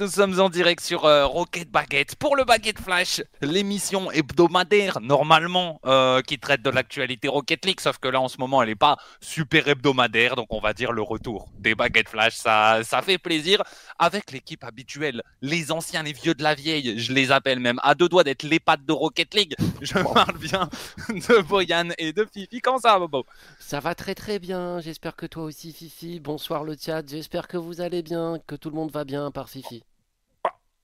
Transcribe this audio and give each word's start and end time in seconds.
nous 0.00 0.06
sommes 0.06 0.38
en 0.38 0.48
direct 0.48 0.80
sur 0.80 1.06
euh, 1.06 1.26
Rocket 1.26 1.70
Baguette 1.70 2.14
pour 2.16 2.36
le 2.36 2.44
Baguette 2.44 2.80
Flash, 2.80 3.20
l'émission 3.40 4.12
hebdomadaire 4.12 5.00
normalement 5.00 5.80
euh, 5.86 6.22
qui 6.22 6.38
traite 6.38 6.62
de 6.62 6.70
l'actualité 6.70 7.26
Rocket 7.26 7.64
League, 7.64 7.80
sauf 7.80 7.98
que 7.98 8.06
là 8.06 8.20
en 8.20 8.28
ce 8.28 8.38
moment 8.38 8.62
elle 8.62 8.68
n'est 8.68 8.76
pas 8.76 8.96
super 9.20 9.66
hebdomadaire, 9.66 10.36
donc 10.36 10.46
on 10.50 10.60
va 10.60 10.72
dire 10.72 10.92
le 10.92 11.02
retour 11.02 11.48
des 11.58 11.74
Baguette 11.74 12.08
Flash, 12.08 12.34
ça, 12.34 12.80
ça 12.84 13.02
fait 13.02 13.18
plaisir 13.18 13.62
avec 13.98 14.30
l'équipe 14.30 14.62
habituelle, 14.62 15.22
les 15.42 15.72
anciens, 15.72 16.04
les 16.04 16.12
vieux 16.12 16.34
de 16.34 16.44
la 16.44 16.54
vieille, 16.54 16.98
je 16.98 17.12
les 17.12 17.32
appelle 17.32 17.58
même, 17.58 17.80
à 17.82 17.96
deux 17.96 18.08
doigts 18.08 18.24
d'être 18.24 18.44
les 18.44 18.60
pattes 18.60 18.84
de 18.84 18.92
Rocket 18.92 19.34
League. 19.34 19.56
Je 19.80 19.94
parle 19.94 20.38
bien 20.38 20.68
de 21.08 21.42
Boyan 21.42 21.88
et 21.98 22.12
de 22.12 22.24
Fifi. 22.24 22.60
Comment 22.60 22.78
ça 22.78 22.98
Bobo? 22.98 23.26
Ça 23.58 23.80
va 23.80 23.94
très 23.94 24.14
très 24.14 24.38
bien, 24.38 24.80
j'espère 24.80 25.16
que 25.16 25.26
toi 25.26 25.44
aussi 25.44 25.72
Fifi. 25.72 26.20
Bonsoir 26.20 26.62
le 26.62 26.76
chat, 26.80 27.02
j'espère 27.08 27.48
que 27.48 27.56
vous 27.56 27.80
allez 27.80 28.02
bien, 28.02 28.38
que 28.46 28.54
tout 28.54 28.70
le 28.70 28.76
monde 28.76 28.92
va 28.92 29.04
bien 29.04 29.30
par 29.30 29.48
Fifi. 29.48 29.82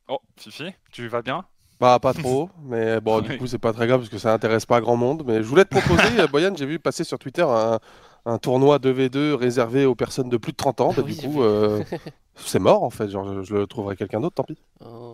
Oh, 0.09 0.19
Fifi, 0.37 0.73
tu 0.93 1.09
vas 1.09 1.23
bien? 1.23 1.45
Bah, 1.81 1.99
pas 2.01 2.15
trop, 2.15 2.51
mais 2.65 3.01
bon, 3.01 3.21
du 3.21 3.37
coup, 3.39 3.47
c'est 3.47 3.59
pas 3.59 3.73
très 3.73 3.87
grave 3.87 4.01
parce 4.01 4.11
que 4.11 4.19
ça 4.19 4.33
intéresse 4.33 4.67
pas 4.67 4.81
grand 4.81 4.97
monde. 4.97 5.25
Mais 5.27 5.39
je 5.43 5.47
voulais 5.49 5.65
te 5.65 5.71
proposer, 5.77 6.27
Boyan, 6.31 6.55
j'ai 6.57 6.67
vu 6.67 6.79
passer 6.79 7.05
sur 7.05 7.19
Twitter 7.19 7.43
un, 7.43 7.79
un 8.27 8.39
tournoi 8.39 8.79
2v2 8.79 9.35
réservé 9.35 9.85
aux 9.87 9.95
personnes 9.95 10.29
de 10.29 10.37
plus 10.37 10.53
de 10.53 10.57
30 10.57 10.81
ans. 10.81 10.91
Ah 10.93 11.01
Bah, 11.01 11.03
oui, 11.07 11.17
du 11.17 11.27
coup, 11.29 11.43
euh, 11.43 11.83
c'est 12.37 12.59
mort 12.61 12.83
en 12.85 12.91
fait. 12.91 13.09
Genre, 13.09 13.27
je, 13.35 13.43
je 13.43 13.55
le 13.55 13.67
trouverai 13.67 13.97
quelqu'un 13.97 14.21
d'autre, 14.21 14.35
tant 14.37 14.45
pis. 14.45 14.59
Oh. 14.85 15.13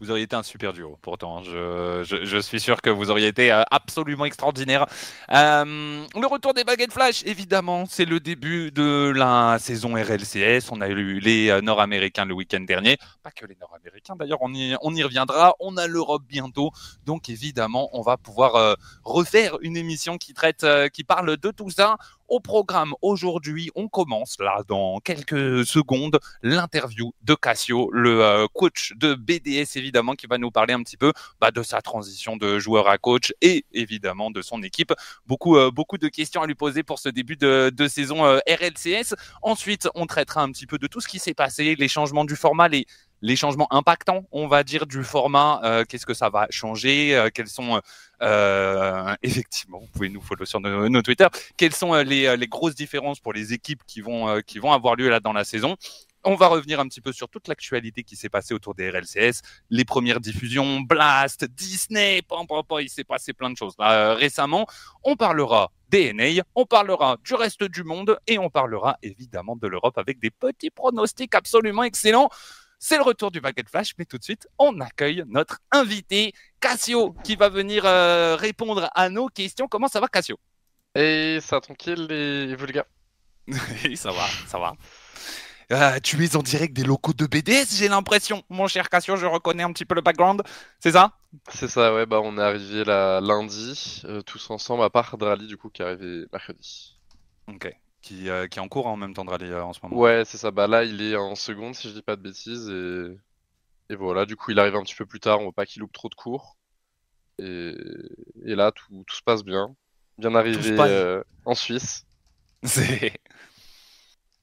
Vous 0.00 0.10
auriez 0.10 0.24
été 0.24 0.36
un 0.36 0.42
super 0.42 0.74
duo, 0.74 0.98
pourtant. 1.00 1.42
Je, 1.42 2.02
je- 2.04 2.24
je 2.26 2.36
suis 2.38 2.60
sûr 2.60 2.82
que 2.82 2.90
vous 2.90 3.10
auriez 3.10 3.28
été 3.28 3.50
euh, 3.50 3.62
absolument 3.70 4.26
extraordinaire. 4.26 4.84
Euh, 5.32 6.04
le 6.14 6.26
retour 6.26 6.52
des 6.52 6.64
baguettes 6.64 6.92
flash, 6.92 7.22
évidemment, 7.24 7.86
c'est 7.88 8.04
le 8.04 8.20
début 8.20 8.70
de 8.70 9.10
la 9.16 9.56
saison 9.58 9.94
RLCS. 9.94 10.70
On 10.70 10.82
a 10.82 10.88
eu 10.88 11.18
les 11.20 11.48
euh, 11.48 11.62
Nord-Américains 11.62 12.26
le 12.26 12.34
week-end 12.34 12.60
dernier. 12.60 12.98
Pas 13.22 13.30
que 13.30 13.46
les 13.46 13.56
Nord-Américains, 13.58 14.16
d'ailleurs, 14.16 14.42
on 14.42 14.52
y, 14.52 14.76
on 14.82 14.94
y 14.94 15.02
reviendra. 15.02 15.54
On 15.60 15.78
a 15.78 15.86
l'Europe 15.86 16.24
bientôt. 16.28 16.72
Donc, 17.06 17.30
évidemment, 17.30 17.88
on 17.94 18.02
va 18.02 18.18
pouvoir 18.18 18.76
refaire 19.02 19.56
une 19.62 19.76
émission 19.78 20.18
qui 20.18 20.34
traite, 20.34 20.66
qui 20.92 21.04
parle 21.04 21.38
de 21.38 21.50
tout 21.50 21.70
ça. 21.70 21.96
Au 22.28 22.40
programme 22.40 22.92
aujourd'hui, 23.02 23.70
on 23.76 23.86
commence 23.86 24.36
là 24.40 24.64
dans 24.66 24.98
quelques 24.98 25.64
secondes 25.64 26.18
l'interview 26.42 27.12
de 27.22 27.36
Cassio, 27.36 27.88
le 27.92 28.20
euh, 28.20 28.46
coach 28.52 28.94
de 28.96 29.14
BDS 29.14 29.76
évidemment, 29.76 30.14
qui 30.14 30.26
va 30.26 30.36
nous 30.36 30.50
parler 30.50 30.74
un 30.74 30.82
petit 30.82 30.96
peu 30.96 31.12
bah, 31.40 31.52
de 31.52 31.62
sa 31.62 31.82
transition 31.82 32.36
de 32.36 32.58
joueur 32.58 32.88
à 32.88 32.98
coach 32.98 33.32
et 33.42 33.64
évidemment 33.72 34.32
de 34.32 34.42
son 34.42 34.64
équipe. 34.64 34.92
Beaucoup, 35.26 35.56
euh, 35.56 35.70
beaucoup 35.70 35.98
de 35.98 36.08
questions 36.08 36.42
à 36.42 36.48
lui 36.48 36.56
poser 36.56 36.82
pour 36.82 36.98
ce 36.98 37.08
début 37.08 37.36
de, 37.36 37.72
saison 37.88 38.24
euh, 38.24 38.40
RLCS. 38.48 39.14
Ensuite, 39.42 39.88
on 39.94 40.06
traitera 40.06 40.42
un 40.42 40.50
petit 40.50 40.66
peu 40.66 40.78
de 40.78 40.88
tout 40.88 41.00
ce 41.00 41.06
qui 41.06 41.20
s'est 41.20 41.34
passé, 41.34 41.76
les 41.76 41.88
changements 41.88 42.24
du 42.24 42.34
format, 42.34 42.66
les 42.66 42.86
les 43.22 43.36
changements 43.36 43.72
impactants, 43.72 44.24
on 44.30 44.46
va 44.46 44.62
dire, 44.62 44.86
du 44.86 45.02
format, 45.02 45.84
qu'est-ce 45.88 46.06
que 46.06 46.14
ça 46.14 46.28
va 46.28 46.46
changer, 46.50 47.16
euh, 47.16 47.30
quels 47.32 47.48
sont, 47.48 47.80
effectivement, 49.22 49.78
vous 49.80 49.88
pouvez 49.92 50.08
nous 50.08 50.20
follow 50.20 50.44
sur 50.44 50.60
nos, 50.60 51.02
Twitter, 51.02 51.26
quelles 51.56 51.74
sont 51.74 51.94
euh, 51.94 52.02
les, 52.02 52.26
euh, 52.26 52.36
les 52.36 52.46
grosses 52.46 52.74
différences 52.74 53.20
pour 53.20 53.32
les 53.32 53.52
équipes 53.52 53.82
qui 53.86 54.00
vont, 54.00 54.28
euh, 54.28 54.40
qui 54.40 54.58
vont 54.58 54.72
avoir 54.72 54.96
lieu 54.96 55.08
là 55.08 55.20
dans 55.20 55.32
la 55.32 55.44
saison? 55.44 55.76
On 56.28 56.34
va 56.34 56.48
revenir 56.48 56.80
un 56.80 56.88
petit 56.88 57.00
peu 57.00 57.12
sur 57.12 57.28
toute 57.28 57.46
l'actualité 57.46 58.02
qui 58.02 58.16
s'est 58.16 58.28
passée 58.28 58.52
autour 58.52 58.74
des 58.74 58.90
RLCS, 58.90 59.42
les 59.70 59.84
premières 59.84 60.18
diffusions, 60.18 60.80
Blast, 60.80 61.44
Disney, 61.44 62.20
pam, 62.22 62.48
pam, 62.48 62.64
pam, 62.68 62.80
il 62.80 62.90
s'est 62.90 63.04
passé 63.04 63.32
plein 63.32 63.48
de 63.48 63.56
choses 63.56 63.74
là, 63.78 63.92
euh, 63.92 64.14
récemment. 64.14 64.66
On 65.04 65.14
parlera 65.14 65.70
DNA, 65.88 66.42
on 66.56 66.66
parlera 66.66 67.16
du 67.22 67.34
reste 67.34 67.62
du 67.62 67.84
monde 67.84 68.18
et 68.26 68.38
on 68.40 68.50
parlera 68.50 68.98
évidemment 69.02 69.54
de 69.54 69.68
l'Europe 69.68 69.98
avec 69.98 70.18
des 70.18 70.32
petits 70.32 70.70
pronostics 70.70 71.32
absolument 71.36 71.84
excellents. 71.84 72.28
C'est 72.80 72.96
le 72.96 73.04
retour 73.04 73.30
du 73.30 73.40
Baguette 73.40 73.70
Flash, 73.70 73.92
mais 73.96 74.04
tout 74.04 74.18
de 74.18 74.24
suite, 74.24 74.48
on 74.58 74.80
accueille 74.80 75.22
notre 75.28 75.60
invité, 75.70 76.32
Cassio, 76.60 77.14
qui 77.24 77.36
va 77.36 77.48
venir 77.48 77.84
euh, 77.84 78.36
répondre 78.36 78.88
à 78.94 79.08
nos 79.08 79.28
questions. 79.28 79.68
Comment 79.68 79.88
ça 79.88 80.00
va, 80.00 80.08
Cassio? 80.08 80.38
Et 80.94 81.38
ça 81.40 81.60
tranquille 81.60 82.06
et 82.10 82.72
gars. 82.72 82.86
Oui, 83.84 83.96
ça 83.96 84.10
va, 84.10 84.26
ça 84.46 84.58
va. 84.58 84.74
Euh, 85.72 85.98
tu 86.00 86.24
es 86.24 86.36
en 86.36 86.42
direct 86.42 86.74
des 86.74 86.84
locaux 86.84 87.12
de 87.12 87.26
BDS, 87.26 87.76
j'ai 87.76 87.88
l'impression. 87.88 88.42
Mon 88.48 88.68
cher 88.68 88.88
Cassio, 88.88 89.16
je 89.16 89.26
reconnais 89.26 89.64
un 89.64 89.72
petit 89.72 89.84
peu 89.84 89.94
le 89.94 90.00
background. 90.00 90.42
C'est 90.78 90.92
ça? 90.92 91.12
C'est 91.48 91.68
ça, 91.68 91.92
ouais, 91.92 92.06
bah 92.06 92.20
on 92.22 92.38
est 92.38 92.42
arrivé 92.42 92.84
là 92.84 93.20
lundi, 93.20 94.02
euh, 94.04 94.22
tous 94.22 94.48
ensemble, 94.50 94.84
à 94.84 94.90
part 94.90 95.18
Drali 95.18 95.46
du 95.46 95.56
coup 95.56 95.68
qui 95.68 95.82
est 95.82 95.84
arrivé 95.84 96.24
mercredi. 96.32 96.96
Ok. 97.48 97.74
Qui, 98.00 98.30
euh, 98.30 98.46
qui 98.46 98.58
est 98.60 98.62
en 98.62 98.68
cours 98.68 98.86
hein, 98.86 98.92
en 98.92 98.96
même 98.96 99.12
temps 99.12 99.26
euh, 99.28 99.60
en 99.60 99.72
ce 99.72 99.80
moment. 99.82 99.96
Ouais, 99.96 100.22
c'est 100.24 100.38
ça, 100.38 100.52
bah 100.52 100.68
là 100.68 100.84
il 100.84 101.02
est 101.02 101.16
en 101.16 101.34
seconde 101.34 101.74
si 101.74 101.88
je 101.88 101.94
dis 101.94 102.02
pas 102.02 102.14
de 102.14 102.22
bêtises 102.22 102.68
et... 102.68 103.18
et 103.88 103.96
voilà, 103.96 104.26
du 104.26 104.36
coup 104.36 104.50
il 104.50 104.58
arrive 104.58 104.76
un 104.76 104.82
petit 104.82 104.94
peu 104.94 105.06
plus 105.06 105.20
tard, 105.20 105.40
on 105.40 105.46
veut 105.46 105.52
pas 105.52 105.66
qu'il 105.66 105.80
loupe 105.80 105.92
trop 105.92 106.08
de 106.08 106.14
cours. 106.14 106.56
Et, 107.38 107.74
et 108.44 108.54
là 108.54 108.72
tout, 108.72 109.04
tout 109.06 109.16
se 109.16 109.22
passe 109.22 109.44
bien, 109.44 109.74
bien 110.18 110.34
arrivé 110.34 110.76
euh, 110.78 111.22
en 111.44 111.54
Suisse. 111.54 112.06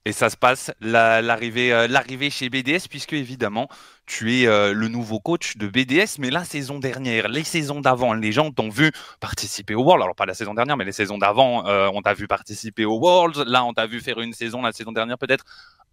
Et 0.06 0.12
ça 0.12 0.28
se 0.28 0.36
passe, 0.36 0.70
euh, 0.82 1.20
l'arrivée 1.22 2.30
chez 2.30 2.50
BDS, 2.50 2.88
puisque 2.90 3.14
évidemment, 3.14 3.68
tu 4.04 4.38
es 4.38 4.46
euh, 4.46 4.74
le 4.74 4.88
nouveau 4.88 5.18
coach 5.18 5.56
de 5.56 5.66
BDS, 5.66 6.18
mais 6.18 6.28
la 6.28 6.44
saison 6.44 6.78
dernière, 6.78 7.28
les 7.28 7.42
saisons 7.42 7.80
d'avant, 7.80 8.12
les 8.12 8.30
gens 8.30 8.50
t'ont 8.50 8.68
vu 8.68 8.92
participer 9.18 9.74
au 9.74 9.82
World. 9.82 10.02
Alors, 10.02 10.14
pas 10.14 10.26
la 10.26 10.34
saison 10.34 10.52
dernière, 10.52 10.76
mais 10.76 10.84
les 10.84 10.92
saisons 10.92 11.16
d'avant, 11.16 11.66
euh, 11.66 11.88
on 11.94 12.02
t'a 12.02 12.12
vu 12.12 12.28
participer 12.28 12.84
au 12.84 12.98
Worlds. 12.98 13.44
Là, 13.46 13.64
on 13.64 13.72
t'a 13.72 13.86
vu 13.86 14.00
faire 14.00 14.20
une 14.20 14.34
saison, 14.34 14.60
la 14.60 14.72
saison 14.72 14.92
dernière, 14.92 15.16
peut-être 15.16 15.44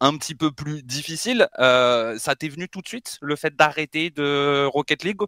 un 0.01 0.17
petit 0.17 0.35
peu 0.35 0.51
plus 0.51 0.83
difficile. 0.83 1.47
Ça 1.57 2.35
t'est 2.38 2.50
venu 2.50 2.67
tout 2.67 2.81
de 2.81 2.88
suite, 2.88 3.17
le 3.21 3.38
fait 3.38 3.55
d'arrêter 3.55 4.09
de 4.09 4.66
Rocket 4.66 5.03
League? 5.03 5.21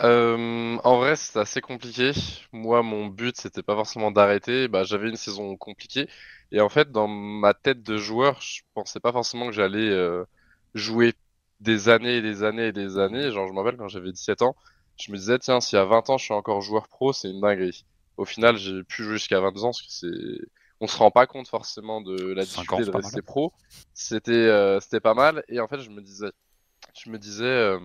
En 0.00 0.98
vrai, 0.98 1.16
c'est 1.16 1.38
assez 1.38 1.60
compliqué. 1.60 2.12
Moi, 2.52 2.82
mon 2.82 3.06
but, 3.06 3.36
c'était 3.36 3.62
pas 3.62 3.74
forcément 3.74 4.12
d'arrêter. 4.12 4.68
Bah, 4.68 4.84
j'avais 4.84 5.08
une 5.08 5.16
saison 5.16 5.56
compliquée. 5.56 6.08
Et 6.52 6.60
en 6.60 6.68
fait, 6.68 6.90
dans 6.90 7.08
ma 7.08 7.54
tête 7.54 7.82
de 7.82 7.96
joueur, 7.98 8.40
je 8.40 8.62
pensais 8.74 9.00
pas 9.00 9.12
forcément 9.12 9.46
que 9.46 9.52
j'allais 9.52 9.90
euh, 9.90 10.24
jouer 10.74 11.14
des 11.60 11.88
années 11.88 12.16
et 12.16 12.22
des 12.22 12.42
années 12.42 12.68
et 12.68 12.72
des 12.72 12.98
années. 12.98 13.30
Genre, 13.30 13.46
je 13.46 13.52
me 13.52 13.58
rappelle 13.58 13.76
quand 13.76 13.88
j'avais 13.88 14.12
17 14.12 14.42
ans, 14.42 14.56
je 14.96 15.12
me 15.12 15.16
disais, 15.16 15.38
tiens, 15.38 15.60
si 15.60 15.76
à 15.76 15.84
20 15.84 16.10
ans, 16.10 16.18
je 16.18 16.24
suis 16.24 16.34
encore 16.34 16.60
joueur 16.60 16.88
pro, 16.88 17.12
c'est 17.12 17.30
une 17.30 17.40
dinguerie. 17.40 17.84
Au 18.16 18.24
final, 18.24 18.56
j'ai 18.56 18.82
pu 18.82 19.04
jouer 19.04 19.14
jusqu'à 19.14 19.40
22 19.40 19.64
ans, 19.64 19.66
parce 19.68 19.82
que 19.82 19.88
c'est, 19.88 20.46
on 20.80 20.86
se 20.86 20.96
rend 20.96 21.10
pas 21.10 21.26
compte 21.26 21.48
forcément 21.48 22.00
de 22.00 22.32
la 22.32 22.44
difficulté 22.44 22.84
de 22.84 22.90
rester 22.90 23.22
pro. 23.22 23.52
C'était, 23.94 24.32
euh, 24.32 24.80
c'était 24.80 25.00
pas 25.00 25.14
mal. 25.14 25.44
Et 25.48 25.60
en 25.60 25.68
fait, 25.68 25.80
je 25.80 25.90
me 25.90 26.00
disais, 26.00 26.30
je 26.94 27.10
me 27.10 27.18
disais, 27.18 27.44
euh, 27.44 27.78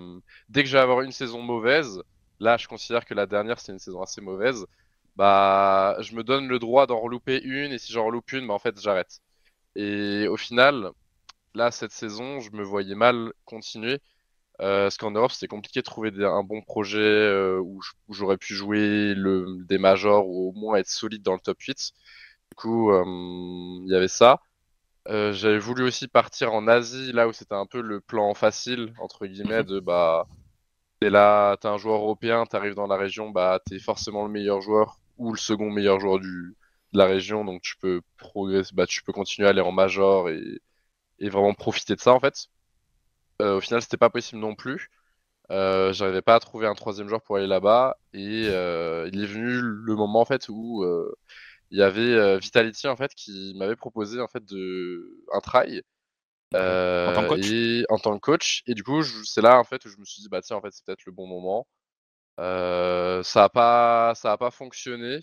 dès 0.49 0.63
que 0.63 0.69
je 0.69 0.73
vais 0.73 0.81
avoir 0.81 1.01
une 1.01 1.11
saison 1.11 1.41
mauvaise, 1.41 2.01
là, 2.39 2.57
je 2.57 2.67
considère 2.67 3.05
que 3.05 3.13
la 3.13 3.25
dernière, 3.25 3.59
c'était 3.59 3.73
une 3.73 3.79
saison 3.79 4.01
assez 4.01 4.21
mauvaise, 4.21 4.65
bah, 5.15 5.97
je 6.01 6.15
me 6.15 6.23
donne 6.23 6.47
le 6.47 6.59
droit 6.59 6.87
d'en 6.87 6.99
relouper 6.99 7.41
une, 7.43 7.71
et 7.71 7.77
si 7.79 7.91
j'en 7.93 8.05
reloupe 8.05 8.31
une, 8.33 8.47
bah, 8.47 8.53
en 8.53 8.59
fait, 8.59 8.79
j'arrête. 8.81 9.19
Et 9.75 10.27
au 10.27 10.37
final, 10.37 10.91
là, 11.55 11.71
cette 11.71 11.91
saison, 11.91 12.39
je 12.39 12.51
me 12.51 12.63
voyais 12.63 12.95
mal 12.95 13.33
continuer, 13.45 14.01
euh, 14.61 14.85
parce 14.85 14.97
qu'en 14.97 15.11
Europe, 15.11 15.31
c'était 15.31 15.47
compliqué 15.47 15.81
de 15.81 15.85
trouver 15.85 16.11
un 16.25 16.43
bon 16.43 16.61
projet 16.61 16.99
euh, 16.99 17.59
où 17.59 17.81
j'aurais 18.09 18.37
pu 18.37 18.55
jouer 18.55 19.15
des 19.67 19.77
majors 19.77 20.27
ou 20.27 20.49
au 20.49 20.53
moins 20.53 20.77
être 20.77 20.89
solide 20.89 21.23
dans 21.23 21.33
le 21.33 21.39
top 21.39 21.59
8. 21.61 21.91
Du 22.51 22.55
coup, 22.55 22.91
euh, 22.91 23.03
il 23.05 23.91
y 23.91 23.95
avait 23.95 24.07
ça. 24.07 24.39
Euh, 25.09 25.33
j'avais 25.33 25.59
voulu 25.59 25.83
aussi 25.83 26.07
partir 26.07 26.53
en 26.53 26.67
Asie, 26.67 27.11
là 27.11 27.27
où 27.27 27.33
c'était 27.33 27.55
un 27.55 27.65
peu 27.65 27.81
le 27.81 27.99
plan 28.01 28.33
facile, 28.33 28.93
entre 28.99 29.25
guillemets, 29.27 29.63
de 29.63 29.79
bah, 29.79 30.27
t'es 31.01 31.09
là, 31.09 31.57
t'es 31.57 31.67
un 31.67 31.77
joueur 31.77 32.01
européen, 32.01 32.45
t'arrives 32.45 32.75
dans 32.75 32.87
la 32.87 32.97
région, 32.97 33.29
bah, 33.31 33.59
t'es 33.65 33.79
forcément 33.79 34.25
le 34.25 34.31
meilleur 34.31 34.61
joueur 34.61 34.99
ou 35.17 35.31
le 35.33 35.37
second 35.37 35.71
meilleur 35.71 35.99
joueur 35.99 36.19
du, 36.19 36.55
de 36.93 36.97
la 36.97 37.05
région, 37.05 37.45
donc 37.45 37.61
tu 37.61 37.77
peux 37.77 38.01
progresser, 38.17 38.71
bah, 38.73 38.87
tu 38.87 39.03
peux 39.03 39.13
continuer 39.13 39.47
à 39.47 39.51
aller 39.51 39.61
en 39.61 39.71
major 39.71 40.29
et, 40.29 40.61
et 41.19 41.29
vraiment 41.29 41.53
profiter 41.53 41.95
de 41.95 42.01
ça, 42.01 42.13
en 42.13 42.19
fait. 42.19 42.47
Euh, 43.41 43.57
au 43.57 43.61
final, 43.61 43.81
c'était 43.81 43.97
pas 43.97 44.09
possible 44.09 44.39
non 44.41 44.55
plus. 44.55 44.89
Euh, 45.51 45.91
j'arrivais 45.93 46.21
pas 46.21 46.35
à 46.35 46.39
trouver 46.39 46.67
un 46.67 46.73
troisième 46.73 47.07
joueur 47.09 47.21
pour 47.21 47.35
aller 47.35 47.47
là-bas 47.47 47.97
et 48.13 48.47
euh, 48.49 49.09
il 49.11 49.21
est 49.21 49.27
venu 49.27 49.59
le 49.61 49.95
moment 49.95 50.21
en 50.21 50.25
fait 50.25 50.47
où 50.47 50.85
il 51.69 51.77
y 51.77 51.83
avait 51.83 52.37
Vitality 52.39 52.87
en 52.87 52.95
fait 52.95 53.13
qui 53.13 53.53
m'avait 53.57 53.75
proposé 53.75 54.21
en 54.21 54.27
fait 54.27 54.43
de 54.45 55.21
un 55.33 55.41
try 55.41 55.81
En 56.53 57.13
tant 57.13 57.23
que 57.23 57.27
coach 57.27 57.51
et 57.51 57.85
en 57.89 57.97
tant 57.97 58.13
que 58.15 58.19
coach 58.21 58.63
et 58.67 58.73
du 58.73 58.83
coup 58.83 59.03
c'est 59.03 59.41
là 59.41 59.59
en 59.59 59.65
fait 59.65 59.83
où 59.85 59.89
je 59.89 59.97
me 59.97 60.05
suis 60.05 60.21
dit 60.21 60.29
bah 60.29 60.41
tiens 60.41 60.55
en 60.55 60.61
fait 60.61 60.71
c'est 60.71 60.85
peut-être 60.85 61.05
le 61.05 61.11
bon 61.11 61.27
moment 61.27 61.67
euh, 62.39 63.23
ça 63.23 63.45
a 63.45 63.49
pas 63.49 64.13
ça 64.15 64.33
a 64.33 64.37
pas 64.37 64.51
fonctionné. 64.51 65.19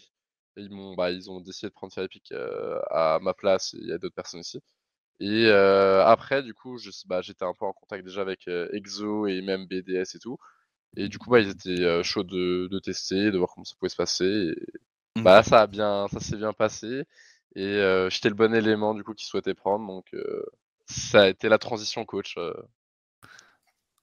Et 0.56 0.62
ils 0.62 0.70
m'ont 0.70 0.94
bah 0.94 1.10
ils 1.10 1.30
ont 1.30 1.40
décidé 1.40 1.68
de 1.68 1.74
prendre 1.74 1.92
Fire 1.92 2.08
euh, 2.32 2.80
à 2.90 3.18
ma 3.20 3.34
place 3.34 3.72
il 3.74 3.88
y 3.88 3.92
a 3.92 3.98
d'autres 3.98 4.14
personnes 4.14 4.40
aussi. 4.40 4.60
Et 5.20 5.46
euh, 5.46 6.04
après 6.06 6.42
du 6.42 6.54
coup 6.54 6.78
bah, 7.06 7.22
j'étais 7.22 7.44
un 7.44 7.54
peu 7.54 7.66
en 7.66 7.72
contact 7.72 8.04
déjà 8.04 8.22
avec 8.22 8.48
Exo 8.72 9.26
et 9.26 9.42
même 9.42 9.66
BDS 9.66 10.16
et 10.16 10.18
tout. 10.20 10.38
Et 10.96 11.08
du 11.08 11.18
coup 11.18 11.30
bah 11.30 11.40
ils 11.40 11.50
étaient 11.50 12.02
chauds 12.04 12.24
de, 12.24 12.68
de 12.70 12.78
tester 12.80 13.30
de 13.32 13.38
voir 13.38 13.50
comment 13.54 13.64
ça 13.64 13.76
pouvait 13.78 13.90
se 13.90 13.96
passer. 13.96 14.54
Et, 15.16 15.22
bah 15.22 15.42
ça 15.42 15.62
a 15.62 15.66
bien 15.66 16.08
ça 16.08 16.20
s'est 16.20 16.36
bien 16.36 16.52
passé. 16.52 17.04
Et 17.56 17.80
j'étais 18.10 18.28
le 18.30 18.34
bon 18.36 18.54
élément 18.54 18.94
du 18.94 19.04
coup 19.04 19.14
qu'ils 19.14 19.28
souhaitaient 19.28 19.54
prendre. 19.54 19.86
Donc 19.86 20.06
ça 20.86 21.22
a 21.22 21.28
été 21.28 21.48
la 21.48 21.58
transition 21.58 22.04
coach. 22.04 22.36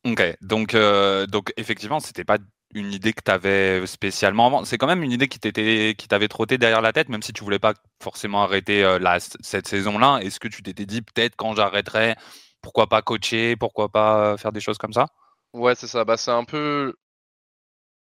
Ok, 0.07 0.38
donc, 0.42 0.74
euh, 0.74 1.25
donc 1.27 1.53
effectivement, 1.57 2.00
c'était 2.00 2.24
pas 2.24 2.38
une 2.73 2.91
idée 2.93 3.13
que 3.13 3.21
tu 3.23 3.31
avais 3.31 3.85
spécialement 3.87 4.47
avant. 4.47 4.65
C'est 4.65 4.77
quand 4.77 4.87
même 4.87 5.03
une 5.03 5.11
idée 5.11 5.27
qui 5.27 5.39
t'avait 5.39 6.27
trotté 6.27 6.57
derrière 6.57 6.81
la 6.81 6.93
tête, 6.93 7.09
même 7.09 7.21
si 7.21 7.33
tu 7.33 7.43
voulais 7.43 7.59
pas 7.59 7.73
forcément 8.01 8.43
arrêter 8.43 8.83
euh, 8.83 8.99
cette 9.41 9.67
saison-là. 9.67 10.19
Est-ce 10.21 10.39
que 10.39 10.47
tu 10.47 10.61
t'étais 10.63 10.85
dit 10.85 11.01
peut-être 11.01 11.35
quand 11.35 11.55
j'arrêterai, 11.55 12.15
pourquoi 12.61 12.87
pas 12.87 13.01
coacher, 13.01 13.55
pourquoi 13.55 13.89
pas 13.89 14.33
euh, 14.33 14.37
faire 14.37 14.51
des 14.51 14.59
choses 14.59 14.77
comme 14.77 14.93
ça? 14.93 15.07
Ouais, 15.53 15.75
c'est 15.75 15.87
ça. 15.87 16.03
Bah, 16.03 16.17
c'est 16.17 16.31
un 16.31 16.43
peu 16.43 16.95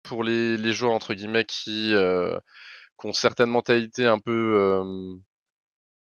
pour 0.02 0.24
les, 0.24 0.72
joueurs 0.72 0.92
entre 0.92 1.14
guillemets 1.14 1.44
qui, 1.44 1.94
euh, 1.94 2.38
qui 3.00 3.06
ont 3.06 3.12
certaines 3.12 3.50
mentalités 3.50 4.06
un 4.06 4.18
peu 4.18 4.82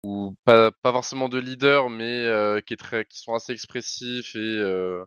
ou 0.03 0.35
pas, 0.45 0.71
pas 0.71 0.91
forcément 0.91 1.29
de 1.29 1.39
leader, 1.39 1.89
mais 1.89 2.61
qui, 2.65 2.73
est 2.73 2.77
très, 2.77 3.05
qui 3.05 3.19
sont 3.19 3.33
assez 3.33 3.53
expressifs 3.53 4.35
et 4.35 5.03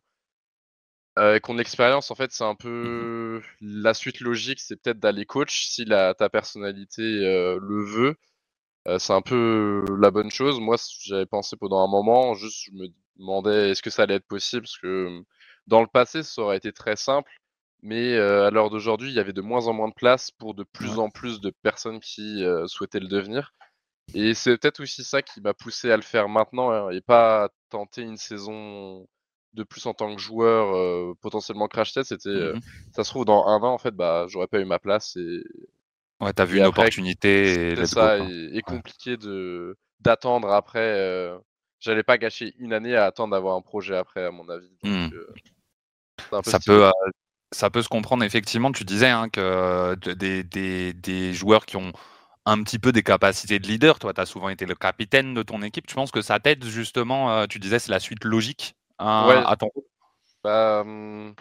euh, 1.19 1.39
qu'on 1.41 1.55
l'expérience, 1.55 2.11
en 2.11 2.15
fait, 2.15 2.33
c'est 2.33 2.45
un 2.45 2.55
Mmh 2.55 2.57
peu 2.59 3.43
la 3.61 3.95
suite 3.95 4.21
logique, 4.21 4.61
c'est 4.61 4.77
peut-être 4.77 5.01
d'aller 5.01 5.27
coach 5.27 5.67
si 5.67 5.85
la, 5.85 6.15
ta 6.15 6.29
personnalité 6.29 7.03
euh, 7.03 7.59
le 7.61 7.85
veut. 7.85 8.17
Euh, 8.89 8.99
c'est 8.99 9.13
un 9.13 9.23
peu 9.23 9.85
la 10.01 10.11
bonne 10.11 10.31
chose. 10.31 10.61
Moi, 10.61 10.77
j'avais 11.03 11.27
pensé 11.27 11.57
pendant 11.57 11.85
un 11.85 11.89
moment, 11.89 12.35
juste 12.35 12.65
je 12.67 12.73
me 12.73 12.89
demandais 13.19 13.71
est-ce 13.71 13.83
que 13.83 13.91
ça 13.91 14.05
allait 14.05 14.17
être 14.17 14.27
possible, 14.27 14.63
parce 14.63 14.79
que 14.79 15.23
dans 15.67 15.83
le 15.83 15.87
passé, 15.89 16.23
ça 16.23 16.43
aurait 16.43 16.57
été 16.59 16.73
très 16.73 16.97
simple, 16.97 17.31
mais 17.83 18.17
à 18.17 18.51
l'heure 18.51 18.71
d'aujourd'hui, 18.71 19.11
il 19.11 19.15
y 19.15 19.21
avait 19.21 19.33
de 19.33 19.43
moins 19.43 19.67
en 19.69 19.75
moins 19.75 19.89
de 19.89 19.95
place 19.95 20.31
pour 20.31 20.55
de 20.55 20.65
plus 20.65 20.99
en 20.99 21.11
plus 21.11 21.41
de 21.41 21.51
personnes 21.63 22.01
qui 22.01 22.45
souhaitaient 22.67 23.01
le 23.01 23.09
devenir. 23.09 23.53
Et 24.15 24.35
c'est 24.35 24.57
peut-être 24.59 24.81
aussi 24.81 25.05
ça 25.05 25.23
qui 25.23 25.41
m'a 25.41 25.55
poussé 25.55 25.91
à 25.91 25.97
le 25.97 26.03
faire 26.03 26.29
maintenant 26.29 26.71
hein, 26.71 26.91
et 26.91 27.01
pas 27.01 27.51
tenter 27.71 28.03
une 28.03 28.17
saison 28.17 29.07
de 29.55 29.63
plus 29.65 29.87
en 29.87 29.95
tant 29.95 30.15
que 30.15 30.21
joueur 30.21 30.75
euh, 30.77 31.15
potentiellement 31.21 31.69
crash 31.69 31.93
test, 31.93 32.11
c'était 32.11 32.29
euh, 32.31 32.55
Mmh 32.55 32.81
ça 32.93 33.05
se 33.05 33.11
trouve 33.11 33.25
dans 33.25 33.47
un 33.47 33.59
20 33.61 33.69
en 33.71 33.79
fait 33.79 33.93
bah 33.95 34.27
j'aurais 34.29 34.47
pas 34.49 34.61
eu 34.61 34.65
ma 34.65 34.79
place 34.79 35.17
et 35.17 35.43
Ouais, 36.21 36.33
t'as 36.33 36.45
vu 36.45 36.57
Et 36.57 36.61
une 36.61 36.67
après, 36.67 36.91
opportunité 37.47 37.73
et 37.73 37.85
ça 37.85 38.19
go, 38.19 38.21
et, 38.21 38.51
et 38.57 38.63
compliqué 38.63 39.17
de 39.17 39.77
d'attendre 40.01 40.51
après 40.53 40.81
euh, 40.81 41.39
j'allais 41.81 42.03
pas 42.05 42.19
gâcher 42.19 42.55
une 42.59 42.73
année 42.75 42.97
à 42.97 43.07
attendre 43.07 43.33
d'avoir 43.33 43.57
un 43.57 43.63
projet 43.63 43.97
après 43.97 44.25
à 44.25 44.31
mon 44.33 44.49
avis 44.51 44.77
donc 44.83 44.83
Mmh. 44.85 45.13
euh, 45.13 45.27
Ça 46.43 46.61
peut, 46.61 46.87
euh, 46.87 46.91
ça 47.53 47.71
peut 47.71 47.83
se 47.83 47.89
comprendre 47.89 48.25
effectivement. 48.25 48.73
Tu 48.73 48.85
disais 48.85 49.09
hein, 49.11 49.29
que 49.31 49.95
de- 49.97 50.13
des, 50.15 50.45
des, 50.45 50.93
des 50.95 51.35
joueurs 51.35 51.67
qui 51.67 51.77
ont 51.77 51.93
un 52.47 52.63
petit 52.65 52.79
peu 52.79 52.93
des 52.93 53.03
capacités 53.05 53.59
de 53.61 53.67
leader, 53.69 53.99
toi, 54.01 54.15
tu 54.15 54.21
as 54.21 54.27
souvent 54.27 54.49
été 54.51 54.67
le 54.67 54.75
capitaine 54.77 55.35
de 55.35 55.43
ton 55.45 55.63
équipe. 55.63 55.87
Tu 55.89 55.95
penses 55.97 56.13
que 56.13 56.23
ça 56.23 56.41
t'aide 56.41 56.65
justement, 56.67 57.33
euh, 57.33 57.47
tu 57.49 57.59
disais, 57.61 57.79
c'est 57.81 57.93
la 57.93 58.01
suite 58.01 58.25
logique? 58.25 58.77
À, 59.01 59.27
Ouais. 59.29 59.43
à 59.47 59.57
ton 59.57 59.71
Bah, 60.45 60.81
hum, 60.83 61.35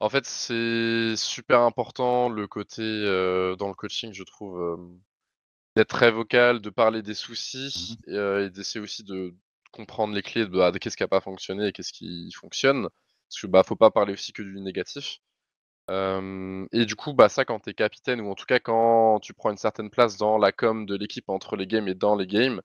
en 0.00 0.08
fait, 0.10 0.26
c'est 0.26 1.16
super 1.16 1.60
important 1.60 2.28
le 2.28 2.46
côté 2.48 2.82
euh, 2.82 3.56
dans 3.56 3.68
le 3.68 3.74
coaching, 3.74 4.12
je 4.14 4.24
trouve, 4.24 4.60
euh, 4.60 4.76
d'être 5.76 5.88
très 5.90 6.10
vocal, 6.10 6.60
de 6.60 6.70
parler 6.70 7.02
des 7.02 7.14
soucis 7.14 7.98
et, 8.06 8.14
euh, 8.16 8.46
et 8.46 8.50
d'essayer 8.50 8.80
aussi 8.82 9.04
de 9.04 9.34
comprendre 9.72 10.14
les 10.14 10.22
clés 10.22 10.46
de, 10.46 10.50
bah, 10.50 10.70
de 10.72 10.78
qu'est-ce 10.78 10.96
qui 10.96 11.02
n'a 11.02 11.08
pas 11.08 11.20
fonctionné 11.20 11.68
et 11.68 11.72
qu'est-ce 11.72 11.92
qui 11.92 12.30
fonctionne. 12.32 12.88
Parce 13.28 13.40
que 13.42 13.46
bah, 13.46 13.62
faut 13.64 13.76
pas 13.76 13.90
parler 13.90 14.12
aussi 14.14 14.32
que 14.32 14.42
du 14.42 14.60
négatif. 14.60 15.18
Euh, 15.90 16.66
et 16.72 16.86
du 16.86 16.96
coup, 16.96 17.12
bah, 17.14 17.28
ça, 17.28 17.44
quand 17.44 17.60
tu 17.60 17.70
es 17.70 17.74
capitaine 17.74 18.20
ou 18.20 18.30
en 18.30 18.34
tout 18.34 18.46
cas 18.46 18.60
quand 18.60 19.20
tu 19.20 19.34
prends 19.34 19.50
une 19.50 19.56
certaine 19.58 19.90
place 19.90 20.16
dans 20.16 20.38
la 20.38 20.52
com 20.52 20.86
de 20.86 20.96
l'équipe 20.96 21.28
entre 21.28 21.56
les 21.56 21.66
games 21.66 21.88
et 21.88 21.94
dans 21.94 22.16
les 22.16 22.26
games, 22.26 22.62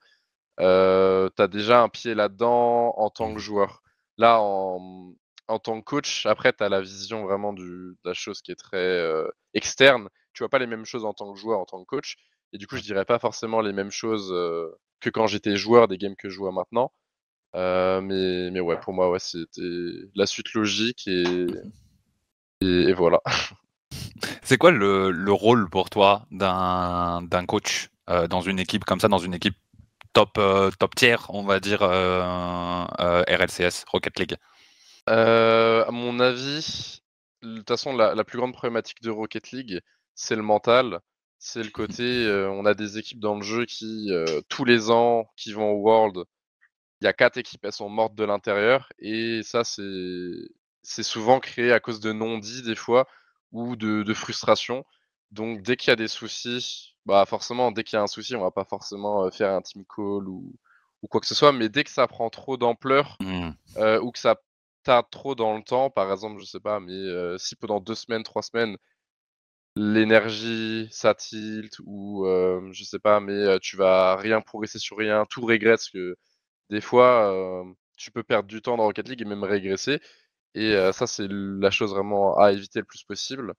euh, 0.60 1.30
tu 1.36 1.42
as 1.44 1.48
déjà 1.48 1.82
un 1.84 1.90
pied 1.90 2.16
là-dedans 2.16 2.94
en 2.98 3.10
tant 3.10 3.34
que 3.34 3.40
joueur. 3.40 3.82
Là, 4.18 4.40
en, 4.42 5.14
en 5.48 5.60
tant 5.60 5.80
que 5.80 5.86
coach, 5.86 6.26
après, 6.26 6.54
tu 6.54 6.64
as 6.64 6.70
la 6.70 6.82
vision 6.82 7.24
vraiment 7.24 7.54
du, 7.54 7.64
de 7.64 7.98
la 8.04 8.14
chose 8.14 8.42
qui 8.42 8.52
est 8.52 8.56
très 8.56 8.78
euh, 8.78 9.28
externe. 9.54 10.10
Tu 10.34 10.44
vois 10.44 10.50
pas 10.50 10.60
les 10.60 10.68
mêmes 10.68 10.86
choses 10.86 11.06
en 11.06 11.14
tant 11.14 11.34
que 11.34 11.40
joueur, 11.40 11.60
en 11.60 11.66
tant 11.66 11.80
que 11.80 11.86
coach. 11.86 12.16
Et 12.54 12.58
du 12.58 12.68
coup, 12.68 12.78
je 12.78 12.82
dirais 12.82 13.06
pas 13.06 13.20
forcément 13.20 13.62
les 13.62 13.74
mêmes 13.74 13.92
choses 13.92 14.32
euh, 14.32 14.70
que 15.00 15.10
quand 15.10 15.28
j'étais 15.28 15.56
joueur 15.58 15.88
des 15.88 15.98
games 15.98 16.16
que 16.16 16.30
je 16.30 16.38
vois 16.38 16.52
maintenant. 16.52 16.92
Euh, 17.56 18.02
mais, 18.02 18.52
mais 18.52 18.60
ouais, 18.60 18.80
pour 18.80 18.94
moi, 18.94 19.10
ouais, 19.10 19.20
c'était 19.20 19.62
la 20.16 20.26
suite 20.26 20.54
logique 20.54 21.08
et, 21.08 21.48
et, 22.62 22.66
et 22.90 22.94
voilà. 22.94 23.22
C'est 24.44 24.58
quoi 24.58 24.72
le, 24.72 25.12
le 25.12 25.32
rôle 25.32 25.70
pour 25.70 25.90
toi 25.90 26.26
d'un 26.32 27.22
d'un 27.24 27.46
coach 27.46 27.90
dans 28.30 28.40
une 28.42 28.60
équipe 28.60 28.86
comme 28.86 29.00
ça, 29.02 29.10
dans 29.10 29.18
une 29.18 29.34
équipe 29.34 29.56
top, 30.18 30.38
euh, 30.40 30.72
top 30.80 30.96
tier, 30.96 31.18
on 31.30 31.44
va 31.44 31.60
dire, 31.60 31.84
euh, 31.84 32.24
euh, 33.00 33.24
RLCS, 33.30 33.86
Rocket 33.88 34.18
League 34.20 34.36
à 35.08 35.92
mon 35.92 36.20
avis, 36.20 37.02
de 37.44 37.58
toute 37.58 37.68
façon, 37.68 37.96
la, 37.96 38.16
la 38.16 38.24
plus 38.24 38.38
grande 38.38 38.54
problématique 38.54 39.02
de 39.02 39.10
Rocket 39.10 39.52
League, 39.52 39.82
c'est 40.16 40.36
le 40.36 40.42
mental. 40.42 41.00
C'est 41.40 41.64
le 41.64 41.70
côté, 41.70 42.04
euh, 42.28 42.50
on 42.50 42.66
a 42.66 42.74
des 42.74 42.98
équipes 42.98 43.20
dans 43.20 43.36
le 43.36 43.44
jeu 43.44 43.66
qui, 43.66 44.08
euh, 44.12 44.42
tous 44.50 44.66
les 44.66 44.90
ans, 44.92 45.28
qui 45.36 45.54
vont 45.54 45.72
au 45.72 45.82
World, 45.82 46.24
il 47.02 47.06
y 47.06 47.08
a 47.08 47.14
quatre 47.14 47.38
équipes, 47.38 47.64
elles 47.66 47.74
sont 47.74 47.90
mortes 47.90 48.16
de 48.16 48.24
l'intérieur. 48.26 48.90
Et 49.00 49.42
ça, 49.44 49.64
c'est 49.64 49.84
c'est 50.84 51.04
souvent 51.04 51.40
créé 51.40 51.72
à 51.74 51.80
cause 51.80 52.00
de 52.00 52.14
non-dits, 52.14 52.64
des 52.64 52.76
fois, 52.76 53.08
ou 53.52 53.76
de, 53.76 54.04
de 54.04 54.14
frustration. 54.14 54.86
Donc, 55.32 55.62
dès 55.62 55.76
qu'il 55.78 55.90
y 55.90 55.94
a 55.94 55.96
des 55.96 56.08
soucis, 56.08 56.96
bah 57.06 57.26
forcément, 57.26 57.72
dès 57.72 57.84
qu'il 57.84 57.98
y 57.98 58.00
a 58.00 58.04
un 58.04 58.08
souci, 58.08 58.36
on 58.36 58.42
va 58.42 58.52
pas 58.52 58.66
forcément 58.66 59.30
faire 59.32 59.52
un 59.54 59.62
team 59.62 59.84
call 59.86 60.28
ou, 60.28 60.56
ou 61.02 61.08
quoi 61.08 61.22
que 61.22 61.28
ce 61.28 61.36
soit. 61.36 61.52
Mais 61.52 61.70
dès 61.70 61.84
que 61.84 61.90
ça 61.92 62.08
prend 62.08 62.30
trop 62.30 62.58
d'ampleur, 62.58 63.18
euh, 63.78 64.00
ou 64.02 64.12
que 64.12 64.20
ça 64.20 64.38
tarde 64.84 65.08
trop 65.12 65.36
dans 65.36 65.56
le 65.58 65.64
temps, 65.64 65.90
par 65.90 66.12
exemple, 66.12 66.40
je 66.42 66.46
sais 66.46 66.60
pas, 66.60 66.80
mais 66.80 66.94
euh, 66.94 67.38
si 67.38 67.56
pendant 67.56 67.80
deux 67.82 67.96
semaines, 67.96 68.24
trois 68.24 68.42
semaines, 68.42 68.78
l'énergie 69.76 70.88
ça 70.92 71.14
tilt 71.14 71.78
ou 71.86 72.26
euh, 72.26 72.70
je 72.74 72.84
sais 72.84 73.00
pas, 73.00 73.20
mais 73.20 73.60
tu 73.60 73.78
vas 73.78 74.16
rien 74.16 74.42
progresser 74.42 74.80
sur 74.80 74.98
rien, 74.98 75.26
tout 75.30 75.46
régresse 75.46 75.82
parce 75.82 75.92
que 75.92 76.16
des 76.70 76.82
fois 76.82 77.64
tu 77.98 78.12
peux 78.12 78.24
perdre 78.24 78.48
du 78.48 78.62
temps 78.62 78.78
dans 78.78 78.84
Rocket 78.86 79.08
League 79.10 79.22
et 79.22 79.26
même 79.26 79.44
régresser. 79.44 80.00
Et 80.56 80.74
ça, 80.94 81.08
c'est 81.08 81.28
la 81.30 81.72
chose 81.72 81.92
vraiment 81.94 82.38
à 82.40 82.52
éviter 82.52 82.80
le 82.80 82.86
plus 82.86 83.04
possible. 83.04 83.54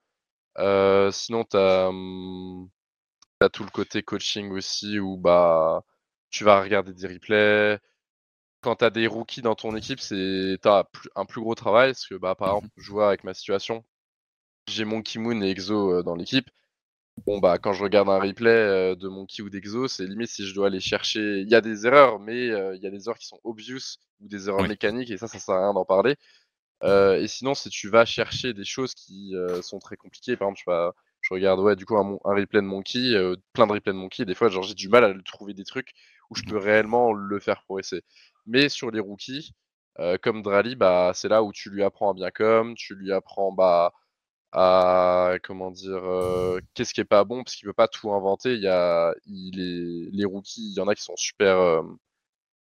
Euh, 0.58 1.10
sinon, 1.12 1.44
t'as 1.44 1.88
hum, 1.88 2.68
t'as 3.40 3.50
tout 3.50 3.64
le 3.64 3.70
côté 3.70 4.02
coaching 4.02 4.50
aussi 4.52 4.98
où 5.00 5.16
bah 5.18 5.84
tu 6.30 6.44
vas 6.44 6.62
regarder 6.62 6.94
des 6.94 7.06
replays, 7.08 7.78
quand 8.62 8.76
tu 8.78 8.84
as 8.86 8.90
des 8.90 9.06
rookies 9.08 9.42
dans 9.42 9.56
ton 9.56 9.76
équipe, 9.76 10.00
c'est 10.00 10.58
t'as 10.62 10.84
plus- 10.84 11.10
un 11.16 11.26
plus 11.26 11.40
gros 11.42 11.54
travail 11.56 11.90
parce 11.92 12.06
que 12.08 12.16
bah 12.16 12.34
par 12.36 12.50
exemple, 12.50 12.68
je 12.78 12.90
vois 12.92 13.08
avec 13.08 13.24
ma 13.24 13.34
situation, 13.34 13.84
j'ai 14.68 14.84
Monkey 14.84 15.18
Moon 15.20 15.42
et 15.42 15.50
Exo 15.50 15.92
euh, 15.94 16.02
dans 16.02 16.14
l'équipe. 16.16 16.50
Bon 17.26 17.38
bah 17.40 17.58
quand 17.58 17.72
je 17.74 17.82
regarde 17.84 18.08
un 18.10 18.18
replay 18.20 18.50
euh, 18.50 18.94
de 18.96 19.08
Monkey 19.08 19.42
ou 19.42 19.50
d'Exo, 19.50 19.88
c'est 19.88 20.06
limite 20.06 20.28
si 20.30 20.46
je 20.46 20.54
dois 20.54 20.68
aller 20.68 20.80
chercher, 20.80 21.40
il 21.40 21.50
y 21.50 21.54
a 21.56 21.60
des 21.60 21.86
erreurs, 21.86 22.20
mais 22.20 22.50
euh, 22.50 22.76
il 22.76 22.82
y 22.82 22.86
a 22.86 22.90
des 22.90 23.04
erreurs 23.08 23.18
qui 23.18 23.26
sont 23.26 23.40
obvious 23.44 23.80
ou 24.20 24.28
des 24.28 24.48
erreurs 24.48 24.64
Oui. 24.64 24.68
mécaniques 24.68 25.10
et 25.10 25.18
ça, 25.18 25.28
ça 25.28 25.38
sert 25.40 25.54
à 25.56 25.60
rien 25.64 25.74
d'en 25.74 25.84
parler. 25.84 26.16
Euh, 26.84 27.20
et 27.20 27.26
sinon, 27.28 27.54
si 27.54 27.70
tu 27.70 27.88
vas 27.88 28.04
chercher 28.04 28.54
des 28.54 28.64
choses 28.64 28.94
qui 28.94 29.34
euh, 29.34 29.62
sont 29.62 29.78
très 29.78 29.96
compliquées, 29.96 30.36
par 30.36 30.48
exemple, 30.48 30.58
je, 30.58 30.62
sais 30.62 30.66
pas, 30.66 30.94
je 31.22 31.34
regarde 31.34 31.60
ouais 31.60 31.76
du 31.76 31.84
coup 31.86 31.96
un, 31.96 32.18
replay 32.24 32.60
de 32.60 32.66
Monkey, 32.66 33.14
euh, 33.14 33.36
plein 33.52 33.66
de 33.66 33.72
replays 33.72 33.92
de 33.92 33.98
Monkey, 33.98 34.22
et 34.22 34.26
des 34.26 34.34
fois 34.34 34.48
genre 34.48 34.62
j'ai 34.62 34.74
du 34.74 34.88
mal 34.88 35.04
à 35.04 35.14
trouver 35.24 35.54
des 35.54 35.64
trucs 35.64 35.92
où 36.30 36.36
je 36.36 36.42
peux 36.44 36.56
réellement 36.58 37.12
le 37.12 37.40
faire 37.40 37.62
progresser. 37.64 38.02
Mais 38.46 38.68
sur 38.68 38.90
les 38.90 39.00
rookies, 39.00 39.52
euh, 40.00 40.16
comme 40.22 40.42
Drali, 40.42 40.76
bah, 40.76 41.12
c'est 41.14 41.28
là 41.28 41.42
où 41.42 41.52
tu 41.52 41.70
lui 41.70 41.82
apprends 41.82 42.10
à 42.12 42.14
bien 42.14 42.30
comme, 42.30 42.74
tu 42.74 42.94
lui 42.94 43.12
apprends 43.12 43.52
bah, 43.52 43.92
à 44.52 45.34
comment 45.42 45.70
dire 45.70 46.04
euh, 46.04 46.60
qu'est-ce 46.74 46.94
qui 46.94 47.00
est 47.00 47.04
pas 47.04 47.24
bon, 47.24 47.44
parce 47.44 47.56
qu'il 47.56 47.66
peut 47.66 47.72
pas 47.74 47.88
tout 47.88 48.12
inventer. 48.12 48.54
Il 48.54 48.62
y 48.62 48.68
a 48.68 49.14
il 49.26 50.10
les 50.12 50.24
rookies, 50.24 50.70
il 50.72 50.76
y 50.76 50.80
en 50.80 50.88
a 50.88 50.94
qui 50.94 51.02
sont 51.02 51.16
super 51.16 51.82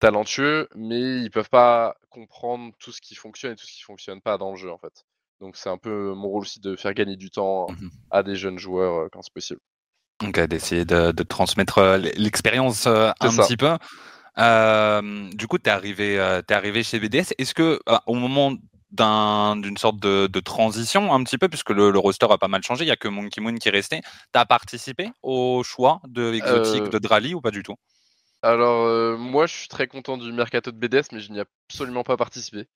talentueux, 0.00 0.69
mais 0.76 1.00
ils 1.23 1.30
peuvent 1.30 1.50
pas 1.50 1.97
comprendre 2.11 2.73
tout 2.80 2.92
ce 2.92 3.00
qui 3.00 3.14
fonctionne 3.14 3.52
et 3.52 3.57
tout 3.57 3.66
ce 3.66 3.73
qui 3.73 3.83
fonctionne 3.83 4.21
pas 4.23 4.38
dans 4.38 4.50
le 4.52 4.57
jeu 4.57 4.73
en 4.73 4.78
fait. 4.78 5.04
Donc 5.40 5.57
c'est 5.57 5.71
un 5.71 5.78
peu 5.78 6.14
mon 6.14 6.28
rôle 6.28 6.42
aussi 6.42 6.61
de 6.61 6.76
faire 6.76 6.95
gagner 6.95 7.16
du 7.16 7.30
temps 7.30 7.69
Mhm. 7.69 7.90
à 8.11 8.23
des 8.23 8.37
jeunes 8.37 8.59
joueurs 8.59 8.95
euh, 9.04 9.09
quand 9.12 9.23
c'est 9.23 9.33
possible. 9.35 9.61
Donc, 10.21 10.38
d'essayer 10.38 10.85
de, 10.85 11.12
de 11.12 11.23
transmettre 11.23 11.78
euh, 11.78 11.97
l'expérience 11.97 12.87
euh, 12.87 13.11
un 13.21 13.30
ça. 13.30 13.42
petit 13.42 13.57
peu. 13.57 13.76
Euh, 14.38 15.30
du 15.33 15.47
coup, 15.49 15.59
tu 15.59 15.66
es 15.71 15.73
arrivé, 15.73 16.19
euh, 16.19 16.42
t'es 16.42 16.54
arrivé 16.54 16.83
chez 16.83 17.00
BDS. 17.00 17.35
Est-ce 17.38 17.54
que, 17.54 17.80
euh, 17.88 17.99
au 18.07 18.14
moment 18.14 18.54
d'un- 18.90 19.57
d'une 19.57 19.76
sorte 19.78 19.99
de, 20.00 20.26
de 20.28 20.40
transition, 20.40 21.14
un 21.14 21.25
petit 21.25 21.38
peu, 21.38 21.49
puisque 21.49 21.71
le, 21.71 21.90
le 21.90 21.99
roster 21.99 22.26
a 22.30 22.38
pas 22.38 22.49
mal 22.49 22.62
changé, 22.62 22.85
il 22.85 22.88
n'y 22.88 22.92
a 22.92 22.97
que 22.97 23.09
Monkey 23.09 23.40
Moon 23.40 23.54
qui 23.57 23.69
est 23.69 23.73
resté, 23.73 24.00
tu 24.02 24.38
as 24.40 24.47
participé 24.47 25.11
au 25.23 25.62
choix 25.64 26.00
de 26.09 26.35
Exotique, 26.35 26.88
Euh, 26.88 26.90
de 26.90 26.99
Drali 26.99 27.35
ou 27.35 27.40
pas 27.40 27.50
du 27.52 27.62
tout? 27.62 27.76
Alors 28.42 28.87
euh, 28.87 29.16
moi 29.16 29.47
je 29.47 29.54
suis 29.54 29.68
très 29.68 29.87
content 29.87 30.16
du 30.16 30.32
mercato 30.32 30.70
de 30.70 30.76
BDS, 30.76 31.12
mais 31.12 31.20
je 31.20 31.32
n'y 31.32 31.38
ai 31.38 31.44
absolument 31.68 32.04
pas 32.04 32.16
participé. 32.16 32.68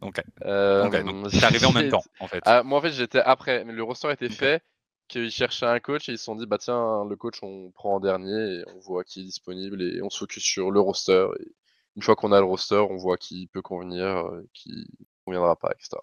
Ok. 0.00 0.22
Euh, 0.44 0.88
donc 1.02 1.30
t'es 1.30 1.44
arrivé 1.44 1.66
en 1.66 1.72
même 1.72 1.90
temps, 1.90 2.02
en 2.20 2.26
fait. 2.26 2.42
Ah, 2.46 2.62
moi 2.62 2.78
en 2.78 2.82
fait 2.82 2.92
j'étais 2.92 3.20
après, 3.20 3.64
mais 3.64 3.72
le 3.72 3.82
roster 3.82 4.10
était 4.10 4.30
fait, 4.30 4.62
qu'ils 5.08 5.30
cherchaient 5.30 5.66
un 5.66 5.80
coach 5.80 6.08
et 6.08 6.12
ils 6.12 6.18
se 6.18 6.24
sont 6.24 6.36
dit 6.36 6.46
bah 6.46 6.58
tiens 6.58 7.04
le 7.04 7.16
coach 7.16 7.38
on 7.42 7.70
prend 7.70 7.96
en 7.96 8.00
dernier 8.00 8.60
et 8.60 8.64
on 8.74 8.78
voit 8.78 9.04
qui 9.04 9.20
est 9.20 9.24
disponible 9.24 9.82
et 9.82 10.00
on 10.02 10.10
se 10.10 10.18
focus 10.18 10.42
sur 10.42 10.70
le 10.70 10.80
roster. 10.80 11.28
Et 11.40 11.52
une 11.96 12.02
fois 12.02 12.16
qu'on 12.16 12.32
a 12.32 12.40
le 12.40 12.46
roster, 12.46 12.86
on 12.88 12.96
voit 12.96 13.18
qui 13.18 13.46
peut 13.48 13.62
convenir, 13.62 14.06
euh, 14.06 14.48
qui 14.54 14.86
conviendra 15.24 15.56
pas, 15.56 15.70
etc. 15.72 16.00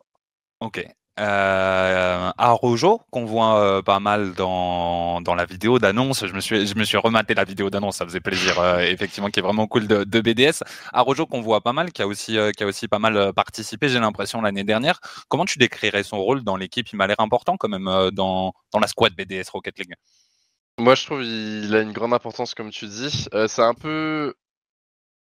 Ok. 0.60 0.86
Euh, 1.20 2.32
Arojo, 2.38 3.02
qu'on 3.10 3.26
voit 3.26 3.60
euh, 3.60 3.82
pas 3.82 4.00
mal 4.00 4.34
dans, 4.34 5.20
dans 5.22 5.34
la 5.34 5.46
vidéo 5.46 5.80
d'annonce. 5.80 6.26
Je 6.26 6.34
me 6.34 6.40
suis, 6.40 6.68
je 6.68 6.76
me 6.76 6.84
suis 6.84 6.98
rematé 6.98 7.34
la 7.34 7.44
vidéo 7.44 7.70
d'annonce, 7.70 7.98
ça 7.98 8.06
faisait 8.06 8.20
plaisir, 8.20 8.60
euh, 8.60 8.80
effectivement, 8.80 9.30
qui 9.30 9.40
est 9.40 9.44
vraiment 9.44 9.68
cool 9.68 9.88
de, 9.88 10.04
de 10.04 10.22
BDS. 10.22 10.64
Arojo, 10.94 11.26
qu'on 11.26 11.42
voit 11.42 11.62
pas 11.62 11.74
mal, 11.74 11.92
qui 11.92 12.02
a 12.04 12.08
aussi, 12.08 12.38
euh, 12.38 12.52
qui 12.52 12.64
a 12.64 12.68
aussi 12.68 12.88
pas 12.88 13.00
mal 13.00 13.34
participé, 13.34 13.90
j'ai 13.90 14.00
l'impression, 14.00 14.42
l'année 14.42 14.64
dernière. 14.64 15.00
Comment 15.28 15.46
tu 15.46 15.58
décrirais 15.58 16.04
son 16.04 16.20
rôle 16.20 16.44
dans 16.44 16.56
l'équipe? 16.56 16.88
Il 16.92 16.98
m'a 16.98 17.08
l'air 17.08 17.20
important 17.20 17.58
quand 17.58 17.70
même 17.70 18.12
dans, 18.12 18.54
dans 18.72 18.80
la 18.80 18.88
squad 18.88 19.14
BDS 19.16 19.50
Rocket 19.52 19.80
League. 19.80 19.96
Moi, 20.80 20.94
je 20.94 21.06
trouve 21.06 21.24
il 21.24 21.76
a 21.76 21.82
une 21.82 21.94
grande 21.94 22.14
importance, 22.14 22.54
comme 22.54 22.70
tu 22.70 22.86
dis. 22.86 23.26
C'est 23.48 23.64
un 23.64 23.74
peu, 23.74 24.36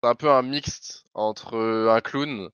c'est 0.03 0.09
un 0.09 0.15
peu 0.15 0.31
un 0.31 0.43
mixte 0.43 1.05
entre 1.15 1.59
un 1.91 2.01
clown 2.01 2.49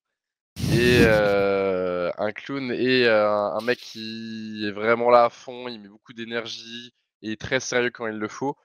et 0.65 1.01
euh, 1.05 2.11
un 2.17 2.31
clown 2.31 2.71
et 2.71 3.05
euh, 3.05 3.29
un 3.29 3.61
mec 3.61 3.79
qui 3.79 4.65
est 4.67 4.71
vraiment 4.71 5.09
là 5.09 5.25
à 5.25 5.29
fond. 5.29 5.67
Il 5.67 5.79
met 5.81 5.89
beaucoup 5.89 6.13
d'énergie 6.13 6.93
et 7.21 7.33
est 7.33 7.41
très 7.41 7.59
sérieux 7.59 7.91
quand 7.91 8.07
il 8.07 8.17
le 8.17 8.27
faut. 8.27 8.55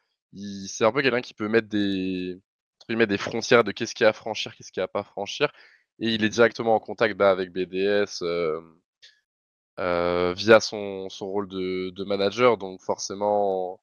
C'est 0.66 0.84
un 0.84 0.92
peu 0.92 1.02
quelqu'un 1.02 1.20
qui 1.20 1.34
peut 1.34 1.48
mettre 1.48 1.68
des, 1.68 2.40
guillemets, 2.88 3.06
des 3.06 3.18
frontières 3.18 3.64
de 3.64 3.72
qu'est-ce 3.72 3.94
qu'il 3.94 4.04
y 4.04 4.06
a 4.06 4.10
à 4.10 4.12
franchir, 4.14 4.54
qu'est-ce 4.56 4.72
qu'il 4.72 4.80
y 4.80 4.82
a 4.82 4.84
à 4.84 4.88
pas 4.88 5.04
franchir. 5.04 5.52
Et 6.00 6.08
il 6.14 6.24
est 6.24 6.28
directement 6.30 6.74
en 6.76 6.80
contact 6.80 7.16
bah, 7.16 7.30
avec 7.30 7.52
BDS 7.52 8.22
euh, 8.22 8.60
euh, 9.78 10.34
via 10.34 10.60
son, 10.60 11.08
son 11.08 11.28
rôle 11.30 11.48
de, 11.48 11.90
de 11.90 12.04
manager. 12.04 12.58
Donc 12.58 12.80
forcément 12.82 13.80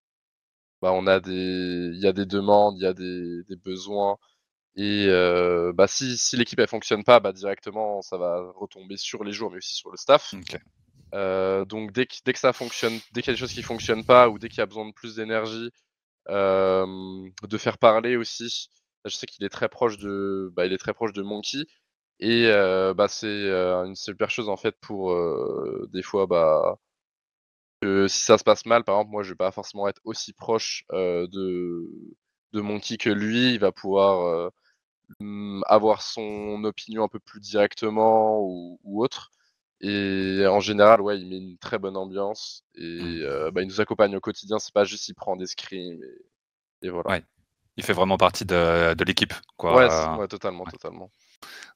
bah, 0.82 0.94
on 0.94 1.08
a 1.08 1.20
des, 1.20 1.92
il 1.94 2.00
y 2.00 2.08
a 2.08 2.14
des 2.14 2.26
demandes, 2.26 2.78
il 2.78 2.84
y 2.84 2.88
a 2.88 2.94
des, 2.94 3.44
des 3.50 3.56
besoins. 3.58 4.18
Et 4.76 5.08
euh, 5.10 5.74
bah, 5.74 5.88
si, 5.88 6.18
si 6.18 6.38
l'équipe 6.38 6.60
elle 6.60 6.68
fonctionne 6.68 7.04
pas, 7.04 7.20
bah, 7.20 7.34
directement 7.34 8.02
ça 8.02 8.18
va 8.18 8.52
retomber 8.56 8.98
sur 8.98 9.24
les 9.24 9.32
joueurs, 9.32 9.52
mais 9.52 9.58
aussi 9.58 9.76
sur 9.76 9.92
le 9.92 9.98
staff. 9.98 10.34
Euh, 11.16 11.66
donc 11.66 11.92
dès 11.92 12.06
que, 12.06 12.16
dès 12.24 12.34
que 12.34 12.40
ça 12.40 12.54
fonctionne, 12.54 13.00
dès 13.14 13.22
qu'il 13.22 13.32
y 13.32 13.32
a 13.32 13.34
des 13.34 13.40
choses 13.40 13.54
qui 13.54 13.64
fonctionnent 13.64 14.06
pas 14.06 14.30
ou 14.30 14.38
dès 14.40 14.48
qu'il 14.48 14.60
y 14.60 14.62
a 14.62 14.68
besoin 14.68 14.88
de 14.88 14.94
plus 14.94 15.16
d'énergie, 15.16 15.72
euh, 16.30 16.86
de 17.44 17.58
faire 17.58 17.78
parler 17.78 18.16
aussi. 18.16 18.70
Je 19.06 19.16
sais 19.16 19.26
qu'il 19.26 19.46
est 19.46 19.50
très 19.50 19.70
proche 19.70 19.98
de, 19.98 20.52
bah, 20.56 20.66
il 20.66 20.74
est 20.74 20.78
très 20.78 20.94
proche 20.94 21.14
de 21.14 21.24
Monkey. 21.24 21.66
Et 22.20 22.48
bah, 22.96 23.08
c'est 23.08 23.50
une 23.50 23.96
super 23.96 24.30
chose 24.30 24.50
en 24.50 24.58
fait 24.58 24.76
pour 24.82 25.16
des 25.90 26.04
fois 26.04 26.28
bah, 26.28 26.78
que 27.82 28.08
si 28.08 28.20
ça 28.20 28.38
se 28.38 28.44
passe 28.44 28.66
mal, 28.66 28.84
par 28.84 28.96
exemple, 28.96 29.12
moi 29.12 29.24
je 29.24 29.30
vais 29.30 29.36
pas 29.36 29.52
forcément 29.52 29.88
être 29.88 30.02
aussi 30.04 30.34
proche 30.34 30.84
de, 30.92 31.88
de 32.54 32.62
Monkey 32.62 32.98
que 32.98 33.10
lui, 33.10 33.54
il 33.54 33.60
va 33.60 33.72
pouvoir 33.72 34.26
euh, 34.26 34.50
mm, 35.20 35.62
avoir 35.68 36.02
son 36.02 36.64
opinion 36.64 37.04
un 37.04 37.08
peu 37.08 37.20
plus 37.20 37.40
directement 37.40 38.42
ou, 38.42 38.80
ou 38.84 39.04
autre. 39.04 39.32
Et 39.82 40.44
en 40.48 40.60
général, 40.60 41.00
ouais, 41.02 41.20
il 41.20 41.28
met 41.30 41.38
une 41.38 41.58
très 41.58 41.80
bonne 41.80 41.96
ambiance 41.96 42.64
et 42.76 43.00
Mm. 43.02 43.22
euh, 43.24 43.52
bah, 43.52 43.62
il 43.62 43.68
nous 43.68 43.80
accompagne 43.82 44.16
au 44.16 44.20
quotidien. 44.20 44.60
C'est 44.60 44.74
pas 44.74 44.84
juste 44.84 45.08
il 45.08 45.14
prend 45.14 45.36
des 45.38 45.48
screens 45.48 46.02
et, 46.04 46.88
et 46.88 46.90
voilà. 46.90 47.10
Ouais. 47.10 47.24
Il 47.78 47.84
fait 47.84 47.94
vraiment 47.94 48.18
partie 48.18 48.44
de, 48.44 48.94
de 48.94 49.04
l'équipe. 49.06 49.34
Quoi. 49.56 49.78
Ouais, 49.78 50.20
ouais, 50.20 50.28
totalement, 50.28 50.66
ouais. 50.66 50.72
totalement. 50.72 51.10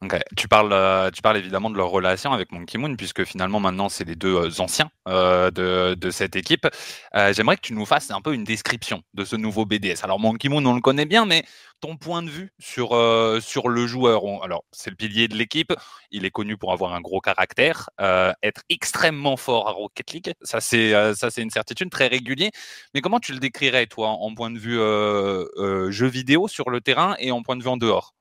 Ok. 0.01 0.19
Tu 0.35 0.47
parles, 0.47 0.73
euh, 0.73 1.09
tu 1.11 1.21
parles 1.21 1.37
évidemment 1.37 1.69
de 1.69 1.77
leur 1.77 1.89
relation 1.89 2.31
avec 2.33 2.51
Monkey 2.51 2.77
Moon, 2.77 2.95
puisque 2.95 3.23
finalement 3.23 3.59
maintenant 3.59 3.89
c'est 3.89 4.03
les 4.03 4.15
deux 4.15 4.35
euh, 4.35 4.49
anciens 4.59 4.89
euh, 5.07 5.51
de, 5.51 6.09
cette 6.11 6.35
équipe. 6.35 6.67
Euh, 7.15 7.33
J'aimerais 7.33 7.55
que 7.55 7.61
tu 7.61 7.73
nous 7.73 7.85
fasses 7.85 8.11
un 8.11 8.21
peu 8.21 8.33
une 8.33 8.43
description 8.43 9.01
de 9.13 9.23
ce 9.25 9.35
nouveau 9.35 9.65
BDS. 9.65 10.03
Alors 10.03 10.19
Monkey 10.19 10.49
Moon, 10.49 10.65
on 10.65 10.73
le 10.75 10.81
connaît 10.81 11.05
bien, 11.05 11.25
mais 11.25 11.43
ton 11.83 11.97
point 11.97 12.23
de 12.23 12.29
vue 12.29 12.53
sur, 12.59 12.93
euh, 12.93 13.41
le 13.65 13.87
joueur. 13.87 14.23
Alors 14.41 14.63
c'est 14.71 14.89
le 14.89 14.95
pilier 14.95 15.27
de 15.27 15.35
l'équipe. 15.35 15.73
Il 16.11 16.23
est 16.23 16.31
connu 16.31 16.55
pour 16.55 16.71
avoir 16.71 16.93
un 16.93 17.01
gros 17.01 17.19
caractère, 17.19 17.89
euh, 17.99 18.31
être 18.41 18.61
extrêmement 18.69 19.35
fort 19.35 19.67
à 19.67 19.71
Rocket 19.71 20.11
League. 20.13 20.33
Ça 20.43 20.61
c'est 20.61 20.93
euh, 20.93 21.13
une 21.37 21.49
certitude, 21.49 21.89
très 21.89 22.07
régulier. 22.07 22.51
Mais 22.93 23.01
comment 23.01 23.19
tu 23.19 23.33
le 23.33 23.39
décrirais 23.39 23.85
toi 23.87 24.09
en 24.09 24.33
point 24.33 24.49
de 24.49 24.59
vue 24.59 24.79
euh, 24.79 25.45
euh, 25.57 25.91
jeu 25.91 26.07
vidéo 26.07 26.47
sur 26.47 26.69
le 26.69 26.79
terrain 26.79 27.15
et 27.19 27.31
en 27.31 27.43
point 27.43 27.57
de 27.57 27.63
vue 27.63 27.69
en 27.69 27.77
dehors? 27.77 28.13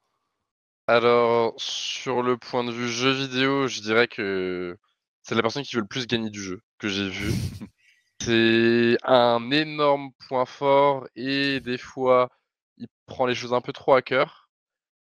Alors, 0.87 1.55
sur 1.59 2.23
le 2.23 2.37
point 2.37 2.65
de 2.65 2.73
vue 2.73 2.89
jeu 2.89 3.11
vidéo, 3.13 3.67
je 3.69 3.81
dirais 3.81 4.09
que 4.09 4.77
c'est 5.23 5.35
la 5.35 5.43
personne 5.43 5.63
qui 5.63 5.77
veut 5.77 5.83
le 5.83 5.87
plus 5.89 6.07
gagner 6.07 6.31
du 6.31 6.41
jeu 6.43 6.61
que 6.79 6.89
j'ai 6.89 7.09
vu. 7.09 7.31
C'est 8.21 8.99
un 9.05 9.51
énorme 9.51 10.13
point 10.29 10.47
fort 10.47 11.09
et 11.17 11.59
des 11.61 11.77
fois, 11.79 12.31
il 12.79 12.87
prend 13.07 13.27
les 13.27 13.35
choses 13.35 13.53
un 13.53 13.61
peu 13.61 13.73
trop 13.73 13.95
à 13.95 14.03
cœur. 14.03 14.49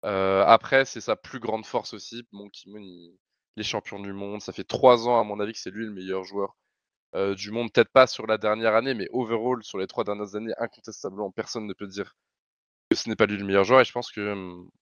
Euh, 0.06 0.44
après, 0.48 0.86
c'est 0.86 1.02
sa 1.02 1.16
plus 1.16 1.40
grande 1.40 1.66
force 1.66 1.94
aussi. 1.94 2.24
Mon 2.32 2.50
Kimon, 2.50 2.80
il, 2.80 3.18
il 3.58 3.62
est 3.62 3.64
champion 3.64 4.00
du 4.00 4.14
monde. 4.14 4.42
Ça 4.42 4.54
fait 4.54 4.64
trois 4.66 5.08
ans, 5.08 5.20
à 5.20 5.24
mon 5.24 5.40
avis, 5.40 5.54
que 5.54 5.60
c'est 5.60 5.72
lui 5.72 5.86
le 5.86 5.92
meilleur 5.94 6.24
joueur 6.24 6.56
euh, 7.16 7.36
du 7.36 7.52
monde. 7.52 7.72
Peut-être 7.74 7.92
pas 7.92 8.08
sur 8.08 8.28
la 8.28 8.38
dernière 8.38 8.76
année, 8.76 8.94
mais 8.96 9.08
overall, 9.12 9.64
sur 9.64 9.78
les 9.80 9.88
trois 9.88 10.04
dernières 10.06 10.36
années, 10.36 10.54
incontestablement, 10.60 11.32
personne 11.32 11.68
ne 11.68 11.74
peut 11.74 11.88
dire 11.88 12.16
ce 12.96 13.10
n'est 13.10 13.16
pas 13.16 13.26
lui 13.26 13.38
le 13.38 13.46
meilleur 13.46 13.64
joueur. 13.64 13.82
Et 13.82 13.86
je 13.86 13.92
pense 13.92 14.12
que 14.12 14.36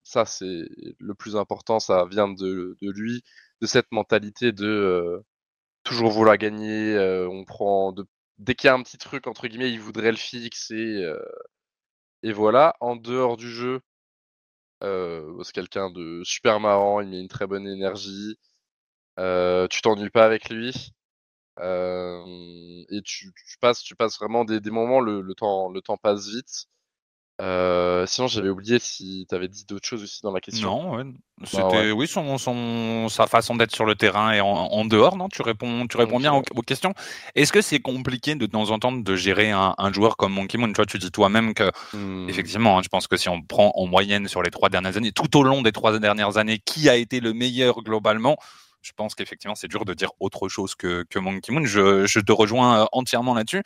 ça, 0.03 0.25
c'est 0.25 0.63
le 0.99 1.13
plus 1.15 1.35
important. 1.35 1.79
Ça 1.79 2.05
vient 2.09 2.29
de, 2.29 2.77
lui, 2.81 3.23
de 3.61 3.67
cette 3.67 3.91
mentalité 3.91 4.51
de 4.51 5.23
toujours 5.83 6.11
vouloir 6.11 6.37
gagner. 6.37 6.97
on 7.29 7.45
prend. 7.45 7.93
Dès 8.39 8.55
qu'il 8.55 8.67
y 8.67 8.71
a 8.71 8.75
un 8.75 8.83
petit 8.83 8.97
truc, 8.97 9.27
entre 9.27 9.47
guillemets, 9.47 9.71
il 9.71 9.79
voudrait 9.79 10.11
le 10.11 10.17
fixer. 10.17 11.03
et 12.23 12.31
voilà. 12.33 12.75
En 12.79 12.95
dehors 12.95 13.37
du 13.37 13.49
jeu, 13.49 13.81
c'est 14.81 15.53
quelqu'un 15.53 15.89
de 15.91 16.21
super 16.23 16.59
marrant. 16.59 17.01
Il 17.01 17.09
met 17.09 17.19
une 17.21 17.27
très 17.27 17.47
bonne 17.47 17.67
énergie. 17.67 18.37
Tu 19.17 19.81
t'ennuies 19.81 20.09
pas 20.09 20.25
avec 20.25 20.49
lui. 20.49 20.93
Et 21.59 23.01
tu, 23.03 23.31
passes, 23.61 23.83
tu 23.83 23.95
passes 23.95 24.17
vraiment 24.17 24.45
des, 24.45 24.59
moments, 24.71 24.99
le 25.01 25.33
temps, 25.35 25.69
le 25.69 25.81
temps 25.81 25.97
passe 25.97 26.27
vite. 26.27 26.70
Euh, 27.41 28.05
sinon, 28.05 28.27
j'avais 28.27 28.49
oublié 28.49 28.77
si 28.77 29.25
tu 29.27 29.33
avais 29.33 29.47
dit 29.47 29.65
d'autres 29.65 29.87
choses 29.87 30.03
aussi 30.03 30.21
dans 30.21 30.31
la 30.31 30.39
question. 30.41 30.69
Non, 30.69 30.95
ouais. 30.95 31.03
c'était 31.43 31.63
Bah 31.63 31.69
ouais. 31.69 31.91
oui 31.91 32.07
son, 32.07 32.37
son 32.37 33.09
sa 33.09 33.25
façon 33.25 33.55
d'être 33.55 33.73
sur 33.73 33.85
le 33.85 33.95
terrain 33.95 34.31
et 34.31 34.41
en, 34.41 34.47
en 34.47 34.85
dehors, 34.85 35.17
non 35.17 35.27
Tu 35.27 35.41
réponds 35.41 35.87
tu 35.87 35.97
réponds 35.97 36.19
bien 36.19 36.33
aux, 36.33 36.43
aux 36.55 36.61
questions. 36.61 36.93
Est-ce 37.33 37.51
que 37.51 37.61
c'est 37.61 37.79
compliqué 37.79 38.35
de 38.35 38.45
temps 38.45 38.69
en 38.69 38.77
temps 38.77 38.91
de 38.91 39.15
gérer 39.15 39.49
un, 39.51 39.73
un 39.77 39.91
joueur 39.91 40.17
comme 40.17 40.33
Monkey 40.33 40.59
Moon? 40.59 40.67
Tu 40.67 40.75
vois, 40.75 40.85
tu 40.85 40.99
dis 40.99 41.11
toi-même 41.11 41.53
que 41.55 41.71
Hmm. 41.93 42.29
effectivement, 42.29 42.77
hein, 42.77 42.81
je 42.83 42.89
pense 42.89 43.07
que 43.07 43.17
si 43.17 43.27
on 43.27 43.41
prend 43.41 43.71
en 43.75 43.87
moyenne 43.87 44.27
sur 44.27 44.43
les 44.43 44.51
trois 44.51 44.69
dernières 44.69 44.97
années, 44.97 45.11
tout 45.11 45.35
au 45.35 45.43
long 45.43 45.61
des 45.63 45.71
trois 45.71 45.97
dernières 45.99 46.37
années, 46.37 46.59
qui 46.59 46.89
a 46.89 46.95
été 46.95 47.19
le 47.19 47.33
meilleur 47.33 47.81
globalement 47.81 48.37
Je 48.81 48.91
pense 48.95 49.15
qu'effectivement, 49.15 49.55
c'est 49.55 49.67
dur 49.67 49.85
de 49.85 49.93
dire 49.93 50.09
autre 50.19 50.47
chose 50.49 50.75
que, 50.75 51.05
que 51.09 51.17
Monkey 51.19 51.51
Moon. 51.53 51.65
Je, 51.65 52.05
je 52.05 52.19
te 52.19 52.31
rejoins 52.31 52.81
euh, 52.83 52.85
entièrement 52.91 53.33
là-dessus. 53.33 53.63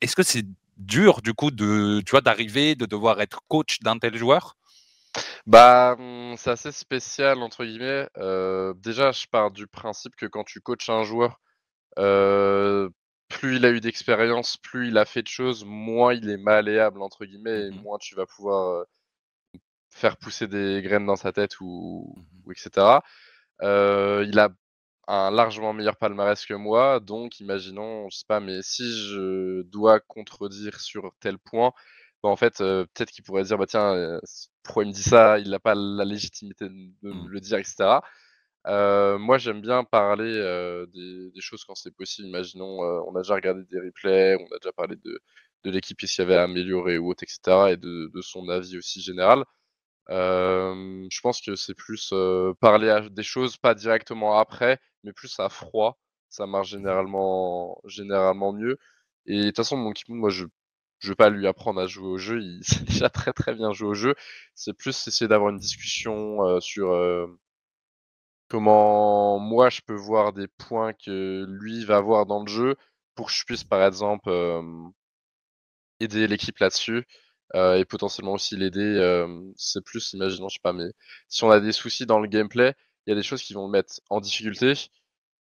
Est-ce 0.00 0.14
que 0.16 0.22
c'est 0.22 0.44
dur 0.78 1.22
du 1.22 1.34
coup 1.34 1.50
de 1.50 2.00
tu 2.06 2.12
vois 2.12 2.20
d'arriver 2.22 2.74
de 2.74 2.86
devoir 2.86 3.20
être 3.20 3.40
coach 3.48 3.80
d'un 3.80 3.98
tel 3.98 4.16
joueur? 4.16 4.56
Bah, 5.46 5.96
hum, 5.98 6.34
c'est 6.36 6.50
assez 6.50 6.72
spécial, 6.72 7.42
entre 7.42 7.64
guillemets. 7.64 8.08
Euh, 8.18 8.74
déjà, 8.76 9.12
je 9.12 9.26
pars 9.26 9.50
du 9.50 9.66
principe 9.66 10.16
que 10.16 10.26
quand 10.26 10.44
tu 10.44 10.60
coaches 10.60 10.88
un 10.90 11.04
joueur, 11.04 11.40
euh, 11.98 12.90
plus 13.28 13.56
il 13.58 13.66
a 13.66 13.70
eu 13.70 13.80
d'expérience, 13.80 14.56
plus 14.58 14.88
il 14.88 14.98
a 14.98 15.04
fait 15.06 15.22
de 15.22 15.28
choses, 15.28 15.64
moins 15.66 16.14
il 16.14 16.30
est 16.30 16.36
malléable, 16.38 17.02
entre 17.02 17.24
guillemets, 17.26 17.68
et 17.68 17.70
Mhm. 17.70 17.82
moins 17.82 17.98
tu 17.98 18.14
vas 18.16 18.26
pouvoir 18.26 18.68
euh, 18.82 18.84
faire 19.90 20.16
pousser 20.16 20.46
des 20.46 20.80
graines 20.82 21.06
dans 21.06 21.16
sa 21.16 21.32
tête 21.32 21.60
ou, 21.60 22.14
Mhm. 22.16 22.24
ou 22.44 22.52
etc. 22.52 23.02
Euh, 23.62 24.24
il 24.28 24.38
a 24.38 24.50
un 25.08 25.32
largement 25.32 25.74
meilleur 25.74 25.96
palmarès 25.98 26.46
que 26.46 26.54
moi, 26.54 27.00
donc 27.00 27.40
imaginons, 27.40 28.10
je 28.10 28.18
sais 28.18 28.26
pas, 28.28 28.40
mais 28.40 28.62
si 28.62 28.84
je 29.08 29.62
dois 29.64 30.00
contredire 30.00 30.80
sur 30.80 31.12
tel 31.20 31.38
point, 31.38 31.72
bah, 32.22 32.30
en 32.30 32.36
fait, 32.36 32.60
euh, 32.62 32.86
peut-être 32.94 33.10
qu'il 33.12 33.24
pourrait 33.24 33.44
dire, 33.44 33.58
bah 33.58 33.66
tiens, 33.66 33.94
euh, 33.94 34.20
pourquoi 34.64 34.84
il 34.84 34.88
me 34.88 34.92
dit 34.94 35.02
ça, 35.04 35.38
il 35.40 35.50
n'a 35.50 35.60
pas 35.60 35.74
la 35.76 36.04
légitimité 36.06 36.66
de 36.68 36.74
me 37.02 37.28
Mm. 37.28 37.28
le 37.30 37.40
dire, 37.40 37.58
etc. 37.58 38.04
Euh, 38.68 39.18
moi, 39.18 39.38
j'aime 39.38 39.60
bien 39.62 39.84
parler 39.84 40.32
des, 40.94 41.30
des 41.32 41.40
choses 41.40 41.64
quand 41.64 41.74
c'est 41.76 41.94
possible. 41.94 42.28
Imaginons, 42.28 42.80
on 43.08 43.14
a 43.16 43.22
déjà 43.22 43.34
regardé 43.34 43.62
des 43.70 43.80
replays, 43.80 44.36
on 44.36 44.54
a 44.54 44.58
déjà 44.60 44.72
parlé 44.72 44.96
de, 44.96 45.20
de 45.64 45.70
l'équipe 45.70 45.98
qui 45.98 46.08
s'y 46.08 46.20
avait 46.22 46.36
amélioré 46.36 46.98
ou 46.98 47.10
autre, 47.10 47.24
etc. 47.24 47.72
Et 47.72 47.76
de, 47.76 48.10
de 48.14 48.20
son 48.22 48.48
avis 48.48 48.78
aussi 48.78 49.00
général. 49.02 49.44
Euh, 50.10 51.06
je 51.10 51.20
pense 51.20 51.40
que 51.42 51.54
c'est 51.56 51.74
plus 51.74 52.10
euh, 52.12 52.54
parler 52.60 52.88
à 52.88 53.08
des 53.08 53.22
choses 53.22 53.56
pas 53.58 53.74
directement 53.74 54.38
après, 54.38 54.80
mais 55.04 55.12
plus 55.12 55.38
à 55.40 55.48
froid. 55.48 55.98
Ça 56.30 56.46
marche 56.46 56.70
généralement, 56.70 57.80
généralement 57.86 58.52
mieux. 58.52 58.78
Et 59.26 59.40
de 59.40 59.46
toute 59.48 59.56
façon, 59.56 59.76
mon 59.76 59.92
Kimoun, 59.92 60.20
moi, 60.20 60.30
je 60.30 60.46
je 61.00 61.10
veux 61.10 61.14
pas 61.14 61.30
lui 61.30 61.46
apprendre 61.46 61.80
à 61.80 61.86
jouer 61.86 62.08
au 62.08 62.18
jeu. 62.18 62.40
Il 62.42 62.62
sait 62.64 62.84
déjà 62.84 63.08
très 63.10 63.32
très 63.32 63.54
bien 63.54 63.72
jouer 63.72 63.88
au 63.88 63.94
jeu. 63.94 64.14
C'est 64.54 64.74
plus 64.74 65.06
essayer 65.08 65.28
d'avoir 65.28 65.50
une 65.50 65.58
discussion 65.58 66.44
euh, 66.46 66.60
sur 66.60 66.92
euh, 66.92 67.26
comment 68.48 69.38
moi 69.38 69.70
je 69.70 69.80
peux 69.82 69.94
voir 69.94 70.32
des 70.32 70.48
points 70.48 70.92
que 70.92 71.46
lui 71.48 71.84
va 71.84 72.00
voir 72.00 72.26
dans 72.26 72.42
le 72.42 72.48
jeu 72.48 72.76
pour 73.14 73.26
que 73.28 73.32
je 73.32 73.44
puisse 73.44 73.64
par 73.64 73.84
exemple 73.84 74.28
euh, 74.30 74.62
aider 76.00 76.26
l'équipe 76.26 76.58
là-dessus 76.58 77.06
et 77.54 77.84
potentiellement 77.86 78.34
aussi 78.34 78.56
l'aider. 78.56 79.24
c'est 79.56 79.82
plus, 79.82 80.12
imaginons, 80.12 80.48
je 80.50 80.56
sais 80.56 80.60
pas, 80.62 80.74
mais 80.74 80.90
si 81.28 81.44
on 81.44 81.50
a 81.50 81.60
des 81.60 81.72
soucis 81.72 82.04
dans 82.04 82.20
le 82.20 82.28
gameplay, 82.28 82.74
il 83.08 83.12
y 83.12 83.12
a 83.12 83.16
des 83.16 83.22
choses 83.22 83.42
qui 83.42 83.54
vont 83.54 83.64
le 83.64 83.72
mettre 83.72 84.00
en 84.10 84.20
difficulté. 84.20 84.74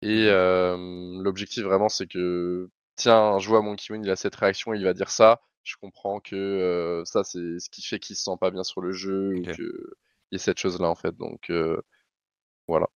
Et 0.03 0.29
mmh 0.29 1.23
l'objectif 1.23 1.63
vraiment, 1.63 1.89
c'est 1.89 2.09
que 2.09 2.69
tiens, 2.97 3.39
je 3.39 3.49
vois 3.49 3.63
mon 3.63 3.77
Kiwin, 3.77 4.03
il 4.03 4.11
a 4.11 4.17
cette 4.17 4.35
réaction, 4.35 4.75
il 4.75 4.83
va 4.83 4.95
dire 4.95 5.11
ça. 5.11 5.41
Je 5.63 5.77
comprends 5.81 6.19
que 6.19 7.03
ça, 7.07 7.23
c'est 7.23 7.61
ce 7.61 7.71
qui 7.71 7.83
fait 7.83 8.01
qu'il 8.01 8.17
se 8.17 8.25
sent 8.25 8.37
pas 8.41 8.51
bien 8.51 8.65
sur 8.65 8.81
le 8.81 8.91
jeu 8.91 9.37
ou 9.37 9.43
qu'il 9.43 9.71
y 10.33 10.35
ait 10.35 10.39
cette 10.39 10.59
chose-là 10.59 10.89
en 10.89 10.97
fait. 10.97 11.17
Donc 11.17 11.53
voilà. 12.67 12.89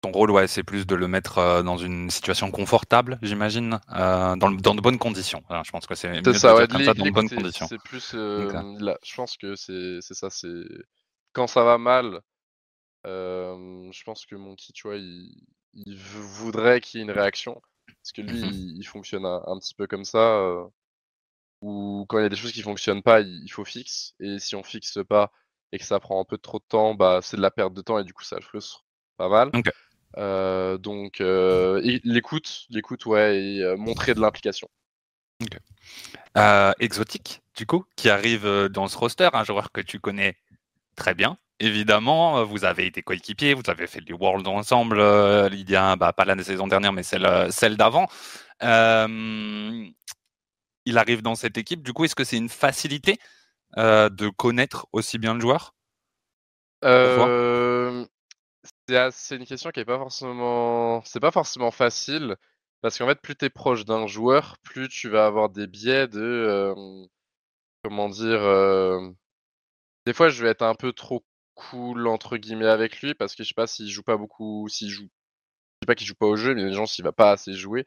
Ton 0.00 0.10
rôle, 0.10 0.32
ouais, 0.32 0.48
c'est 0.48 0.64
plus 0.64 0.84
de 0.84 0.96
le 0.96 1.06
mettre 1.06 1.62
dans 1.62 1.76
une 1.76 2.10
situation 2.10 2.50
confortable, 2.50 3.20
j'imagine, 3.22 3.78
dans, 3.88 4.36
dans, 4.36 4.74
de 4.74 4.80
bonnes 4.80 4.98
conditions. 4.98 5.44
je 5.48 5.70
pense 5.70 5.86
que 5.86 5.94
c'est 5.94 6.08
mieux 6.08 6.32
ça, 6.32 6.56
ouais, 6.56 6.66
comme 6.66 6.82
ça, 6.82 6.94
dans 6.94 7.04
de 7.04 7.10
bonnes 7.10 7.30
conditions. 7.30 7.68
C'est 7.68 7.80
plus, 7.84 8.14
là, 8.14 8.98
je 9.04 9.14
pense 9.14 9.36
que 9.36 9.54
c'est 9.54 10.00
ça, 10.00 10.28
c'est 10.28 10.64
quand 11.32 11.46
ça 11.46 11.62
va 11.62 11.78
mal. 11.78 12.20
Je 13.04 14.04
pense 14.04 14.26
que 14.26 14.34
mon 14.34 14.54
tu 14.56 14.82
vois, 14.84 14.96
il, 14.96 15.44
il 15.74 15.96
voudrait 15.96 16.80
qu'il 16.80 16.98
y 16.98 17.02
ait 17.02 17.06
une 17.06 17.12
réaction. 17.12 17.60
Parce 17.86 18.12
que 18.12 18.22
lui, 18.22 18.40
il, 18.78 18.84
fonctionne 18.84 19.24
un, 19.26 19.58
petit 19.58 19.74
peu 19.74 19.86
comme 19.86 20.04
ça. 20.04 20.38
Euh, 20.38 20.64
où 21.62 22.04
quand 22.08 22.18
il 22.18 22.22
y 22.22 22.26
a 22.26 22.28
des 22.28 22.36
choses 22.36 22.52
qui 22.52 22.62
fonctionnent 22.62 23.02
pas, 23.02 23.20
il, 23.20 23.48
faut 23.48 23.64
fixe. 23.64 24.14
Et 24.20 24.38
si 24.38 24.56
on 24.56 24.62
fixe 24.62 24.98
pas 25.08 25.32
et 25.70 25.78
que 25.78 25.84
ça 25.84 26.00
prend 26.00 26.20
un 26.20 26.24
peu 26.24 26.36
trop 26.38 26.58
de 26.58 26.64
temps, 26.68 26.94
bah 26.94 27.20
c'est 27.22 27.36
de 27.36 27.42
la 27.42 27.50
perte 27.50 27.72
de 27.72 27.80
temps 27.80 27.98
et 27.98 28.04
du 28.04 28.12
coup 28.12 28.24
ça 28.24 28.36
le 28.36 28.42
frustre 28.42 28.84
pas 29.16 29.28
mal. 29.28 29.50
Euh, 30.18 30.76
donc 30.78 31.20
euh, 31.20 31.80
l'écoute, 32.04 32.66
l'écoute, 32.68 33.06
ouais, 33.06 33.42
et 33.42 33.62
euh, 33.62 33.76
montrer 33.76 34.14
de 34.14 34.20
l'implication. 34.20 34.68
exotique, 36.80 37.42
du 37.56 37.66
coup, 37.66 37.84
qui 37.96 38.10
arrive 38.10 38.68
dans 38.68 38.88
ce 38.88 38.98
roster, 38.98 39.30
un 39.32 39.44
joueur 39.44 39.72
que 39.72 39.80
tu 39.80 40.00
connais 40.00 40.36
très 40.96 41.14
bien, 41.14 41.38
évidemment, 41.60 42.38
euh, 42.38 42.44
vous 42.44 42.64
avez 42.64 42.86
été 42.86 43.02
coéquipiers, 43.02 43.54
vous 43.54 43.62
avez 43.68 43.86
fait 43.86 44.00
du 44.00 44.12
World 44.12 44.46
ensemble, 44.48 44.98
euh, 45.00 45.48
il 45.52 45.70
y 45.70 45.76
a, 45.76 45.96
bah, 45.96 46.12
pas 46.12 46.24
la 46.24 46.42
saison 46.42 46.66
dernière, 46.66 46.92
mais 46.92 47.02
celle, 47.02 47.26
euh, 47.26 47.50
celle 47.50 47.76
d'avant. 47.76 48.06
il 50.84 50.98
arrive 50.98 51.22
dans 51.22 51.34
cette 51.34 51.58
équipe. 51.58 51.82
Du 51.82 51.92
coup, 51.92 52.04
est-ce 52.04 52.14
que 52.16 52.24
c'est 52.24 52.36
une 52.36 52.48
facilité 52.48 53.18
de 53.76 54.28
connaître 54.30 54.86
aussi 54.92 55.18
bien 55.18 55.34
le 55.34 55.40
joueur? 55.40 55.74
C'est 59.10 59.36
une 59.36 59.46
question 59.46 59.70
qui 59.70 59.80
est 59.80 59.84
pas 59.84 59.98
forcément, 59.98 61.02
c'est 61.04 61.20
pas 61.20 61.30
forcément 61.30 61.70
facile 61.70 62.36
parce 62.80 62.98
qu'en 62.98 63.06
fait, 63.06 63.20
plus 63.20 63.36
tu 63.36 63.44
es 63.44 63.50
proche 63.50 63.84
d'un 63.84 64.06
joueur, 64.06 64.56
plus 64.62 64.88
tu 64.88 65.08
vas 65.08 65.26
avoir 65.26 65.48
des 65.50 65.66
biais 65.66 66.08
de, 66.08 66.74
comment 67.84 68.08
dire. 68.08 68.40
Des 70.06 70.12
fois, 70.12 70.28
je 70.28 70.42
vais 70.42 70.50
être 70.50 70.62
un 70.62 70.74
peu 70.74 70.92
trop 70.92 71.24
cool 71.54 72.06
entre 72.08 72.36
guillemets 72.36 72.66
avec 72.66 73.00
lui 73.00 73.14
parce 73.14 73.34
que 73.34 73.42
je 73.42 73.48
sais 73.48 73.54
pas 73.54 73.66
s'il 73.66 73.88
joue 73.88 74.02
pas 74.02 74.16
beaucoup, 74.16 74.68
s'il 74.68 74.88
joue, 74.90 75.04
je 75.04 75.08
sais 75.82 75.86
pas 75.86 75.94
qu'il 75.94 76.06
joue 76.06 76.14
pas 76.14 76.26
au 76.26 76.36
jeu, 76.36 76.54
mais 76.54 76.64
les 76.64 76.72
gens 76.72 76.86
s'il 76.86 77.04
va 77.04 77.12
pas 77.12 77.32
assez 77.32 77.54
jouer, 77.54 77.86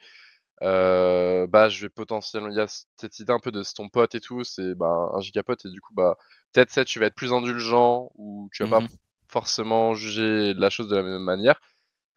euh, 0.63 1.47
bah 1.47 1.69
je 1.69 1.81
vais 1.81 1.89
potentiellement, 1.89 2.49
il 2.49 2.55
y 2.55 2.61
a 2.61 2.67
cette 2.97 3.19
idée 3.19 3.33
un 3.33 3.39
peu 3.39 3.51
de 3.51 3.63
ton 3.75 3.89
pote 3.89 4.15
et 4.15 4.21
tout, 4.21 4.43
c'est 4.43 4.75
bah, 4.75 5.11
un 5.13 5.21
gigapote 5.21 5.65
et 5.65 5.69
du 5.69 5.81
coup 5.81 5.93
bah 5.93 6.17
peut-être 6.53 6.71
ça 6.71 6.85
tu 6.85 6.99
vas 6.99 7.07
être 7.07 7.15
plus 7.15 7.33
indulgent 7.33 8.11
ou 8.15 8.49
tu 8.53 8.63
vas 8.63 8.79
pas 8.79 8.85
mmh 8.85 8.89
forcément 9.27 9.95
juger 9.95 10.53
la 10.53 10.69
chose 10.69 10.87
de 10.87 10.95
la 10.95 11.03
même 11.03 11.23
manière. 11.23 11.59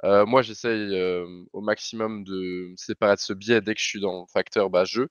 Euh, 0.05 0.27
moi 0.27 0.43
j'essaye 0.43 0.95
euh, 0.95 1.27
au 1.53 1.61
maximum 1.63 2.23
de 2.25 2.71
me 2.71 2.77
séparer 2.77 3.17
de 3.17 3.21
ce 3.21 3.33
biais 3.33 3.61
dès 3.63 3.75
que 3.75 3.81
je 3.81 3.87
suis 3.87 4.01
dans 4.01 4.21
le 4.23 4.27
facteur 4.33 4.71
bah, 4.71 4.85
jeu. 4.85 5.09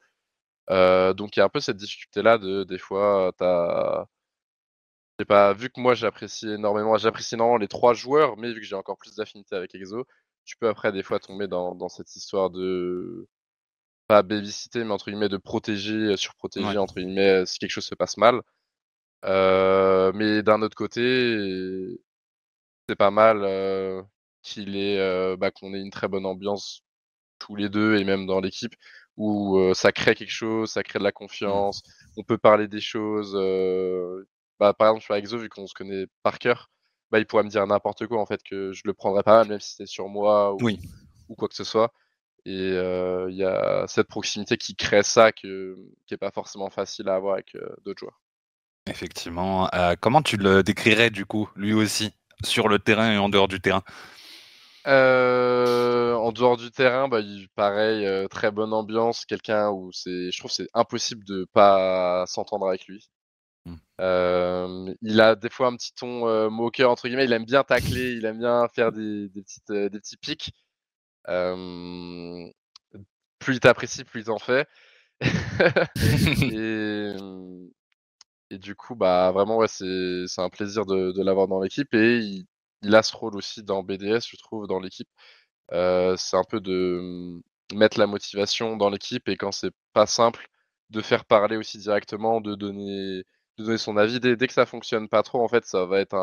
donc 0.70 1.36
il 1.36 1.40
y 1.40 1.42
a 1.42 1.46
un 1.46 1.50
peu 1.50 1.60
cette 1.60 1.78
difficulté 1.78 2.22
là 2.22 2.38
de 2.38 2.64
des 2.64 2.78
fois 2.78 3.34
t'as 3.38 4.06
j'ai 5.20 5.26
pas, 5.26 5.54
vu 5.54 5.70
que 5.70 5.80
moi 5.80 5.96
j'apprécie 5.96 6.50
énormément, 6.50 6.98
j'apprécie 6.98 7.36
énormément 7.36 7.58
les 7.58 7.68
trois 7.68 7.94
joueurs, 7.94 8.38
mais 8.38 8.54
vu 8.54 8.62
que 8.62 8.66
j'ai 8.66 8.76
encore 8.76 8.98
plus 8.98 9.16
d'affinité 9.16 9.56
avec 9.56 9.74
Exo, 9.76 10.06
tu 10.46 10.58
peux 10.58 10.70
après 10.70 10.92
des 10.92 11.04
fois 11.04 11.20
tomber 11.20 11.48
dans, 11.48 11.76
dans 11.76 11.90
cette 11.90 12.16
histoire 12.16 12.50
de 12.50 13.28
pas 14.08 14.24
babysitter, 14.24 14.84
mais 14.84 14.92
entre 14.92 15.10
guillemets 15.12 15.30
de 15.30 15.38
protéger, 15.38 15.96
euh, 16.14 16.18
surprotéger 16.18 16.78
entre 16.78 16.96
guillemets 16.96 17.46
si 17.46 17.60
quelque 17.60 17.72
chose 17.72 17.86
se 17.86 17.96
passe 17.96 18.18
mal. 18.18 18.42
Euh, 19.26 20.12
mais 20.14 20.44
d'un 20.44 20.62
autre 20.62 20.76
côté, 20.76 21.98
c'est 22.90 22.96
pas 22.96 23.12
mal 23.12 23.44
euh, 23.44 24.02
qu'il 24.44 24.76
euh, 24.76 25.36
bah, 25.38 25.52
qu'on 25.52 25.74
ait 25.74 25.82
une 25.82 25.92
très 25.92 26.08
bonne 26.08 26.26
ambiance 26.26 26.84
tous 27.40 27.56
les 27.56 27.70
deux 27.70 27.98
et 27.98 28.04
même 28.04 28.26
dans 28.28 28.40
l'équipe 28.40 28.76
où 29.18 29.58
euh, 29.60 29.74
ça 29.74 29.92
crée 29.92 30.16
quelque 30.16 30.32
chose, 30.32 30.72
ça 30.72 30.84
crée 30.84 31.00
de 31.00 31.04
la 31.04 31.10
mmh. 31.10 31.14
confiance, 31.14 31.84
on 32.18 32.24
peut 32.24 32.38
parler 32.38 32.68
des 32.68 32.82
choses 32.82 33.36
bah, 34.60 34.74
par 34.74 34.90
exemple, 34.90 35.04
sur 35.04 35.16
Exo, 35.16 35.38
vu 35.38 35.50
qu'on 35.50 35.68
se 35.68 35.74
connaît 35.74 36.06
par 36.24 36.40
cœur, 36.40 36.70
bah, 37.12 37.20
il 37.20 37.26
pourrait 37.26 37.44
me 37.44 37.50
dire 37.50 37.66
n'importe 37.68 38.08
quoi, 38.08 38.20
en 38.22 38.26
fait, 38.26 38.42
que 38.44 38.74
je 38.74 38.82
le 38.86 38.94
prendrais 38.94 39.24
pas 39.24 39.40
mal, 39.40 39.48
même 39.48 39.60
si 39.60 39.72
c'était 39.72 39.86
sur 39.86 40.08
moi 40.08 40.54
ou, 40.54 40.70
ou, 41.30 41.36
quoi 41.36 41.48
que 41.48 41.56
ce 41.56 41.64
soit. 41.64 41.92
Et 42.46 42.70
il 42.72 43.36
y 43.36 43.44
a 43.44 43.86
cette 43.88 44.08
proximité 44.08 44.58
qui 44.58 44.76
crée 44.76 45.04
ça, 45.04 45.32
que, 45.32 45.76
qui 46.06 46.14
est 46.14 46.18
pas 46.18 46.32
forcément 46.32 46.70
facile 46.70 47.10
à 47.10 47.16
avoir 47.16 47.34
avec 47.34 47.56
d'autres 47.84 48.00
joueurs. 48.00 48.22
Effectivement. 48.88 49.70
comment 50.00 50.22
tu 50.22 50.38
le 50.38 50.64
décrirais, 50.64 51.10
du 51.10 51.26
coup, 51.26 51.50
lui 51.56 51.74
aussi, 51.74 52.14
sur 52.44 52.68
le 52.68 52.80
terrain 52.80 53.12
et 53.12 53.18
en 53.18 53.30
dehors 53.30 53.48
du 53.48 53.60
terrain? 53.60 53.84
Euh, 54.88 56.14
en 56.14 56.32
dehors 56.32 56.56
du 56.56 56.72
terrain, 56.72 57.10
bah, 57.10 57.20
pareil, 57.56 58.08
très 58.30 58.52
bonne 58.52 58.74
ambiance, 58.74 59.26
quelqu'un 59.26 59.70
où 59.70 59.92
c'est, 59.92 60.32
je 60.32 60.40
trouve 60.40 60.52
c'est 60.52 60.70
impossible 60.74 61.26
de 61.26 61.46
pas 61.52 62.26
s'entendre 62.28 62.68
avec 62.68 62.86
lui. 62.88 63.10
Euh, 64.00 64.94
il 65.02 65.20
a 65.22 65.36
des 65.36 65.50
fois 65.50 65.68
un 65.68 65.76
petit 65.76 65.94
ton 65.94 66.28
euh, 66.28 66.50
moqueur 66.50 66.92
entre 66.92 67.08
guillemets. 67.08 67.26
Il 67.26 67.34
aime 67.34 67.46
bien 67.46 67.64
tacler, 67.64 68.14
il 68.14 68.26
aime 68.26 68.40
bien 68.40 68.68
faire 68.70 68.92
des, 68.92 69.30
des 69.30 69.42
petites, 69.42 69.70
euh, 69.72 69.90
des 69.90 70.00
petits 70.00 70.18
pics. 70.18 70.52
plus 73.40 73.56
il 73.56 73.60
t'apprécie, 73.60 74.04
plus 74.04 74.22
il 74.22 74.26
t'en 74.26 74.40
fait. 74.40 74.68
et, 76.54 77.14
et, 78.52 78.58
du 78.60 78.76
coup, 78.76 78.96
bah 78.96 79.32
vraiment, 79.32 79.58
ouais, 79.58 79.68
c'est 79.68 80.26
un 80.42 80.50
plaisir 80.50 80.86
de, 80.86 81.12
de 81.12 81.24
l'avoir 81.24 81.48
dans 81.48 81.60
l'équipe 81.62 81.94
et 81.94 82.20
il, 82.20 82.46
il, 82.84 82.96
a 82.96 83.04
ce 83.04 83.16
rôle 83.16 83.36
aussi 83.36 83.64
dans 83.64 83.84
BDS, 83.84 84.22
je 84.30 84.38
trouve, 84.38 84.68
dans 84.68 84.80
l'équipe. 84.80 85.10
c'est 85.72 86.38
un 86.38 86.44
peu 86.50 86.60
de 86.62 87.42
mettre 87.74 88.00
la 88.00 88.08
motivation 88.08 88.78
dans 88.78 88.90
l'équipe 88.90 89.28
et 89.30 89.38
quand 89.38 89.52
c'est 89.52 89.74
pas 89.94 90.06
simple, 90.08 90.48
de 90.90 91.02
faire 91.02 91.26
parler 91.26 91.58
aussi 91.58 91.78
directement, 91.80 92.42
de 92.42 92.56
donner 92.56 93.24
donner 93.64 93.78
son 93.78 93.98
avis. 93.98 94.20
Dès, 94.20 94.36
dès, 94.36 94.48
que 94.48 94.54
ça 94.54 94.66
fonctionne 94.66 95.08
pas 95.10 95.24
trop, 95.24 95.44
en 95.44 95.48
fait, 95.48 95.66
ça 95.66 95.86
va 95.86 96.00
être 96.00 96.16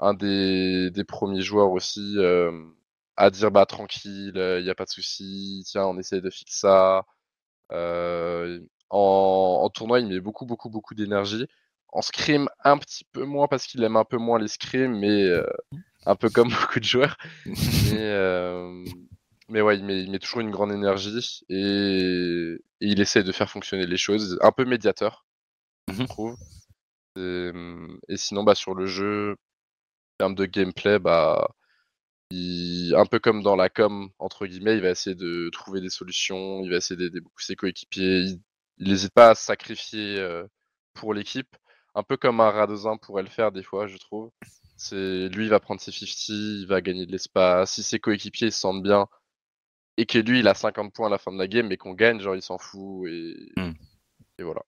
un, 0.00 0.14
des, 0.14 1.04
premiers 1.06 1.42
joueurs 1.42 1.70
aussi 1.70 2.14
euh, 2.18 2.52
à 3.16 3.30
dire 3.30 3.50
bah 3.50 3.66
tranquille, 3.66 4.32
il 4.34 4.40
euh, 4.40 4.62
n'y 4.62 4.70
a 4.70 4.74
pas 4.74 4.84
de 4.84 4.90
souci, 4.90 5.62
tiens, 5.66 5.86
on 5.86 5.98
essaie 5.98 6.20
de 6.20 6.30
fixer 6.30 6.60
ça. 6.60 7.04
Euh, 7.72 8.60
en, 8.90 9.68
tournoi, 9.74 10.00
il 10.00 10.08
met 10.08 10.20
beaucoup, 10.20 10.46
beaucoup, 10.46 10.70
beaucoup 10.70 10.94
d'énergie. 10.94 11.46
En 11.88 12.02
scrim, 12.02 12.48
un 12.64 12.78
petit 12.78 13.04
peu 13.04 13.24
moins 13.24 13.48
parce 13.48 13.66
qu'il 13.66 13.82
aime 13.84 13.96
un 13.96 14.04
peu 14.04 14.18
moins 14.18 14.38
les 14.38 14.48
scrims, 14.48 14.98
mais 14.98 15.28
un 16.06 16.16
peu 16.16 16.30
comme 16.30 16.48
beaucoup 16.66 16.80
de 16.80 16.84
joueurs. 16.84 17.16
mais, 17.46 18.52
mais 19.48 19.60
ouais, 19.60 19.76
il 19.78 19.84
met, 19.84 20.02
il 20.02 20.10
met, 20.10 20.18
toujours 20.18 20.40
une 20.40 20.50
grande 20.50 20.72
énergie 20.72 21.42
et, 21.48 22.56
et, 22.80 22.86
il 22.86 23.00
essaie 23.00 23.22
de 23.22 23.32
faire 23.32 23.50
fonctionner 23.50 23.86
les 23.86 23.96
choses. 23.96 24.38
Un 24.42 24.52
peu 24.52 24.64
médiateur 24.64 25.26
je 25.92 26.02
mmh 26.02 26.06
trouve. 26.06 26.36
Mmh, 27.16 27.98
et, 28.08 28.16
sinon, 28.16 28.44
bah, 28.44 28.54
sur 28.54 28.74
le 28.74 28.86
jeu, 28.86 29.32
en 29.32 30.16
termes 30.18 30.34
de 30.34 30.46
gameplay, 30.46 30.98
bah, 30.98 31.48
un 32.32 33.06
peu 33.06 33.18
comme 33.18 33.42
dans 33.42 33.56
la 33.56 33.68
com, 33.68 34.10
entre 34.18 34.46
guillemets, 34.46 34.76
il 34.76 34.82
va 34.82 34.90
essayer 34.90 35.16
de 35.16 35.50
trouver 35.50 35.80
des 35.80 35.90
solutions, 35.90 36.62
il 36.62 36.70
va 36.70 36.76
essayer 36.76 36.96
d'aider 36.96 37.20
beaucoup 37.20 37.42
ses 37.42 37.56
coéquipiers, 37.56 38.24
il 38.78 38.88
n'hésite 38.88 39.12
pas 39.12 39.30
à 39.30 39.34
se 39.34 39.44
sacrifier 39.44 40.18
euh, 40.18 40.44
pour 40.94 41.14
l'équipe, 41.14 41.56
un 41.94 42.02
peu 42.02 42.16
comme 42.16 42.40
un 42.40 42.50
Radozin 42.50 42.96
pourrait 42.96 43.22
le 43.22 43.28
faire 43.28 43.52
des 43.52 43.62
fois, 43.62 43.86
je 43.86 43.98
trouve. 43.98 44.30
C'est 44.76 45.28
lui, 45.28 45.44
il 45.44 45.50
va 45.50 45.60
prendre 45.60 45.80
ses 45.80 45.92
50, 45.92 46.28
il 46.28 46.66
va 46.66 46.80
gagner 46.80 47.06
de 47.06 47.12
l'espace. 47.12 47.74
Si 47.74 47.82
ses 47.82 48.00
coéquipiers 48.00 48.50
se 48.50 48.58
sentent 48.60 48.82
bien 48.82 49.06
et 49.98 50.06
que 50.06 50.18
lui, 50.18 50.40
il 50.40 50.48
a 50.48 50.54
50 50.54 50.92
points 50.94 51.08
à 51.08 51.10
la 51.10 51.18
fin 51.18 51.32
de 51.32 51.38
la 51.38 51.48
game, 51.48 51.68
mais 51.68 51.76
qu'on 51.76 51.94
gagne, 51.94 52.20
genre, 52.20 52.34
il 52.34 52.42
s'en 52.42 52.58
fout 52.58 53.08
et, 53.08 53.34
mmh. 53.56 53.72
et 54.38 54.42
voilà 54.42 54.62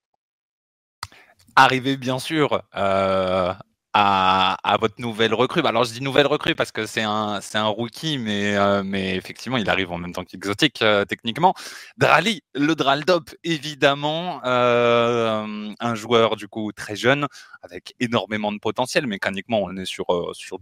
arriver 1.55 1.97
bien 1.97 2.19
sûr 2.19 2.61
euh, 2.75 3.53
à, 3.93 4.57
à, 4.63 4.77
votre 4.77 4.99
nouvelle 4.99 5.33
recrue. 5.33 5.61
Bah, 5.61 5.69
alors 5.69 5.85
je 5.85 5.93
dis 5.93 6.01
nouvelle 6.01 6.27
recrue 6.27 6.55
parce 6.55 6.71
que 6.71 6.85
c'est 6.85 7.03
un, 7.03 7.39
c'est 7.41 7.57
un 7.57 7.67
rookie, 7.67 8.17
mais, 8.17 8.55
euh, 8.55 8.83
mais 8.83 9.15
effectivement 9.15 9.57
il 9.57 9.69
arrive 9.69 9.91
en 9.91 9.97
même 9.97 10.13
temps 10.13 10.25
qu'Exotique 10.25 10.81
euh, 10.81 11.05
techniquement. 11.05 11.53
Drali, 11.97 12.41
le 12.53 12.75
Draldop 12.75 13.29
évidemment, 13.43 14.41
un 14.43 15.95
joueur 15.95 16.35
du 16.35 16.47
coup 16.47 16.71
très 16.73 16.95
jeune 16.95 17.27
avec 17.61 17.95
énormément 17.99 18.51
de 18.51 18.59
potentiel. 18.59 19.07
Mécaniquement 19.07 19.61
on 19.63 19.75
est 19.77 19.85
sur, 19.85 20.05
sur 20.33 20.59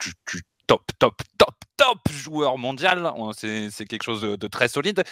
du, 0.00 0.12
du 0.30 0.42
top, 0.66 0.82
top, 0.98 1.22
top, 1.76 1.98
joueur 2.10 2.58
mondial. 2.58 3.12
C'est 3.36 3.86
quelque 3.86 4.02
chose 4.02 4.22
de, 4.22 4.48
très 4.48 4.68
solide. 4.68 5.04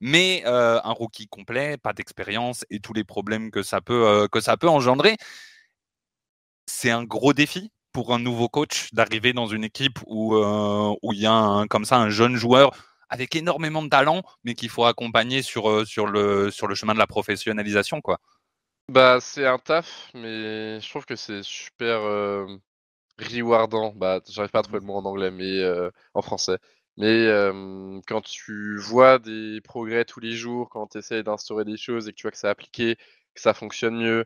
Mais 0.00 0.42
euh, 0.46 0.80
un 0.84 0.92
rookie 0.92 1.26
complet, 1.26 1.78
pas 1.78 1.92
d'expérience 1.92 2.64
et 2.68 2.80
tous 2.80 2.92
les 2.92 3.04
problèmes 3.04 3.50
que 3.50 3.62
ça 3.62 3.80
peut, 3.80 4.06
euh, 4.06 4.28
que 4.28 4.40
ça 4.40 4.56
peut 4.56 4.68
engendrer. 4.68 5.16
C'est 6.66 6.90
un 6.90 7.04
gros 7.04 7.32
défi 7.32 7.72
pour 7.92 8.12
un 8.12 8.18
nouveau 8.18 8.48
coach 8.48 8.92
d'arriver 8.92 9.32
dans 9.32 9.46
une 9.46 9.64
équipe 9.64 9.98
où 10.06 10.36
où 10.36 11.12
il 11.12 11.20
y 11.20 11.26
a 11.26 11.32
un, 11.32 11.66
comme 11.66 11.84
ça 11.84 11.96
un 11.96 12.10
jeune 12.10 12.36
joueur 12.36 12.72
avec 13.08 13.34
énormément 13.36 13.82
de 13.82 13.88
talent, 13.88 14.22
mais 14.44 14.54
qu'il 14.54 14.68
faut 14.68 14.84
accompagner 14.84 15.40
sur 15.42 15.86
sur 15.86 16.06
le 16.06 16.50
sur 16.50 16.66
le 16.66 16.74
chemin 16.74 16.92
de 16.92 16.98
la 16.98 17.06
professionnalisation, 17.06 18.00
quoi. 18.02 18.18
Bah, 18.92 19.18
c'est 19.20 19.46
un 19.46 19.58
taf, 19.58 20.10
mais 20.14 20.80
je 20.80 20.88
trouve 20.90 21.06
que 21.06 21.16
c'est 21.16 21.42
super 21.42 22.00
rewardant. 23.18 23.92
Bah, 23.96 24.20
j'arrive 24.28 24.50
pas 24.50 24.60
à 24.60 24.62
trouver 24.62 24.80
le 24.80 24.86
mot 24.86 24.94
en 24.96 25.04
anglais, 25.04 25.30
mais 25.30 25.62
en 26.14 26.22
français. 26.22 26.58
Mais 26.96 27.26
quand 28.06 28.22
tu 28.22 28.78
vois 28.78 29.18
des 29.18 29.60
progrès 29.62 30.04
tous 30.04 30.20
les 30.20 30.32
jours, 30.32 30.68
quand 30.70 30.88
tu 30.88 30.98
essaies 30.98 31.22
d'instaurer 31.22 31.64
des 31.64 31.76
choses 31.76 32.08
et 32.08 32.12
que 32.12 32.16
tu 32.16 32.22
vois 32.22 32.30
que 32.32 32.38
ça 32.38 32.50
appliqué, 32.50 32.96
que 33.34 33.40
ça 33.40 33.54
fonctionne 33.54 33.96
mieux, 33.96 34.24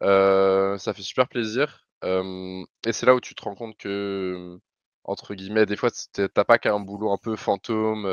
ça 0.00 0.92
fait 0.94 1.02
super 1.02 1.28
plaisir. 1.28 1.86
et 2.04 2.92
c'est 2.92 3.06
là 3.06 3.14
où 3.14 3.20
tu 3.20 3.34
te 3.34 3.42
rends 3.42 3.54
compte 3.54 3.76
que, 3.78 4.58
entre 5.04 5.34
guillemets, 5.34 5.66
des 5.66 5.76
fois, 5.76 5.90
t'as 6.12 6.44
pas 6.44 6.58
qu'un 6.58 6.80
boulot 6.80 7.10
un 7.12 7.18
peu 7.18 7.36
fantôme. 7.36 8.06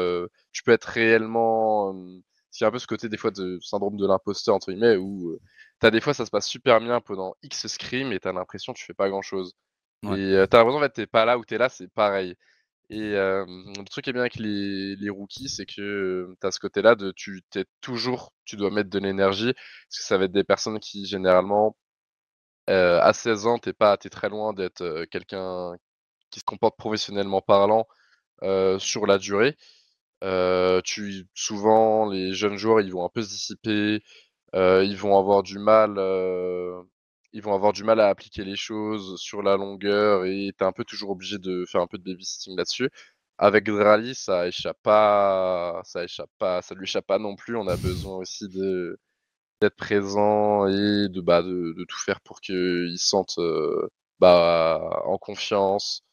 tu 0.52 0.64
peux 0.64 0.72
être 0.72 0.86
réellement. 0.86 1.94
C'est 2.52 2.66
un 2.66 2.72
peu 2.72 2.80
ce 2.80 2.88
côté 2.88 3.10
des 3.10 3.18
fois 3.18 3.32
de 3.32 3.60
syndrome 3.62 3.96
de 3.98 4.08
l'imposteur, 4.08 4.56
entre 4.56 4.72
guillemets, 4.72 4.98
où 4.98 5.38
t'as 5.80 5.92
des 5.92 6.02
fois 6.02 6.14
ça 6.14 6.26
se 6.26 6.32
passe 6.32 6.48
super 6.48 6.80
bien 6.82 7.00
pendant 7.02 7.36
X 7.44 7.68
scrim 7.68 8.12
et 8.12 8.20
t'as 8.20 8.34
l'impression 8.34 8.74
que 8.74 8.80
tu 8.80 8.86
fais 8.86 8.94
pas 8.94 9.10
grand 9.10 9.22
chose. 9.22 9.54
Et 10.04 10.46
t'as 10.50 10.60
l'impression 10.60 10.82
en 10.82 10.90
t'es 10.90 11.08
pas 11.08 11.26
là 11.26 11.38
où 11.38 11.46
t'es 11.46 11.58
là, 11.58 11.70
c'est 11.70 11.90
pareil. 11.90 12.36
Et 12.90 13.12
le 13.14 13.86
truc 13.90 14.06
qui 14.06 14.10
est 14.12 14.14
bien 14.14 14.22
avec 14.24 14.36
les, 14.36 14.96
les 14.96 15.10
rookies, 15.10 15.50
c'est 15.50 15.66
que 15.66 16.36
tu 16.42 16.48
as 16.48 16.52
ce 16.52 16.60
côté-là 16.60 16.96
de 16.96 17.12
tu 17.12 17.44
t'es 17.52 17.66
toujours, 17.82 18.34
tu 18.46 18.56
dois 18.58 18.72
mettre 18.72 18.90
de 18.90 19.00
l'énergie, 19.00 19.54
parce 19.54 20.00
que 20.00 20.04
ça 20.06 20.18
va 20.18 20.26
être 20.26 20.32
des 20.32 20.44
personnes 20.44 20.80
qui 20.80 21.06
généralement 21.06 21.78
à 22.68 23.14
16 23.14 23.48
ans, 23.48 23.58
t'es 23.60 23.74
pas, 23.74 23.98
t'es 23.98 24.10
très 24.10 24.30
loin 24.30 24.54
d'être 24.54 25.06
quelqu'un 25.12 25.74
qui 26.32 26.40
se 26.40 26.46
comporte 26.46 26.78
professionnellement 26.78 27.42
parlant 27.42 27.88
sur 28.80 29.08
la 29.08 29.18
durée. 29.20 29.58
tu 30.84 31.28
souvent 31.34 32.10
les 32.10 32.34
jeunes 32.34 32.58
joueurs, 32.58 32.82
ils 32.82 32.92
vont 32.94 33.06
un 33.06 33.10
peu 33.10 33.22
se 33.24 33.30
dissiper, 33.30 34.04
ils 34.56 34.98
vont 34.98 35.18
avoir 35.20 35.44
du 35.44 35.60
mal 35.60 36.00
ils 37.34 37.42
vont 37.42 37.54
avoir 37.54 37.74
du 37.74 37.84
mal 37.84 38.00
à 38.00 38.08
appliquer 38.10 38.44
les 38.44 38.56
choses 38.56 39.20
sur 39.20 39.42
la 39.44 39.58
longueur 39.58 40.26
et 40.26 40.52
tu 40.58 40.64
es 40.64 40.68
un 40.68 40.72
peu 40.72 40.84
toujours 40.84 41.12
obligé 41.12 41.38
de 41.38 41.66
faire 41.66 41.82
un 41.82 41.88
peu 41.88 41.98
de 41.98 42.04
babysitting 42.04 42.56
là-dessus. 42.58 42.90
Avec 43.38 43.66
Drali, 43.66 44.16
ça 44.16 44.48
échappe 44.48 44.78
pas, 44.84 45.82
ça 45.86 46.04
échappe 46.04 46.30
pas, 46.40 46.62
ça 46.62 46.76
lui 46.76 46.84
échappe 46.84 47.08
pas 47.08 47.20
non 47.20 47.36
plus. 47.36 47.56
On 47.56 47.68
a 47.68 47.78
besoin 47.78 48.18
aussi 48.18 48.50
d'être 48.50 49.76
présent 49.78 50.68
et 50.68 51.10
de 51.10 51.22
bah 51.22 51.42
de, 51.44 51.86
tout 51.88 51.98
faire 52.00 52.22
pour 52.22 52.42
qu'ils 52.42 52.98
se 53.00 53.08
sentent 53.08 53.38
euh, 53.40 53.90
bah 54.20 55.02
en 55.06 55.18
confiance, 55.18 56.04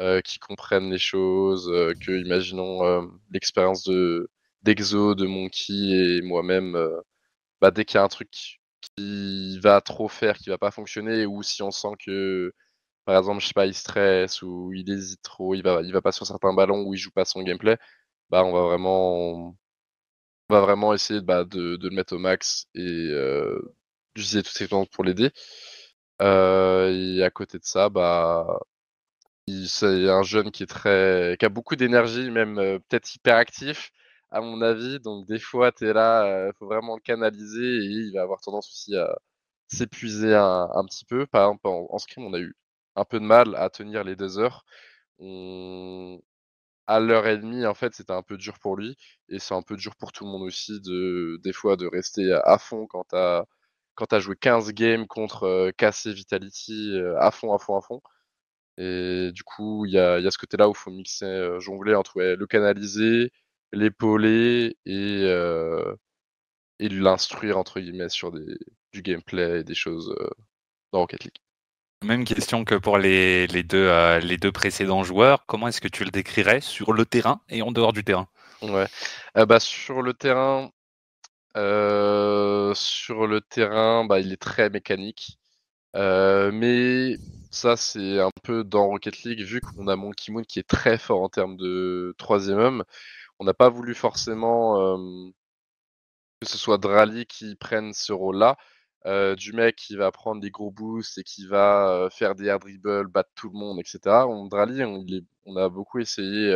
euh, 0.00 0.20
qu'ils 0.22 0.40
comprennent 0.40 0.90
les 0.90 0.98
choses, 0.98 1.70
euh, 1.70 1.94
que 1.94 2.12
imaginons 2.12 3.10
l'expérience 3.32 3.84
de 3.84 4.30
d'Exo, 4.62 5.14
de 5.14 5.26
Monkey 5.26 6.18
et 6.18 6.22
moi-même, 6.22 6.76
bah 7.60 7.70
dès 7.70 7.84
qu'il 7.84 7.96
y 7.96 8.00
a 8.00 8.04
un 8.04 8.08
truc 8.08 8.57
qui 8.80 9.58
va 9.60 9.80
trop 9.80 10.08
faire, 10.08 10.38
qui 10.38 10.50
va 10.50 10.58
pas 10.58 10.70
fonctionner, 10.70 11.26
ou 11.26 11.42
si 11.42 11.62
on 11.62 11.70
sent 11.70 11.94
que, 12.04 12.52
par 13.04 13.18
exemple, 13.18 13.40
je 13.42 13.48
sais 13.48 13.54
pas, 13.54 13.66
il 13.66 13.74
stresse 13.74 14.42
ou 14.42 14.72
il 14.74 14.90
hésite 14.90 15.22
trop, 15.22 15.54
il 15.54 15.62
va, 15.62 15.82
il 15.82 15.92
va 15.92 16.02
pas 16.02 16.12
sur 16.12 16.26
certains 16.26 16.54
ballons 16.54 16.82
ou 16.84 16.94
il 16.94 16.98
joue 16.98 17.10
pas 17.12 17.24
son 17.24 17.42
gameplay, 17.42 17.78
bah 18.30 18.44
on 18.44 18.52
va 18.52 18.62
vraiment, 18.62 19.56
on 20.50 20.54
va 20.54 20.60
vraiment 20.60 20.94
essayer 20.94 21.20
bah, 21.20 21.44
de, 21.44 21.76
de, 21.76 21.88
le 21.88 21.94
mettre 21.94 22.14
au 22.14 22.18
max 22.18 22.66
et 22.74 22.80
euh, 22.82 23.60
d'utiliser 24.14 24.42
toutes 24.42 24.56
ses 24.56 24.68
plantes 24.68 24.90
pour 24.90 25.04
l'aider. 25.04 25.32
Euh, 26.22 26.90
et 26.92 27.22
à 27.22 27.30
côté 27.30 27.58
de 27.58 27.64
ça, 27.64 27.88
bah 27.90 28.58
c'est 29.66 30.08
un 30.08 30.22
jeune 30.22 30.50
qui 30.50 30.62
est 30.64 30.66
très, 30.66 31.36
qui 31.38 31.44
a 31.46 31.48
beaucoup 31.48 31.76
d'énergie, 31.76 32.30
même 32.30 32.58
euh, 32.58 32.78
peut-être 32.88 33.14
hyper 33.14 33.36
actif, 33.36 33.90
à 34.30 34.40
mon 34.40 34.62
avis. 34.62 35.00
Donc 35.00 35.26
des 35.26 35.38
fois, 35.38 35.72
tu 35.72 35.88
es 35.88 35.92
là, 35.92 36.48
il 36.48 36.52
faut 36.58 36.66
vraiment 36.66 36.96
le 36.96 37.02
canaliser 37.02 37.60
et 37.64 37.86
il 37.86 38.12
va 38.14 38.22
avoir 38.22 38.40
tendance 38.40 38.68
aussi 38.70 38.96
à 38.96 39.16
s'épuiser 39.68 40.34
un, 40.34 40.84
petit 40.86 41.04
peu. 41.04 41.26
Par 41.26 41.44
exemple, 41.44 41.68
en, 41.68 41.98
scrim, 41.98 42.24
on 42.24 42.34
a 42.34 42.38
eu 42.40 42.54
un 42.96 43.04
peu 43.04 43.20
de 43.20 43.24
mal 43.24 43.54
à 43.56 43.70
tenir 43.70 44.04
les 44.04 44.16
deux 44.16 44.38
heures. 44.38 44.64
À 46.86 47.00
l'heure 47.00 47.26
et 47.28 47.36
demie, 47.38 47.66
en 47.66 47.74
fait, 47.74 47.94
c'était 47.94 48.12
un 48.12 48.22
peu 48.22 48.36
dur 48.38 48.58
pour 48.58 48.76
lui 48.76 48.96
et 49.28 49.38
c'est 49.38 49.54
un 49.54 49.62
peu 49.62 49.76
dur 49.76 49.94
pour 49.96 50.10
tout 50.12 50.24
le 50.24 50.30
monde 50.30 50.42
aussi 50.42 50.80
de 50.80 51.38
des 51.44 51.52
fois 51.52 51.76
de 51.76 51.86
rester 51.86 52.32
à 52.44 52.58
fond 52.58 52.86
quand 52.86 53.04
t'as 53.04 53.44
quand 53.94 54.06
t'as 54.06 54.20
joué 54.20 54.36
15 54.36 54.72
games 54.74 55.06
contre 55.08 55.44
euh, 55.44 55.72
KC 55.76 56.12
Vitality 56.14 56.92
euh, 56.94 57.18
à 57.20 57.30
fond, 57.32 57.52
à 57.54 57.58
fond, 57.58 57.76
à 57.76 57.82
fond. 57.82 58.00
Et 58.78 59.32
du 59.34 59.44
coup, 59.44 59.86
il 59.86 59.92
y 59.94 59.98
a, 59.98 60.20
y 60.20 60.26
a, 60.26 60.30
ce 60.30 60.38
côté-là 60.38 60.68
où 60.68 60.72
il 60.72 60.76
faut 60.76 60.90
mixer, 60.92 61.26
euh, 61.26 61.60
jongler 61.60 61.94
entre 61.96 62.20
le 62.22 62.46
canaliser, 62.46 63.32
l'épauler 63.72 64.76
et, 64.86 65.22
euh, 65.24 65.94
et 66.78 66.88
l'instruire 66.88 67.58
entre 67.58 67.80
guillemets 67.80 68.08
sur 68.08 68.32
des, 68.32 68.58
du 68.92 69.02
gameplay 69.02 69.60
et 69.60 69.64
des 69.64 69.74
choses 69.74 70.14
euh, 70.18 70.30
dans 70.92 71.00
Rocket 71.00 71.24
League. 71.24 71.36
Même 72.04 72.24
question 72.24 72.64
que 72.64 72.76
pour 72.76 72.98
les, 72.98 73.46
les, 73.48 73.62
deux, 73.64 73.88
euh, 73.88 74.20
les 74.20 74.36
deux 74.36 74.52
précédents 74.52 75.02
joueurs. 75.02 75.46
Comment 75.46 75.68
est-ce 75.68 75.80
que 75.80 75.88
tu 75.88 76.04
le 76.04 76.10
décrirais 76.10 76.60
sur 76.60 76.92
le 76.92 77.04
terrain 77.04 77.40
et 77.48 77.62
en 77.62 77.72
dehors 77.72 77.92
du 77.92 78.04
terrain? 78.04 78.28
Ouais. 78.62 78.86
bah, 79.34 79.60
sur 79.60 80.02
le 80.02 80.14
terrain, 80.14 80.70
sur 81.54 83.26
le 83.26 83.40
terrain, 83.40 84.04
bah, 84.04 84.20
il 84.20 84.32
est 84.32 84.40
très 84.40 84.70
mécanique. 84.70 85.38
mais 85.94 87.16
ça, 87.50 87.76
c'est 87.76 88.20
un 88.20 88.30
peu 88.44 88.62
dans 88.62 88.86
Rocket 88.86 89.24
League, 89.24 89.42
vu 89.42 89.60
qu'on 89.60 89.88
a 89.88 89.96
Monkey 89.96 90.30
Moon 90.30 90.42
qui 90.42 90.60
est 90.60 90.68
très 90.68 90.98
fort 90.98 91.22
en 91.22 91.28
termes 91.28 91.56
de 91.56 92.14
troisième 92.16 92.58
homme 92.58 92.84
on 93.38 93.44
n'a 93.44 93.54
pas 93.54 93.68
voulu 93.68 93.94
forcément 93.94 94.96
que 96.40 96.46
ce 96.46 96.58
soit 96.58 96.78
Drali 96.78 97.26
qui 97.26 97.56
prenne 97.56 97.92
ce 97.92 98.12
rôle-là. 98.12 98.56
Du 99.36 99.52
mec 99.52 99.76
qui 99.76 99.96
va 99.96 100.12
prendre 100.12 100.40
des 100.40 100.50
gros 100.50 100.70
boosts 100.70 101.18
et 101.18 101.22
qui 101.24 101.46
va 101.46 102.08
faire 102.10 102.34
des 102.34 102.46
air 102.46 102.58
dribbles, 102.58 103.08
battre 103.08 103.30
tout 103.34 103.48
le 103.48 103.58
monde, 103.58 103.78
etc. 103.80 104.00
On, 104.28 104.46
Drali, 104.46 104.82
on, 104.84 105.56
a 105.56 105.68
beaucoup 105.68 105.98
essayé. 105.98 106.52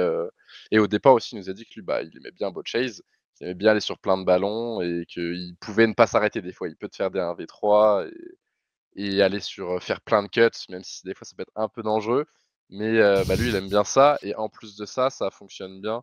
Et 0.70 0.78
au 0.78 0.86
départ 0.86 1.14
aussi, 1.14 1.34
il 1.34 1.38
nous 1.38 1.50
a 1.50 1.54
dit 1.54 1.64
que 1.64 1.74
lui, 1.74 1.82
bah, 1.82 2.02
il 2.02 2.16
aimait 2.16 2.32
bien 2.32 2.50
bot 2.50 2.62
chase, 2.64 3.02
il 3.40 3.44
aimait 3.46 3.54
bien 3.54 3.70
aller 3.72 3.80
sur 3.80 3.98
plein 3.98 4.18
de 4.18 4.24
ballons 4.24 4.82
et 4.82 5.06
qu'il 5.08 5.56
pouvait 5.60 5.86
ne 5.86 5.94
pas 5.94 6.06
s'arrêter 6.06 6.42
des 6.42 6.52
fois. 6.52 6.68
Il 6.68 6.76
peut 6.76 6.88
te 6.88 6.96
faire 6.96 7.10
des 7.10 7.20
1v3 7.20 8.10
et, 8.96 9.16
et, 9.16 9.22
aller 9.22 9.40
sur 9.40 9.82
faire 9.82 10.00
plein 10.02 10.22
de 10.22 10.28
cuts, 10.28 10.50
même 10.68 10.84
si 10.84 11.04
des 11.04 11.14
fois 11.14 11.26
ça 11.26 11.34
peut 11.36 11.42
être 11.42 11.52
un 11.56 11.68
peu 11.68 11.82
dangereux. 11.82 12.26
Mais 12.70 12.98
bah, 13.26 13.36
lui, 13.36 13.48
il 13.48 13.56
aime 13.56 13.68
bien 13.68 13.84
ça. 13.84 14.18
Et 14.22 14.34
en 14.34 14.48
plus 14.48 14.76
de 14.76 14.84
ça, 14.86 15.10
ça 15.10 15.30
fonctionne 15.30 15.80
bien 15.80 16.02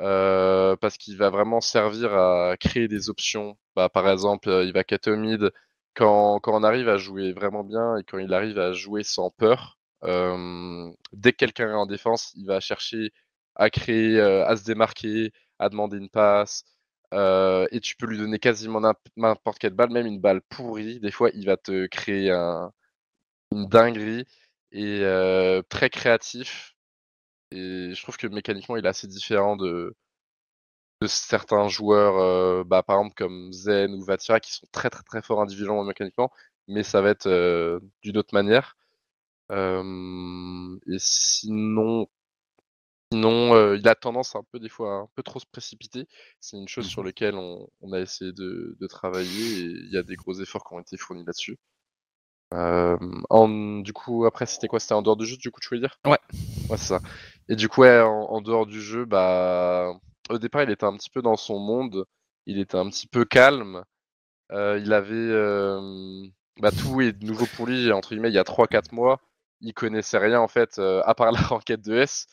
euh, 0.00 0.76
parce 0.76 0.96
qu'il 0.96 1.16
va 1.16 1.30
vraiment 1.30 1.60
servir 1.60 2.14
à 2.14 2.56
créer 2.58 2.88
des 2.88 3.10
options. 3.10 3.58
Bah, 3.76 3.88
par 3.88 4.08
exemple, 4.08 4.48
il 4.64 4.72
va 4.72 4.84
cut 4.84 4.98
mid 5.16 5.50
quand, 5.94 6.40
quand 6.40 6.58
on 6.58 6.64
arrive 6.64 6.88
à 6.88 6.96
jouer 6.96 7.32
vraiment 7.32 7.64
bien 7.64 7.96
et 7.98 8.04
quand 8.04 8.18
il 8.18 8.32
arrive 8.34 8.58
à 8.58 8.72
jouer 8.72 9.02
sans 9.02 9.30
peur. 9.30 9.78
Euh, 10.04 10.90
dès 11.12 11.32
que 11.32 11.38
quelqu'un 11.38 11.70
est 11.70 11.74
en 11.74 11.86
défense, 11.86 12.32
il 12.36 12.46
va 12.46 12.60
chercher 12.60 13.12
à 13.56 13.70
créer, 13.70 14.18
euh, 14.20 14.46
à 14.46 14.56
se 14.56 14.64
démarquer, 14.64 15.32
à 15.58 15.68
demander 15.68 15.98
une 15.98 16.08
passe. 16.10 16.64
Euh, 17.14 17.66
et 17.72 17.80
tu 17.80 17.96
peux 17.96 18.06
lui 18.06 18.18
donner 18.18 18.38
quasiment 18.38 18.80
n'importe 19.16 19.58
quelle 19.58 19.72
balle, 19.74 19.90
même 19.90 20.06
une 20.06 20.20
balle 20.20 20.42
pourrie. 20.42 21.00
Des 21.00 21.10
fois, 21.10 21.30
il 21.34 21.46
va 21.46 21.56
te 21.56 21.86
créer 21.86 22.30
un, 22.30 22.72
une 23.52 23.66
dinguerie 23.68 24.26
et 24.72 25.00
euh, 25.02 25.62
très 25.68 25.90
créatif. 25.90 26.74
Et 27.50 27.94
je 27.94 28.02
trouve 28.02 28.16
que 28.16 28.26
mécaniquement, 28.26 28.76
il 28.76 28.84
est 28.84 28.88
assez 28.88 29.06
différent 29.06 29.56
de, 29.56 29.94
de 31.00 31.06
certains 31.06 31.68
joueurs, 31.68 32.16
euh, 32.18 32.64
bah, 32.64 32.82
par 32.82 32.98
exemple 32.98 33.14
comme 33.16 33.52
Zen 33.52 33.94
ou 33.94 34.02
Vatira, 34.04 34.40
qui 34.40 34.52
sont 34.52 34.66
très 34.72 34.90
très 34.90 35.02
très 35.02 35.22
forts 35.22 35.40
individuellement 35.40 35.84
mécaniquement, 35.84 36.30
mais 36.66 36.82
ça 36.82 37.00
va 37.00 37.10
être 37.10 37.26
euh, 37.26 37.80
d'une 38.02 38.18
autre 38.18 38.34
manière. 38.34 38.76
Euh, 39.52 40.78
et 40.86 40.98
sinon, 40.98 42.06
sinon 43.12 43.54
euh, 43.54 43.76
il 43.78 43.88
a 43.88 43.94
tendance 43.94 44.36
un 44.36 44.42
peu 44.52 44.58
des 44.58 44.68
fois 44.68 44.94
un 44.94 45.08
peu 45.14 45.22
trop 45.22 45.40
se 45.40 45.46
précipiter. 45.46 46.06
C'est 46.40 46.58
une 46.58 46.68
chose 46.68 46.86
sur 46.86 47.02
mmh 47.02 47.06
laquelle 47.06 47.34
on, 47.36 47.68
on 47.80 47.92
a 47.92 48.00
essayé 48.00 48.32
de, 48.32 48.76
de, 48.78 48.86
travailler 48.86 49.60
et 49.60 49.64
il 49.64 49.90
y 49.92 49.96
a 49.96 50.02
des 50.02 50.16
gros 50.16 50.34
efforts 50.34 50.64
qui 50.64 50.74
ont 50.74 50.80
été 50.80 50.96
fournis 50.96 51.24
là-dessus. 51.24 51.58
Euh, 52.54 52.96
en, 53.28 53.80
du 53.80 53.92
coup, 53.92 54.24
après, 54.24 54.46
c'était 54.46 54.68
quoi? 54.68 54.80
C'était 54.80 54.94
en 54.94 55.02
dehors 55.02 55.16
du 55.16 55.26
jeu, 55.26 55.36
du 55.36 55.50
coup, 55.50 55.60
tu 55.60 55.68
veux 55.70 55.80
dire? 55.80 55.98
Ouais. 56.06 56.18
Ouais, 56.70 56.76
c'est 56.76 56.86
ça. 56.86 57.00
Et 57.48 57.56
du 57.56 57.68
coup, 57.68 57.82
ouais, 57.82 58.00
en, 58.00 58.24
en, 58.30 58.40
dehors 58.40 58.66
du 58.66 58.80
jeu, 58.80 59.04
bah, 59.04 59.92
au 60.30 60.38
départ, 60.38 60.62
il 60.62 60.70
était 60.70 60.84
un 60.84 60.96
petit 60.96 61.10
peu 61.10 61.22
dans 61.22 61.36
son 61.36 61.58
monde. 61.58 62.04
Il 62.46 62.58
était 62.58 62.76
un 62.76 62.88
petit 62.88 63.06
peu 63.06 63.24
calme. 63.24 63.84
Euh, 64.52 64.80
il 64.82 64.92
avait, 64.92 65.14
euh, 65.14 66.26
bah, 66.60 66.70
tout 66.72 67.00
est 67.00 67.22
nouveau 67.22 67.46
pour 67.46 67.66
lui. 67.66 67.92
Entre 67.92 68.10
guillemets, 68.10 68.30
il 68.30 68.34
y 68.34 68.38
a 68.38 68.44
3-4 68.44 68.94
mois, 68.94 69.20
il 69.60 69.74
connaissait 69.74 70.18
rien 70.18 70.40
en 70.40 70.48
fait, 70.48 70.78
euh, 70.78 71.02
à 71.04 71.14
part 71.14 71.32
la 71.32 71.52
enquête 71.52 71.82
de 71.82 71.96
S, 71.96 72.26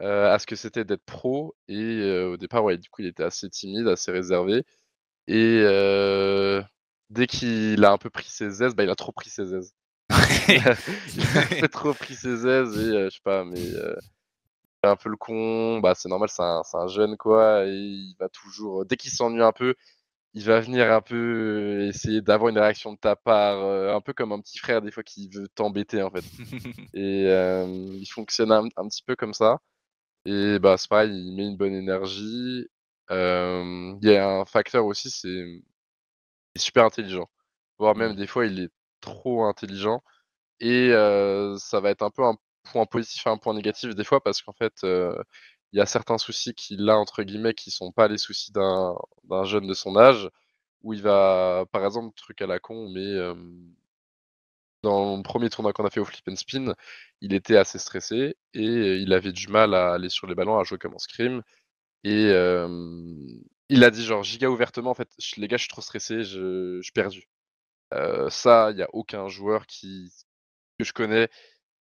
à 0.00 0.38
ce 0.38 0.46
que 0.46 0.56
c'était 0.56 0.84
d'être 0.84 1.04
pro. 1.04 1.54
Et 1.68 2.02
au 2.24 2.36
départ, 2.36 2.64
ouais, 2.64 2.78
du 2.78 2.88
coup, 2.90 3.02
il 3.02 3.08
était 3.08 3.24
assez 3.24 3.48
timide, 3.50 3.88
assez 3.88 4.12
réservé. 4.12 4.64
Et 5.28 5.60
dès 7.10 7.26
qu'il 7.26 7.84
a 7.84 7.92
un 7.92 7.98
peu 7.98 8.10
pris 8.10 8.28
ses 8.28 8.62
aises, 8.62 8.74
bah, 8.74 8.84
il 8.84 8.90
a 8.90 8.96
trop 8.96 9.12
pris 9.12 9.30
ses 9.30 9.54
aises. 9.54 9.74
il 10.48 11.64
a 11.64 11.68
trop 11.68 11.94
pris 11.94 12.14
ses 12.14 12.46
aises 12.46 12.78
et 12.78 13.04
je 13.04 13.10
sais 13.10 13.20
pas, 13.22 13.44
mais 13.44 13.60
un 14.86 14.96
peu 14.96 15.08
le 15.08 15.16
con, 15.16 15.80
bah 15.80 15.94
c'est 15.94 16.08
normal, 16.08 16.28
c'est 16.28 16.42
un, 16.42 16.62
un, 16.74 16.86
jeune 16.88 17.16
quoi, 17.16 17.66
et 17.66 17.70
il 17.72 18.16
va 18.18 18.28
toujours, 18.28 18.84
dès 18.86 18.96
qu'il 18.96 19.10
s'ennuie 19.10 19.42
un 19.42 19.52
peu, 19.52 19.74
il 20.34 20.44
va 20.44 20.60
venir 20.60 20.92
un 20.92 21.00
peu 21.00 21.14
euh, 21.16 21.88
essayer 21.88 22.20
d'avoir 22.20 22.50
une 22.50 22.58
réaction 22.58 22.92
de 22.92 22.98
ta 22.98 23.16
part, 23.16 23.58
euh, 23.64 23.94
un 23.94 24.00
peu 24.00 24.12
comme 24.12 24.32
un 24.32 24.40
petit 24.40 24.58
frère 24.58 24.82
des 24.82 24.90
fois 24.90 25.04
qui 25.04 25.28
veut 25.28 25.48
t'embêter 25.48 26.02
en 26.02 26.10
fait. 26.10 26.24
et 26.94 27.26
euh, 27.28 27.66
il 27.68 28.06
fonctionne 28.06 28.52
un, 28.52 28.68
petit 28.68 29.02
peu 29.04 29.16
comme 29.16 29.34
ça. 29.34 29.60
Et 30.26 30.58
bah 30.60 30.76
c'est 30.78 30.88
pareil, 30.88 31.12
il 31.12 31.36
met 31.36 31.44
une 31.46 31.56
bonne 31.56 31.74
énergie. 31.74 32.68
Il 33.10 33.98
y 34.02 34.16
a 34.16 34.28
un 34.28 34.44
facteur 34.46 34.86
aussi, 34.86 35.10
c'est 35.10 35.28
il 35.28 35.62
est 36.56 36.58
super 36.60 36.84
intelligent. 36.86 37.28
Voire 37.78 37.96
même 37.96 38.16
des 38.16 38.26
fois 38.26 38.46
il 38.46 38.60
est 38.60 38.72
trop 39.00 39.44
intelligent. 39.46 40.02
Et 40.60 40.90
ça 41.58 41.80
va 41.80 41.90
être 41.90 42.02
un 42.02 42.10
peu 42.10 42.24
un 42.24 42.36
point 42.64 42.86
positif 42.86 43.26
et 43.26 43.30
un 43.30 43.38
point 43.38 43.54
négatif 43.54 43.94
des 43.94 44.04
fois 44.04 44.22
parce 44.22 44.42
qu'en 44.42 44.52
fait 44.52 44.84
il 45.74 45.78
y 45.78 45.80
a 45.80 45.86
certains 45.86 46.18
soucis 46.18 46.54
qu'il 46.54 46.88
a, 46.88 46.96
entre 46.96 47.24
guillemets, 47.24 47.52
qui 47.52 47.72
sont 47.72 47.90
pas 47.92 48.06
les 48.06 48.16
soucis 48.18 48.52
d'un 48.52 48.94
jeune 49.44 49.66
de 49.66 49.74
son 49.74 49.96
âge, 49.96 50.30
où 50.82 50.92
il 50.94 51.02
va, 51.02 51.64
par 51.72 51.84
exemple, 51.84 52.14
truc 52.16 52.40
à 52.42 52.46
la 52.46 52.60
con, 52.60 52.88
mais 52.90 53.12
dans 54.84 55.16
le 55.16 55.22
premier 55.22 55.50
tournoi 55.50 55.72
qu'on 55.72 55.84
a 55.84 55.90
fait 55.90 55.98
au 55.98 56.04
flip 56.04 56.28
and 56.28 56.36
spin, 56.36 56.74
il 57.20 57.34
était 57.34 57.56
assez 57.56 57.78
stressé 57.80 58.36
et 58.54 58.96
il 58.98 59.12
avait 59.12 59.32
du 59.32 59.48
mal 59.48 59.74
à 59.74 59.94
aller 59.94 60.10
sur 60.10 60.28
les 60.28 60.36
ballons, 60.36 60.58
à 60.58 60.64
jouer 60.64 60.78
comme 60.78 60.94
en 60.94 60.98
scrim. 60.98 61.42
Et 62.04 62.30
il 63.68 63.84
a 63.84 63.90
dit 63.90 64.04
genre 64.04 64.22
giga 64.22 64.48
ouvertement, 64.50 64.90
en 64.90 64.94
fait, 64.94 65.10
les 65.38 65.48
gars, 65.48 65.56
je 65.56 65.62
suis 65.62 65.70
trop 65.70 65.82
stressé, 65.82 66.22
je, 66.24 66.80
suis 66.82 66.92
perdu. 66.92 67.28
ça, 68.30 68.70
il 68.70 68.76
n'y 68.76 68.82
a 68.82 68.88
aucun 68.92 69.28
joueur 69.28 69.66
qui, 69.66 70.08
que 70.78 70.84
je 70.84 70.92
connais 70.92 71.28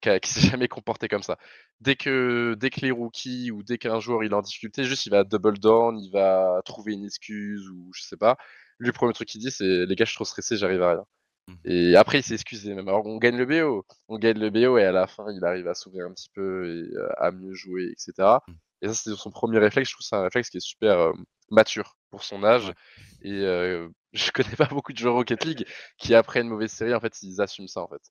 qui, 0.04 0.30
s'est 0.30 0.42
jamais 0.58 0.68
comporté 0.68 1.08
comme 1.08 1.24
ça. 1.24 1.38
Dès 1.82 1.96
que, 1.96 2.56
dès 2.60 2.70
que 2.70 2.82
les 2.82 2.92
rookies 2.92 3.52
ou 3.52 3.64
dès 3.64 3.78
qu'un 3.78 4.00
joueur 4.00 4.24
il 4.24 4.32
est 4.32 4.36
en 4.36 4.42
difficulté, 4.42 4.84
juste 4.84 5.06
il 5.06 5.12
va 5.12 5.24
double 5.24 5.60
down, 5.60 6.00
il 6.00 6.12
va 6.12 6.62
trouver 6.66 6.94
une 6.94 7.06
excuse 7.06 7.68
ou 7.70 7.92
je 7.94 8.04
sais 8.04 8.18
pas. 8.18 8.38
Lui, 8.80 8.88
le 8.88 8.94
premier 8.94 9.14
truc 9.14 9.28
qu'il 9.28 9.42
dit, 9.42 9.52
c'est 9.52 9.86
les 9.86 9.96
gars, 9.96 10.06
je 10.06 10.12
suis 10.12 10.18
trop 10.18 10.26
stressé, 10.26 10.58
j'arrive 10.58 10.82
à 10.82 10.92
rien. 10.92 11.06
Mmh. 11.48 11.54
Et 11.66 11.96
après, 11.96 12.20
il 12.20 12.24
s'est 12.24 12.36
excusé 12.36 12.74
même. 12.74 12.88
Alors, 12.88 13.06
on 13.06 13.18
gagne 13.18 13.38
le 13.38 13.46
BO. 13.46 13.86
On 14.08 14.18
gagne 14.18 14.40
le 14.40 14.50
BO 14.50 14.78
et 14.78 14.84
à 14.84 14.92
la 14.92 15.08
fin, 15.08 15.26
il 15.32 15.44
arrive 15.46 15.68
à 15.68 15.74
s'ouvrir 15.74 16.06
un 16.06 16.14
petit 16.14 16.30
peu 16.34 16.68
et 16.68 16.96
euh, 16.98 17.10
à 17.18 17.32
mieux 17.32 17.54
jouer, 17.54 17.92
etc. 17.92 18.40
Mmh. 18.48 18.54
Et 18.82 18.88
ça, 18.88 18.94
c'est 18.94 19.16
son 19.16 19.32
premier 19.32 19.60
réflexe. 19.60 19.90
Je 19.90 19.96
trouve 19.96 20.06
c'est 20.06 20.16
un 20.16 20.24
réflexe 20.24 20.50
qui 20.50 20.58
est 20.58 20.66
super 20.66 21.00
euh, 21.00 21.14
mature 21.50 21.98
pour 22.10 22.24
son 22.24 22.44
âge. 22.44 22.74
Et 23.22 23.32
euh, 23.32 23.88
je 24.14 24.32
connais 24.32 24.56
pas 24.56 24.68
beaucoup 24.68 24.94
de 24.94 24.98
joueurs 24.98 25.16
Rocket 25.16 25.46
League 25.46 25.68
qui, 25.98 26.16
après 26.16 26.42
une 26.42 26.50
mauvaise 26.50 26.72
série, 26.72 26.94
en 26.94 27.00
fait, 27.00 27.22
ils 27.22 27.42
assument 27.42 27.68
ça, 27.68 27.82
en 27.82 27.88
fait. 27.88 28.02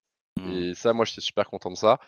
Mmh. 0.43 0.53
Et 0.53 0.75
ça, 0.75 0.93
moi, 0.93 1.05
j'étais 1.05 1.21
super 1.21 1.49
content 1.49 1.71
de 1.71 1.77
ça. 1.77 1.99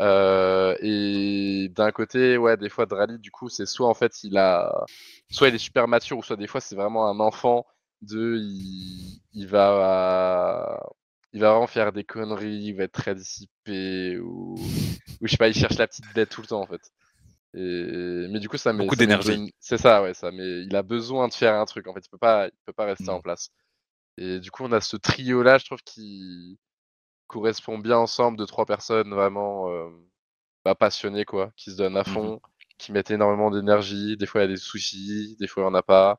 Euh, 0.00 0.76
et 0.80 1.68
d'un 1.70 1.92
côté, 1.92 2.36
ouais, 2.36 2.56
des 2.56 2.68
fois, 2.68 2.86
Drali, 2.86 3.18
du 3.18 3.30
coup, 3.30 3.48
c'est 3.48 3.66
soit 3.66 3.88
en 3.88 3.94
fait, 3.94 4.24
il 4.24 4.36
a, 4.38 4.84
soit 5.30 5.48
il 5.48 5.54
est 5.54 5.58
super 5.58 5.86
mature, 5.88 6.18
ou 6.18 6.22
soit 6.22 6.36
des 6.36 6.46
fois, 6.46 6.60
c'est 6.60 6.74
vraiment 6.74 7.08
un 7.08 7.20
enfant 7.20 7.66
de, 8.02 8.36
il, 8.38 9.20
il 9.32 9.46
va, 9.46 10.80
il 11.32 11.40
va 11.40 11.50
vraiment 11.52 11.66
faire 11.66 11.92
des 11.92 12.04
conneries, 12.04 12.64
il 12.64 12.72
va 12.74 12.84
être 12.84 12.92
très 12.92 13.14
dissipé, 13.14 14.18
ou, 14.18 14.54
ou 14.56 15.26
je 15.26 15.30
sais 15.30 15.36
pas, 15.36 15.48
il 15.48 15.54
cherche 15.54 15.78
la 15.78 15.86
petite 15.86 16.12
bête 16.14 16.30
tout 16.30 16.40
le 16.40 16.48
temps, 16.48 16.62
en 16.62 16.66
fait. 16.66 16.90
Et, 17.56 18.26
mais 18.30 18.40
du 18.40 18.48
coup, 18.48 18.56
ça 18.56 18.72
met 18.72 18.82
beaucoup 18.82 18.96
d'énergie. 18.96 19.54
C'est 19.60 19.78
ça, 19.78 20.02
ouais, 20.02 20.12
ça. 20.12 20.32
Mais 20.32 20.62
il 20.64 20.74
a 20.74 20.82
besoin 20.82 21.28
de 21.28 21.34
faire 21.34 21.54
un 21.54 21.64
truc. 21.66 21.86
En 21.86 21.94
fait, 21.94 22.04
il 22.04 22.10
peut 22.10 22.18
pas, 22.18 22.48
il 22.48 22.58
peut 22.66 22.72
pas 22.72 22.86
rester 22.86 23.10
en 23.10 23.20
mmh. 23.20 23.22
place. 23.22 23.50
Et 24.16 24.40
du 24.40 24.50
coup, 24.50 24.64
on 24.64 24.72
a 24.72 24.80
ce 24.80 24.96
trio 24.96 25.42
là, 25.42 25.58
je 25.58 25.64
trouve, 25.64 25.82
qui, 25.84 26.58
correspond 27.26 27.78
bien 27.78 27.98
ensemble 27.98 28.38
de 28.38 28.44
trois 28.44 28.66
personnes 28.66 29.10
vraiment 29.10 29.70
euh, 29.70 29.88
bah, 30.64 30.74
passionnées, 30.74 31.24
quoi, 31.24 31.52
qui 31.56 31.70
se 31.70 31.76
donnent 31.76 31.96
à 31.96 32.02
mmh 32.02 32.04
fond, 32.12 32.40
qui 32.78 32.92
mettent 32.92 33.10
énormément 33.10 33.50
d'énergie. 33.50 34.16
Des 34.16 34.26
fois, 34.26 34.42
il 34.42 34.44
y 34.44 34.50
a 34.50 34.54
des 34.54 34.56
soucis, 34.56 35.36
des 35.40 35.46
fois, 35.46 35.62
il 35.62 35.66
n'y 35.66 35.70
en 35.72 35.74
a 35.74 35.82
pas. 35.82 36.18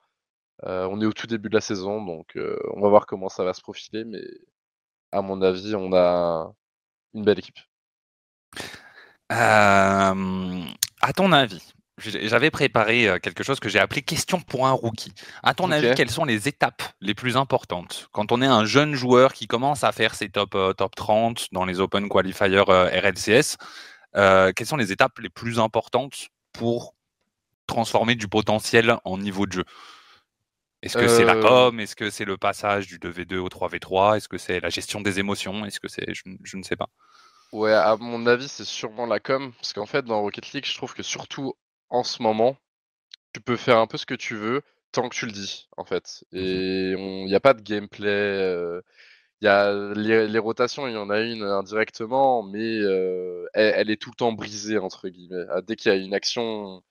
Euh, 0.66 0.88
on 0.92 1.02
est 1.02 1.06
au 1.06 1.14
tout 1.14 1.28
début 1.28 1.50
de 1.50 1.56
la 1.56 1.62
saison, 1.62 2.04
donc 2.06 2.38
euh, 2.38 2.58
on 2.74 2.82
va 2.82 2.90
voir 2.90 3.06
comment 3.06 3.30
ça 3.30 3.44
va 3.44 3.54
se 3.54 3.62
profiler, 3.62 4.06
mais 4.06 4.22
à 5.12 5.22
mon 5.22 5.42
avis, 5.42 5.76
on 5.76 5.94
a 5.94 6.54
une 7.14 7.24
belle 7.26 7.40
équipe. 7.40 7.60
à 9.30 10.14
ton 11.16 11.32
avis, 11.32 11.75
j'avais 11.98 12.52
préparé 12.52 13.08
euh, 13.08 13.20
quelque 13.20 13.44
chose 13.44 13.60
que 13.60 13.70
j'ai 13.70 13.80
appelé 13.80 14.02
question 14.02 14.42
pour 14.42 14.68
un 14.68 14.72
rookie. 14.72 15.14
À 15.44 15.54
ton 15.54 15.72
avis, 15.72 15.94
quelles 15.96 16.10
sont 16.10 16.26
les 16.26 16.48
étapes 16.48 16.84
les 17.00 17.14
plus 17.14 17.38
importantes? 17.38 18.10
Quand 18.12 18.32
on 18.32 18.42
est 18.42 18.48
un 18.48 18.66
jeune 18.66 18.96
joueur 18.96 19.34
qui 19.34 19.48
commence 19.48 19.84
à 19.84 19.92
faire 19.92 20.14
ses 20.14 20.30
top, 20.30 20.56
euh, 20.56 20.74
top 20.74 20.96
30 20.96 21.48
dans 21.54 21.66
les 21.66 21.80
Open 21.80 22.10
Qualifiers 22.10 22.64
euh, 22.68 22.90
RLCS 22.90 23.58
Quelles 24.14 24.68
sont 24.68 24.78
les 24.78 24.92
étapes 24.92 25.20
les 25.20 25.30
plus 25.30 25.60
importantes 25.60 26.28
pour 26.52 26.96
transformer 27.68 28.16
du 28.16 28.28
potentiel 28.28 28.98
en 29.06 29.18
niveau 29.18 29.46
de 29.46 29.54
jeu? 29.54 29.66
Est-ce 30.82 30.98
que 30.98 31.08
c'est 31.08 31.24
la 31.24 31.36
com? 31.36 31.80
Est-ce 31.80 31.96
que 31.96 32.10
c'est 32.12 32.26
le 32.26 32.38
passage 32.38 32.88
du 32.88 33.00
2v2 33.00 33.38
au 33.38 33.48
3v3 33.48 34.18
Est-ce 34.18 34.28
que 34.28 34.38
c'est 34.38 34.60
la 34.60 34.70
gestion 34.70 35.02
des 35.02 35.18
émotions? 35.18 35.66
Est-ce 35.66 35.80
que 35.80 35.88
c'est. 35.88 36.06
je 36.14 36.58
ne 36.58 36.64
sais 36.64 36.76
pas. 36.76 36.90
Ouais, 37.52 37.74
à 37.74 37.96
mon 37.96 38.28
avis, 38.28 38.50
c'est 38.50 38.66
sûrement 38.66 39.06
la 39.06 39.20
com. 39.20 39.54
Parce 39.54 39.74
qu'en 39.74 39.86
fait, 39.86 40.04
dans 40.04 40.22
Rocket 40.22 40.52
League, 40.52 40.66
je 40.66 40.76
trouve 40.76 40.94
que 40.94 41.04
surtout 41.04 41.56
en 41.96 42.04
ce 42.04 42.22
moment, 42.22 42.58
tu 43.34 43.42
peux 43.42 43.58
faire 43.58 43.78
un 43.80 43.88
peu 43.88 43.98
ce 43.98 44.06
que 44.06 44.16
tu 44.16 44.36
veux 44.36 44.62
tant 44.92 45.10
que 45.10 45.16
tu 45.16 45.26
le 45.26 45.32
dis, 45.32 45.70
en 45.78 45.86
fait. 45.86 46.26
Mmh 46.32 46.38
Et 46.38 46.92
il 46.92 47.26
n'y 47.26 47.36
a 47.36 47.40
pas 47.40 47.54
de 47.54 47.62
gameplay. 47.62 48.08
Euh, 48.10 48.82
y 49.42 49.48
a 49.48 49.74
les, 49.96 50.40
rotations, 50.40 50.88
il 50.88 50.94
y 50.94 50.98
en 50.98 51.10
a 51.10 51.22
une 51.22 51.44
indirectement, 51.44 52.44
mais 52.44 52.80
euh, 52.80 53.48
elle, 53.54 53.90
est 53.90 54.02
tout 54.02 54.12
le 54.12 54.16
temps 54.16 54.34
brisée, 54.34 54.78
entre 54.78 55.10
guillemets. 55.10 55.46
Ah, 55.50 55.62
dès 55.62 55.76
qu'il 55.76 55.92
y 55.92 55.96
a 55.96 55.98
une 55.98 56.14
action, 56.14 56.84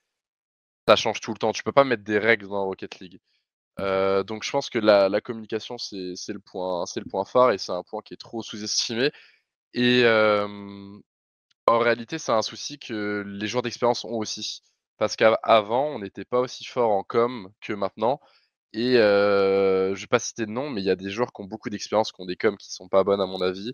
ça 0.89 0.97
change 0.97 1.21
tout 1.21 1.33
le 1.33 1.39
temps. 1.39 1.53
Tu 1.53 1.63
peux 1.63 1.73
pas 1.73 1.85
mettre 1.85 2.05
des 2.05 2.19
règles 2.19 2.49
dans 2.49 2.65
Rocket 2.67 3.01
League. 3.01 3.21
Euh, 3.81 4.23
donc 4.23 4.45
je 4.45 4.51
pense 4.53 4.71
que 4.71 4.79
la, 4.79 5.09
la 5.09 5.21
communication, 5.21 5.79
c'est 5.79 6.15
le, 6.29 6.39
point, 6.41 6.85
le 6.97 7.05
point 7.11 7.25
phare 7.25 7.53
et 7.53 7.59
c'est 7.59 7.73
un 7.73 7.83
point 7.83 8.03
qui 8.03 8.15
est 8.15 8.19
trop 8.19 8.43
sous-estimé. 8.43 9.11
Et 9.75 10.05
en 11.67 11.79
réalité, 11.79 12.19
c'est 12.19 12.33
un 12.33 12.43
souci 12.43 12.79
que 12.79 13.25
les 13.27 13.47
joueurs 13.47 13.63
d'expérience 13.63 14.05
ont 14.05 14.19
aussi. 14.19 14.63
Parce 14.99 15.17
qu'avant, 15.17 15.87
on 15.89 15.99
n'était 15.99 16.25
pas 16.25 16.41
aussi 16.41 16.65
fort 16.65 16.91
en 16.93 17.03
com 17.03 17.51
que 17.61 17.73
maintenant. 17.73 18.21
Et 18.73 18.97
euh, 18.99 19.95
je 19.95 20.01
vais 20.01 20.07
pas 20.09 20.19
citer 20.19 20.47
de 20.47 20.51
nom, 20.51 20.69
mais 20.71 20.83
il 20.83 20.85
y 20.85 20.91
a 20.91 20.97
des 20.97 21.11
joueurs 21.11 21.33
qui 21.33 21.43
ont 21.43 21.47
beaucoup 21.47 21.71
d'expérience, 21.71 22.13
qui 22.13 22.21
ont 22.21 22.27
des 22.27 22.37
coms 22.37 22.57
qui 22.57 22.73
sont 22.73 22.89
pas 22.89 23.05
bonnes 23.05 23.21
à 23.21 23.27
mon 23.27 23.41
avis. 23.41 23.73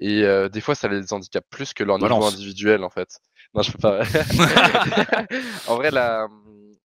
Et 0.00 0.24
euh, 0.24 0.48
des 0.48 0.60
fois, 0.60 0.74
ça 0.74 0.88
les 0.88 1.12
handicape 1.12 1.46
plus 1.50 1.72
que 1.74 1.84
leur 1.84 1.98
niveau 1.98 2.24
individuel, 2.24 2.84
en 2.84 2.90
fait. 2.90 3.20
Non, 3.54 3.62
je 3.62 3.72
peux 3.72 3.78
pas. 3.78 4.00
en 5.68 5.76
vrai, 5.76 5.90
là, 5.90 6.28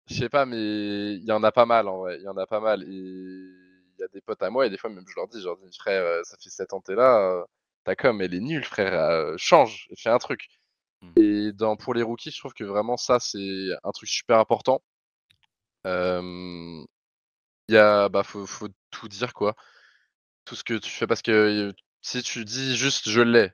je 0.10 0.16
sais 0.16 0.30
pas, 0.30 0.46
mais 0.46 1.16
il 1.16 1.24
y 1.24 1.32
en 1.32 1.44
a 1.44 1.52
pas 1.52 1.66
mal, 1.66 1.88
en 1.88 2.00
vrai. 2.00 2.18
Il 2.20 2.24
y 2.24 2.28
en 2.28 2.38
a 2.38 2.48
pas 2.48 2.60
mal. 2.60 2.84
Et 2.84 2.88
il 2.88 4.00
y 4.00 4.04
a 4.04 4.08
des 4.14 4.22
potes 4.22 4.44
à 4.44 4.50
moi, 4.50 4.66
et 4.68 4.70
des 4.70 4.78
fois, 4.78 4.90
même, 4.90 5.06
je 5.08 5.16
leur 5.16 5.28
dis, 5.28 5.40
je 5.40 5.46
leur 5.46 5.58
dis, 5.58 5.78
frère, 5.78 6.26
ça 6.26 6.38
fait 6.42 6.50
7 6.50 6.74
ans 6.74 6.82
que 6.82 6.88
t'es 6.88 6.96
là, 6.96 7.46
ta 7.86 7.96
com, 7.96 8.22
elle 8.22 8.34
est 8.34 8.40
nulle, 8.42 8.66
frère. 8.66 9.38
Change, 9.38 9.88
fais 9.98 10.10
un 10.10 10.18
truc. 10.18 10.50
Mmh. 11.04 11.12
Et 11.18 11.52
pour 11.80 11.94
les 11.94 12.04
rookies, 12.04 12.32
je 12.32 12.40
trouve 12.40 12.54
que 12.54 12.64
vraiment 12.64 12.98
ça, 12.98 13.20
c'est 13.20 13.70
un 13.84 13.92
truc 13.92 14.10
super 14.10 14.40
important. 14.40 14.82
Il 15.86 16.86
y 17.70 17.78
a, 17.78 18.10
bah, 18.10 18.24
faut, 18.24 18.46
faut, 18.46 18.70
tout 18.92 19.08
dire, 19.08 19.34
quoi. 19.34 19.56
Tout 20.46 20.56
ce 20.56 20.64
que 20.64 20.76
tu 20.76 20.90
fais, 20.90 21.08
parce 21.08 21.22
que 21.22 21.74
si 22.02 22.22
tu 22.24 22.46
dis 22.46 22.76
juste 22.78 23.10
je 23.10 23.22
l'ai, 23.22 23.52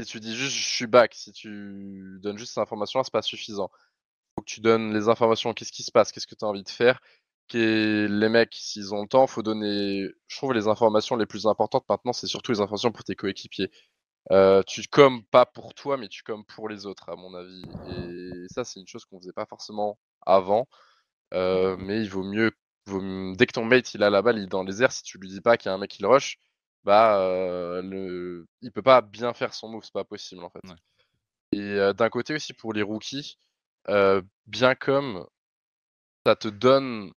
si 0.00 0.06
tu 0.06 0.20
dis 0.20 0.36
juste 0.36 0.56
je 0.56 0.68
suis 0.68 0.86
back, 0.86 1.14
si 1.14 1.32
tu 1.32 2.18
donnes 2.22 2.38
juste 2.38 2.54
ces 2.54 2.60
informations-là, 2.60 3.04
c'est 3.04 3.12
pas 3.12 3.22
suffisant. 3.22 3.70
Faut 4.36 4.42
que 4.42 4.50
tu 4.50 4.60
donnes 4.60 4.94
les 4.94 5.08
informations, 5.08 5.54
qu'est-ce 5.54 5.72
qui 5.72 5.82
se 5.82 5.92
passe, 5.92 6.12
qu'est-ce 6.12 6.26
que 6.26 6.34
tu 6.34 6.44
as 6.44 6.48
envie 6.48 6.62
de 6.64 6.68
faire. 6.70 7.00
les 7.54 8.28
mecs, 8.28 8.54
s'ils 8.54 8.94
ont 8.94 9.02
le 9.02 9.08
temps, 9.08 9.26
faut 9.26 9.42
donner, 9.42 10.08
je 10.28 10.36
trouve, 10.36 10.52
les 10.54 10.68
informations 10.68 11.16
les 11.16 11.26
plus 11.26 11.46
importantes 11.46 11.84
maintenant, 11.88 12.12
c'est 12.12 12.26
surtout 12.26 12.52
les 12.52 12.60
informations 12.60 12.92
pour 12.92 13.04
tes 13.04 13.16
coéquipiers. 13.16 13.70
Euh, 14.30 14.62
tu 14.66 14.82
comme 14.90 15.24
pas 15.24 15.46
pour 15.46 15.74
toi, 15.74 15.96
mais 15.96 16.08
tu 16.08 16.22
comme 16.22 16.44
pour 16.44 16.68
les 16.68 16.86
autres, 16.86 17.08
à 17.08 17.16
mon 17.16 17.34
avis. 17.34 17.62
Et 17.86 18.46
ça, 18.48 18.64
c'est 18.64 18.80
une 18.80 18.86
chose 18.86 19.04
qu'on 19.04 19.18
faisait 19.18 19.32
pas 19.32 19.46
forcément 19.46 19.98
avant. 20.22 20.68
Euh, 21.34 21.76
mais 21.78 22.02
il 22.02 22.10
vaut 22.10 22.24
mieux, 22.24 22.52
dès 22.86 23.46
que 23.46 23.52
ton 23.52 23.64
mate 23.64 23.94
il 23.94 24.02
a 24.02 24.10
la 24.10 24.22
balle, 24.22 24.38
il 24.38 24.44
est 24.44 24.46
dans 24.46 24.64
les 24.64 24.82
airs, 24.82 24.92
si 24.92 25.02
tu 25.02 25.18
lui 25.18 25.28
dis 25.28 25.40
pas 25.40 25.56
qu'il 25.56 25.68
y 25.68 25.72
a 25.72 25.74
un 25.74 25.78
mec 25.78 25.90
qui 25.90 26.02
le 26.02 26.08
rush, 26.08 26.38
bah 26.84 27.20
euh, 27.20 27.82
le... 27.82 28.48
il 28.62 28.72
peut 28.72 28.82
pas 28.82 29.00
bien 29.00 29.32
faire 29.34 29.54
son 29.54 29.68
move, 29.68 29.84
c'est 29.84 29.92
pas 29.92 30.04
possible 30.04 30.42
en 30.44 30.50
fait. 30.50 30.60
Et 31.52 31.94
d'un 31.94 32.08
côté 32.10 32.34
aussi 32.34 32.52
pour 32.52 32.72
les 32.72 32.82
rookies, 32.82 33.38
bien 34.46 34.74
comme 34.74 35.24
ça 36.26 36.36
te 36.36 36.48
donne 36.48 37.12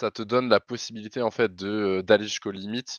ça 0.00 0.10
te 0.10 0.22
donne 0.22 0.48
la 0.48 0.60
possibilité 0.60 1.22
en 1.22 1.30
fait 1.30 1.54
de 1.54 2.02
d'aller 2.02 2.24
jusqu'aux 2.24 2.50
limites 2.50 2.98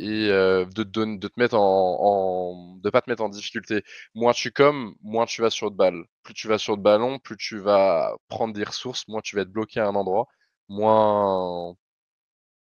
et 0.00 0.28
de, 0.28 0.82
te 0.82 1.18
de 1.18 1.28
te 1.28 1.38
mettre 1.38 1.56
en, 1.56 2.76
de 2.82 2.90
pas 2.90 3.02
te 3.02 3.10
mettre 3.10 3.22
en 3.22 3.28
difficulté. 3.28 3.82
Moins 4.14 4.32
tu 4.32 4.50
comme, 4.50 4.94
moins 5.02 5.26
tu 5.26 5.42
vas 5.42 5.50
sur 5.50 5.70
de 5.70 5.76
balles. 5.76 6.04
Plus 6.22 6.34
tu 6.34 6.48
vas 6.48 6.58
sur 6.58 6.76
de 6.76 6.82
ballon, 6.82 7.18
plus 7.18 7.36
tu 7.36 7.58
vas 7.58 8.16
prendre 8.28 8.54
des 8.54 8.64
ressources, 8.64 9.06
moins 9.08 9.20
tu 9.20 9.36
vas 9.36 9.42
être 9.42 9.52
bloqué 9.52 9.80
à 9.80 9.86
un 9.86 9.94
endroit, 9.94 10.26
moins 10.68 11.74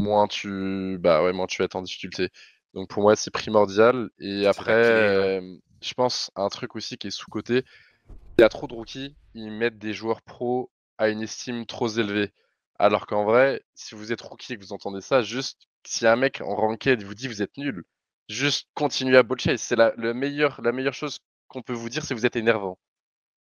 moins 0.01 0.27
tu 0.29 0.99
bah 1.01 1.23
ouais, 1.23 1.33
moins 1.33 1.47
tu 1.47 1.59
vas 1.63 1.67
être 1.67 1.77
en 1.77 1.83
difficulté. 1.83 2.31
Donc 2.75 2.89
pour 2.89 3.03
moi, 3.03 3.17
c'est 3.17 3.31
primordial. 3.31 4.11
Et 4.19 4.47
après, 4.47 5.41
je 5.83 5.95
pense 5.95 6.31
un 6.37 6.49
truc 6.49 6.77
aussi 6.77 6.99
qui 6.99 7.09
est 7.09 7.11
sous-côté. 7.11 7.65
Il 8.39 8.43
y 8.43 8.45
a 8.45 8.49
trop 8.49 8.67
de 8.67 8.75
rookies, 8.75 9.17
ils 9.35 9.51
mettent 9.51 9.79
des 9.79 9.93
joueurs 9.93 10.23
pros 10.23 10.71
à 10.99 11.09
une 11.09 11.23
estime 11.23 11.67
trop 11.67 11.89
élevée. 11.89 12.33
Alors 12.79 13.07
qu'en 13.07 13.25
vrai, 13.25 13.63
si 13.75 13.95
vous 13.95 14.13
êtes 14.13 14.21
rookie 14.21 14.53
et 14.53 14.57
que 14.57 14.63
vous 14.63 14.73
entendez 14.73 15.01
ça, 15.01 15.23
juste 15.23 15.69
si 15.87 16.07
un 16.07 16.17
mec 16.17 16.41
en 16.41 16.55
ranked 16.55 17.03
vous 17.03 17.15
dit 17.15 17.29
vous 17.29 17.43
êtes 17.43 17.57
nul, 17.57 17.85
juste 18.29 18.69
continuez 18.75 19.17
à 19.17 19.23
botcher. 19.23 19.57
C'est 19.57 19.77
la, 19.77 19.93
le 19.97 20.15
meilleur, 20.15 20.61
la 20.63 20.73
meilleure 20.73 20.95
chose 20.95 21.19
qu'on 21.49 21.63
peut 21.63 21.73
vous 21.73 21.89
dire, 21.89 22.03
c'est 22.03 22.15
que 22.15 22.19
vous 22.19 22.27
êtes 22.27 22.37
énervant. 22.37 22.79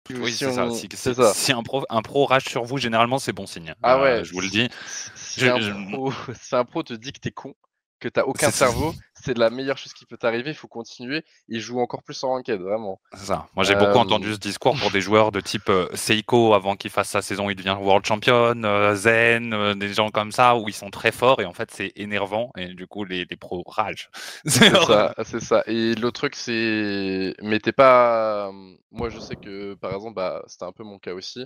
Oui, 0.10 0.34
c'est 0.34 0.52
ça. 0.52 1.34
Si, 1.34 1.52
un, 1.52 1.64
pro, 1.64 1.86
un 1.90 2.02
pro 2.02 2.26
rage 2.26 2.46
sur 2.46 2.64
vous, 2.64 2.78
généralement, 2.78 3.20
c'est 3.20 3.34
bon 3.34 3.46
signe. 3.46 3.76
Ah 3.84 3.96
euh, 3.98 4.02
ouais, 4.02 4.24
je 4.26 4.34
vous 4.34 4.42
le 4.42 4.50
dis. 4.50 4.68
Si, 5.16 5.48
un, 5.48 5.60
Pro, 5.92 6.12
si 6.42 6.56
un 6.56 6.66
pro 6.66 6.84
te 6.84 6.94
dit 6.94 7.14
que 7.14 7.20
t'es 7.20 7.32
con, 7.32 7.54
que 8.02 8.10
t'as 8.10 8.24
aucun 8.24 8.52
cerveau, 8.52 8.94
c'est 9.14 9.38
la 9.38 9.50
meilleure 9.50 9.78
chose 9.78 9.94
qui 9.94 10.06
peut 10.06 10.18
t'arriver. 10.18 10.50
Il 10.50 10.56
faut 10.56 10.68
continuer. 10.68 11.24
Il 11.48 11.62
joue 11.62 11.80
encore 11.80 12.04
plus 12.04 12.22
en 12.24 12.30
ranked, 12.30 12.60
vraiment. 12.60 13.00
C'est 13.14 13.28
ça. 13.28 13.48
Moi, 13.56 13.64
j'ai 13.64 13.76
beaucoup 13.76 14.00
entendu 14.00 14.30
euh, 14.30 14.34
ce 14.34 14.40
discours 14.40 14.76
pour 14.78 14.92
des 14.92 15.00
joueurs 15.00 15.32
de 15.32 15.40
type 15.40 15.70
euh, 15.70 15.88
Seiko 15.94 16.54
avant 16.54 16.76
qu'il 16.76 16.90
fasse 16.90 17.10
sa 17.10 17.22
saison, 17.22 17.50
il 17.50 17.56
devient 17.56 17.78
World 17.80 18.06
Champion, 18.06 18.62
euh, 18.64 18.96
Zen, 18.96 19.76
des 19.76 19.94
gens 19.94 20.10
comme 20.10 20.32
ça 20.32 20.58
où 20.58 20.68
ils 20.68 20.74
sont 20.74 20.90
très 20.90 21.12
forts 21.12 21.40
et 21.42 21.46
en 21.46 21.54
fait, 21.54 21.70
c'est 21.72 21.94
énervant 21.96 22.52
et 22.58 22.74
du 22.74 22.88
coup, 22.88 23.06
les, 23.06 23.26
les 23.30 23.38
pros 23.38 23.64
ragent. 23.66 24.10
C'est 24.46 24.76
ça, 24.76 25.14
c'est 25.24 25.40
ça. 25.40 25.64
Et 25.68 25.96
l'autre 25.96 26.22
truc, 26.22 26.36
c'est. 26.36 27.36
Mais 27.42 27.60
t'es 27.60 27.72
pas. 27.72 28.52
Moi, 28.92 29.10
je 29.10 29.20
sais 29.20 29.36
que 29.36 29.76
par 29.76 29.94
exemple, 29.94 30.16
bah, 30.16 30.44
c'était 30.48 30.66
un 30.66 30.72
peu 30.72 30.84
mon 30.84 30.98
cas 31.00 31.14
aussi. 31.14 31.46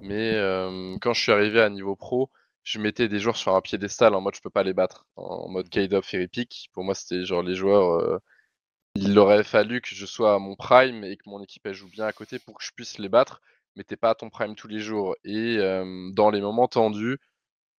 Mais 0.00 0.32
quand 1.00 1.12
je 1.12 1.20
suis 1.20 1.32
arrivé 1.32 1.60
à 1.60 1.70
niveau 1.70 1.96
pro, 1.96 2.30
je 2.64 2.78
mettais 2.78 3.08
des 3.08 3.18
joueurs 3.18 3.36
sur 3.36 3.54
un 3.54 3.60
piédestal 3.60 4.14
en 4.14 4.20
mode 4.20 4.34
je 4.34 4.40
peux 4.40 4.50
pas 4.50 4.62
les 4.62 4.72
battre. 4.72 5.06
En 5.16 5.48
mode 5.48 5.68
K-Dop 5.68 6.04
et 6.14 6.28
Pour 6.72 6.84
moi, 6.84 6.94
c'était 6.94 7.24
genre 7.24 7.42
les 7.42 7.54
joueurs. 7.54 8.00
Euh, 8.00 8.18
il 8.94 9.18
aurait 9.18 9.44
fallu 9.44 9.80
que 9.80 9.94
je 9.94 10.06
sois 10.06 10.34
à 10.34 10.38
mon 10.38 10.54
prime 10.54 11.02
et 11.04 11.16
que 11.16 11.28
mon 11.28 11.42
équipe 11.42 11.66
elle 11.66 11.74
joue 11.74 11.88
bien 11.88 12.06
à 12.06 12.12
côté 12.12 12.38
pour 12.38 12.58
que 12.58 12.64
je 12.64 12.70
puisse 12.74 12.98
les 12.98 13.08
battre. 13.08 13.40
Mais 13.76 13.84
t'es 13.84 13.96
pas 13.96 14.10
à 14.10 14.14
ton 14.14 14.30
prime 14.30 14.54
tous 14.54 14.68
les 14.68 14.80
jours. 14.80 15.16
Et 15.24 15.56
euh, 15.58 16.10
dans 16.12 16.30
les 16.30 16.40
moments 16.40 16.68
tendus, 16.68 17.18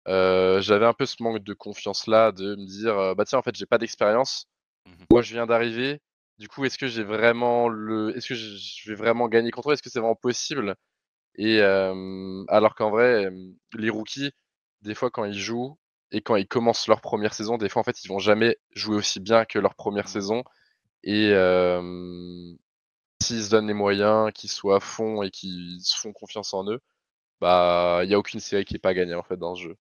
euh, 0.08 0.60
j'avais 0.62 0.86
un 0.86 0.94
peu 0.94 1.06
ce 1.06 1.22
manque 1.22 1.44
de 1.44 1.54
confiance 1.54 2.06
là, 2.06 2.32
de 2.32 2.56
me 2.56 2.66
dire 2.66 3.14
bah 3.16 3.24
tiens, 3.24 3.38
en 3.38 3.42
fait, 3.42 3.56
j'ai 3.56 3.66
pas 3.66 3.78
d'expérience. 3.78 4.46
Mmh 4.86 5.04
moi, 5.10 5.22
je 5.22 5.32
viens 5.34 5.46
d'arriver. 5.46 6.00
Du 6.38 6.48
coup, 6.48 6.64
est-ce 6.64 6.78
que 6.78 6.88
j'ai 6.88 7.04
vraiment 7.04 7.68
le. 7.68 8.16
Est-ce 8.16 8.28
que 8.28 8.34
je 8.34 8.90
vais 8.90 8.96
vraiment 8.96 9.28
gagner 9.28 9.50
contre 9.50 9.70
eux? 9.70 9.74
Est-ce 9.74 9.82
que 9.82 9.90
c'est 9.90 10.00
vraiment 10.00 10.16
possible? 10.16 10.74
Et 11.36 11.60
alors 11.62 12.74
qu'en 12.74 12.90
vrai, 12.90 13.30
les 13.74 13.90
rookies 13.90 14.32
des 14.82 14.94
fois 14.94 15.10
quand 15.10 15.24
ils 15.24 15.38
jouent 15.38 15.78
et 16.10 16.20
quand 16.22 16.36
ils 16.36 16.46
commencent 16.46 16.88
leur 16.88 17.00
première 17.00 17.34
saison, 17.34 17.58
des 17.58 17.68
fois 17.68 17.80
en 17.80 17.84
fait 17.84 18.04
ils 18.04 18.08
vont 18.08 18.18
jamais 18.18 18.58
jouer 18.72 18.96
aussi 18.96 19.20
bien 19.20 19.44
que 19.44 19.58
leur 19.58 19.74
première 19.74 20.04
mmh. 20.04 20.08
saison. 20.08 20.44
Et 21.04 21.32
s'ils 23.22 23.44
se 23.44 23.50
donnent 23.50 23.68
les 23.68 23.74
moyens, 23.74 24.32
qu'ils 24.34 24.50
soient 24.50 24.76
à 24.76 24.80
fond 24.80 25.22
et 25.22 25.30
qu'ils 25.30 25.80
se 25.82 25.98
font 25.98 26.12
confiance 26.12 26.54
en 26.54 26.68
eux, 26.68 26.80
bah 27.40 28.00
il 28.04 28.08
n'y 28.08 28.14
a 28.14 28.18
aucune 28.18 28.40
série 28.40 28.64
qui 28.64 28.74
n'est 28.74 28.80
pas 28.80 28.94
gagnée 28.94 29.14
en 29.14 29.22
fait 29.22 29.36
dans 29.36 29.54
ce 29.54 29.62
jeu. 29.62 29.76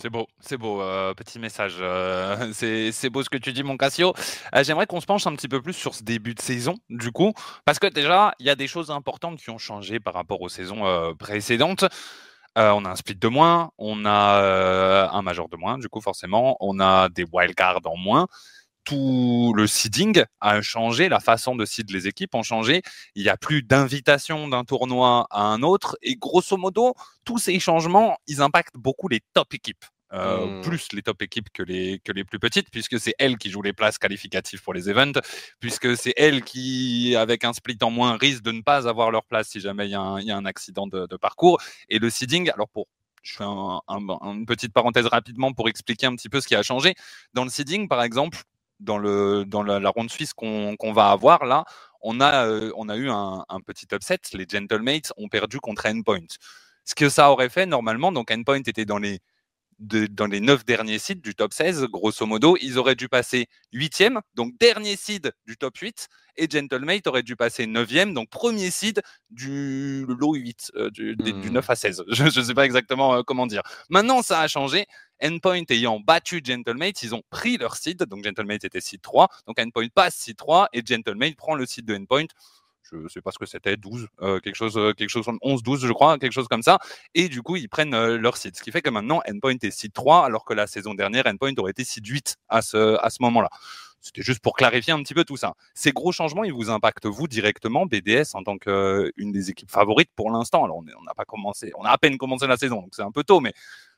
C'est 0.00 0.08
beau, 0.08 0.26
c'est 0.40 0.56
beau, 0.56 0.80
euh, 0.80 1.12
petit 1.12 1.38
message. 1.38 1.76
Euh, 1.78 2.52
c'est 2.54 3.10
beau 3.10 3.22
ce 3.22 3.28
que 3.28 3.36
tu 3.36 3.52
dis, 3.52 3.62
mon 3.62 3.76
Cassio. 3.76 4.14
Euh, 4.54 4.64
j'aimerais 4.64 4.86
qu'on 4.86 5.00
se 5.00 5.04
penche 5.04 5.26
un 5.26 5.34
petit 5.34 5.48
peu 5.48 5.60
plus 5.60 5.74
sur 5.74 5.94
ce 5.94 6.02
début 6.02 6.34
de 6.34 6.40
saison, 6.40 6.78
du 6.88 7.12
coup, 7.12 7.34
parce 7.66 7.78
que 7.78 7.86
déjà, 7.86 8.34
il 8.38 8.46
y 8.46 8.50
a 8.50 8.54
des 8.54 8.66
choses 8.66 8.90
importantes 8.90 9.38
qui 9.38 9.50
ont 9.50 9.58
changé 9.58 10.00
par 10.00 10.14
rapport 10.14 10.40
aux 10.40 10.48
saisons 10.48 11.14
précédentes. 11.18 11.84
Euh, 12.58 12.70
on 12.72 12.84
a 12.84 12.90
un 12.90 12.96
split 12.96 13.14
de 13.14 13.28
moins, 13.28 13.70
on 13.78 14.04
a 14.04 14.42
euh, 14.42 15.08
un 15.08 15.22
major 15.22 15.48
de 15.48 15.56
moins, 15.56 15.78
du 15.78 15.88
coup 15.88 16.00
forcément, 16.00 16.56
on 16.60 16.80
a 16.80 17.08
des 17.08 17.24
wildcards 17.32 17.80
en 17.84 17.96
moins. 17.96 18.26
Tout 18.84 19.52
le 19.56 19.66
seeding 19.66 20.24
a 20.40 20.62
changé, 20.62 21.08
la 21.08 21.20
façon 21.20 21.54
de 21.54 21.64
seed 21.64 21.90
les 21.90 22.08
équipes 22.08 22.34
ont 22.34 22.42
changé. 22.42 22.82
Il 23.14 23.22
n'y 23.22 23.28
a 23.28 23.36
plus 23.36 23.62
d'invitation 23.62 24.48
d'un 24.48 24.64
tournoi 24.64 25.26
à 25.30 25.42
un 25.42 25.62
autre. 25.62 25.96
Et 26.02 26.16
grosso 26.16 26.56
modo, 26.56 26.94
tous 27.24 27.38
ces 27.38 27.60
changements, 27.60 28.16
ils 28.26 28.42
impactent 28.42 28.76
beaucoup 28.76 29.08
les 29.08 29.20
top 29.34 29.54
équipes. 29.54 29.84
Euh, 30.12 30.44
mmh. 30.46 30.60
plus 30.62 30.92
les 30.92 31.02
top 31.02 31.22
équipes 31.22 31.50
que 31.52 31.62
les, 31.62 32.00
que 32.00 32.10
les 32.10 32.24
plus 32.24 32.40
petites, 32.40 32.68
puisque 32.70 32.98
c'est 32.98 33.14
elles 33.20 33.38
qui 33.38 33.48
jouent 33.48 33.62
les 33.62 33.72
places 33.72 33.96
qualificatives 33.96 34.60
pour 34.60 34.74
les 34.74 34.90
events, 34.90 35.20
puisque 35.60 35.96
c'est 35.96 36.14
elles 36.16 36.42
qui, 36.42 37.14
avec 37.16 37.44
un 37.44 37.52
split 37.52 37.78
en 37.82 37.90
moins, 37.90 38.16
risquent 38.16 38.42
de 38.42 38.50
ne 38.50 38.62
pas 38.62 38.88
avoir 38.88 39.12
leur 39.12 39.24
place 39.24 39.50
si 39.50 39.60
jamais 39.60 39.86
il 39.86 39.92
y, 39.92 39.94
a 39.94 40.36
un 40.36 40.44
accident 40.46 40.88
de, 40.88 41.16
parcours. 41.16 41.60
Et 41.88 42.00
le 42.00 42.10
seeding, 42.10 42.50
alors 42.50 42.68
pour 42.68 42.88
je 43.22 43.34
fais 43.34 43.44
une 43.44 44.46
petite 44.46 44.72
parenthèse 44.72 45.06
rapidement 45.06 45.52
pour 45.52 45.68
expliquer 45.68 46.06
un 46.06 46.16
petit 46.16 46.30
peu 46.30 46.40
ce 46.40 46.48
qui 46.48 46.56
a 46.56 46.62
changé. 46.62 46.94
Dans 47.34 47.44
le 47.44 47.50
seeding, 47.50 47.86
par 47.86 48.02
exemple, 48.02 48.42
dans, 48.80 48.98
le, 48.98 49.44
dans 49.46 49.62
la, 49.62 49.90
ronde 49.90 50.10
suisse 50.10 50.32
qu'on 50.32 50.92
va 50.92 51.10
avoir 51.10 51.44
là, 51.44 51.64
on 52.00 52.20
a, 52.20 52.46
euh, 52.46 52.72
on 52.76 52.88
a 52.88 52.96
eu 52.96 53.10
un, 53.10 53.44
un, 53.48 53.60
petit 53.60 53.86
upset. 53.92 54.18
Les 54.32 54.46
Gentlemates 54.48 55.12
ont 55.18 55.28
perdu 55.28 55.60
contre 55.60 55.86
Endpoint. 55.86 56.26
Ce 56.84 56.94
que 56.94 57.10
ça 57.10 57.30
aurait 57.30 57.50
fait 57.50 57.66
normalement, 57.66 58.10
donc 58.10 58.30
Endpoint 58.30 58.62
était 58.66 58.86
dans 58.86 58.98
les 58.98 59.20
dans 59.80 60.26
les 60.26 60.40
neuf 60.40 60.64
derniers 60.64 60.98
sites 60.98 61.22
du 61.22 61.34
top 61.34 61.54
16, 61.54 61.86
grosso 61.86 62.26
modo, 62.26 62.56
ils 62.60 62.78
auraient 62.78 62.94
dû 62.94 63.08
passer 63.08 63.48
huitième, 63.72 64.20
donc 64.34 64.52
dernier 64.60 64.94
seed 64.94 65.32
du 65.46 65.56
top 65.56 65.78
8, 65.78 66.08
et 66.36 66.48
Gentlemate 66.50 67.06
aurait 67.06 67.22
dû 67.22 67.34
passer 67.34 67.66
neuvième, 67.66 68.12
donc 68.12 68.28
premier 68.28 68.70
seed 68.70 69.00
du 69.30 70.04
lot 70.06 70.34
8, 70.34 70.72
euh, 70.76 70.90
du, 70.90 71.16
9 71.16 71.66
hmm. 71.66 71.70
à 71.70 71.76
16. 71.76 72.04
Je 72.08 72.24
ne 72.24 72.30
sais 72.30 72.54
pas 72.54 72.66
exactement 72.66 73.14
euh, 73.14 73.22
comment 73.22 73.46
dire. 73.46 73.62
Maintenant, 73.88 74.22
ça 74.22 74.40
a 74.40 74.48
changé. 74.48 74.86
Endpoint 75.22 75.64
ayant 75.68 76.00
battu 76.00 76.40
Gentlemate, 76.42 77.02
ils 77.02 77.14
ont 77.14 77.22
pris 77.28 77.58
leur 77.58 77.76
seed, 77.76 78.04
donc 78.04 78.24
Gentlemate 78.24 78.64
était 78.64 78.80
seed 78.80 79.02
3, 79.02 79.28
donc 79.46 79.58
Endpoint 79.58 79.88
passe 79.94 80.14
seed 80.14 80.36
3, 80.36 80.68
et 80.72 80.82
Gentlemate 80.84 81.36
prend 81.36 81.54
le 81.54 81.66
seed 81.66 81.84
de 81.84 81.94
Endpoint 81.94 82.26
je 82.82 82.96
ne 82.96 83.08
sais 83.08 83.20
pas 83.20 83.30
ce 83.30 83.38
que 83.38 83.46
c'était, 83.46 83.76
12, 83.76 84.08
euh, 84.22 84.40
quelque 84.40 84.54
chose, 84.54 84.76
euh, 84.76 84.92
quelque 84.92 85.10
chose 85.10 85.26
11, 85.42 85.62
12, 85.62 85.86
je 85.86 85.92
crois, 85.92 86.18
quelque 86.18 86.32
chose 86.32 86.48
comme 86.48 86.62
ça. 86.62 86.78
Et 87.14 87.28
du 87.28 87.42
coup, 87.42 87.56
ils 87.56 87.68
prennent 87.68 87.94
euh, 87.94 88.18
leur 88.18 88.36
site. 88.36 88.56
Ce 88.56 88.62
qui 88.62 88.70
fait 88.72 88.82
que 88.82 88.90
maintenant, 88.90 89.20
Endpoint 89.28 89.56
est 89.62 89.70
site 89.70 89.92
3, 89.92 90.24
alors 90.24 90.44
que 90.44 90.54
la 90.54 90.66
saison 90.66 90.94
dernière, 90.94 91.26
Endpoint 91.26 91.52
aurait 91.58 91.70
été 91.72 91.84
site 91.84 92.06
8 92.06 92.36
à 92.48 92.62
ce, 92.62 92.98
à 92.98 93.10
ce 93.10 93.22
moment-là. 93.22 93.48
C'était 94.00 94.22
juste 94.22 94.40
pour 94.40 94.54
clarifier 94.54 94.94
un 94.94 95.02
petit 95.02 95.12
peu 95.14 95.24
tout 95.24 95.36
ça. 95.36 95.54
Ces 95.74 95.92
gros 95.92 96.10
changements, 96.10 96.44
ils 96.44 96.54
vous 96.54 96.70
impactent 96.70 97.06
vous 97.06 97.28
directement, 97.28 97.84
BDS, 97.84 98.34
en 98.34 98.42
tant 98.42 98.56
qu'une 98.56 99.30
des 99.30 99.50
équipes 99.50 99.70
favorites 99.70 100.10
pour 100.16 100.30
l'instant. 100.30 100.64
Alors, 100.64 100.78
on 100.78 101.04
n'a 101.04 101.14
pas 101.14 101.26
commencé, 101.26 101.72
on 101.76 101.84
a 101.84 101.90
à 101.90 101.98
peine 101.98 102.16
commencé 102.16 102.46
la 102.46 102.56
saison, 102.56 102.76
donc 102.76 102.94
c'est 102.94 103.02
un 103.02 103.12
peu 103.12 103.24
tôt, 103.24 103.40
mais 103.40 103.52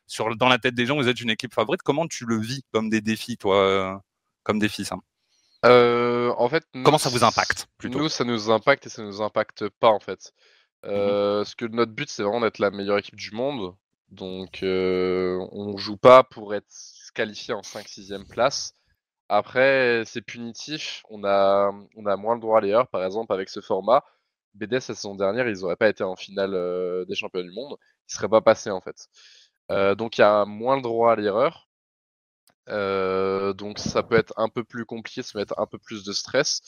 sur, 0.09 0.35
dans 0.37 0.49
la 0.49 0.59
tête 0.59 0.75
des 0.75 0.87
gens, 0.87 0.97
vous 0.97 1.09
êtes 1.09 1.21
une 1.21 1.31
équipe 1.31 1.55
favorite. 1.55 1.83
Comment 1.83 2.09
tu 2.09 2.27
le 2.27 2.38
vis 2.38 2.64
comme 2.73 2.90
des 2.90 3.01
défis, 3.01 3.37
toi, 3.37 4.03
comme 4.42 4.59
défi, 4.59 4.85
ça 4.85 4.97
euh, 5.64 6.33
en 6.37 6.48
fait, 6.48 6.64
Comment 6.85 6.98
ça 6.98 7.09
vous 7.09 7.25
impacte 7.25 7.68
plutôt 7.79 7.98
Nous, 7.98 8.09
ça 8.09 8.25
nous 8.25 8.51
impacte 8.51 8.87
et 8.87 8.88
ça 8.88 9.03
nous 9.03 9.22
impacte 9.22 9.68
pas 9.68 9.88
en 9.90 10.01
fait. 10.01 10.33
Mmh 10.85 10.88
euh, 10.90 11.38
Parce 11.40 11.55
que 11.55 11.66
notre 11.66 11.92
but, 11.92 12.09
c'est 12.11 12.22
vraiment 12.22 12.40
d'être 12.40 12.59
la 12.59 12.70
meilleure 12.70 12.98
équipe 12.98 13.16
du 13.16 13.31
monde. 13.33 13.75
Donc, 14.11 14.62
euh, 14.62 15.38
on 15.53 15.77
joue 15.77 15.96
pas 15.96 16.22
pour 16.25 16.55
être 16.55 16.66
qualifié 17.14 17.55
en 17.55 17.62
5-6e 17.62 18.27
place. 18.29 18.75
Après, 19.29 20.03
c'est 20.07 20.20
punitif. 20.22 21.03
On 21.09 21.25
a, 21.25 21.72
on 21.96 22.07
a 22.07 22.16
moins 22.16 22.35
le 22.35 22.40
droit 22.40 22.59
à 22.59 22.61
l'erreur. 22.61 22.88
Par 22.88 23.05
exemple, 23.05 23.33
avec 23.33 23.48
ce 23.48 23.61
format, 23.61 24.05
BDS 24.55 24.75
la 24.75 24.81
saison 24.81 25.14
dernière, 25.14 25.48
ils 25.48 25.61
n'auraient 25.61 25.77
pas 25.77 25.88
été 25.88 26.05
en 26.05 26.16
finale 26.16 26.55
euh, 26.55 27.05
des 27.07 27.14
champions 27.14 27.42
du 27.42 27.51
monde. 27.53 27.77
Ils 28.09 28.14
seraient 28.14 28.29
pas 28.29 28.42
passés 28.42 28.70
en 28.70 28.81
fait. 28.83 29.09
Euh, 29.70 29.94
donc, 29.94 30.18
il 30.18 30.22
y 30.22 30.25
a 30.25 30.44
moins 30.44 30.77
le 30.77 30.83
droit 30.83 31.12
à 31.12 31.16
l'erreur. 31.16 31.68
Euh, 32.68 33.53
donc 33.55 33.79
ça 33.79 34.03
peut 34.03 34.16
être 34.16 34.33
un 34.37 34.48
peu 34.48 34.64
plus 34.64 34.85
compliqué, 34.87 35.22
ça 35.22 35.33
peut 35.35 35.40
être 35.40 35.59
un 35.59 35.66
peu 35.66 35.79
plus 35.79 36.05
de 36.05 36.12
stress. 36.12 36.62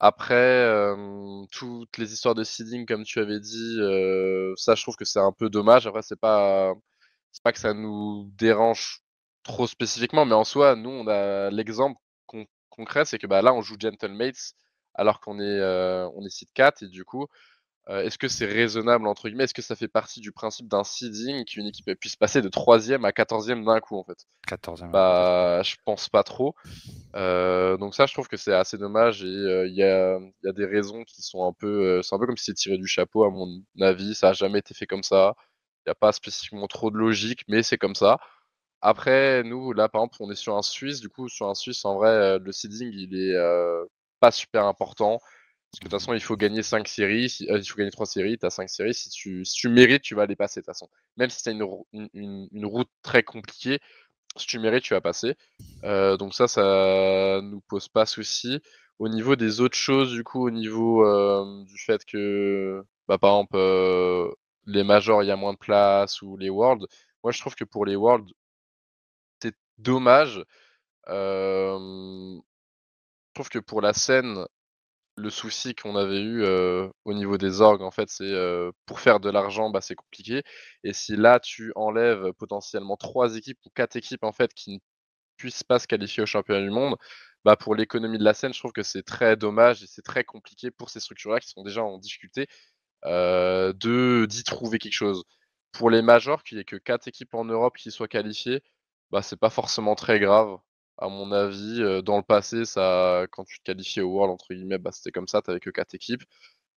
Après, 0.00 0.34
euh, 0.34 1.44
toutes 1.52 1.96
les 1.98 2.12
histoires 2.12 2.34
de 2.34 2.44
seeding, 2.44 2.86
comme 2.86 3.04
tu 3.04 3.18
avais 3.20 3.40
dit, 3.40 3.76
euh, 3.80 4.52
ça 4.56 4.74
je 4.74 4.82
trouve 4.82 4.96
que 4.96 5.04
c'est 5.06 5.20
un 5.20 5.32
peu 5.32 5.48
dommage. 5.50 5.86
Après, 5.86 6.02
c'est 6.02 6.20
pas, 6.20 6.74
pas 7.42 7.52
que 7.52 7.58
ça 7.58 7.74
nous 7.74 8.30
dérange 8.36 9.00
trop 9.42 9.66
spécifiquement, 9.66 10.24
mais 10.26 10.34
en 10.34 10.44
soi, 10.44 10.76
nous, 10.76 10.90
on 10.90 11.06
a 11.08 11.50
l'exemple 11.50 12.00
concret, 12.70 13.04
c'est 13.04 13.18
que 13.18 13.26
bah, 13.26 13.42
là, 13.42 13.54
on 13.54 13.62
joue 13.62 13.76
Gentlemates 13.78 14.54
alors 14.94 15.20
qu'on 15.20 15.38
est, 15.40 15.62
on 16.14 16.24
est 16.24 16.30
seed 16.30 16.48
4 16.54 16.82
et 16.82 16.88
du 16.88 17.04
coup, 17.04 17.26
euh, 17.88 18.02
est-ce 18.02 18.18
que 18.18 18.26
c'est 18.26 18.46
raisonnable, 18.46 19.06
entre 19.06 19.28
guillemets? 19.28 19.44
Est-ce 19.44 19.54
que 19.54 19.62
ça 19.62 19.76
fait 19.76 19.86
partie 19.86 20.20
du 20.20 20.32
principe 20.32 20.66
d'un 20.66 20.82
seeding 20.82 21.44
qu'une 21.44 21.66
équipe 21.66 21.88
puisse 22.00 22.16
passer 22.16 22.42
de 22.42 22.48
3 22.48 22.92
à 22.92 23.12
14 23.12 23.46
d'un 23.46 23.80
coup, 23.80 23.96
en 23.96 24.02
fait? 24.02 24.18
14 24.48 24.84
Bah, 24.90 25.62
je 25.62 25.76
pense 25.84 26.08
pas 26.08 26.24
trop. 26.24 26.56
Euh, 27.14 27.76
donc 27.76 27.94
ça, 27.94 28.06
je 28.06 28.12
trouve 28.12 28.26
que 28.26 28.36
c'est 28.36 28.52
assez 28.52 28.76
dommage 28.76 29.22
et 29.22 29.26
euh, 29.26 29.68
il 29.68 29.74
y, 29.74 29.84
a, 29.84 30.18
y, 30.18 30.48
a, 30.48 30.52
des 30.52 30.66
raisons 30.66 31.04
qui 31.04 31.22
sont 31.22 31.46
un 31.46 31.52
peu... 31.52 32.02
c'est 32.02 32.14
un 32.14 32.18
peu 32.18 32.26
comme 32.26 32.36
si 32.36 32.46
c'est 32.46 32.54
tiré 32.54 32.76
du 32.76 32.88
chapeau, 32.88 33.24
à 33.24 33.30
mon 33.30 33.62
avis. 33.80 34.16
Ça 34.16 34.30
a 34.30 34.32
jamais 34.32 34.58
été 34.58 34.74
fait 34.74 34.86
comme 34.86 35.04
ça. 35.04 35.34
Il 35.86 35.90
n'y 35.90 35.92
a 35.92 35.94
pas 35.94 36.10
spécifiquement 36.12 36.66
trop 36.66 36.90
de 36.90 36.96
logique, 36.96 37.42
mais 37.48 37.62
c'est 37.62 37.78
comme 37.78 37.94
ça. 37.94 38.18
Après, 38.80 39.44
nous, 39.44 39.72
là, 39.72 39.88
par 39.88 40.00
exemple, 40.02 40.16
on 40.20 40.30
est 40.30 40.36
sur 40.36 40.56
un 40.56 40.62
Suisse. 40.62 41.00
Du 41.00 41.08
coup, 41.08 41.28
sur 41.28 41.48
un 41.48 41.54
Suisse, 41.54 41.84
en 41.84 41.94
vrai, 41.96 42.40
le 42.40 42.52
seeding, 42.52 42.90
il 42.92 43.16
est 43.16 43.36
pas 44.18 44.32
super 44.32 44.64
important. 44.64 45.20
Parce 45.76 45.80
que 45.80 45.84
de 45.88 45.90
toute 45.90 46.00
façon, 46.00 46.14
il 46.14 46.22
faut 46.22 46.36
gagner 46.36 46.62
5 46.62 46.88
séries, 46.88 47.36
euh, 47.50 47.58
il 47.58 47.64
faut 47.68 47.76
gagner 47.76 47.90
3 47.90 48.06
séries, 48.06 48.38
tu 48.38 48.46
as 48.46 48.50
5 48.50 48.70
séries. 48.70 48.94
Si 48.94 49.10
tu, 49.10 49.44
si 49.44 49.56
tu 49.56 49.68
mérites, 49.68 50.00
tu 50.00 50.14
vas 50.14 50.24
les 50.24 50.34
passer 50.34 50.60
de 50.60 50.64
toute 50.64 50.72
façon. 50.72 50.88
Même 51.18 51.28
si 51.28 51.42
tu 51.42 51.50
as 51.50 51.52
une, 51.52 52.08
une, 52.14 52.48
une, 52.50 52.64
route 52.64 52.88
très 53.02 53.22
compliquée, 53.22 53.80
si 54.36 54.46
tu 54.46 54.58
mérites, 54.58 54.84
tu 54.84 54.94
vas 54.94 55.02
passer. 55.02 55.36
Euh, 55.84 56.16
donc 56.16 56.34
ça, 56.34 56.48
ça 56.48 57.40
nous 57.42 57.60
pose 57.68 57.88
pas 57.88 58.06
souci. 58.06 58.60
Au 58.98 59.10
niveau 59.10 59.36
des 59.36 59.60
autres 59.60 59.76
choses, 59.76 60.12
du 60.12 60.24
coup, 60.24 60.46
au 60.46 60.50
niveau 60.50 61.06
euh, 61.06 61.62
du 61.66 61.78
fait 61.78 62.06
que, 62.06 62.82
bah, 63.06 63.18
par 63.18 63.32
exemple, 63.32 64.34
les 64.66 64.82
majors, 64.82 65.22
il 65.22 65.26
y 65.26 65.30
a 65.30 65.36
moins 65.36 65.52
de 65.52 65.58
place, 65.58 66.22
ou 66.22 66.38
les 66.38 66.48
worlds, 66.48 66.86
moi 67.22 67.32
je 67.32 67.40
trouve 67.40 67.54
que 67.54 67.64
pour 67.64 67.84
les 67.84 67.96
worlds, 67.96 68.32
c'est 69.42 69.54
dommage. 69.78 70.42
je 71.06 72.40
trouve 73.34 73.48
que 73.50 73.58
pour 73.58 73.82
la 73.82 73.92
scène, 73.92 74.46
le 75.16 75.30
souci 75.30 75.74
qu'on 75.74 75.96
avait 75.96 76.20
eu 76.22 76.44
au 77.04 77.14
niveau 77.14 77.38
des 77.38 77.60
orgues, 77.60 77.82
en 77.82 77.90
fait, 77.90 78.08
c'est 78.10 78.32
pour 78.86 79.00
faire 79.00 79.20
de 79.20 79.30
l'argent, 79.30 79.70
bah, 79.70 79.80
c'est 79.80 79.94
compliqué. 79.94 80.42
Et 80.84 80.92
si 80.92 81.16
là, 81.16 81.40
tu 81.40 81.72
enlèves 81.76 82.32
potentiellement 82.34 82.96
trois 82.96 83.36
équipes 83.36 83.58
ou 83.66 83.70
quatre 83.74 83.96
équipes 83.96 84.24
en 84.24 84.32
fait 84.32 84.52
qui 84.54 84.74
ne 84.74 84.78
puissent 85.38 85.64
pas 85.64 85.78
se 85.80 85.86
qualifier 85.88 86.22
au 86.22 86.26
championnat 86.26 86.62
du 86.62 86.70
monde, 86.70 86.96
bah, 87.44 87.56
pour 87.56 87.74
l'économie 87.76 88.18
de 88.18 88.24
la 88.24 88.34
scène, 88.34 88.54
je 88.54 88.58
trouve 88.60 88.72
que 88.72 88.82
c'est 88.84 89.02
très 89.04 89.36
dommage 89.36 89.82
et 89.82 89.86
c'est 89.88 90.02
très 90.02 90.24
compliqué 90.24 90.70
pour 90.70 90.90
ces 90.90 91.00
structures-là 91.00 91.40
qui 91.40 91.48
sont 91.50 91.62
déjà 91.64 91.82
en 91.84 91.98
difficulté 91.98 92.46
de 93.04 94.26
d'y 94.28 94.44
trouver 94.44 94.78
quelque 94.78 94.92
chose. 94.94 95.24
Pour 95.72 95.90
les 95.90 96.02
majors, 96.02 96.42
qu'il 96.42 96.56
n'y 96.58 96.62
ait 96.62 96.64
que 96.64 96.76
quatre 96.76 97.08
équipes 97.08 97.34
en 97.34 97.44
Europe 97.44 97.76
qui 97.76 97.90
soient 97.90 98.08
qualifiées, 98.08 98.62
bah, 99.10 99.22
c'est 99.22 99.38
pas 99.38 99.50
forcément 99.50 99.94
très 99.94 100.18
grave 100.20 100.58
à 100.98 101.08
mon 101.08 101.32
avis. 101.32 102.02
dans 102.02 102.16
le 102.16 102.22
passé, 102.22 102.64
ça, 102.64 103.26
quand 103.30 103.44
tu 103.44 103.58
te 103.58 103.64
qualifiais 103.64 104.02
au 104.02 104.10
World, 104.10 104.32
entre 104.32 104.54
guillemets, 104.54 104.78
bah, 104.78 104.90
c'était 104.92 105.10
comme 105.12 105.28
ça, 105.28 105.42
tu 105.42 105.58
que 105.60 105.70
4 105.70 105.94
équipes. 105.94 106.24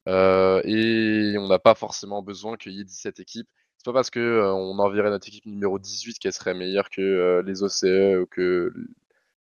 et 0.07 1.35
on 1.37 1.47
n'a 1.47 1.59
pas 1.59 1.75
forcément 1.75 2.21
besoin 2.23 2.57
qu'il 2.57 2.73
y 2.73 2.81
ait 2.81 2.83
17 2.83 3.19
équipes. 3.19 3.47
C'est 3.77 3.85
pas 3.85 3.93
parce 3.93 4.09
que 4.09 4.41
on 4.53 4.77
enverrait 4.79 5.09
notre 5.09 5.27
équipe 5.29 5.45
numéro 5.45 5.79
18 5.79 6.19
qu'elle 6.19 6.33
serait 6.33 6.53
meilleure 6.53 6.89
que 6.89 7.41
les 7.45 7.63
OCE 7.63 8.19
ou 8.21 8.25
que 8.27 8.73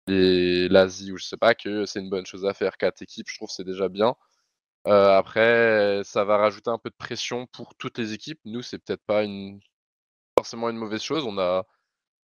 l'Asie 0.06 1.12
ou 1.12 1.16
je 1.18 1.24
sais 1.24 1.36
pas 1.36 1.54
que 1.54 1.86
c'est 1.86 2.00
une 2.00 2.10
bonne 2.10 2.26
chose 2.26 2.44
à 2.46 2.54
faire. 2.54 2.76
4 2.76 3.02
équipes, 3.02 3.28
je 3.28 3.36
trouve 3.36 3.50
c'est 3.50 3.64
déjà 3.64 3.88
bien. 3.88 4.14
après, 4.84 6.02
ça 6.04 6.24
va 6.24 6.36
rajouter 6.38 6.70
un 6.70 6.78
peu 6.78 6.90
de 6.90 6.94
pression 6.96 7.46
pour 7.46 7.74
toutes 7.76 7.98
les 7.98 8.12
équipes. 8.14 8.40
Nous, 8.44 8.62
c'est 8.62 8.78
peut-être 8.78 9.02
pas 9.06 9.24
forcément 10.38 10.70
une 10.70 10.76
mauvaise 10.78 11.02
chose. 11.02 11.24
On 11.26 11.38
a 11.38 11.66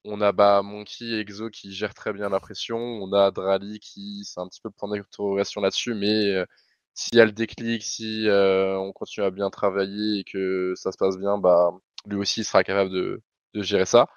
on 0.07 0.21
a 0.21 0.33
bah, 0.33 0.63
Monkey 0.63 1.05
et 1.07 1.21
Exo 1.21 1.51
qui 1.51 1.73
gèrent 1.73 1.95
très 1.95 2.13
bien 2.13 2.29
la 2.29 2.41
pression. 2.41 2.79
On 2.79 3.13
a 3.13 3.31
Drali 3.31 3.81
qui, 3.81 4.25
c'est 4.25 4.41
un 4.41 4.49
petit 4.49 4.61
peu 4.61 4.71
point 4.71 4.89
d'interrogation 4.89 5.61
là-dessus, 5.61 5.95
mais 5.95 6.33
euh, 6.33 6.47
s'il 6.95 7.17
y 7.19 7.21
a 7.21 7.25
le 7.25 7.33
déclic, 7.33 7.83
si 7.83 8.29
euh, 8.29 8.79
on 8.79 8.93
continue 8.93 9.27
à 9.27 9.31
bien 9.31 9.51
travailler 9.51 10.21
et 10.21 10.25
que 10.25 10.75
ça 10.77 10.93
se 10.93 10.99
passe 10.99 11.19
bien, 11.19 11.39
bah, 11.39 11.71
lui 12.07 12.17
aussi 12.17 12.45
sera 12.45 12.65
capable 12.65 12.91
de, 12.91 13.23
gérer 13.55 13.87
ça. 13.87 14.09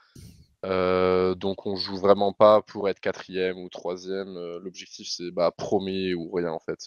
Euh, 0.65 1.35
donc 1.35 1.65
on 1.65 1.77
joue 1.77 1.97
vraiment 1.97 2.33
pas 2.33 2.61
pour 2.61 2.89
être 2.89 2.99
quatrième 2.99 3.57
ou 3.57 3.69
troisième. 3.69 4.35
L'objectif 4.63 5.07
c'est 5.09 5.31
bah, 5.31 5.51
premier 5.51 6.13
ou 6.13 6.31
rien 6.31 6.51
en 6.51 6.59
fait. 6.59 6.79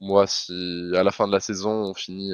moi, 0.00 0.26
si 0.26 0.92
à 0.94 1.02
la 1.02 1.10
fin 1.10 1.26
de 1.26 1.32
la 1.32 1.40
saison 1.40 1.70
on 1.90 1.94
finit 1.94 2.32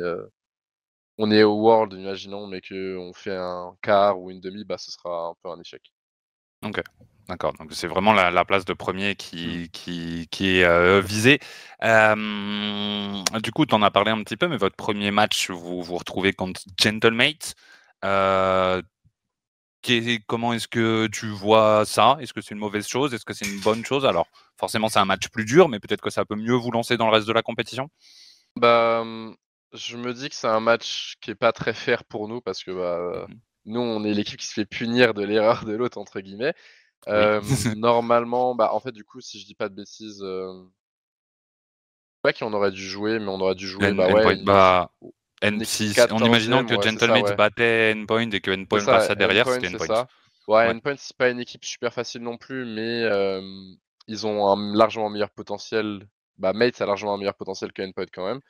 on 1.22 1.30
est 1.30 1.44
au 1.44 1.54
World, 1.54 1.92
imaginons, 1.92 2.48
mais 2.48 2.60
qu'on 2.60 3.12
fait 3.14 3.36
un 3.36 3.76
quart 3.80 4.18
ou 4.18 4.30
une 4.30 4.40
demi, 4.40 4.64
bah, 4.64 4.76
ce 4.76 4.90
sera 4.90 5.28
un 5.28 5.34
peu 5.40 5.50
un 5.50 5.60
échec. 5.60 5.80
Ok, 6.64 6.82
d'accord. 7.28 7.52
Donc 7.54 7.72
c'est 7.72 7.86
vraiment 7.86 8.12
la, 8.12 8.44
place 8.44 8.64
de 8.64 8.72
premier 8.72 9.14
qui, 9.14 9.70
mmh. 9.86 10.26
qui, 10.26 10.58
est 10.58 10.64
euh, 10.64 11.00
visée. 11.00 11.38
du 11.80 13.52
coup, 13.52 13.66
tu 13.66 13.74
en 13.74 13.82
as 13.82 13.90
parlé 13.92 14.10
un 14.10 14.22
petit 14.24 14.36
peu, 14.36 14.48
mais 14.48 14.56
votre 14.56 14.74
premier 14.74 15.12
match, 15.12 15.50
vous 15.50 15.82
vous 15.82 15.96
retrouvez 15.96 16.32
contre 16.32 16.60
Gentlemate. 16.76 17.54
Euh, 18.04 18.82
comment 20.26 20.52
est-ce 20.52 20.66
que 20.66 21.06
tu 21.06 21.28
vois 21.28 21.84
ça? 21.84 22.16
Est-ce 22.20 22.32
que 22.32 22.40
c'est 22.40 22.54
une 22.54 22.60
mauvaise 22.60 22.88
chose? 22.88 23.14
Est-ce 23.14 23.24
que 23.24 23.32
c'est 23.32 23.46
une 23.46 23.60
bonne 23.60 23.84
chose? 23.84 24.04
Alors, 24.06 24.26
forcément, 24.58 24.88
c'est 24.88 24.98
un 24.98 25.04
match 25.04 25.28
plus 25.28 25.44
dur, 25.44 25.68
mais 25.68 25.78
peut-être 25.78 26.00
que 26.00 26.10
ça 26.10 26.24
peut 26.24 26.36
mieux 26.36 26.54
vous 26.54 26.72
lancer 26.72 26.96
dans 26.96 27.06
le 27.06 27.12
reste 27.12 27.28
de 27.28 27.32
la 27.32 27.42
compétition 27.42 27.90
bah, 28.56 29.04
je 29.72 29.96
me 29.96 30.12
dis 30.12 30.28
que 30.28 30.34
c'est 30.34 30.48
un 30.48 30.60
match 30.60 31.16
qui 31.20 31.30
est 31.30 31.34
pas 31.34 31.52
très 31.52 31.74
fair 31.74 32.04
pour 32.04 32.28
nous 32.28 32.40
parce 32.40 32.62
que 32.62 32.70
bah, 32.70 33.26
mmh 33.28 33.34
nous, 33.64 33.80
on 33.80 34.04
est 34.04 34.12
l'équipe 34.12 34.38
qui 34.38 34.46
se 34.46 34.54
fait 34.54 34.64
punir 34.64 35.14
de 35.14 35.24
l'erreur 35.24 35.64
de 35.64 35.72
l'autre, 35.72 35.98
entre 35.98 36.20
guillemets. 36.20 36.54
normalement, 37.76 38.54
bah, 38.54 38.70
en 38.72 38.80
fait, 38.80 38.92
du 38.92 39.04
coup, 39.04 39.20
si 39.20 39.40
je 39.40 39.46
dis 39.46 39.54
pas 39.54 39.68
de 39.68 39.74
bêtises, 39.74 40.22
euh... 40.22 40.64
pas 42.22 42.32
qu'on 42.32 42.52
aurait 42.52 42.70
dû 42.70 42.82
jouer, 42.82 43.18
mais 43.18 43.28
on 43.28 43.40
aurait 43.40 43.54
dû 43.54 43.68
jouer. 43.68 43.92
bah, 43.92 44.12
ouais, 44.12 44.42
bah, 44.42 44.90
N6, 45.42 46.12
en 46.12 46.24
imaginant 46.24 46.64
que 46.64 46.80
Gentleman 46.80 47.34
battait 47.36 47.94
Endpoint 47.96 48.30
et 48.30 48.40
que 48.40 48.50
Endpoint 48.50 48.84
passait 48.84 49.16
derrière, 49.16 49.48
c'était 49.48 49.68
Endpoint. 49.68 49.86
Ça. 49.86 50.08
Ouais, 50.48 50.68
Endpoint, 50.68 50.96
c'est 50.96 51.16
pas 51.16 51.30
une 51.30 51.40
équipe 51.40 51.64
super 51.64 51.92
facile 51.92 52.22
non 52.22 52.36
plus, 52.36 52.64
mais 52.64 53.08
ils 54.08 54.26
ont 54.26 54.48
un 54.48 54.74
largement 54.74 55.10
meilleur 55.10 55.30
potentiel. 55.30 56.08
Bah, 56.38 56.52
Mate 56.52 56.80
a 56.80 56.86
largement 56.86 57.14
un 57.14 57.18
meilleur 57.18 57.34
potentiel 57.34 57.72
que 57.72 57.82
Endpoint 57.82 58.06
quand 58.12 58.26
même. 58.26 58.40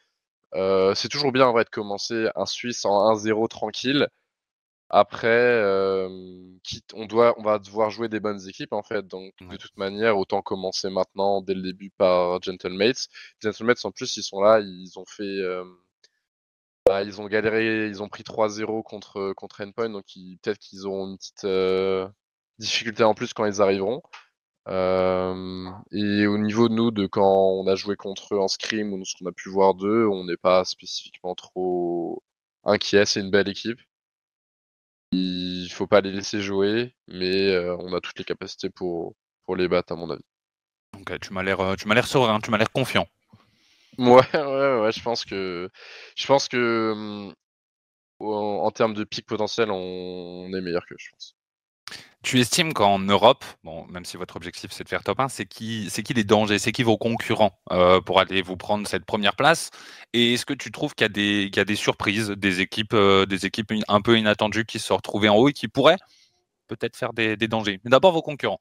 Euh, 0.55 0.95
c'est 0.95 1.09
toujours 1.09 1.33
bien 1.33 1.47
en 1.47 1.53
vrai 1.53 1.65
de 1.65 1.71
commencer 1.71 2.29
un 2.37 2.47
Suisse 2.47 2.85
en 2.85 3.15
1-0 3.15 3.49
tranquille. 3.49 4.09
Après, 4.91 5.29
euh, 5.29 6.09
on, 6.95 7.07
doit, 7.07 7.35
on 7.39 7.43
va 7.43 7.59
devoir 7.59 7.91
jouer 7.91 8.09
des 8.09 8.21
bonnes 8.21 8.47
équipes 8.49 8.73
en 8.75 8.83
fait. 8.83 9.07
Donc 9.07 9.33
de 9.41 9.57
toute 9.57 9.77
manière, 9.79 10.19
autant 10.19 10.43
commencer 10.43 10.91
maintenant 10.91 11.41
dès 11.43 11.55
le 11.55 11.63
début 11.63 11.91
par 11.91 12.43
Gentlemates. 12.43 13.09
Gentlemates 13.43 13.85
en 13.85 13.93
plus, 13.93 14.17
ils 14.19 14.23
sont 14.23 14.41
là, 14.43 14.61
ils 14.61 14.99
ont 14.99 15.07
fait, 15.07 15.23
euh, 15.25 15.65
bah, 16.87 17.03
ils 17.03 17.21
ont 17.21 17.27
galéré, 17.27 17.87
ils 17.89 18.03
ont 18.03 18.09
pris 18.09 18.23
3-0 18.25 18.83
contre 18.83 19.33
contre 19.35 19.63
Endpoint, 19.63 19.91
donc 19.91 20.05
peut-être 20.43 20.59
qu'ils 20.59 20.87
auront 20.87 21.07
une 21.09 21.19
petite 21.19 21.47
difficulté 22.59 23.05
en 23.05 23.15
plus 23.15 23.33
quand 23.35 23.45
ils 23.47 23.61
arriveront. 23.63 24.03
Euh, 24.69 25.71
et 25.91 26.27
au 26.27 26.39
niveau 26.39 26.69
de 26.69 26.75
nous, 26.75 26.91
de 26.91 27.07
quand 27.07 27.25
on 27.25 27.67
a 27.67 27.75
joué 27.75 27.97
contre 27.97 28.35
eux 28.35 28.39
en 28.41 28.49
scrim 28.49 28.93
ou 28.93 29.05
ce 29.05 29.17
qu'on 29.17 29.27
a 29.27 29.33
pu 29.33 29.49
voir 29.49 29.75
d'eux, 29.75 30.07
on 30.07 30.25
n'est 30.25 30.37
pas 30.37 30.65
spécifiquement 30.65 31.35
trop 31.35 32.23
inquiet. 32.65 33.05
C'est 33.07 33.21
une 33.21 33.31
belle 33.31 33.49
équipe. 33.49 33.81
Il 35.13 35.69
faut 35.71 35.87
pas 35.87 36.01
les 36.01 36.13
laisser 36.13 36.41
jouer, 36.41 36.95
mais 37.09 37.51
euh, 37.51 37.77
on 37.81 37.93
a 37.93 38.01
toutes 38.01 38.19
les 38.19 38.25
capacités 38.25 38.71
pour, 38.71 39.15
pour 39.45 39.57
les 39.57 39.69
battre, 39.69 39.93
à 39.93 39.97
mon 39.97 40.09
avis. 40.11 40.25
Ok, 40.99 41.19
tu 41.21 41.33
m'as 41.33 41.43
l'air, 41.43 41.61
euh, 41.61 41.75
tu 41.75 41.87
m'as 41.89 41.95
l'air 41.95 42.07
serein, 42.07 42.41
tu 42.41 42.51
m'as 42.51 42.59
l'air 42.59 42.71
confiant. 42.73 43.07
Ouais, 43.99 44.23
ouais, 44.33 44.81
ouais, 44.81 44.93
je 44.93 45.03
pense 45.03 45.25
que, 45.27 45.69
je 46.17 46.27
pense 46.27 46.49
que, 46.49 46.93
hum, 46.93 47.35
en, 48.21 48.71
termes 48.71 48.95
de 48.95 49.05
pic 49.05 49.27
potentiel, 49.27 49.71
on, 49.71 49.77
on 49.77 50.55
est 50.55 50.63
meilleur 50.63 50.87
que 50.87 50.95
je 50.99 51.11
pense. 51.11 51.37
Tu 52.23 52.39
estimes 52.39 52.73
qu'en 52.73 53.01
Europe, 53.01 53.45
bon, 53.65 53.85
même 53.89 54.05
si 54.05 54.17
votre 54.17 54.37
objectif 54.37 54.71
c'est 54.71 54.85
de 54.85 54.89
faire 54.89 55.03
top 55.03 55.19
1, 55.19 55.29
c'est 55.29 55.45
qui, 55.45 55.89
c'est 55.91 56.05
qui 56.05 56.15
les 56.15 56.23
dangers, 56.23 56.61
c'est 56.61 56.71
qui 56.71 56.85
vos 56.85 56.97
concurrents 56.97 57.59
euh, 57.73 58.01
pour 58.01 58.21
aller 58.21 58.43
vous 58.43 58.57
prendre 58.57 58.87
cette 58.87 59.05
première 59.05 59.35
place? 59.35 59.71
Et 60.13 60.35
est-ce 60.35 60.47
que 60.47 60.55
tu 60.55 60.71
trouves 60.71 60.95
qu'il 60.95 61.05
y 61.05 61.07
a 61.07 61.09
des, 61.09 61.51
qu'il 61.51 61.57
y 61.57 61.61
a 61.61 61.65
des 61.65 61.75
surprises, 61.75 62.31
des 62.31 62.61
équipes, 62.61 62.95
euh, 62.95 63.27
des 63.27 63.45
équipes 63.45 63.73
un 63.89 64.01
peu 64.01 64.17
inattendues 64.17 64.65
qui 64.65 64.79
se 64.79 64.93
retrouvées 64.93 65.29
en 65.29 65.37
haut 65.37 65.49
et 65.49 65.53
qui 65.53 65.67
pourraient 65.67 65.99
peut-être 66.69 66.97
faire 66.97 67.13
des, 67.13 67.37
dangers? 67.37 67.81
D'abord 67.85 68.13
vos 68.13 68.23
concurrents. 68.23 68.61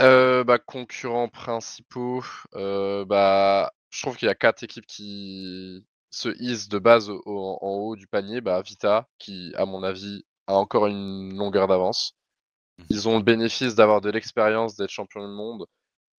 Euh, 0.00 0.42
bah, 0.42 0.58
concurrents 0.58 1.28
principaux, 1.28 2.24
bah, 2.54 3.70
je 3.90 4.02
trouve 4.02 4.16
qu'il 4.16 4.26
y 4.26 4.30
a 4.30 4.34
quatre 4.34 4.62
équipes 4.62 4.86
qui 4.86 5.84
se 6.10 6.30
hissent 6.40 6.68
de 6.68 6.78
base 6.78 7.10
en 7.10 7.58
haut 7.60 7.96
du 7.96 8.06
panier. 8.06 8.40
Bah, 8.40 8.62
Vita, 8.62 9.08
qui 9.18 9.52
à 9.56 9.66
mon 9.66 9.82
avis 9.82 10.24
a 10.46 10.54
encore 10.54 10.86
une 10.86 11.36
longueur 11.36 11.68
d'avance. 11.68 12.17
Ils 12.90 13.08
ont 13.08 13.18
le 13.18 13.24
bénéfice 13.24 13.74
d'avoir 13.74 14.00
de 14.00 14.10
l'expérience, 14.10 14.76
d'être 14.76 14.90
champion 14.90 15.20
du 15.26 15.34
monde. 15.34 15.66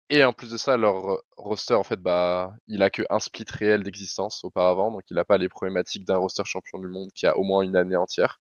Et 0.10 0.24
en 0.24 0.34
plus 0.34 0.52
de 0.52 0.58
ça, 0.58 0.78
leur 0.78 1.22
roster, 1.38 1.76
en 1.76 1.84
fait, 1.84 2.02
bah, 2.02 2.54
il 2.68 2.82
a 2.84 2.90
que 2.90 3.04
un 3.10 3.20
split 3.20 3.46
réel 3.50 3.84
d'existence 3.84 4.44
auparavant, 4.44 4.92
donc 4.92 5.04
il 5.12 5.16
n'a 5.16 5.26
pas 5.26 5.38
les 5.38 5.50
problématiques 5.50 6.06
d'un 6.06 6.18
roster 6.18 6.44
champion 6.46 6.80
du 6.80 6.88
monde 6.88 7.12
qui 7.14 7.28
a 7.28 7.38
au 7.38 7.44
moins 7.44 7.62
une 7.64 7.76
année 7.76 7.96
entière. 7.96 8.40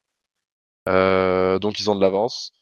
Euh, 0.89 1.59
donc 1.59 1.81
ils 1.81 1.91
ont 1.91 1.95
de 1.97 2.01
l'avance. 2.01 2.53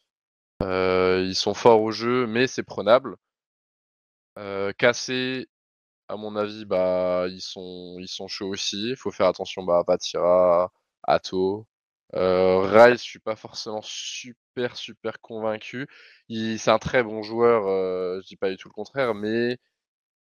Euh, 0.62 1.24
ils 1.26 1.34
sont 1.36 1.54
forts 1.54 1.82
au 1.82 1.92
jeu, 1.92 2.26
mais 2.26 2.46
c'est 2.46 2.62
prenable. 2.64 3.16
Euh, 4.38 4.72
Cassé, 4.72 5.48
à 6.08 6.16
mon 6.16 6.36
avis, 6.36 6.64
bah, 6.64 7.26
ils 7.28 7.40
sont, 7.40 7.96
ils 8.00 8.08
sont 8.08 8.28
chauds 8.28 8.48
aussi. 8.48 8.90
Il 8.90 8.96
faut 8.96 9.10
faire 9.12 9.26
attention 9.26 9.62
bah, 9.64 9.78
à 9.78 9.84
Batira, 9.84 10.72
Atto, 11.04 11.66
euh, 12.14 12.60
Rai, 12.60 12.92
je 12.92 13.02
suis 13.02 13.18
pas 13.18 13.36
forcément 13.36 13.80
super 13.82 14.76
super 14.76 15.20
convaincu. 15.20 15.86
c'est 16.28 16.68
un 16.70 16.78
très 16.78 17.02
bon 17.02 17.22
joueur, 17.22 17.66
euh, 17.66 18.20
je 18.22 18.26
dis 18.28 18.36
pas 18.36 18.50
du 18.50 18.56
tout 18.56 18.68
le 18.68 18.72
contraire, 18.74 19.14
mais 19.14 19.58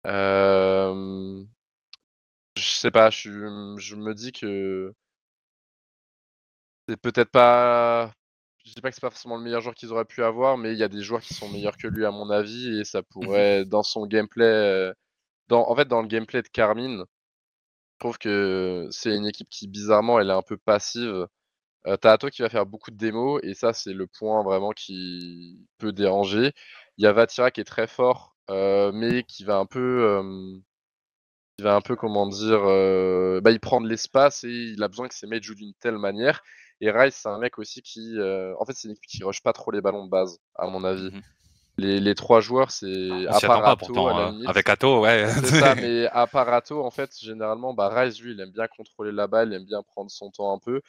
euh, 0.06 1.44
je 2.56 2.62
sais 2.62 2.90
pas, 2.90 3.10
je, 3.10 3.74
je 3.78 3.96
me 3.96 4.14
dis 4.14 4.32
que 4.32 4.94
c'est 6.88 6.96
peut-être 6.96 7.30
pas. 7.30 8.12
Je 8.64 8.74
dis 8.74 8.80
pas 8.82 8.90
que 8.90 8.94
c'est 8.94 9.00
pas 9.00 9.10
forcément 9.10 9.36
le 9.36 9.42
meilleur 9.42 9.62
joueur 9.62 9.74
qu'ils 9.74 9.92
auraient 9.92 10.04
pu 10.04 10.22
avoir, 10.22 10.58
mais 10.58 10.72
il 10.72 10.78
y 10.78 10.82
a 10.82 10.88
des 10.88 11.02
joueurs 11.02 11.22
qui 11.22 11.34
sont 11.34 11.48
meilleurs 11.48 11.76
que 11.78 11.86
lui 11.88 12.04
à 12.04 12.10
mon 12.10 12.30
avis, 12.30 12.80
et 12.80 12.84
ça 12.84 13.02
pourrait, 13.10 13.64
dans 13.64 13.82
son 13.82 14.06
gameplay, 14.06 14.44
euh, 14.44 14.92
dans, 15.48 15.68
en 15.70 15.76
fait 15.76 15.88
dans 15.88 16.02
le 16.02 16.08
gameplay 16.08 16.42
de 16.42 16.48
Carmine, 16.48 17.04
je 17.94 17.98
trouve 18.00 18.18
que 18.18 18.88
c'est 18.90 19.14
une 19.16 19.26
équipe 19.26 19.48
qui 19.50 19.68
bizarrement 19.68 20.20
elle 20.20 20.30
est 20.30 20.32
un 20.34 20.42
peu 20.42 20.56
passive 20.58 21.26
Euh, 21.86 21.96
T'as 21.96 22.12
Atto 22.12 22.28
qui 22.28 22.42
va 22.42 22.48
faire 22.50 22.66
beaucoup 22.66 22.90
de 22.90 22.96
démos, 22.96 23.40
et 23.42 23.54
ça, 23.54 23.72
c'est 23.72 23.92
le 23.94 24.06
point 24.06 24.42
vraiment 24.42 24.70
qui 24.72 25.58
peut 25.78 25.92
déranger. 25.92 26.52
Il 26.98 27.04
y 27.04 27.06
a 27.06 27.12
Vatira 27.12 27.50
qui 27.50 27.60
est 27.60 27.64
très 27.64 27.86
fort, 27.86 28.36
euh, 28.50 28.92
mais 28.92 29.22
qui 29.24 29.44
va 29.44 29.56
un 29.56 29.66
peu. 29.66 29.80
euh, 29.80 30.58
qui 31.56 31.64
va 31.64 31.74
un 31.74 31.80
peu, 31.80 31.96
comment 31.96 32.26
dire. 32.26 32.60
euh, 32.64 33.40
bah, 33.42 33.50
il 33.50 33.60
prend 33.60 33.80
de 33.80 33.88
l'espace 33.88 34.44
et 34.44 34.48
il 34.50 34.82
a 34.82 34.88
besoin 34.88 35.08
que 35.08 35.14
ses 35.14 35.26
mates 35.26 35.42
jouent 35.42 35.54
d'une 35.54 35.74
telle 35.80 35.98
manière. 35.98 36.42
Et 36.80 36.90
Rice, 36.90 37.14
c'est 37.16 37.28
un 37.28 37.38
mec 37.38 37.58
aussi 37.58 37.82
qui. 37.82 38.16
en 38.58 38.64
fait, 38.64 38.72
c'est 38.74 38.88
une 38.88 38.92
équipe 38.92 39.06
qui 39.06 39.24
rush 39.24 39.42
pas 39.42 39.52
trop 39.52 39.70
les 39.70 39.80
ballons 39.82 40.04
de 40.06 40.10
base, 40.10 40.38
à 40.54 40.66
mon 40.66 40.84
avis. 40.84 41.10
Mhm. 41.10 41.22
Les, 41.78 42.00
les 42.00 42.14
trois 42.14 42.40
joueurs, 42.40 42.70
c'est. 42.70 43.26
On 43.28 43.32
À 43.32 43.40
part 43.40 43.66
Atto, 43.66 43.76
pourtant. 43.94 44.08
à 44.08 44.14
la 44.14 44.30
limite. 44.32 44.48
avec 44.48 44.68
Atto, 44.68 45.00
ouais. 45.02 45.26
C'est 45.40 45.54
ça, 45.60 45.74
mais 45.76 46.06
à 46.08 46.26
Parato, 46.26 46.84
en 46.84 46.90
fait, 46.90 47.10
généralement, 47.18 47.74
bah, 47.74 47.88
Rice, 47.88 48.20
lui, 48.20 48.32
il 48.32 48.40
aime 48.40 48.50
bien 48.52 48.66
contrôler 48.68 49.12
la 49.12 49.26
balle, 49.26 49.48
il 49.52 49.54
aime 49.56 49.64
bien 49.66 49.82
prendre 49.82 50.10
son 50.10 50.30
temps 50.30 50.54
un 50.54 50.58
peu, 50.58 50.80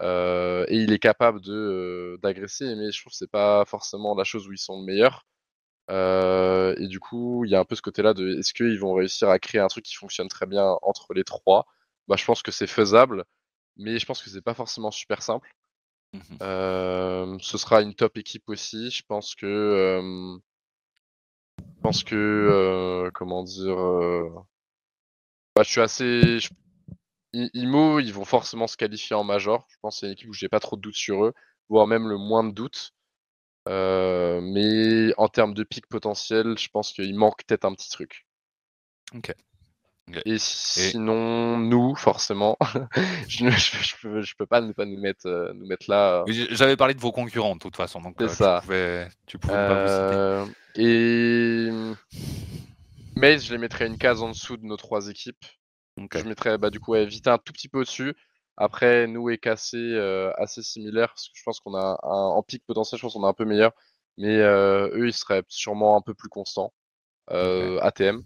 euh, 0.00 0.64
et 0.68 0.76
il 0.78 0.92
est 0.92 0.98
capable 0.98 1.40
de 1.40 1.52
euh, 1.52 2.18
d'agresser, 2.22 2.74
mais 2.76 2.92
je 2.92 3.00
trouve 3.00 3.12
que 3.12 3.16
c'est 3.16 3.30
pas 3.30 3.64
forcément 3.66 4.14
la 4.14 4.24
chose 4.24 4.48
où 4.48 4.52
ils 4.52 4.58
sont 4.58 4.78
le 4.80 4.84
meilleur. 4.86 5.26
Euh, 5.90 6.74
et 6.78 6.88
du 6.88 7.00
coup, 7.00 7.44
il 7.44 7.50
y 7.50 7.56
a 7.56 7.60
un 7.60 7.64
peu 7.64 7.74
ce 7.76 7.82
côté-là 7.82 8.14
de 8.14 8.38
est-ce 8.38 8.54
qu'ils 8.54 8.78
vont 8.80 8.94
réussir 8.94 9.30
à 9.30 9.38
créer 9.38 9.60
un 9.60 9.68
truc 9.68 9.84
qui 9.84 9.94
fonctionne 9.96 10.28
très 10.28 10.46
bien 10.46 10.76
entre 10.82 11.14
les 11.14 11.24
trois? 11.24 11.66
Bah, 12.08 12.16
je 12.18 12.24
pense 12.24 12.42
que 12.42 12.52
c'est 12.52 12.66
faisable, 12.66 13.24
mais 13.76 13.98
je 13.98 14.06
pense 14.06 14.22
que 14.22 14.30
c'est 14.30 14.42
pas 14.42 14.54
forcément 14.54 14.90
super 14.90 15.22
simple. 15.22 15.52
Euh, 16.42 17.36
ce 17.40 17.58
sera 17.58 17.82
une 17.82 17.94
top 17.94 18.16
équipe 18.18 18.48
aussi. 18.48 18.90
Je 18.90 19.02
pense 19.06 19.34
que, 19.34 20.00
je 21.58 21.80
pense 21.82 22.04
que, 22.04 23.10
comment 23.14 23.42
dire, 23.44 23.76
bah, 25.54 25.62
je 25.62 25.70
suis 25.70 25.80
assez. 25.80 26.40
je- 26.40 26.48
Imo, 27.54 28.00
ils 28.00 28.12
vont 28.12 28.24
forcément 28.24 28.66
se 28.66 28.76
qualifier 28.76 29.16
en 29.16 29.24
major. 29.24 29.66
Je 29.70 29.76
pense 29.82 29.96
que 29.96 30.00
c'est 30.00 30.06
une 30.06 30.12
équipe 30.12 30.28
où 30.30 30.32
j'ai 30.34 30.48
pas 30.48 30.60
trop 30.60 30.76
de 30.76 30.80
doutes 30.82 30.94
sur 30.96 31.24
eux, 31.24 31.34
voire 31.68 31.86
même 31.86 32.08
le 32.08 32.16
moins 32.16 32.44
de 32.44 32.52
doutes. 32.52 32.92
Euh, 33.68 34.40
mais 34.42 35.12
en 35.18 35.28
termes 35.28 35.52
de 35.54 35.62
pic 35.62 35.86
potentiel, 35.88 36.56
je 36.58 36.68
pense 36.68 36.92
qu'il 36.92 37.14
manque 37.14 37.44
peut-être 37.46 37.64
un 37.64 37.74
petit 37.74 37.90
truc. 37.90 38.26
Ok. 39.14 39.32
Et 40.24 40.38
sinon, 40.38 41.58
nous, 41.58 41.94
forcément, 41.94 42.56
je, 43.28 43.44
ne- 43.44 43.50
je, 43.50 43.76
je 43.76 43.94
peux, 44.00 44.22
je 44.22 44.34
peux 44.36 44.46
pas 44.46 44.62
ne 44.62 44.72
pas 44.72 44.86
nous 44.86 44.98
mettre, 44.98 45.26
euh, 45.26 45.52
nous 45.52 45.66
mettre 45.66 45.84
là. 45.90 46.24
Oui, 46.26 46.46
J'avais 46.50 46.76
parlé 46.76 46.94
de 46.94 47.00
vos 47.00 47.12
concurrents 47.12 47.54
de 47.54 47.60
toute 47.60 47.76
façon, 47.76 48.00
donc 48.00 48.16
C'est 48.18 48.24
euh, 48.24 48.28
ça. 48.28 48.60
tu 48.62 48.66
pouvais, 48.66 49.08
tu 49.26 49.38
pouvais 49.38 49.54
pas 49.54 49.74
vous 49.74 49.88
citer. 49.88 50.14
Euh, 50.14 50.46
et 50.76 51.68
Maze, 53.16 53.44
je 53.44 53.52
les 53.52 53.58
mettrais 53.58 53.86
une 53.86 53.98
case 53.98 54.22
en 54.22 54.30
dessous 54.30 54.56
de 54.56 54.64
nos 54.64 54.76
trois 54.76 55.08
équipes. 55.08 55.44
Je 56.14 56.24
mettrais 56.24 56.58
bah, 56.58 56.70
du 56.70 56.80
coup 56.80 56.92
ouais, 56.92 57.06
Vita 57.06 57.34
un 57.34 57.38
tout 57.38 57.52
petit 57.52 57.68
peu 57.68 57.80
au-dessus. 57.80 58.14
Après, 58.56 59.06
nous 59.06 59.30
et 59.30 59.38
Cassé 59.38 59.76
euh, 59.76 60.32
assez 60.36 60.62
similaires, 60.62 61.08
parce 61.08 61.28
que 61.28 61.34
je 61.38 61.42
pense 61.44 61.60
qu'on 61.60 61.74
a 61.74 61.98
un, 62.02 62.08
en 62.08 62.42
pic 62.42 62.64
potentiel, 62.66 62.98
je 62.98 63.02
pense 63.02 63.14
qu'on 63.14 63.24
est 63.24 63.28
un 63.28 63.32
peu 63.32 63.44
meilleur. 63.44 63.72
Mais 64.16 64.38
euh, 64.38 64.88
eux, 64.94 65.06
ils 65.06 65.12
seraient 65.12 65.44
sûrement 65.46 65.96
un 65.96 66.00
peu 66.00 66.12
plus 66.12 66.28
constants. 66.28 66.72
Euh, 67.30 67.78
ATM. 67.82 68.24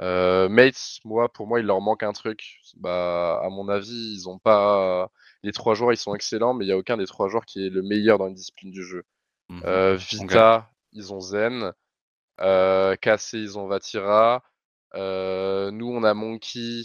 Euh, 0.00 0.48
Mates, 0.48 1.00
moi, 1.04 1.30
pour 1.30 1.46
moi, 1.46 1.60
il 1.60 1.66
leur 1.66 1.82
manque 1.82 2.02
un 2.02 2.12
truc. 2.12 2.60
Bah, 2.76 3.40
à 3.42 3.48
mon 3.50 3.68
avis, 3.68 4.14
ils 4.14 4.28
ont 4.28 4.38
pas. 4.38 5.10
Les 5.42 5.52
trois 5.52 5.74
joueurs, 5.74 5.92
ils 5.92 5.98
sont 5.98 6.14
excellents, 6.14 6.54
mais 6.54 6.64
il 6.64 6.68
n'y 6.68 6.72
a 6.72 6.78
aucun 6.78 6.96
des 6.96 7.06
trois 7.06 7.28
joueurs 7.28 7.44
qui 7.44 7.66
est 7.66 7.70
le 7.70 7.82
meilleur 7.82 8.18
dans 8.18 8.28
une 8.28 8.34
discipline 8.34 8.70
du 8.70 8.82
jeu. 8.82 9.04
Mhm. 9.48 9.62
Euh, 9.64 9.94
Vita, 9.94 10.70
ils 10.92 11.12
ont 11.12 11.20
Zen. 11.20 11.72
Euh, 12.40 12.96
Cassé, 12.96 13.38
ils 13.38 13.58
ont 13.58 13.66
Vatira. 13.66 14.42
Nous, 14.96 15.88
on 15.88 16.02
a 16.04 16.14
Monkey, 16.14 16.82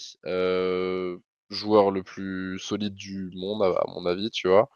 joueur 1.49 1.91
le 1.91 2.03
plus 2.03 2.59
solide 2.59 2.95
du 2.95 3.32
monde, 3.36 3.64
à, 3.64 3.84
mon 3.88 4.05
avis, 4.05 4.30
tu 4.32 4.47
vois, 4.47 4.70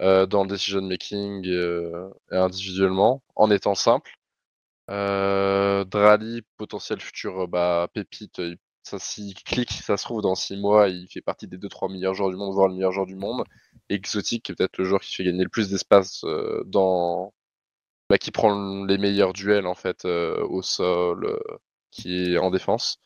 dans 0.00 0.42
le 0.42 0.48
decision 0.48 0.82
making 0.82 1.46
et 1.46 2.36
individuellement, 2.36 3.22
en 3.36 3.50
étant 3.50 3.74
simple. 3.74 4.12
Euh, 4.90 5.84
Drali, 5.84 6.42
potentiel 6.56 7.00
futur 7.00 7.48
bah, 7.48 7.88
pépite, 7.94 8.42
ça 8.82 8.98
s'il 8.98 9.34
clique, 9.34 9.70
ça 9.70 9.96
se 9.96 10.04
trouve 10.04 10.22
dans 10.22 10.34
6 10.34 10.56
mois, 10.56 10.88
il 10.88 11.08
fait 11.08 11.22
partie 11.22 11.46
des 11.46 11.56
2-3 11.56 11.90
meilleurs 11.90 12.14
joueurs 12.14 12.30
du 12.30 12.36
monde, 12.36 12.52
voire 12.54 12.68
le 12.68 12.74
meilleur 12.74 12.92
joueur 12.92 13.06
du 13.06 13.16
monde. 13.16 13.44
Exotique, 13.88 14.44
qui 14.44 14.52
est 14.52 14.54
peut-être 14.54 14.78
le 14.78 14.84
joueur 14.84 15.00
qui 15.00 15.14
fait 15.14 15.24
gagner 15.24 15.44
le 15.44 15.48
plus 15.50 15.70
d'espace 15.70 16.24
dans, 16.66 17.32
bah, 18.10 18.18
qui 18.18 18.30
prend 18.32 18.84
les 18.84 18.98
meilleurs 18.98 19.32
duels 19.32 19.66
en 19.66 19.74
fait 19.74 20.04
au 20.04 20.62
sol, 20.62 21.40
qui 21.92 22.32
est 22.34 22.38
en 22.38 22.50
défense. 22.50 22.98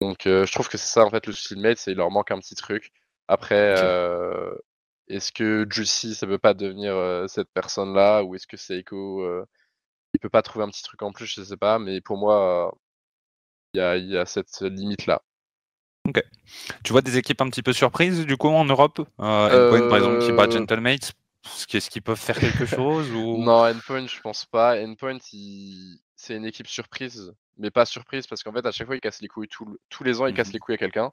Donc 0.00 0.26
euh, 0.26 0.46
je 0.46 0.52
trouve 0.52 0.68
que 0.68 0.78
c'est 0.78 0.90
ça 0.90 1.04
en 1.04 1.10
fait 1.10 1.26
le 1.26 1.34
de 1.34 1.60
Mate, 1.60 1.76
c'est 1.76 1.92
il 1.92 1.98
leur 1.98 2.10
manque 2.10 2.30
un 2.30 2.38
petit 2.38 2.54
truc. 2.54 2.90
Après, 3.28 3.74
Ok. 3.74 3.80
euh, 3.82 4.54
est-ce 5.08 5.32
que 5.32 5.66
Juicy 5.68 6.14
ça 6.14 6.26
peut 6.26 6.38
pas 6.38 6.54
devenir 6.54 6.94
euh, 6.94 7.26
cette 7.26 7.50
personne-là 7.52 8.22
ou 8.24 8.34
est-ce 8.34 8.46
que 8.46 8.56
Seiko 8.56 9.44
il 10.14 10.18
peut 10.18 10.30
pas 10.30 10.42
trouver 10.42 10.64
un 10.64 10.70
petit 10.70 10.82
truc 10.82 11.02
en 11.02 11.12
plus, 11.12 11.26
je 11.26 11.42
sais 11.42 11.56
pas, 11.56 11.78
mais 11.78 12.00
pour 12.00 12.16
moi 12.16 12.72
il 13.74 13.78
y 13.78 13.80
a, 13.80 13.96
il 13.96 14.08
y 14.08 14.16
a 14.16 14.24
cette 14.24 14.62
limite-là. 14.62 15.20
Tu 16.82 16.92
vois 16.92 17.02
des 17.02 17.18
équipes 17.18 17.40
un 17.42 17.50
petit 17.50 17.62
peu 17.62 17.72
surprises 17.72 18.24
du 18.24 18.36
coup 18.36 18.48
en 18.48 18.64
Europe? 18.64 19.00
Endpoint 19.18 19.88
par 19.88 19.98
exemple 19.98 20.18
qui 20.20 20.32
bat 20.32 20.48
Gentlemates 20.48 21.12
Est-ce 21.72 21.90
qu'ils 21.90 22.02
peuvent 22.02 22.18
faire 22.18 22.38
quelque 22.38 22.66
chose 22.66 23.10
ou... 23.12 23.38
Non, 23.38 23.64
Endpoint, 23.64 24.06
je 24.06 24.20
pense 24.20 24.46
pas. 24.46 24.80
Endpoint, 24.82 25.18
il... 25.32 26.00
c'est 26.20 26.36
une 26.36 26.44
équipe 26.44 26.66
surprise, 26.66 27.32
mais 27.56 27.70
pas 27.70 27.86
surprise 27.86 28.26
parce 28.26 28.42
qu'en 28.42 28.52
fait, 28.52 28.66
à 28.66 28.72
chaque 28.72 28.86
fois, 28.86 28.94
il 28.96 29.00
casse 29.00 29.22
les 29.22 29.28
couilles. 29.28 29.48
tout 29.48 29.78
Tous 29.88 30.04
les 30.04 30.20
ans, 30.20 30.26
il 30.26 30.34
casse 30.34 30.48
Mhm. 30.48 30.52
les 30.52 30.58
couilles 30.58 30.74
à 30.74 30.78
quelqu'un. 30.78 31.12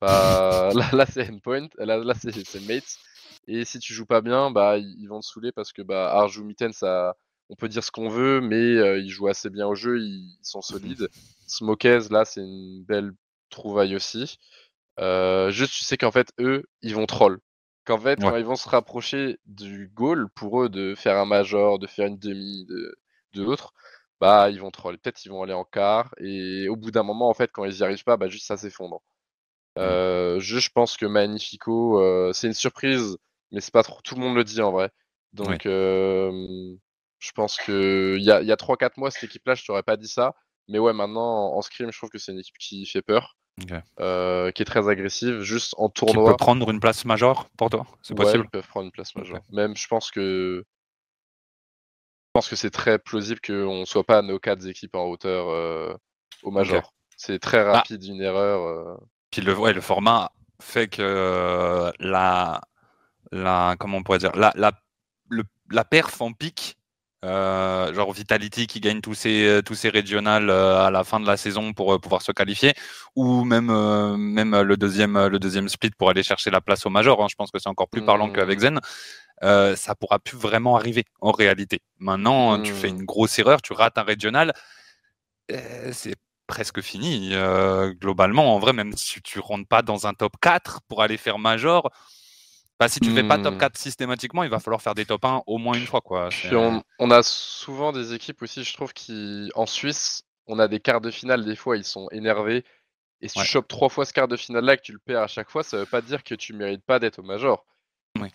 Bah, 0.00 0.72
là, 0.74 0.88
là 0.92 1.06
c'est 1.06 1.28
Endpoint, 1.28 1.68
là, 1.78 1.98
là 1.98 2.14
c'est 2.14 2.60
Mates. 2.66 2.98
Et 3.48 3.64
si 3.66 3.78
tu 3.78 3.92
joues 3.92 4.06
pas 4.06 4.22
bien, 4.22 4.50
bah, 4.50 4.78
ils 4.78 4.96
ils 4.98 5.08
vont 5.08 5.20
te 5.20 5.26
saouler 5.26 5.52
parce 5.52 5.72
que 5.72 5.82
bah, 5.82 6.10
Arju 6.12 6.42
Mitten, 6.42 6.72
ça, 6.72 7.16
on 7.50 7.54
peut 7.54 7.68
dire 7.68 7.84
ce 7.84 7.90
qu'on 7.90 8.08
veut, 8.08 8.40
mais 8.40 8.56
euh, 8.56 8.98
ils 8.98 9.10
jouent 9.10 9.28
assez 9.28 9.50
bien 9.50 9.66
au 9.66 9.74
jeu, 9.74 10.00
ils, 10.00 10.36
ils 10.40 10.44
sont 10.44 10.62
solides. 10.62 11.08
Smokez, 11.46 12.08
là, 12.10 12.24
c'est 12.24 12.40
une 12.40 12.82
belle 12.84 13.12
trouvaille 13.50 13.94
aussi. 13.94 14.38
Euh, 14.98 15.50
juste, 15.50 15.74
tu 15.74 15.84
sais 15.84 15.98
qu'en 15.98 16.10
fait, 16.12 16.32
eux, 16.40 16.64
ils 16.80 16.94
vont 16.94 17.06
troll. 17.06 17.40
Qu'en 17.84 17.98
fait, 17.98 18.18
Ouais. 18.20 18.30
quand 18.30 18.36
ils 18.36 18.44
vont 18.44 18.56
se 18.56 18.68
rapprocher 18.68 19.38
du 19.44 19.90
goal, 19.94 20.28
pour 20.34 20.62
eux, 20.62 20.68
de 20.70 20.94
faire 20.94 21.18
un 21.18 21.26
major, 21.26 21.78
de 21.78 21.86
faire 21.86 22.06
une 22.06 22.18
demi, 22.18 22.64
de, 22.66 22.96
de 23.34 23.42
l'autre, 23.44 23.74
bah, 24.20 24.50
ils 24.50 24.60
vont 24.60 24.70
troll. 24.70 24.98
Peut-être 24.98 25.24
ils 25.24 25.30
vont 25.30 25.42
aller 25.42 25.52
en 25.52 25.64
quart, 25.64 26.14
et 26.18 26.68
au 26.68 26.76
bout 26.76 26.90
d'un 26.90 27.02
moment, 27.02 27.28
en 27.28 27.34
fait, 27.34 27.50
quand 27.52 27.64
ils 27.64 27.78
y 27.78 27.82
arrivent 27.84 28.04
pas, 28.04 28.16
bah, 28.16 28.28
juste 28.28 28.46
ça 28.46 28.56
s'effondre. 28.56 29.02
Euh, 29.78 30.40
je, 30.40 30.58
je 30.58 30.70
pense 30.70 30.96
que 30.96 31.06
Magnifico, 31.06 32.00
euh, 32.00 32.32
c'est 32.32 32.46
une 32.46 32.54
surprise, 32.54 33.18
mais 33.52 33.60
c'est 33.60 33.72
pas 33.72 33.82
trop, 33.82 34.00
tout 34.02 34.14
le 34.14 34.20
monde 34.22 34.36
le 34.36 34.44
dit 34.44 34.60
en 34.62 34.72
vrai. 34.72 34.90
Donc, 35.32 35.66
euh, 35.66 36.32
je 37.18 37.32
pense 37.32 37.58
que 37.58 38.16
il 38.18 38.24
y 38.24 38.30
a, 38.30 38.40
il 38.40 38.48
y 38.48 38.52
a 38.52 38.56
3-4 38.56 38.96
mois, 38.96 39.10
cette 39.10 39.24
équipe-là, 39.24 39.54
je 39.54 39.64
t'aurais 39.64 39.82
pas 39.82 39.96
dit 39.96 40.08
ça. 40.08 40.34
Mais 40.68 40.78
ouais, 40.78 40.92
maintenant, 40.94 41.52
en, 41.52 41.58
en 41.58 41.62
scrim, 41.62 41.92
je 41.92 41.98
trouve 41.98 42.10
que 42.10 42.18
c'est 42.18 42.32
une 42.32 42.38
équipe 42.38 42.56
qui 42.58 42.86
fait 42.86 43.02
peur, 43.02 43.36
euh, 44.00 44.50
qui 44.50 44.62
est 44.62 44.66
très 44.66 44.88
agressive, 44.88 45.40
juste 45.42 45.74
en 45.78 45.88
Qui 45.88 46.06
tournoi. 46.06 46.30
peut 46.32 46.36
prendre 46.36 46.70
une 46.70 46.80
place 46.80 47.04
majeure 47.04 47.48
pour 47.56 47.70
toi 47.70 47.86
C'est 48.02 48.16
Ouais, 48.16 48.24
possible? 48.24 48.44
ils 48.44 48.50
peuvent 48.50 48.66
prendre 48.68 48.86
une 48.86 48.92
place 48.92 49.14
majeure. 49.14 49.42
Même, 49.52 49.76
je 49.76 49.86
pense 49.88 50.10
que 50.10 50.64
pense 52.36 52.48
que 52.48 52.56
c'est 52.56 52.70
très 52.70 52.98
plausible 52.98 53.40
qu'on 53.40 53.84
soit 53.86 54.04
pas 54.04 54.22
nos 54.22 54.38
quatre 54.38 54.66
équipes 54.66 54.94
en 54.94 55.04
hauteur 55.04 55.48
euh, 55.50 55.94
au 56.42 56.50
major. 56.50 56.92
C'est 57.16 57.38
très 57.38 57.60
Ah. 57.60 57.72
rapide 57.78 58.04
une 58.04 58.20
erreur. 58.20 58.60
euh. 58.66 58.96
Puis 59.30 59.40
le, 59.42 59.54
ouais, 59.56 59.72
le 59.72 59.80
format 59.80 60.30
fait 60.60 60.88
que 60.88 61.02
euh, 61.02 61.90
la, 61.98 62.60
la, 63.32 63.74
comment 63.78 63.98
on 63.98 64.02
pourrait 64.02 64.18
dire, 64.18 64.32
la, 64.36 64.52
la, 64.54 64.72
le- 65.30 65.44
la 65.70 65.84
perf 65.84 66.20
en 66.20 66.32
pic, 66.32 66.76
euh, 67.24 67.92
genre 67.94 68.12
Vitality 68.12 68.66
qui 68.66 68.80
gagne 68.80 69.00
tous 69.00 69.14
ses, 69.14 69.60
tous 69.64 69.74
ses 69.74 69.88
régionales 69.88 70.50
à 70.50 70.90
la 70.90 71.02
fin 71.04 71.18
de 71.18 71.26
la 71.26 71.36
saison 71.36 71.72
pour 71.72 71.98
pouvoir 72.00 72.22
se 72.22 72.30
qualifier, 72.32 72.74
ou 73.16 73.42
même, 73.44 73.66
même 74.16 74.54
le, 74.60 74.76
deuxième, 74.76 75.26
le 75.26 75.38
deuxième 75.38 75.68
split 75.68 75.90
pour 75.98 76.10
aller 76.10 76.22
chercher 76.22 76.50
la 76.50 76.60
place 76.60 76.86
au 76.86 76.90
major. 76.90 77.22
hein. 77.22 77.26
je 77.30 77.34
pense 77.34 77.50
que 77.50 77.58
c'est 77.58 77.68
encore 77.68 77.88
plus 77.88 78.04
parlant 78.04 78.28
Mm. 78.28 78.32
qu'avec 78.34 78.58
Zen. 78.60 78.80
Euh, 79.44 79.76
ça 79.76 79.94
pourra 79.94 80.18
plus 80.18 80.36
vraiment 80.38 80.76
arriver 80.76 81.04
en 81.20 81.30
réalité. 81.32 81.80
Maintenant, 81.98 82.58
tu 82.58 82.72
fais 82.72 82.88
une 82.88 83.04
grosse 83.04 83.38
erreur, 83.38 83.60
tu 83.62 83.72
rates 83.74 83.98
un 83.98 84.02
régional, 84.02 84.52
euh, 85.52 85.90
c'est 85.92 86.14
presque 86.46 86.80
fini. 86.80 87.30
euh, 87.34 87.92
globalement, 87.94 88.54
en 88.54 88.58
vrai, 88.58 88.72
même 88.72 88.92
si 88.96 89.20
tu 89.22 89.40
rentres 89.40 89.68
pas 89.68 89.82
dans 89.82 90.06
un 90.06 90.14
top 90.14 90.34
4 90.40 90.80
pour 90.88 91.02
aller 91.02 91.16
faire 91.16 91.38
major, 91.38 91.90
bah, 92.78 92.88
si 92.88 93.00
tu 93.00 93.10
fais 93.10 93.24
pas 93.24 93.38
top 93.38 93.54
Hmm. 93.54 93.58
4 93.58 93.76
systématiquement, 93.78 94.42
il 94.44 94.50
va 94.50 94.60
falloir 94.60 94.82
faire 94.82 94.94
des 94.94 95.06
top 95.06 95.24
1 95.24 95.42
au 95.46 95.58
moins 95.58 95.76
une 95.76 95.86
fois. 95.86 96.00
Quoi. 96.00 96.28
Puis 96.28 96.54
on, 96.56 96.82
on 96.98 97.10
a 97.10 97.22
souvent 97.22 97.92
des 97.92 98.12
équipes 98.14 98.42
aussi, 98.42 98.64
je 98.64 98.74
trouve, 98.74 98.92
qui 98.92 99.50
en 99.54 99.66
Suisse, 99.66 100.22
on 100.46 100.58
a 100.58 100.68
des 100.68 100.80
quarts 100.80 101.00
de 101.00 101.10
finale, 101.10 101.44
des 101.44 101.56
fois, 101.56 101.76
ils 101.76 101.84
sont 101.84 102.08
énervés. 102.10 102.64
Et 103.22 103.28
si 103.28 103.38
Ouais. 103.38 103.44
tu 103.44 103.50
chopes 103.50 103.68
trois 103.68 103.88
fois 103.88 104.04
ce 104.04 104.12
quart 104.12 104.28
de 104.28 104.36
finale 104.36 104.64
là 104.64 104.74
et 104.74 104.76
que 104.76 104.82
tu 104.82 104.92
le 104.92 104.98
perds 104.98 105.22
à 105.22 105.26
chaque 105.28 105.50
fois, 105.50 105.62
ça 105.62 105.78
veut 105.78 105.86
pas 105.86 106.02
dire 106.02 106.22
que 106.24 106.34
tu 106.34 106.52
mérites 106.52 106.84
pas 106.84 106.98
d'être 106.98 107.18
au 107.20 107.22
major. 107.22 107.64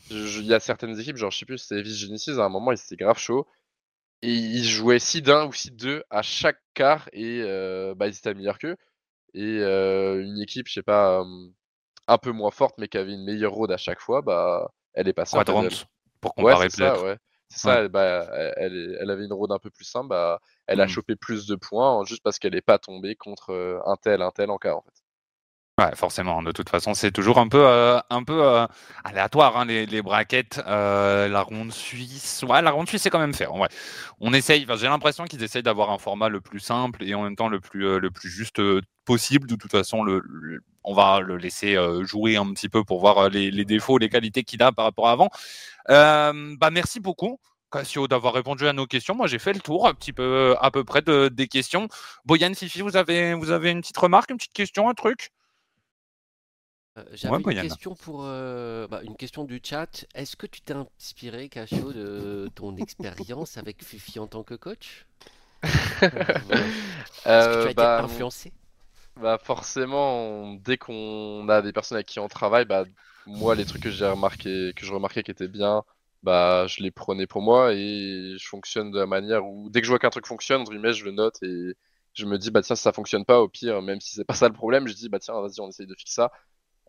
Il 0.10 0.46
y 0.46 0.54
a 0.54 0.60
certaines 0.60 1.00
équipes, 1.00 1.18
genre 1.18 1.32
je 1.32 1.38
sais 1.40 1.46
plus, 1.46 1.58
c'était 1.60 1.82
Vis 1.82 1.98
Genesis, 1.98 2.32
à 2.40 2.46
un 2.46 2.50
moment, 2.50 2.76
c'était 2.76 2.98
grave 2.98 3.18
chaud. 3.18 3.48
Et 4.24 4.34
ils 4.34 4.66
jouaient 4.66 5.00
6 5.00 5.22
d'un 5.22 5.48
ou 5.48 5.54
6 5.54 5.72
2 5.72 6.04
à 6.12 6.22
chaque 6.24 6.60
quart 6.76 7.10
et 7.14 7.42
euh, 7.44 7.96
bah, 7.96 8.08
ils 8.08 8.16
étaient 8.18 8.34
meilleurs 8.36 8.60
qu'eux. 8.60 8.78
Et 9.36 9.60
euh, 9.62 10.24
une 10.24 10.40
équipe, 10.42 10.68
je 10.68 10.74
sais 10.76 10.84
pas, 10.84 11.22
euh, 11.22 11.26
un 12.08 12.18
peu 12.20 12.32
moins 12.32 12.52
forte 12.52 12.76
mais 12.80 12.88
qui 12.90 12.98
avait 12.98 13.14
une 13.14 13.26
meilleure 13.26 13.54
road 13.54 13.72
à 13.72 13.78
chaque 13.78 14.02
fois, 14.02 14.22
bah 14.22 14.72
elle 14.94 15.08
est 15.10 15.14
passée 15.14 15.42
Quadrant, 15.44 15.68
pour 16.22 16.36
Ouais, 16.40 16.56
comparer 16.56 16.58
c'est 16.58 16.70
ça, 16.70 17.00
peut-être. 17.00 17.02
ouais. 17.02 17.18
C'est 17.50 17.60
ça, 17.60 17.80
elle- 17.82 17.90
bah, 17.90 18.28
elle, 18.58 19.10
avait 19.12 19.26
une 19.26 19.34
road 19.34 19.52
un 19.52 19.60
peu 19.60 19.70
plus 19.72 19.86
simple, 19.86 20.10
bah, 20.10 20.40
elle 20.68 20.82
a 20.82 20.88
Mm. 20.88 20.88
chopé 20.88 21.16
plus 21.16 21.48
de 21.48 21.56
points 21.56 22.04
juste 22.06 22.24
parce 22.24 22.40
qu'elle 22.40 22.54
n'est 22.54 22.62
pas 22.62 22.80
tombée 22.80 23.16
contre 23.16 23.52
euh, 23.52 23.80
un 23.86 23.98
tel, 23.98 24.22
un 24.22 24.32
tel 24.32 24.50
en 24.52 24.58
cas 24.58 24.74
en 24.76 24.82
fait. 24.82 25.01
Ouais, 25.82 25.96
forcément. 25.96 26.44
De 26.44 26.52
toute 26.52 26.70
façon, 26.70 26.94
c'est 26.94 27.12
toujours 27.12 27.40
un 27.40 27.48
peu, 27.48 27.66
euh, 27.66 28.00
un 28.12 28.24
peu 28.24 28.46
euh, 28.46 28.68
aléatoire 29.04 29.58
hein, 29.58 29.66
les, 29.66 29.88
les 29.88 30.04
braquettes. 30.04 30.62
Euh, 30.68 31.28
la 31.28 31.42
ronde 31.42 31.72
suisse, 31.72 32.44
ouais, 32.48 32.62
la 32.62 32.70
ronde 32.70 32.88
suisse 32.88 33.02
c'est 33.02 33.10
quand 33.10 33.18
même 33.20 33.34
faire. 33.34 33.56
Ouais. 33.56 33.68
On 34.20 34.32
essaye. 34.32 34.68
J'ai 34.78 34.88
l'impression 34.88 35.26
qu'ils 35.26 35.42
essayent 35.42 35.64
d'avoir 35.64 35.90
un 35.90 35.98
format 35.98 36.30
le 36.30 36.40
plus 36.40 36.60
simple 36.60 37.04
et 37.04 37.16
en 37.16 37.24
même 37.24 37.36
temps 37.36 37.48
le 37.48 37.60
plus, 37.60 38.00
le 38.00 38.12
plus 38.12 38.30
juste 38.30 38.62
possible. 39.06 39.48
De 39.48 39.56
toute 39.56 39.72
façon, 39.72 40.04
le, 40.04 40.22
on 40.84 40.94
va 40.94 41.20
le 41.20 41.38
laisser 41.38 41.78
jouer 42.04 42.38
un 42.38 42.54
petit 42.54 42.70
peu 42.70 42.84
pour 42.84 43.00
voir 43.00 43.30
les, 43.30 43.66
défauts, 43.66 43.98
les 43.98 44.10
qualités 44.10 44.44
qu'il 44.44 44.62
a 44.62 44.72
par 44.72 44.86
rapport 44.86 45.08
à 45.08 45.14
avant. 45.14 45.30
Bah, 45.88 46.70
merci 46.72 47.00
beaucoup. 47.00 47.40
Cassio 47.72 48.08
d'avoir 48.08 48.34
répondu 48.34 48.68
à 48.68 48.74
nos 48.74 48.86
questions. 48.86 49.16
Moi, 49.16 49.28
j'ai 49.28 49.40
fait 49.40 49.54
le 49.54 49.62
tour 49.62 49.88
un 49.88 49.94
petit 49.96 50.14
peu, 50.14 50.56
à 50.60 50.70
peu 50.70 50.84
près 50.84 51.02
de, 51.02 51.30
des 51.30 51.48
questions. 51.48 51.88
Boyan, 52.26 52.54
Fifi, 52.54 52.82
vous 52.82 52.98
avez, 52.98 53.34
vous 53.34 53.50
avez 53.50 53.72
une 53.72 53.82
petite 53.82 53.98
remarque, 53.98 54.30
une 54.30 54.38
petite 54.38 54.54
question, 54.54 54.90
un 54.90 54.94
truc? 54.94 55.32
Euh, 56.98 57.04
J'avais 57.14 57.40
Ouais, 57.40 57.40
une 57.42 57.56
question 57.56 57.96
pour 57.96 58.24
euh, 58.26 58.88
bah, 58.88 59.02
une 59.04 59.16
question 59.16 59.44
du 59.46 59.62
chat. 59.64 60.06
Est-ce 60.14 60.36
que 60.36 60.46
tu 60.48 60.62
t'es 60.62 60.74
inspiré, 60.74 61.48
Cassio, 61.50 61.94
de 61.94 62.50
ton 62.56 62.76
expérience 62.78 63.58
avec 63.58 63.84
Fifi 63.84 64.20
en 64.20 64.28
tant 64.28 64.44
que 64.44 64.56
coach? 64.56 65.06
Euh, 66.52 66.68
Est-ce 67.38 67.48
que 67.50 67.56
tu 67.56 67.68
as 67.68 67.72
été 67.72 67.88
bah, 67.98 68.02
influencé? 68.02 68.54
Bah 69.18 69.38
forcément, 69.38 70.20
on- 70.22 70.56
dès 70.56 70.78
qu'on 70.78 71.48
a 71.50 71.62
des 71.62 71.74
personnes 71.74 71.98
avec 71.98 72.08
qui 72.08 72.20
on 72.20 72.28
travaille, 72.30 72.66
bah 72.66 72.86
moi 73.26 73.56
les 73.56 73.66
trucs 73.66 73.82
que 73.84 73.90
j'ai 73.90 74.08
remarqué, 74.08 74.74
que 74.76 74.86
je 74.86 74.94
remarquais 74.94 75.22
qui 75.24 75.32
étaient 75.32 75.48
bien, 75.50 75.84
bah 76.24 76.66
je 76.68 76.82
les 76.82 76.92
prenais 76.92 77.28
pour 77.28 77.42
moi 77.42 77.74
et 77.74 78.36
je 78.38 78.48
fonctionne 78.48 78.90
de 78.92 79.00
la 79.00 79.06
manière 79.06 79.46
où 79.46 79.70
dès 79.70 79.82
que 79.82 79.86
je 79.86 79.92
vois 79.92 80.00
qu'un 80.00 80.10
truc 80.10 80.26
fonctionne, 80.28 80.62
entre 80.62 80.72
guillemets, 80.72 80.94
je 80.94 81.04
le 81.06 81.12
note 81.12 81.36
et 81.44 81.76
je 82.14 82.26
me 82.26 82.38
dis 82.38 82.52
bah 82.52 82.62
tiens 82.62 82.76
si 82.76 82.84
ça 82.84 82.94
fonctionne 82.94 83.26
pas, 83.26 83.42
au 83.42 83.50
pire 83.50 83.82
même 83.82 84.00
si 84.00 84.16
c'est 84.16 84.24
pas 84.26 84.34
ça 84.36 84.48
le 84.48 84.54
problème, 84.54 84.88
je 84.88 84.94
dis 84.94 85.10
bah 85.10 85.20
tiens 85.20 85.40
vas-y 85.42 85.60
on 85.60 85.68
essaye 85.70 85.88
de 85.88 85.96
fixer 85.96 86.16
ça. 86.16 86.32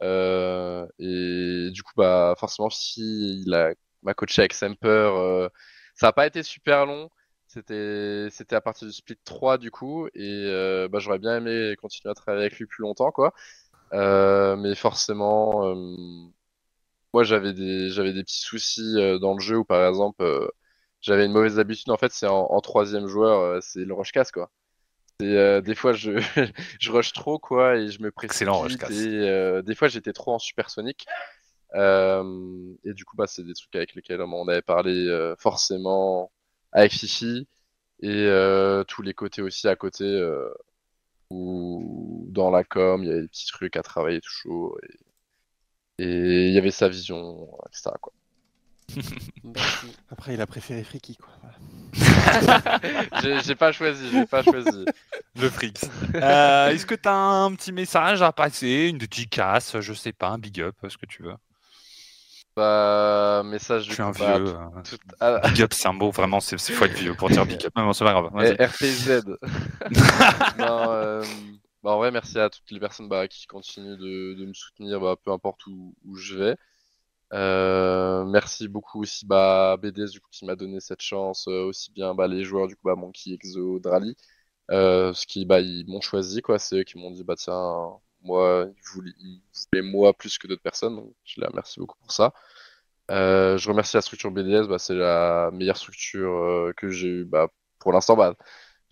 Euh, 0.03 0.87
et 0.99 1.71
du 1.73 1.83
coup 1.83 1.93
bah 1.97 2.35
forcément 2.39 2.71
si 2.71 3.43
il 3.47 3.55
a 3.55 3.73
m'a 4.03 4.15
coaché 4.15 4.43
avec 4.43 4.53
Semper, 4.55 4.89
euh, 4.89 5.49
ça 5.95 6.09
a 6.09 6.13
pas 6.13 6.27
été 6.27 6.43
super 6.43 6.87
long. 6.87 7.09
C'était, 7.47 8.29
c'était 8.31 8.57
à 8.57 8.61
partir 8.63 8.89
du 8.89 8.95
split 8.95 9.19
3 9.25 9.59
du 9.59 9.71
coup, 9.71 10.07
et 10.15 10.45
euh, 10.47 10.89
bah, 10.89 10.99
j'aurais 11.01 11.19
bien 11.19 11.37
aimé 11.37 11.77
continuer 11.81 12.11
à 12.11 12.15
travailler 12.15 12.47
avec 12.47 12.59
lui 12.59 12.67
plus 12.67 12.83
longtemps, 12.83 13.13
quoi. 13.13 13.33
Mais 13.93 14.75
forcément, 14.75 15.75
moi 17.13 17.25
j'avais 17.25 17.53
des, 17.53 17.91
j'avais 17.91 18.13
des 18.13 18.23
petits 18.23 18.41
soucis 18.41 18.95
dans 19.21 19.35
le 19.35 19.41
jeu 19.41 19.59
où 19.59 19.65
par 19.65 19.87
exemple, 19.89 20.25
j'avais 21.01 21.27
une 21.27 21.33
mauvaise 21.33 21.59
habitude. 21.59 21.91
En 21.91 21.97
fait, 21.97 22.13
c'est 22.13 22.27
en, 22.27 22.61
troisième 22.61 23.07
joueur, 23.07 23.63
c'est 23.63 23.85
le 23.85 23.95
rush 23.95 24.13
casse, 24.13 24.33
quoi. 24.33 24.51
Euh, 25.21 25.61
des 25.61 25.75
fois, 25.75 25.93
je, 25.93 26.13
je 26.81 26.91
rush 26.91 27.13
trop, 27.13 27.39
quoi, 27.39 27.77
et 27.77 27.89
je 27.91 28.03
me 28.03 28.11
précipite. 28.11 28.33
Excellent 28.33 28.61
rush 28.61 28.77
casse. 28.77 28.91
Et 28.91 29.29
euh, 29.29 29.63
des 29.63 29.75
fois, 29.75 29.89
j'étais 29.89 30.13
trop 30.13 30.33
en 30.33 30.39
supersonique. 30.39 31.07
Euh, 31.75 32.75
et 32.85 32.93
du 32.93 33.05
coup, 33.05 33.17
bah, 33.17 33.27
c'est 33.27 33.45
des 33.45 33.55
trucs 33.55 33.75
avec 33.75 33.95
lesquels 33.95 34.21
on 34.21 34.49
avait 34.49 34.63
parlé 34.63 35.35
forcément 35.39 36.31
avec 36.73 36.93
Fifi 36.93 37.47
et 38.01 38.29
tous 38.89 39.03
les 39.03 39.15
côtés 39.15 39.43
aussi 39.43 39.69
à 39.69 39.77
côté 39.77 40.05
où 41.31 42.27
dans 42.29 42.51
la 42.51 42.63
com 42.63 43.03
il 43.03 43.09
y 43.09 43.11
avait 43.13 43.23
des 43.23 43.29
petits 43.29 43.47
trucs 43.47 43.77
à 43.77 43.83
travailler 43.83 44.21
toujours 44.21 44.79
et, 45.99 46.05
et 46.05 46.49
il 46.49 46.53
y 46.53 46.59
avait 46.59 46.71
sa 46.71 46.89
vision 46.89 47.49
etc 47.69 47.91
quoi. 48.01 48.13
Merci. 49.45 49.87
Après, 50.11 50.35
il 50.35 50.41
a 50.41 50.47
préféré 50.47 50.83
Friki, 50.85 51.17
quoi. 51.17 51.29
Voilà. 51.43 51.57
j'ai 53.43 53.55
pas 53.55 53.71
choisi 53.73 54.09
j'ai 54.11 54.25
pas 54.27 54.43
choisi 54.43 54.85
Le 55.37 55.51
Frix. 55.51 55.75
Euh, 56.15 56.69
Est-ce 56.71 56.87
que 56.87 56.95
tu 56.95 57.09
as 57.09 57.15
un 57.15 57.55
petit 57.55 57.73
message 57.73 58.23
à 58.23 58.33
passer, 58.33 58.89
une 58.89 58.99
dédicace, 58.99 59.79
je 59.81 59.93
sais 59.93 60.13
pas, 60.13 60.29
un 60.29 60.39
big 60.39 60.61
up, 60.63 60.75
ce 60.89 60.97
que 60.97 61.07
tu 61.07 61.23
veux? 61.23 61.35
Bah 62.55 63.43
message 63.45 63.85
Je 63.85 63.89
du 63.89 63.95
suis 63.95 64.03
un 64.03 64.11
bah, 64.11 64.39
vieux. 64.39 64.45
tout- 64.45 64.51
euh, 64.51 64.83
tout- 64.85 64.99
ah, 65.21 65.49
Big 65.49 65.63
up, 65.63 65.73
c'est 65.73 65.89
un 65.89 65.93
mot, 65.95 66.11
vraiment, 66.11 66.39
c'est 66.41 66.59
c'est 66.59 66.75
faut 66.75 66.85
être 66.85 66.99
vieux 66.99 67.15
pour 67.15 67.31
dire 67.31 67.47
big 67.47 67.65
up. 67.65 67.73
Bon, 67.75 67.93
c'est 67.95 68.05
pas 68.05 68.13
grave. 68.13 68.31
RPZ 68.61 69.23
non, 70.59 70.91
euh, 70.93 71.23
bah, 71.83 71.93
en 71.93 71.97
vrai 71.97 72.11
merci 72.11 72.39
à 72.39 72.51
toutes 72.51 72.71
les 72.71 72.79
personnes 72.81 73.09
bah, 73.09 73.27
qui 73.27 73.47
continuent 73.47 73.97
de, 73.97 74.35
de 74.35 74.45
me 74.47 74.53
soutenir 74.53 75.01
bah, 75.01 75.15
peu 75.23 75.31
importe 75.33 75.67
où, 75.67 75.95
où 76.05 76.15
je 76.17 76.37
vais 76.37 76.57
Euh, 77.33 78.25
merci 78.27 78.69
beaucoup 78.69 79.01
aussi 79.03 79.25
bah, 79.27 79.77
BDS 79.81 80.11
du 80.13 80.21
coup 80.21 80.29
qui 80.31 80.45
m'a 80.45 80.55
donné 80.55 80.81
cette 80.81 81.01
chance, 81.01 81.49
euh, 81.49 81.65
aussi 81.65 81.91
bien 81.93 82.15
bah, 82.15 82.27
les 82.29 82.45
joueurs 82.45 82.69
du 82.69 82.77
coup 82.77 82.83
bah, 82.85 82.95
Monkey, 82.95 83.33
Exo, 83.33 83.79
Drali, 83.79 84.17
euh, 84.71 85.13
ce 85.15 85.27
qui 85.27 85.47
bah 85.47 85.61
ils 85.61 85.87
m'ont 85.89 86.01
choisi 86.03 86.43
quoi, 86.43 86.59
c'est 86.59 86.79
eux 86.81 86.85
qui 86.85 86.99
m'ont 86.99 87.11
dit 87.13 87.25
bah 87.25 87.37
tiens 87.37 88.01
moi 88.23 88.67
ils 88.77 88.83
voulaient, 88.95 89.13
ils 89.21 89.43
voulaient 89.73 89.83
moi 89.89 90.13
plus 90.15 90.39
que 90.39 90.47
d'autres 90.49 90.63
personnes, 90.63 90.97
donc 90.97 91.15
je 91.25 91.41
les 91.41 91.47
remercie 91.47 91.81
beaucoup 91.81 91.99
pour 91.99 92.13
ça. 92.13 92.35
Euh, 93.11 93.59
je 93.59 93.69
remercie 93.71 93.97
la 93.97 94.03
structure 94.03 94.31
BDS, 94.31 94.69
bah, 94.69 94.79
c'est 94.79 94.95
la 94.95 95.51
meilleure 95.53 95.77
structure 95.77 96.33
euh, 96.33 96.73
que 96.77 96.89
j'ai 96.91 97.09
eu 97.09 97.25
bah, 97.25 97.49
pour 97.81 97.93
l'instant 97.93 98.17
bah 98.17 98.37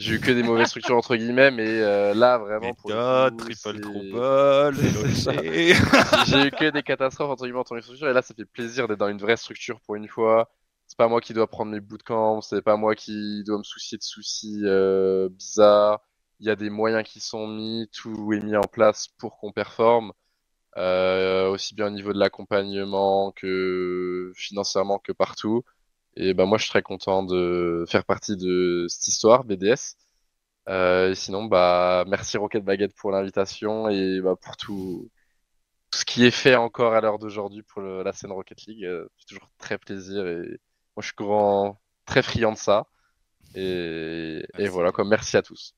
j'ai 0.00 0.14
eu 0.14 0.20
que 0.20 0.30
des 0.32 0.42
mauvaises 0.42 0.68
structures 0.68 0.96
entre 0.96 1.16
guillemets 1.16 1.50
mais 1.50 1.80
euh, 1.80 2.14
là 2.14 2.38
vraiment 2.38 2.74
pour 2.74 2.90
le 2.90 2.96
Méthode, 2.96 3.32
coup, 3.32 3.36
triple 3.38 3.72
c'est- 3.72 3.80
trouble, 3.80 4.82
C'est 5.14 5.74
j'ai 6.26 6.46
eu 6.48 6.50
que 6.50 6.70
des 6.70 6.82
catastrophes 6.82 7.30
entre 7.30 7.44
guillemets 7.44 7.58
entre 7.60 7.74
les 7.74 7.82
structures 7.82 8.08
et 8.08 8.12
là 8.12 8.22
ça 8.22 8.34
fait 8.34 8.44
plaisir 8.44 8.88
d'être 8.88 8.98
dans 8.98 9.08
une 9.08 9.18
vraie 9.18 9.36
structure 9.36 9.80
pour 9.80 9.94
une 9.96 10.08
fois. 10.08 10.50
C'est 10.86 10.96
pas 10.98 11.08
moi 11.08 11.20
qui 11.20 11.34
dois 11.34 11.46
prendre 11.46 11.70
mes 11.72 11.80
bootcamps, 11.80 12.40
c'est 12.40 12.62
pas 12.62 12.76
moi 12.76 12.94
qui 12.96 13.44
dois 13.44 13.58
me 13.58 13.62
soucier 13.62 13.96
de 13.98 14.02
soucis 14.02 14.62
euh, 14.64 15.28
bizarres. 15.30 16.00
Il 16.40 16.46
y 16.46 16.50
a 16.50 16.56
des 16.56 16.70
moyens 16.70 17.04
qui 17.04 17.20
sont 17.20 17.46
mis, 17.46 17.88
tout 17.92 18.32
est 18.32 18.40
mis 18.40 18.56
en 18.56 18.62
place 18.62 19.08
pour 19.18 19.38
qu'on 19.38 19.52
performe, 19.52 20.12
euh, 20.76 21.48
aussi 21.50 21.74
bien 21.74 21.86
au 21.88 21.90
niveau 21.90 22.12
de 22.12 22.18
l'accompagnement 22.18 23.32
que 23.32 24.32
financièrement 24.36 24.98
que 24.98 25.12
partout. 25.12 25.64
Et 26.16 26.34
ben 26.34 26.46
moi 26.46 26.58
je 26.58 26.64
suis 26.64 26.70
très 26.70 26.82
content 26.82 27.22
de 27.24 27.84
faire 27.88 28.04
partie 28.04 28.36
de 28.36 28.86
cette 28.88 29.08
histoire 29.08 29.44
BDS. 29.44 29.96
Euh, 30.68 31.10
et 31.12 31.14
sinon 31.14 31.44
bah 31.46 32.04
merci 32.08 32.36
Rocket 32.38 32.64
Baguette 32.64 32.94
pour 32.96 33.10
l'invitation 33.12 33.88
et 33.88 34.20
bah, 34.20 34.36
pour 34.40 34.56
tout 34.56 35.10
tout 35.90 35.98
ce 36.00 36.04
qui 36.04 36.24
est 36.26 36.30
fait 36.30 36.56
encore 36.56 36.94
à 36.94 37.00
l'heure 37.00 37.18
d'aujourd'hui 37.18 37.62
pour 37.62 37.82
le- 37.82 38.02
la 38.02 38.12
scène 38.12 38.32
Rocket 38.32 38.62
League. 38.66 38.84
Euh, 38.84 39.06
c'est 39.18 39.26
toujours 39.26 39.50
très 39.58 39.78
plaisir 39.78 40.26
et 40.26 40.38
moi 40.96 41.02
je 41.02 41.06
suis 41.06 41.14
grand, 41.16 41.80
très 42.06 42.22
friand 42.22 42.52
de 42.52 42.58
ça. 42.58 42.86
Et, 43.54 44.42
voilà 44.68 44.92
quoi, 44.92 45.04
merci 45.04 45.36
à 45.36 45.42
tous. 45.42 45.74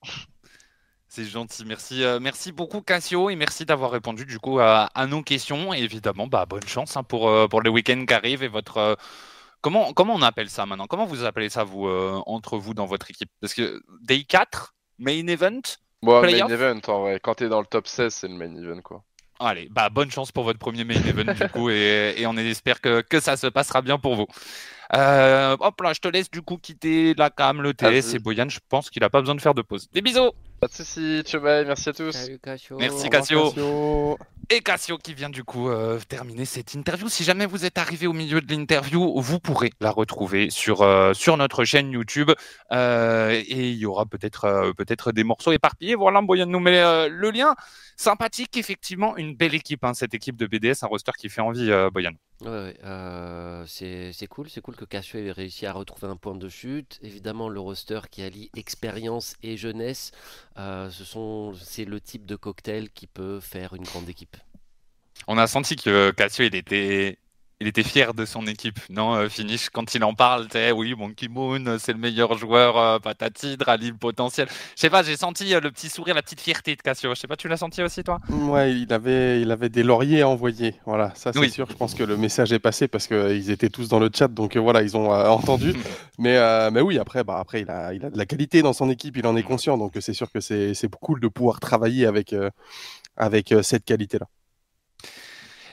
C'est 1.08 1.24
gentil, 1.24 1.64
merci, 1.66 2.04
euh, 2.04 2.20
merci 2.20 2.52
beaucoup 2.52 2.80
Cassio 2.82 3.30
et 3.30 3.36
merci 3.36 3.66
d'avoir 3.66 3.90
répondu 3.90 4.24
du 4.26 4.38
coup 4.38 4.58
à, 4.60 4.84
à 4.94 5.06
nos 5.06 5.22
questions. 5.22 5.74
Et 5.74 5.78
évidemment, 5.80 6.26
bah, 6.26 6.46
bonne 6.46 6.66
chance 6.66 6.96
hein, 6.96 7.02
pour, 7.02 7.30
pour 7.50 7.60
le 7.62 7.70
week-end 7.70 8.04
qui 8.06 8.14
arrive 8.14 8.42
et 8.42 8.48
votre. 8.48 8.96
Euh, 9.62 9.68
comment, 9.70 9.92
comment 9.92 10.14
on 10.14 10.22
appelle 10.22 10.50
ça 10.50 10.66
maintenant? 10.66 10.86
Comment 10.86 11.06
vous 11.06 11.24
appelez 11.24 11.48
ça 11.48 11.64
vous 11.64 11.86
euh, 11.86 12.20
entre 12.26 12.58
vous 12.58 12.74
dans 12.74 12.86
votre 12.86 13.10
équipe? 13.10 13.30
Parce 13.40 13.54
que 13.54 13.82
Day 14.02 14.24
4, 14.24 14.74
Main 14.98 15.26
Event 15.26 15.60
Bon, 16.02 16.20
main 16.20 16.48
event 16.48 16.80
en 16.88 17.00
vrai, 17.02 17.20
quand 17.22 17.36
t'es 17.36 17.48
dans 17.48 17.60
le 17.60 17.66
top 17.66 17.86
16, 17.86 18.12
c'est 18.12 18.28
le 18.28 18.34
main 18.34 18.52
event 18.56 18.80
quoi. 18.82 19.04
Allez, 19.38 19.68
bah, 19.70 19.88
bonne 19.88 20.10
chance 20.10 20.30
pour 20.32 20.44
votre 20.44 20.58
premier 20.58 20.84
Main 20.84 21.02
Event 21.04 21.32
du 21.34 21.48
coup 21.48 21.70
et, 21.70 22.14
et 22.16 22.26
on 22.26 22.36
espère 22.36 22.80
que, 22.80 23.00
que 23.00 23.18
ça 23.20 23.36
se 23.36 23.46
passera 23.48 23.82
bien 23.82 23.98
pour 23.98 24.14
vous. 24.14 24.26
Euh, 24.94 25.56
hop 25.58 25.80
là, 25.80 25.92
je 25.92 26.00
te 26.00 26.08
laisse 26.08 26.30
du 26.30 26.42
coup 26.42 26.58
quitter 26.58 27.14
la 27.14 27.30
cam, 27.30 27.62
le 27.62 27.72
TS 27.74 27.84
Vas-y. 27.84 28.16
et 28.16 28.18
Boyan, 28.18 28.48
je 28.48 28.58
pense 28.68 28.90
qu'il 28.90 29.02
a 29.04 29.10
pas 29.10 29.20
besoin 29.20 29.34
de 29.34 29.40
faire 29.40 29.54
de 29.54 29.62
pause. 29.62 29.88
Des 29.92 30.02
bisous 30.02 30.32
Pas 30.62 30.68
de 30.68 30.74
soucis, 30.74 31.24
merci 31.42 31.88
à 31.88 31.92
tous. 31.92 32.12
Salut 32.12 32.38
Cassio. 32.38 32.78
Merci, 32.78 33.10
Cassio. 33.10 33.48
Cassio. 33.48 34.16
Et 34.48 34.60
Cassio 34.60 34.96
qui 34.96 35.12
vient 35.12 35.28
du 35.28 35.42
coup 35.42 35.68
euh, 35.68 35.98
terminer 36.08 36.44
cette 36.44 36.74
interview. 36.74 37.08
Si 37.08 37.24
jamais 37.24 37.46
vous 37.46 37.64
êtes 37.64 37.78
arrivé 37.78 38.06
au 38.06 38.12
milieu 38.12 38.40
de 38.40 38.54
l'interview, 38.54 39.20
vous 39.20 39.40
pourrez 39.40 39.72
la 39.80 39.90
retrouver 39.90 40.50
sur, 40.50 40.82
euh, 40.82 41.14
sur 41.14 41.36
notre 41.36 41.64
chaîne 41.64 41.90
YouTube. 41.90 42.30
Euh, 42.70 43.30
et 43.30 43.70
il 43.70 43.76
y 43.76 43.86
aura 43.86 44.06
peut-être 44.06 44.44
euh, 44.44 44.72
peut-être 44.72 45.10
des 45.10 45.24
morceaux 45.24 45.50
éparpillés. 45.50 45.96
Voilà, 45.96 46.22
Boyan 46.22 46.46
nous 46.46 46.60
met 46.60 46.78
euh, 46.78 47.08
le 47.08 47.32
lien. 47.32 47.56
Sympathique, 47.96 48.56
effectivement, 48.56 49.16
une 49.16 49.34
belle 49.34 49.54
équipe, 49.54 49.84
hein, 49.84 49.94
cette 49.94 50.14
équipe 50.14 50.36
de 50.36 50.46
BDS, 50.46 50.82
un 50.82 50.86
roster 50.86 51.12
qui 51.18 51.28
fait 51.28 51.40
envie, 51.40 51.70
euh, 51.70 51.90
Boyan. 51.90 52.12
Ouais, 52.40 52.48
ouais, 52.48 52.76
euh, 52.84 53.64
c'est 53.68 54.12
c'est 54.12 54.26
cool, 54.26 54.50
c'est 54.50 54.60
cool 54.60 54.74
que 54.74 54.84
Cassio 54.84 55.20
ait 55.20 55.30
réussi 55.30 55.66
à 55.66 55.72
retrouver 55.72 56.08
un 56.08 56.16
point 56.16 56.34
de 56.34 56.48
chute. 56.48 56.98
Évidemment, 57.02 57.48
le 57.48 57.60
roster 57.60 58.00
qui 58.10 58.22
allie 58.22 58.50
expérience 58.56 59.36
et 59.42 59.56
jeunesse, 59.56 60.10
euh, 60.59 60.90
ce 60.90 61.05
sont, 61.05 61.55
c'est 61.55 61.84
le 61.84 62.00
type 62.00 62.26
de 62.26 62.36
cocktail 62.36 62.90
qui 62.90 63.07
peut 63.07 63.40
faire 63.40 63.74
une 63.74 63.84
grande 63.84 64.09
équipe. 64.09 64.36
On 65.26 65.38
a 65.38 65.46
senti 65.46 65.76
que 65.76 66.11
Cassio, 66.11 66.44
était 66.44 67.18
il 67.62 67.68
était 67.68 67.84
fier 67.84 68.12
de 68.12 68.24
son 68.24 68.48
équipe, 68.48 68.80
non 68.90 69.14
euh, 69.14 69.28
Finish, 69.28 69.70
quand 69.70 69.94
il 69.94 70.02
en 70.02 70.14
parle, 70.14 70.48
tu 70.48 70.58
oui, 70.72 70.94
Monkey 70.98 71.28
Moon, 71.28 71.76
c'est 71.78 71.92
le 71.92 71.98
meilleur 71.98 72.36
joueur, 72.36 72.76
euh, 72.76 72.98
patati, 72.98 73.56
potentiel. 74.00 74.48
Je 74.74 74.80
sais 74.80 74.90
pas, 74.90 75.04
j'ai 75.04 75.16
senti 75.16 75.54
euh, 75.54 75.60
le 75.60 75.70
petit 75.70 75.88
sourire, 75.88 76.16
la 76.16 76.22
petite 76.22 76.40
fierté 76.40 76.74
de 76.74 76.82
Cassio. 76.82 77.14
Je 77.14 77.20
sais 77.20 77.28
pas, 77.28 77.36
tu 77.36 77.46
l'as 77.46 77.56
senti 77.56 77.80
aussi, 77.80 78.02
toi? 78.02 78.18
Ouais, 78.28 78.74
il 78.74 78.92
avait, 78.92 79.40
il 79.40 79.50
avait 79.52 79.68
des 79.68 79.84
lauriers 79.84 80.22
à 80.22 80.28
envoyer. 80.28 80.74
Voilà, 80.86 81.12
ça 81.14 81.32
c'est 81.32 81.48
sûr. 81.50 81.68
Je 81.70 81.76
pense 81.76 81.94
que 81.94 82.02
le 82.02 82.16
message 82.16 82.52
est 82.52 82.58
passé 82.58 82.88
parce 82.88 83.06
qu'ils 83.06 83.50
étaient 83.52 83.68
tous 83.68 83.88
dans 83.88 84.00
le 84.00 84.10
chat, 84.12 84.26
donc 84.26 84.56
voilà, 84.56 84.82
ils 84.82 84.96
ont 84.96 85.10
entendu. 85.10 85.72
mais, 86.18 86.70
mais 86.72 86.80
oui, 86.80 86.98
après, 86.98 87.22
bah, 87.22 87.38
après 87.38 87.60
il, 87.60 87.70
a, 87.70 87.94
il 87.94 88.04
a 88.04 88.10
de 88.10 88.18
la 88.18 88.26
qualité 88.26 88.62
dans 88.62 88.72
son 88.72 88.90
équipe, 88.90 89.16
il 89.16 89.26
en 89.28 89.36
est 89.36 89.44
conscient, 89.44 89.78
donc 89.78 89.92
c'est 90.00 90.14
sûr 90.14 90.32
que 90.32 90.40
c'est 90.40 90.74
cool 91.00 91.20
de 91.20 91.28
pouvoir 91.28 91.60
travailler 91.60 92.06
avec, 92.06 92.34
avec 93.16 93.54
cette 93.62 93.84
qualité-là. 93.84 94.26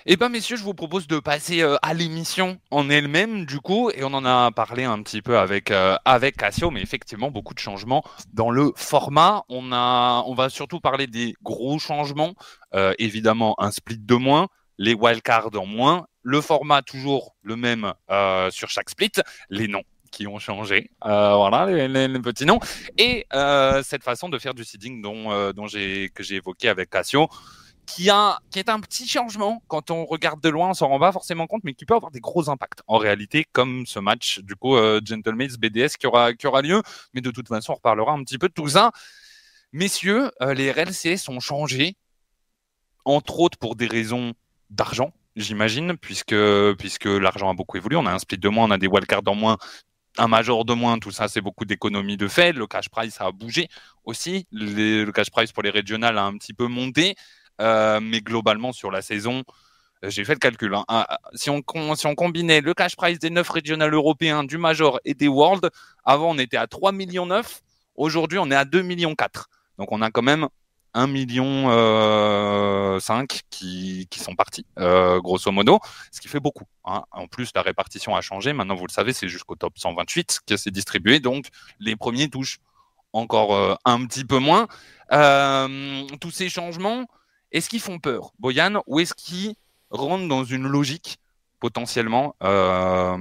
Eh 0.06 0.16
bien, 0.16 0.30
messieurs, 0.30 0.56
je 0.56 0.64
vous 0.64 0.74
propose 0.74 1.08
de 1.08 1.20
passer 1.20 1.62
euh, 1.62 1.76
à 1.82 1.93
l'émission 1.93 2.58
en 2.72 2.89
elle-même, 2.89 3.45
du 3.45 3.60
coup, 3.60 3.91
et 3.91 4.04
on 4.06 4.14
en 4.14 4.24
a 4.24 4.50
parlé 4.52 4.86
un 4.86 5.02
petit 5.04 5.22
peu 5.22 5.38
avec, 5.38 5.72
euh, 5.72 5.97
avec 6.06 6.38
Cassio, 6.38 6.72
mais 6.72 6.82
effectivement, 6.82 7.32
beaucoup 7.32 7.54
de 7.54 7.60
changements 7.60 8.02
dans 8.32 8.50
le 8.50 8.72
format. 8.78 9.43
On, 9.50 9.74
a, 9.74 10.24
on 10.26 10.34
va 10.36 10.50
surtout 10.50 10.80
parler 10.80 11.08
des 11.08 11.36
gros 11.43 11.80
changements. 11.80 12.34
Euh, 12.74 12.93
évidemment, 12.97 13.56
un 13.62 13.72
split 13.72 14.00
de 14.00 14.16
moins, 14.16 14.47
les 14.78 14.93
wildcards 14.93 15.50
en 15.56 15.66
moins, 15.66 16.08
le 16.22 16.39
format 16.39 16.82
toujours 16.82 17.36
le 17.41 17.58
même 17.58 17.93
sur 18.52 18.70
chaque 18.70 18.89
split, 18.89 19.12
les 19.50 19.68
noms 19.68 19.84
qui 20.12 20.28
ont 20.28 20.39
changé, 20.39 20.89
voilà 21.02 21.66
les, 21.66 22.20
petits 22.20 22.45
noms, 22.45 22.60
et 22.97 23.26
cette 23.84 24.04
façon 24.04 24.30
de 24.30 24.38
faire 24.38 24.54
du 24.54 24.64
seeding 24.64 25.02
dont, 25.02 25.52
dont 25.54 25.66
que 25.66 26.24
j'ai 26.24 26.36
évoqué 26.36 26.70
avec 26.70 26.89
Cassio 26.89 27.30
qui, 27.90 28.10
est 28.10 28.70
un 28.70 28.80
petit 28.80 29.08
changement 29.08 29.64
quand 29.68 29.92
on 29.92 30.06
regarde 30.06 30.42
de 30.42 30.50
loin, 30.50 30.70
on 30.70 30.74
s'en 30.74 30.88
rend 30.88 31.00
pas 31.00 31.12
forcément 31.12 31.48
compte, 31.48 31.64
mais 31.64 31.74
qui 31.74 31.86
peut 31.86 31.96
avoir 31.96 32.12
des 32.12 32.20
gros 32.20 32.50
impacts 32.50 32.82
en 32.88 32.98
réalité, 32.98 33.46
comme 33.52 33.86
ce 33.86 34.00
match 34.00 34.40
du 34.40 34.56
coup 34.56 34.76
euh, 34.76 35.02
Gentleman's 35.04 35.58
BDS 35.58 35.98
qui 36.00 36.08
aura, 36.08 36.34
qui 36.34 36.48
aura 36.48 36.62
lieu. 36.62 36.82
Mais 37.14 37.22
de 37.22 37.32
toute 37.32 37.48
façon, 37.48 37.74
on 37.74 37.76
reparlera 37.76 38.14
un 38.14 38.24
petit 38.24 38.38
peu 38.38 38.48
de 38.48 38.54
tout 38.54 38.70
ça. 38.70 38.92
Messieurs, 39.74 40.32
euh, 40.42 40.54
les 40.54 40.72
RLC 40.72 41.18
sont 41.18 41.40
changés, 41.40 41.96
entre 43.06 43.40
autres 43.40 43.58
pour 43.58 43.76
des 43.76 43.88
raisons 43.88 44.34
d'argent, 44.70 45.14
j'imagine, 45.36 45.98
puisque, 45.98 46.36
puisque 46.78 47.06
l'argent 47.06 47.50
a 47.50 47.54
beaucoup 47.54 47.78
évolué. 47.78 47.98
On 47.98 48.06
a 48.06 48.14
un 48.14 48.20
split 48.20 48.38
de 48.38 48.50
moins, 48.50 48.66
on 48.66 48.72
a 48.72 48.78
des 48.78 48.88
wildcards 48.88 49.24
en 49.28 49.36
moins, 49.36 49.58
un 50.18 50.28
major 50.28 50.66
de 50.66 50.74
moins, 50.74 51.00
tout 51.00 51.12
ça, 51.12 51.28
c'est 51.28 51.42
beaucoup 51.42 51.66
d'économies 51.66 52.18
de 52.18 52.28
fait. 52.28 52.52
Le 52.52 52.68
cash 52.68 52.90
price 52.90 53.20
a 53.20 53.32
bougé 53.32 53.68
aussi. 54.06 54.48
le 54.52 55.10
cash 55.12 55.30
price 55.32 55.52
pour 55.52 55.64
les 55.64 55.70
régionales 55.70 56.18
a 56.18 56.24
un 56.24 56.38
petit 56.38 56.54
peu 56.54 56.68
monté. 56.68 57.16
Euh, 57.60 57.99
mais 58.01 58.22
globalement, 58.22 58.72
sur 58.72 58.91
la 58.91 59.01
saison, 59.01 59.43
euh, 60.03 60.10
j'ai 60.10 60.24
fait 60.24 60.34
le 60.34 60.39
calcul. 60.39 60.74
Hein. 60.74 60.86
Ah, 60.88 61.05
ah, 61.10 61.20
si, 61.34 61.49
on, 61.49 61.62
si 61.95 62.07
on 62.07 62.16
combinait 62.16 62.62
le 62.62 62.74
cash 62.74 62.95
price 62.95 63.20
des 63.20 63.30
9 63.30 63.49
régionales 63.49 63.93
européens, 63.93 64.43
du 64.43 64.57
Major 64.57 64.99
et 65.05 65.14
des 65.14 65.28
World, 65.28 65.70
avant 66.05 66.32
on 66.32 66.38
était 66.38 66.57
à 66.57 66.68
3 66.68 66.91
millions 66.91 67.26
9, 67.26 67.62
aujourd'hui 67.95 68.39
on 68.39 68.49
est 68.51 68.55
à 68.55 68.66
2 68.66 68.82
millions 68.82 69.16
4. 69.16 69.49
Donc 69.78 69.91
on 69.91 70.01
a 70.01 70.10
quand 70.12 70.22
même 70.22 70.47
1 70.93 71.07
million 71.07 71.70
euh, 71.70 72.99
5 72.99 73.41
qui, 73.49 74.07
qui 74.10 74.20
sont 74.20 74.36
partis, 74.36 74.66
euh, 74.80 75.20
grosso 75.20 75.51
modo, 75.51 75.80
ce 76.12 76.22
qui 76.22 76.28
fait 76.28 76.39
beaucoup. 76.39 76.66
Hein. 76.86 77.03
En 77.12 77.28
plus, 77.28 77.51
la 77.53 77.62
répartition 77.62 78.16
a 78.16 78.22
changé. 78.22 78.53
Maintenant, 78.53 78.76
vous 78.76 78.88
le 78.88 78.91
savez, 78.91 79.14
c'est 79.14 79.28
jusqu'au 79.28 79.55
top 79.55 79.78
128 79.78 80.39
que 80.47 80.57
c'est 80.57 80.72
distribué. 80.72 81.20
Donc, 81.20 81.47
les 81.80 81.95
premiers 81.95 82.30
touchent 82.30 82.60
encore 83.12 83.80
un 83.86 84.05
petit 84.05 84.24
peu 84.24 84.38
moins. 84.38 84.68
Tous 86.20 86.32
ces 86.32 86.49
changements, 86.49 87.05
est-ce 87.52 87.70
qu'ils 87.70 87.80
font 87.80 88.00
peur, 88.00 88.32
Boyan, 88.39 88.82
ou 88.88 89.00
est-ce 89.00 89.14
qu'ils 89.14 89.56
rentrent 89.89 90.28
dans 90.28 90.43
une 90.43 90.68
logique 90.68 91.18
potentiellement 91.60 92.36
euh, 92.43 93.18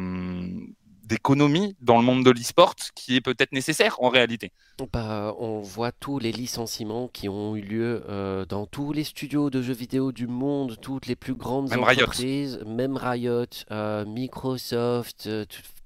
d'économie 1.04 1.74
dans 1.80 1.96
le 1.96 2.04
monde 2.04 2.24
de 2.24 2.30
l'e-sport 2.30 2.74
qui 2.94 3.16
est 3.16 3.20
peut-être 3.20 3.52
nécessaire 3.52 3.96
en 4.00 4.10
réalité? 4.10 4.52
Bah, 4.92 5.34
On 5.38 5.60
voit 5.60 5.92
tous 5.92 6.18
les 6.18 6.30
licenciements 6.30 7.08
qui 7.08 7.28
ont 7.28 7.56
eu 7.56 7.62
lieu 7.62 8.04
euh, 8.08 8.44
dans 8.44 8.66
tous 8.66 8.92
les 8.92 9.04
studios 9.04 9.50
de 9.50 9.62
jeux 9.62 9.72
vidéo 9.72 10.12
du 10.12 10.26
monde, 10.26 10.76
toutes 10.80 11.06
les 11.06 11.16
plus 11.16 11.34
grandes 11.34 11.72
entreprises, 11.72 12.60
même 12.66 12.96
Riot, 12.96 13.46
euh, 13.70 14.04
Microsoft, 14.04 15.28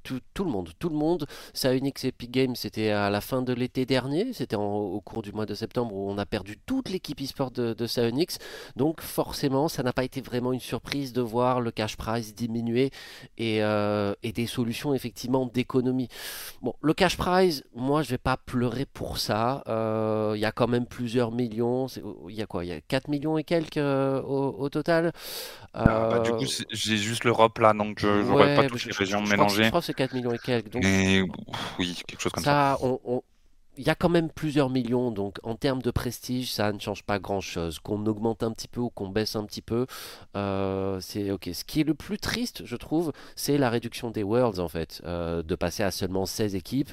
tout, 0.03 0.45
le 0.45 0.51
monde, 0.51 0.71
tout 0.79 0.89
le 0.89 0.97
monde. 0.97 1.27
Unix 1.65 2.05
Epic 2.05 2.31
Games, 2.31 2.55
c'était 2.57 2.91
à 2.91 3.09
la 3.09 3.21
fin 3.21 3.43
de 3.43 3.53
l'été 3.53 3.87
dernier, 3.87 4.33
c'était 4.33 4.57
au 4.57 5.01
cours 5.05 5.23
du 5.23 5.33
mois 5.33 5.47
de 5.47 5.55
septembre 5.55 5.95
où 5.95 6.11
on 6.11 6.19
a 6.19 6.27
perdu 6.27 6.59
toute 6.67 6.89
l'équipe 6.91 7.21
e-sport 7.21 7.51
de, 7.51 7.73
de 7.73 8.09
Unix. 8.09 8.39
Donc 8.77 9.01
forcément, 9.01 9.69
ça 9.69 9.83
n'a 9.83 9.93
pas 9.93 10.05
été 10.05 10.21
vraiment 10.21 10.53
une 10.53 10.61
surprise 10.61 11.13
de 11.13 11.21
voir 11.21 11.61
le 11.61 11.71
cash 11.71 11.97
price 11.97 12.35
diminuer 12.35 12.91
et, 13.39 13.63
euh, 13.63 14.15
et 14.23 14.33
des 14.33 14.47
solutions 14.47 14.95
effectivement 14.95 15.47
d'économie. 15.47 16.09
Bon, 16.63 16.75
le 16.81 16.95
cash 16.95 17.17
price, 17.17 17.65
moi 17.75 18.03
je 18.03 18.11
vais 18.11 18.19
pas 18.19 18.37
pleurer 18.37 18.87
pour 18.87 19.19
ça. 19.19 19.63
Euh, 19.69 20.33
il 20.35 20.41
y 20.41 20.45
a 20.45 20.53
quand 20.53 20.69
même 20.69 20.87
plusieurs 20.87 21.33
millions. 21.33 21.87
Il 22.29 22.35
y 22.35 22.43
a 22.43 22.47
quoi? 22.47 22.65
Il 22.65 22.69
y 22.69 22.73
a 22.73 22.81
4 22.81 23.09
millions 23.09 23.39
et 23.39 23.45
quelques 23.45 23.77
euh, 23.77 24.21
au, 24.23 24.69
total. 24.69 25.13
Ah, 25.75 26.09
bah, 26.11 26.19
du 26.21 26.33
coup, 26.33 26.45
j'ai 26.71 26.97
juste 26.97 27.25
l'Europe 27.25 27.59
là, 27.59 27.73
donc 27.73 27.99
je 27.99 28.09
n'aurais 28.09 28.55
pas 28.55 28.67
toutes 28.67 28.85
les 28.85 28.93
régions 28.93 29.23
mélangées. 29.23 29.71
4 29.95 30.15
millions 30.15 30.33
et 30.33 30.39
quelques. 30.39 30.71
Donc, 30.71 30.85
oui, 31.79 32.03
quelque 32.07 32.21
chose 32.21 32.33
comme 32.33 32.45
ça. 32.45 32.77
ça. 32.81 32.87
On, 32.87 33.23
il 33.79 33.87
y 33.87 33.91
a 33.91 33.95
quand 33.95 34.11
même 34.11 34.29
plusieurs 34.29 34.69
millions, 34.69 35.11
donc 35.11 35.39
en 35.45 35.55
termes 35.55 35.81
de 35.81 35.91
prestige, 35.91 36.53
ça 36.53 36.73
ne 36.73 36.79
change 36.79 37.05
pas 37.05 37.19
grand-chose. 37.19 37.79
Qu'on 37.79 38.05
augmente 38.05 38.43
un 38.43 38.53
petit 38.53 38.69
peu 38.69 38.81
ou 38.81 38.91
qu'on 38.91 39.09
baisse 39.09 39.35
un 39.35 39.45
petit 39.45 39.63
peu, 39.63 39.87
euh, 40.37 41.01
c'est 41.01 41.31
ok. 41.31 41.49
Ce 41.55 41.65
qui 41.65 41.81
est 41.81 41.85
le 41.85 41.95
plus 41.95 42.19
triste, 42.19 42.67
je 42.67 42.77
trouve, 42.77 43.13
c'est 43.35 43.57
la 43.57 43.71
réduction 43.71 44.11
des 44.11 44.23
Worlds 44.23 44.61
en 44.61 44.69
fait, 44.69 45.01
euh, 45.05 45.43
de 45.43 45.55
passer 45.55 45.83
à 45.83 45.91
seulement 45.91 46.27
16 46.27 46.55
équipes. 46.55 46.91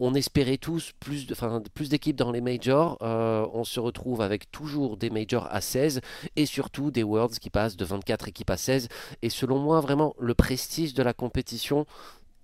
On 0.00 0.14
espérait 0.14 0.58
tous 0.58 0.92
plus, 0.98 1.26
de, 1.26 1.34
plus 1.72 1.88
d'équipes 1.88 2.16
dans 2.16 2.32
les 2.32 2.40
majors. 2.40 2.98
Euh, 3.02 3.46
on 3.52 3.62
se 3.62 3.78
retrouve 3.78 4.20
avec 4.20 4.50
toujours 4.50 4.96
des 4.96 5.10
majors 5.10 5.46
à 5.50 5.60
16 5.60 6.00
et 6.34 6.46
surtout 6.46 6.90
des 6.90 7.04
Worlds 7.04 7.38
qui 7.38 7.50
passent 7.50 7.76
de 7.76 7.84
24 7.84 8.26
équipes 8.26 8.50
à 8.50 8.56
16. 8.56 8.88
Et 9.22 9.30
selon 9.30 9.60
moi, 9.60 9.80
vraiment, 9.80 10.14
le 10.18 10.34
prestige 10.34 10.94
de 10.94 11.02
la 11.04 11.12
compétition 11.12 11.86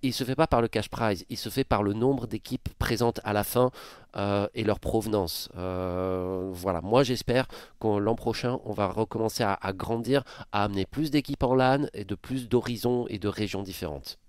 il 0.05 0.13
se 0.13 0.23
fait 0.23 0.35
pas 0.35 0.47
par 0.47 0.61
le 0.61 0.67
cash 0.67 0.89
prize, 0.89 1.25
il 1.29 1.37
se 1.37 1.49
fait 1.49 1.63
par 1.63 1.83
le 1.83 1.93
nombre 1.93 2.27
d'équipes 2.27 2.69
présentes 2.79 3.19
à 3.23 3.33
la 3.33 3.43
fin 3.43 3.71
euh, 4.15 4.47
et 4.53 4.63
leur 4.63 4.79
provenance. 4.79 5.49
Euh, 5.57 6.49
voilà, 6.53 6.81
moi 6.81 7.03
j'espère 7.03 7.47
qu'en 7.79 7.99
l'an 7.99 8.15
prochain, 8.15 8.59
on 8.65 8.73
va 8.73 8.87
recommencer 8.87 9.43
à, 9.43 9.73
grandir, 9.73 10.23
à 10.51 10.63
amener 10.63 10.85
plus 10.85 11.11
d'équipes 11.11 11.43
en 11.43 11.55
LAN 11.55 11.87
et 11.93 12.05
de 12.05 12.15
plus 12.15 12.47
d'horizons 12.47 13.05
et 13.09 13.19
de 13.19 13.27
régions 13.27 13.63
différentes. 13.63 14.19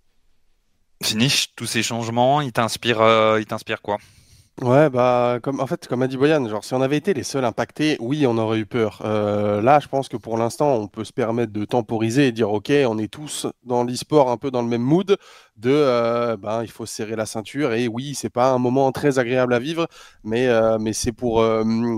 Finish, 1.02 1.54
tous 1.54 1.66
ces 1.66 1.82
changements, 1.82 2.40
ils 2.40 2.52
t'inspirent, 2.52 3.02
euh, 3.02 3.38
ils 3.40 3.46
t'inspirent 3.46 3.82
quoi? 3.82 3.98
Ouais, 4.62 4.88
bah, 4.88 5.38
comme, 5.42 5.60
en 5.60 5.66
fait, 5.66 5.86
comme 5.86 6.00
a 6.00 6.08
dit 6.08 6.16
Boyan, 6.16 6.48
genre, 6.48 6.64
si 6.64 6.72
on 6.72 6.80
avait 6.80 6.96
été 6.96 7.12
les 7.12 7.24
seuls 7.24 7.44
impactés, 7.44 7.98
oui, 8.00 8.26
on 8.26 8.38
aurait 8.38 8.58
eu 8.60 8.64
peur. 8.64 9.02
Euh, 9.04 9.60
là, 9.60 9.80
je 9.80 9.88
pense 9.88 10.08
que 10.08 10.16
pour 10.16 10.38
l'instant, 10.38 10.76
on 10.76 10.88
peut 10.88 11.04
se 11.04 11.12
permettre 11.12 11.52
de 11.52 11.66
temporiser 11.66 12.28
et 12.28 12.32
dire, 12.32 12.50
OK, 12.50 12.72
on 12.88 12.96
est 12.96 13.12
tous 13.12 13.46
dans 13.64 13.84
l'e-sport 13.84 14.30
un 14.30 14.38
peu 14.38 14.50
dans 14.50 14.62
le 14.62 14.68
même 14.68 14.80
mood 14.80 15.18
de, 15.58 15.70
euh, 15.70 16.38
ben, 16.38 16.62
il 16.62 16.70
faut 16.70 16.86
serrer 16.86 17.16
la 17.16 17.26
ceinture 17.26 17.74
et 17.74 17.86
oui, 17.86 18.14
c'est 18.14 18.30
pas 18.30 18.50
un 18.50 18.56
moment 18.58 18.90
très 18.92 19.18
agréable 19.18 19.52
à 19.52 19.58
vivre, 19.58 19.88
mais, 20.24 20.46
euh, 20.48 20.78
mais 20.78 20.94
c'est 20.94 21.12
pour, 21.12 21.44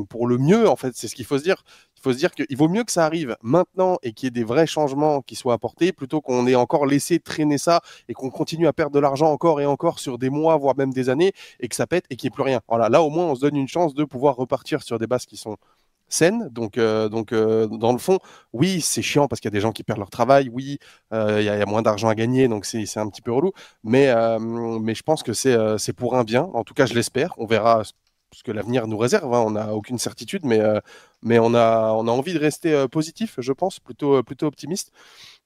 pour 0.09 0.27
le 0.27 0.39
mieux, 0.39 0.69
en 0.69 0.75
fait, 0.75 0.97
c'est 0.97 1.07
ce 1.07 1.15
qu'il 1.15 1.27
faut 1.27 1.39
se 1.39 1.45
dire. 1.45 1.63
Il 1.99 2.03
faut 2.03 2.13
se 2.13 2.19
dire 2.19 2.31
qu'il 2.31 2.57
vaut 2.57 2.69
mieux 2.69 2.85
que 2.85 2.93
ça 2.93 3.05
arrive 3.05 3.37
maintenant 3.43 3.99
et 4.03 4.13
qu'il 4.13 4.27
y 4.27 4.29
ait 4.29 4.31
des 4.31 4.45
vrais 4.45 4.67
changements 4.67 5.21
qui 5.21 5.35
soient 5.37 5.55
apportés 5.55 5.93
plutôt 5.93 6.21
qu'on 6.21 6.47
ait 6.47 6.55
encore 6.55 6.87
laissé 6.87 7.19
traîner 7.19 7.59
ça 7.59 7.81
et 8.09 8.15
qu'on 8.15 8.31
continue 8.31 8.67
à 8.67 8.73
perdre 8.73 8.93
de 8.93 9.01
l'argent 9.01 9.31
encore 9.31 9.61
et 9.61 9.67
encore 9.67 9.99
sur 9.99 10.19
des 10.19 10.31
mois, 10.31 10.57
voire 10.57 10.77
même 10.77 10.93
des 10.93 11.09
années 11.09 11.33
et 11.61 11.69
que 11.69 11.77
ça 11.77 11.87
pète 11.87 12.05
et 12.11 12.17
qu'il 12.17 12.29
n'y 12.29 12.33
ait 12.33 12.37
plus 12.37 12.45
rien. 12.45 12.61
Voilà, 12.69 12.89
là 12.89 13.03
au 13.03 13.11
moins 13.11 13.27
on 13.27 13.35
se 13.35 13.41
donne 13.41 13.57
une 13.57 13.69
chance 13.69 13.95
de 13.95 14.05
pouvoir 14.05 14.37
repartir 14.37 14.83
sur 14.83 14.99
des 14.99 15.07
bases 15.07 15.27
qui 15.27 15.37
sont 15.37 15.57
saines. 16.09 16.49
Donc, 16.51 16.79
euh, 16.79 17.09
euh, 17.33 17.67
dans 17.67 17.93
le 17.93 17.99
fond, 17.99 18.19
oui, 18.53 18.81
c'est 18.81 19.03
chiant 19.03 19.29
parce 19.29 19.41
qu'il 19.41 19.49
y 19.49 19.53
a 19.53 19.57
des 19.57 19.61
gens 19.61 19.73
qui 19.73 19.85
perdent 19.85 19.99
leur 19.99 20.11
travail. 20.11 20.49
Oui, 20.53 20.79
euh, 21.13 21.41
il 21.41 21.45
y, 21.45 21.49
a 21.49 21.67
moins 21.67 21.83
d'argent 21.83 22.09
à 22.09 22.15
gagner, 22.15 22.49
donc 22.49 22.65
c'est 22.65 22.99
un 22.99 23.09
petit 23.09 23.23
peu 23.23 23.33
relou. 23.33 23.53
Mais 23.85 24.07
je 24.09 25.03
pense 25.03 25.23
que 25.23 25.33
c'est 25.33 25.93
pour 25.93 26.17
un 26.17 26.25
bien. 26.25 26.43
En 26.55 26.65
tout 26.65 26.75
cas, 26.75 26.87
je 26.87 26.95
l'espère. 26.95 27.35
On 27.39 27.47
verra 27.47 27.83
ce 28.33 28.43
que 28.43 28.53
l'avenir 28.53 28.87
nous 28.87 28.99
réserve. 28.99 29.33
Hein. 29.33 29.43
On 29.47 29.51
n'a 29.53 29.75
aucune 29.75 29.99
certitude, 29.99 30.45
mais, 30.45 30.61
euh, 30.61 30.81
mais 31.23 31.39
on, 31.39 31.55
a, 31.55 31.93
on 31.93 32.07
a 32.07 32.11
envie 32.11 32.35
de 32.35 32.39
rester 32.39 32.73
euh, 32.73 32.89
positif, 32.89 33.37
je 33.39 33.53
pense, 33.53 33.81
plutôt, 33.81 34.17
euh, 34.17 34.23
plutôt 34.23 34.47
optimiste. 34.47 34.93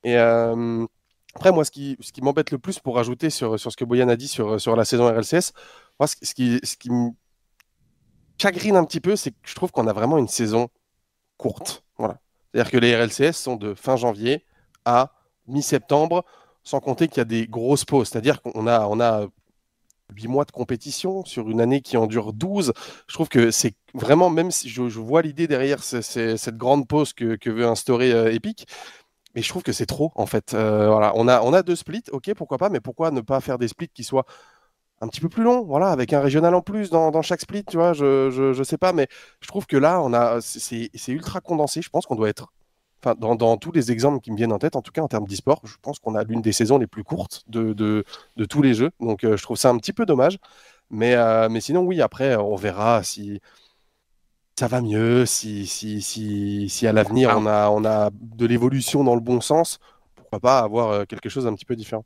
Et 0.05 0.17
après, 0.17 1.53
moi, 1.53 1.65
ce 1.65 1.71
qui, 1.71 1.97
ce 2.01 2.13
qui 2.13 2.23
m'embête 2.23 2.51
le 2.51 2.59
plus 2.59 2.79
pour 2.81 2.97
rajouter 2.97 3.31
sur, 3.31 3.59
sur 3.59 3.71
ce 3.71 3.77
que 3.77 3.85
Boyan 3.85 4.09
a 4.09 4.17
dit 4.17 4.29
sur, 4.29 4.61
sur 4.61 4.77
la 4.77 4.85
saison 4.85 5.07
RLCS, 5.07 5.53
moi, 5.99 6.07
ce, 6.07 6.35
qui, 6.35 6.61
ce 6.63 6.77
qui 6.77 6.91
me 6.91 7.11
chagrine 8.37 8.77
un 8.77 8.85
petit 8.85 9.01
peu, 9.01 9.17
c'est 9.17 9.31
que 9.31 9.37
je 9.45 9.55
trouve 9.55 9.71
qu'on 9.71 9.87
a 9.87 9.93
vraiment 9.93 10.19
une 10.19 10.29
saison 10.29 10.69
courte. 11.37 11.85
Voilà. 11.99 12.19
C'est-à-dire 12.53 12.71
que 12.73 12.79
les 12.79 12.97
RLCS 12.97 13.33
sont 13.33 13.57
de 13.57 13.75
fin 13.75 13.97
janvier 13.97 14.45
à 14.85 15.13
mi-septembre, 15.47 16.25
sans 16.65 16.81
compter 16.81 17.09
qu'il 17.09 17.19
y 17.19 17.21
a 17.21 17.25
des 17.25 17.47
grosses 17.47 17.85
pauses. 17.85 18.09
C'est-à-dire 18.09 18.43
qu'on 18.43 18.67
a, 18.67 18.87
on 18.87 19.01
a 19.01 19.27
8 20.15 20.29
mois 20.29 20.45
de 20.45 20.53
compétition 20.53 21.25
sur 21.25 21.51
une 21.51 21.61
année 21.61 21.81
qui 21.81 21.97
en 21.97 22.07
dure 22.07 22.33
12. 22.33 22.73
Je 23.09 23.15
trouve 23.15 23.29
que 23.29 23.51
c'est 23.51 23.75
vraiment, 23.95 24.31
même 24.31 24.51
si 24.51 24.69
je, 24.69 24.83
vois 24.83 25.23
l'idée 25.23 25.47
derrière 25.47 25.83
cette 25.83 26.57
grande 26.57 26.87
pause 26.87 27.13
que, 27.13 27.51
veut 27.51 27.67
instaurer 27.67 28.13
euh, 28.13 28.33
Epic, 28.33 28.67
mais 29.35 29.43
je 29.43 29.49
trouve 29.49 29.63
que 29.63 29.73
c'est 29.73 29.87
trop 29.87 30.13
en 30.15 30.27
fait. 30.27 30.55
Euh, 30.55 30.89
voilà, 30.89 31.13
on 31.17 31.29
a, 31.29 31.43
on 31.43 31.53
a 31.53 31.63
deux 31.63 31.77
splits, 31.77 32.05
ok, 32.13 32.33
pourquoi 32.35 32.59
pas, 32.59 32.69
mais 32.69 32.81
pourquoi 32.81 33.11
ne 33.11 33.21
pas 33.21 33.41
faire 33.41 33.59
des 33.59 33.69
splits 33.69 33.89
qui 33.89 34.05
soient 34.05 34.27
un 35.03 35.09
petit 35.09 35.21
peu 35.21 35.29
plus 35.29 35.43
longs, 35.43 35.65
voilà, 35.65 35.89
avec 35.89 36.13
un 36.13 36.21
régional 36.21 36.55
en 36.55 36.63
plus 36.63 36.89
dans, 36.91 37.23
chaque 37.23 37.41
split, 37.41 37.65
tu 37.65 37.77
vois, 37.77 37.93
je, 37.93 38.31
je, 38.31 38.53
je, 38.53 38.63
sais 38.63 38.79
pas, 38.79 38.93
mais 38.93 39.09
je 39.41 39.49
trouve 39.49 39.67
que 39.67 39.77
là, 39.77 40.01
on 40.01 40.13
a, 40.15 40.41
c'est 40.41 40.91
ultra 41.09 41.41
condensé. 41.41 41.83
Je 41.83 41.91
pense 41.91 42.07
qu'on 42.07 42.15
doit 42.15 42.29
être, 42.29 42.53
enfin, 43.03 43.15
dans, 43.19 43.35
dans, 43.35 43.57
tous 43.57 43.73
les 43.73 43.91
exemples 43.91 44.21
qui 44.21 44.31
me 44.31 44.37
viennent 44.37 44.53
en 44.53 44.59
tête, 44.59 44.77
en 44.77 44.83
tout 44.83 44.93
cas 44.93 45.03
en 45.03 45.09
termes 45.09 45.27
d'e-sport, 45.27 45.61
je 45.65 45.77
pense 45.83 45.99
qu'on 45.99 46.15
a 46.15 46.25
l'une 46.25 46.43
des 46.43 46.53
saisons 46.53 46.79
les 46.79 46.87
plus 46.87 47.05
courtes 47.05 47.43
de, 47.49 47.73
de, 47.73 48.05
de 48.37 48.45
tous 48.45 48.63
les 48.63 48.75
jeux. 48.75 48.91
Donc, 49.01 49.25
euh, 49.25 49.37
je 49.37 49.43
trouve 49.43 49.57
ça 49.57 49.71
un 49.71 49.79
petit 49.79 49.93
peu 49.93 50.07
dommage. 50.07 50.39
Mais, 50.91 51.15
euh, 51.15 51.49
mais 51.49 51.61
sinon, 51.61 51.81
oui, 51.83 52.01
après, 52.03 52.37
on 52.37 52.55
verra 52.57 53.03
si 53.03 53.41
ça 54.59 54.69
va 54.69 54.81
mieux, 54.81 55.27
si, 55.27 55.67
si, 55.67 56.03
si, 56.03 56.69
si 56.69 56.87
à 56.87 56.93
l'avenir 56.93 57.35
on 57.37 57.47
a, 57.47 57.71
on 57.71 57.85
a 57.85 58.11
de 58.13 58.47
l'évolution 58.47 59.03
dans 59.03 59.15
le 59.15 59.21
bon 59.21 59.41
sens, 59.41 59.79
pourquoi 60.15 60.41
pas 60.41 60.59
avoir 60.61 60.91
euh, 60.91 61.05
quelque 61.05 61.29
chose 61.29 61.45
d'un 61.45 61.55
petit 61.55 61.65
peu 61.65 61.75
différent. 61.75 62.05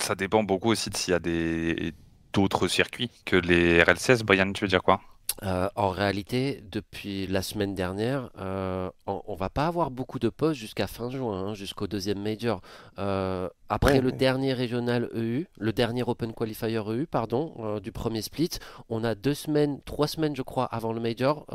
Ça 0.00 0.14
dépend 0.14 0.42
beaucoup 0.42 0.70
aussi 0.70 0.90
de 0.90 0.96
s'il 0.96 1.12
y 1.12 1.14
a 1.14 1.20
des 1.20 1.94
d'autres 2.32 2.66
circuits 2.66 3.10
que 3.24 3.36
les 3.36 3.82
RLCS. 3.82 4.24
Brian, 4.24 4.52
tu 4.52 4.64
veux 4.64 4.68
dire 4.68 4.82
quoi? 4.82 5.00
Euh, 5.42 5.68
en 5.74 5.90
réalité, 5.90 6.62
depuis 6.70 7.26
la 7.26 7.42
semaine 7.42 7.74
dernière, 7.74 8.30
euh, 8.38 8.88
on, 9.06 9.22
on, 9.26 9.34
va 9.34 9.50
pas 9.50 9.66
avoir 9.66 9.90
beaucoup 9.90 10.18
de 10.18 10.28
pauses 10.28 10.56
jusqu'à 10.56 10.86
fin 10.86 11.10
juin, 11.10 11.48
hein, 11.48 11.54
jusqu'au 11.54 11.86
deuxième 11.86 12.22
major. 12.22 12.60
Euh, 12.98 13.48
après 13.68 13.94
Ouais, 13.94 14.00
le 14.00 14.10
ouais. 14.10 14.16
dernier 14.16 14.52
régional 14.52 15.10
EU, 15.14 15.44
le 15.58 15.72
dernier 15.72 16.04
Open 16.04 16.32
Qualifier 16.32 16.80
EU, 16.86 17.06
pardon, 17.06 17.80
du 17.82 17.90
premier 17.90 18.22
split, 18.22 18.50
on 18.88 19.02
a 19.02 19.14
deux 19.14 19.34
semaines, 19.34 19.80
trois 19.84 20.06
semaines, 20.06 20.36
je 20.36 20.42
crois, 20.42 20.66
avant 20.66 20.92
le 20.92 21.00
major, 21.00 21.46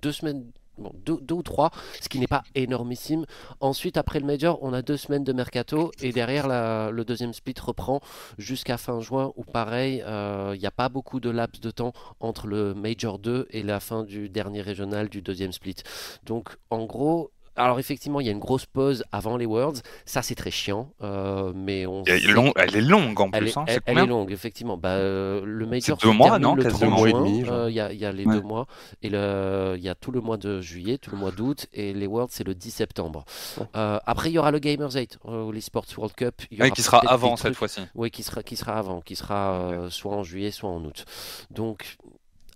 deux 0.00 0.12
semaines. 0.12 0.44
Bon, 0.78 0.92
ou 1.32 1.42
trois, 1.42 1.70
ce 2.00 2.08
qui 2.08 2.18
n'est 2.18 2.26
pas 2.26 2.44
énormissime. 2.54 3.24
Ensuite, 3.60 3.96
après 3.96 4.20
le 4.20 4.26
Major, 4.26 4.58
on 4.62 4.72
a 4.72 4.82
deux 4.82 4.96
semaines 4.96 5.24
de 5.24 5.32
mercato 5.32 5.90
et 6.00 6.12
derrière 6.12 6.48
le 6.48 7.04
deuxième 7.04 7.32
split 7.32 7.54
reprend 7.60 8.00
jusqu'à 8.38 8.76
fin 8.76 9.00
juin 9.00 9.32
où 9.36 9.44
pareil, 9.44 10.02
euh, 10.06 10.52
il 10.54 10.60
n'y 10.60 10.66
a 10.66 10.70
pas 10.70 10.88
beaucoup 10.88 11.20
de 11.20 11.30
laps 11.30 11.60
de 11.60 11.70
temps 11.70 11.92
entre 12.20 12.46
le 12.46 12.74
Major 12.74 13.18
2 13.18 13.48
et 13.50 13.62
la 13.62 13.80
fin 13.80 14.04
du 14.04 14.28
dernier 14.28 14.62
régional 14.62 15.08
du 15.08 15.22
deuxième 15.22 15.52
split. 15.52 15.76
Donc 16.24 16.56
en 16.70 16.84
gros, 16.84 17.32
alors 17.58 17.78
effectivement, 17.78 18.20
il 18.20 18.26
y 18.26 18.28
a 18.28 18.32
une 18.32 18.38
grosse 18.38 18.66
pause 18.66 19.04
avant 19.12 19.36
les 19.36 19.46
Worlds. 19.46 19.80
Ça, 20.06 20.22
c'est 20.22 20.34
très 20.34 20.50
chiant, 20.50 20.90
euh, 21.02 21.52
mais 21.54 21.84
on 21.86 22.02
elle 22.06 22.16
est, 22.16 22.20
sait 22.20 22.32
long- 22.32 22.52
elle 22.56 22.76
est 22.76 22.80
longue 22.80 23.20
en 23.20 23.30
elle 23.32 23.40
plus. 23.44 23.48
est, 23.50 23.58
hein, 23.58 23.64
elle- 23.86 23.98
est 23.98 24.06
longue, 24.06 24.32
effectivement. 24.32 24.76
Bah, 24.76 24.90
euh, 24.90 25.42
le 25.44 25.66
Major 25.66 25.98
C'est 26.00 26.06
deux 26.08 26.14
mois, 26.14 26.38
non, 26.38 26.54
le 26.54 26.62
quasiment 26.62 26.96
30 26.96 27.04
Deux 27.04 27.10
mois 27.12 27.28
et 27.28 27.30
demi. 27.30 27.44
Euh, 27.48 27.68
Il 27.70 27.74
y 27.74 27.80
a, 27.80 27.92
il 27.92 27.98
y 27.98 28.04
a 28.06 28.12
les 28.12 28.24
Ouais. 28.24 28.34
deux 28.34 28.40
mois. 28.42 28.66
Et 29.02 29.10
le- 29.10 29.74
il 29.76 29.82
y 29.82 29.88
a 29.88 29.94
tout 29.94 30.10
le 30.12 30.20
mois 30.20 30.36
de 30.36 30.60
juillet, 30.60 30.98
tout 30.98 31.10
le 31.10 31.16
mois 31.18 31.30
d'août. 31.30 31.66
Et 31.72 31.92
les 31.92 32.06
Worlds, 32.06 32.30
c'est 32.32 32.44
le 32.44 32.54
10 32.54 32.70
septembre. 32.70 33.24
Ouais. 33.58 33.66
Euh, 33.76 33.98
après, 34.06 34.30
il 34.30 34.32
y 34.34 34.38
aura 34.38 34.50
le 34.50 34.58
Gamers 34.58 34.92
8, 34.94 35.18
euh, 35.26 35.44
ou 35.44 35.52
l'eSports 35.52 35.84
World 35.96 36.14
Cup. 36.14 36.42
Y 36.50 36.62
Ouais, 36.62 36.70
qui 36.70 36.82
sera 36.82 36.98
avant 37.06 37.36
cette 37.36 37.54
fois-ci. 37.54 37.80
Oui, 37.94 38.10
qui 38.10 38.22
sera, 38.22 38.42
qui 38.42 38.56
sera 38.56 38.78
avant, 38.78 39.00
qui 39.00 39.16
sera 39.16 39.60
euh, 39.60 39.90
soit 39.90 40.14
en 40.14 40.22
juillet, 40.22 40.50
soit 40.50 40.70
en 40.70 40.84
août. 40.84 41.04
Donc, 41.50 41.96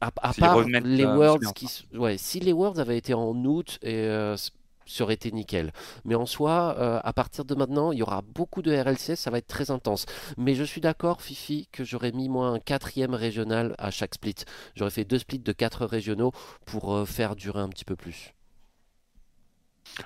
à, 0.01 0.11
part 0.11 0.61
les 0.85 1.05
Worlds, 1.05 1.53
qui, 1.55 1.69
ouais, 1.95 2.17
si 2.19 2.41
les 2.41 2.53
Worlds 2.53 2.81
avaient 2.81 2.99
été 2.99 3.15
en 3.15 3.35
août, 3.45 3.79
et, 3.83 3.95
euh, 3.95 4.37
ça 4.93 5.05
été 5.13 5.31
nickel. 5.33 5.73
Mais 6.05 6.15
en 6.15 6.27
soi, 6.27 6.77
euh, 6.79 7.01
à 7.03 7.13
partir 7.13 7.45
de 7.45 7.55
maintenant, 7.55 7.93
il 7.93 7.99
y 7.99 8.03
aura 8.03 8.23
beaucoup 8.23 8.63
de 8.63 8.73
RLCS, 8.75 9.17
ça 9.17 9.31
va 9.31 9.39
être 9.39 9.47
très 9.47 9.71
intense. 9.71 10.07
Mais 10.37 10.55
je 10.55 10.65
suis 10.65 10.81
d'accord, 10.81 11.23
Fifi, 11.23 11.69
que 11.73 11.85
j'aurais 11.85 12.13
mis 12.13 12.29
moi 12.29 12.49
un 12.49 12.59
quatrième 12.61 13.15
régional 13.15 13.75
à 13.79 13.91
chaque 13.91 14.15
split. 14.15 14.37
J'aurais 14.75 14.91
fait 14.91 15.05
deux 15.05 15.19
splits 15.19 15.39
de 15.41 15.53
quatre 15.53 15.87
régionaux 15.87 16.33
pour 16.67 16.95
euh, 16.95 17.05
faire 17.05 17.37
durer 17.37 17.61
un 17.61 17.69
petit 17.69 17.85
peu 17.85 17.97
plus. 17.97 18.33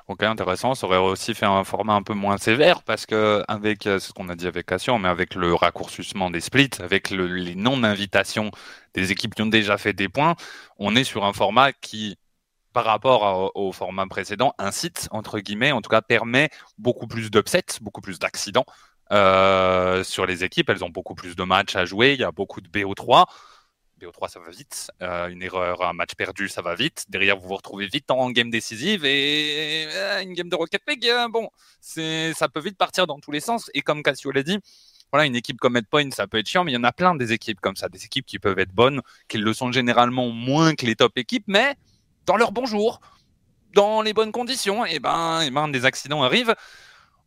Ok, 0.09 0.22
intéressant. 0.22 0.74
Ça 0.74 0.87
aurait 0.87 0.97
aussi 0.99 1.34
fait 1.34 1.47
un 1.47 1.62
format 1.64 1.95
un 1.95 2.03
peu 2.03 2.14
moins 2.14 2.39
sévère 2.39 2.82
parce 2.82 3.07
que 3.07 3.43
avec 3.49 3.87
euh, 3.87 3.99
ce 4.01 4.12
qu'on 4.12 4.28
a 4.28 4.34
dit 4.34 4.47
avec 4.47 4.66
Cassio, 4.66 4.99
mais 4.99 5.09
avec 5.09 5.34
le 5.34 5.55
raccourcissement 5.55 6.30
des 6.30 6.41
splits, 6.41 6.70
avec 6.80 7.11
le- 7.11 7.26
les 7.28 7.55
non-invitations 7.55 8.51
des 8.95 9.12
équipes 9.12 9.34
qui 9.34 9.43
ont 9.43 9.47
déjà 9.47 9.78
fait 9.78 9.93
des 9.93 10.09
points, 10.09 10.34
on 10.78 10.97
est 10.97 11.05
sur 11.05 11.24
un 11.24 11.32
format 11.32 11.72
qui, 11.72 12.16
par 12.77 12.85
rapport 12.85 13.53
au 13.57 13.72
format 13.72 14.07
précédent, 14.07 14.53
incite 14.59 15.09
entre 15.11 15.41
guillemets, 15.41 15.72
en 15.72 15.81
tout 15.81 15.89
cas 15.89 16.03
permet 16.03 16.51
beaucoup 16.77 17.07
plus 17.07 17.31
d'upsets, 17.31 17.81
beaucoup 17.81 18.03
plus 18.03 18.18
d'accidents 18.18 18.66
euh, 19.12 20.05
sur 20.05 20.27
les 20.27 20.45
équipes. 20.45 20.68
Elles 20.68 20.85
ont 20.85 20.91
beaucoup 20.91 21.14
plus 21.14 21.37
de 21.37 21.43
matchs 21.43 21.74
à 21.74 21.87
jouer. 21.87 22.12
Il 22.12 22.20
y 22.20 22.24
a 22.24 22.33
beaucoup 22.33 22.61
de 22.61 22.68
BO3. 22.68 23.24
BO3, 23.99 24.29
ça 24.29 24.41
va 24.41 24.51
vite. 24.51 24.91
Euh, 25.01 25.29
une 25.29 25.43
erreur, 25.43 25.89
un 25.89 25.95
match 25.95 26.14
perdu, 26.18 26.51
ça 26.51 26.61
va 26.61 26.74
vite. 26.74 27.07
Derrière, 27.09 27.39
vous 27.39 27.49
vous 27.49 27.57
retrouvez 27.57 27.87
vite 27.87 28.11
en 28.11 28.31
game 28.31 28.51
décisive 28.51 29.07
et 29.07 29.87
euh, 29.91 30.20
une 30.20 30.35
game 30.35 30.51
de 30.51 30.57
Rocket 30.57 30.83
League, 30.87 31.11
bon, 31.31 31.49
ça 31.81 32.49
peut 32.53 32.61
vite 32.61 32.77
partir 32.77 33.07
dans 33.07 33.20
tous 33.20 33.31
les 33.31 33.41
sens. 33.41 33.70
Et 33.72 33.81
comme 33.81 34.03
Cassio 34.03 34.33
l'a 34.33 34.43
dit, 34.43 34.59
voilà, 35.11 35.24
une 35.24 35.37
équipe 35.37 35.57
comme 35.57 35.79
Headpoint, 35.79 36.11
ça 36.11 36.27
peut 36.27 36.37
être 36.37 36.49
chiant, 36.49 36.62
mais 36.62 36.72
il 36.72 36.74
y 36.74 36.79
en 36.79 36.85
a 36.85 36.93
plein 36.93 37.14
des 37.14 37.33
équipes 37.33 37.61
comme 37.62 37.77
ça, 37.77 37.89
des 37.89 38.05
équipes 38.05 38.27
qui 38.27 38.39
peuvent 38.39 38.59
être 38.59 38.72
bonnes, 38.72 39.01
qui 39.29 39.39
le 39.39 39.55
sont 39.55 39.72
généralement 39.72 40.29
moins 40.29 40.74
que 40.74 40.85
les 40.85 40.95
top 40.95 41.16
équipes, 41.16 41.45
mais 41.47 41.74
dans 42.27 42.37
leur 42.37 42.53
bon 42.53 42.66
jour, 42.66 43.01
dans 43.74 44.03
les 44.03 44.12
bonnes 44.12 44.33
conditions, 44.33 44.85
et 44.85 44.99
ben, 44.99 45.41
et 45.43 45.51
ben, 45.51 45.68
des 45.68 45.85
accidents 45.85 46.22
arrivent. 46.22 46.55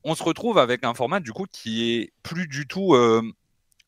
On 0.04 0.16
se 0.16 0.24
retrouve 0.24 0.58
avec 0.58 0.84
un 0.84 0.94
format 0.94 1.20
du 1.20 1.34
coup 1.34 1.46
qui 1.52 1.94
est 1.94 2.14
plus 2.24 2.48
du 2.48 2.68
tout 2.68 2.94
euh, 2.94 3.22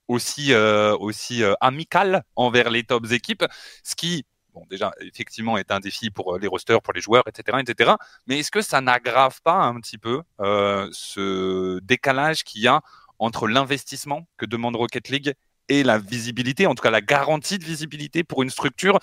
aussi, 0.08 0.54
euh, 0.54 0.96
aussi 0.98 1.44
euh, 1.44 1.54
amical 1.62 2.24
envers 2.36 2.70
les 2.70 2.84
tops 2.84 3.12
équipes, 3.12 3.46
ce 3.84 3.96
qui, 3.96 4.26
bon, 4.54 4.66
déjà, 4.70 4.92
effectivement, 5.02 5.58
est 5.58 5.72
un 5.72 5.80
défi 5.80 6.10
pour 6.10 6.38
les 6.38 6.48
rosters, 6.48 6.82
pour 6.82 6.94
les 6.94 7.02
joueurs, 7.02 7.24
etc., 7.28 7.60
etc. 7.62 7.92
Mais 8.28 8.40
est-ce 8.40 8.52
que 8.52 8.62
ça 8.62 8.82
n'aggrave 8.82 9.42
pas 9.44 9.56
un 9.56 9.80
petit 9.80 9.98
peu 9.98 10.22
ce 10.40 11.80
décalage 11.80 12.44
qu'il 12.44 12.62
y 12.62 12.68
a 12.68 12.82
entre 13.20 13.48
l'investissement 13.48 14.28
que 14.38 14.46
demande 14.46 14.76
Rocket 14.76 15.10
League 15.10 15.34
et 15.70 15.84
la 15.84 16.00
visibilité, 16.00 16.68
en 16.68 16.76
tout 16.76 16.84
cas 16.84 16.90
la 16.90 17.02
garantie 17.02 17.58
de 17.58 17.64
visibilité 17.64 18.24
pour 18.24 18.44
une 18.44 18.50
structure 18.50 19.00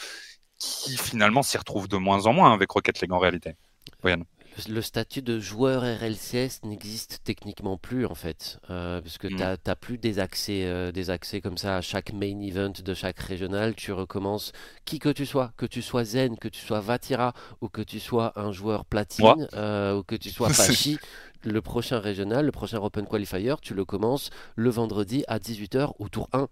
qui 0.58 0.96
finalement 0.96 1.42
s'y 1.42 1.56
retrouve 1.58 1.88
de 1.88 1.96
moins 1.96 2.26
en 2.26 2.32
moins 2.32 2.52
avec 2.52 2.70
Rocket 2.70 3.00
League 3.00 3.12
en 3.12 3.18
réalité 3.18 3.56
Brian. 4.02 4.22
Le, 4.68 4.82
statut 4.82 5.22
de 5.22 5.38
joueur 5.38 5.82
RLCS 5.82 6.64
n'existe 6.64 7.20
techniquement 7.22 7.76
plus 7.76 8.06
en 8.06 8.16
fait, 8.16 8.58
euh, 8.70 9.00
parce 9.00 9.16
que 9.16 9.28
Mm. 9.28 9.36
tu 9.36 9.68
n'as 9.68 9.76
plus 9.76 9.98
des 9.98 10.18
accès, 10.18 10.64
euh, 10.64 10.90
des 10.90 11.10
accès 11.10 11.40
comme 11.40 11.56
ça 11.56 11.76
à 11.76 11.80
chaque 11.80 12.12
main 12.12 12.40
event 12.40 12.72
de 12.84 12.92
chaque 12.94 13.20
régional. 13.20 13.76
Tu 13.76 13.92
recommences 13.92 14.50
qui 14.84 14.98
que 14.98 15.10
tu 15.10 15.26
sois, 15.26 15.52
que 15.56 15.64
tu 15.64 15.80
sois 15.80 16.02
Zen, 16.02 16.36
que 16.36 16.48
tu 16.48 16.60
sois 16.60 16.80
Vatira 16.80 17.34
ou 17.60 17.68
que 17.68 17.82
tu 17.82 18.00
sois 18.00 18.32
un 18.34 18.50
joueur 18.50 18.84
platine 18.84 19.46
euh, 19.54 19.94
ou 19.98 20.02
que 20.02 20.16
tu 20.16 20.30
sois 20.30 20.48
Pachi. 20.56 20.98
Le 21.44 21.62
prochain 21.62 22.00
régional, 22.00 22.46
le 22.46 22.50
prochain 22.52 22.78
Open 22.82 23.06
Qualifier, 23.06 23.54
tu 23.62 23.72
le 23.72 23.84
commences 23.84 24.30
le 24.56 24.70
vendredi 24.70 25.24
à 25.28 25.38
18h 25.38 25.92
au 26.00 26.08
tour 26.08 26.28
1. 26.32 26.48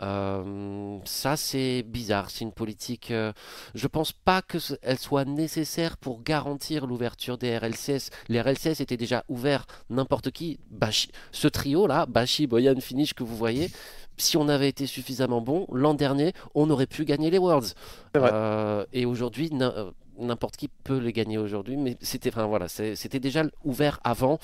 Euh, 0.00 0.98
ça, 1.04 1.36
c'est 1.36 1.82
bizarre. 1.86 2.30
C'est 2.30 2.44
une 2.44 2.52
politique. 2.52 3.10
euh, 3.10 3.32
je 3.74 3.86
pense 3.86 4.12
pas 4.12 4.40
qu'elle 4.42 4.98
soit 4.98 5.26
nécessaire 5.26 5.96
pour 5.98 6.22
garantir 6.22 6.86
l'ouverture 6.86 7.36
des 7.36 7.56
RLCS. 7.58 8.08
Les 8.28 8.40
RLCS 8.40 8.80
étaient 8.80 8.96
déjà 8.96 9.22
ouverts. 9.28 9.66
N'importe 9.90 10.30
qui. 10.30 10.58
Bashi- 10.70 11.10
ce 11.30 11.46
trio-là, 11.48 12.06
Bashi, 12.06 12.46
Boyan, 12.46 12.80
Finish, 12.80 13.12
que 13.14 13.22
vous 13.24 13.36
voyez, 13.36 13.70
si 14.16 14.36
on 14.38 14.48
avait 14.48 14.68
été 14.68 14.86
suffisamment 14.86 15.40
bon, 15.42 15.66
l'an 15.72 15.94
dernier, 15.94 16.32
on 16.54 16.70
aurait 16.70 16.86
pu 16.86 17.04
gagner 17.04 17.30
les 17.30 17.38
Worlds. 17.38 17.74
Euh, 18.16 18.84
et 18.94 19.04
aujourd'hui, 19.04 19.50
n'importe 20.22 20.56
qui 20.56 20.68
peut 20.68 20.98
les 20.98 21.12
gagner 21.12 21.38
aujourd'hui. 21.38 21.76
Mais 21.76 21.96
c'était 22.00 22.30
voilà, 22.30 22.68
c'était 22.68 23.20
déjà 23.20 23.44
ouvert 23.64 24.00
avant. 24.04 24.38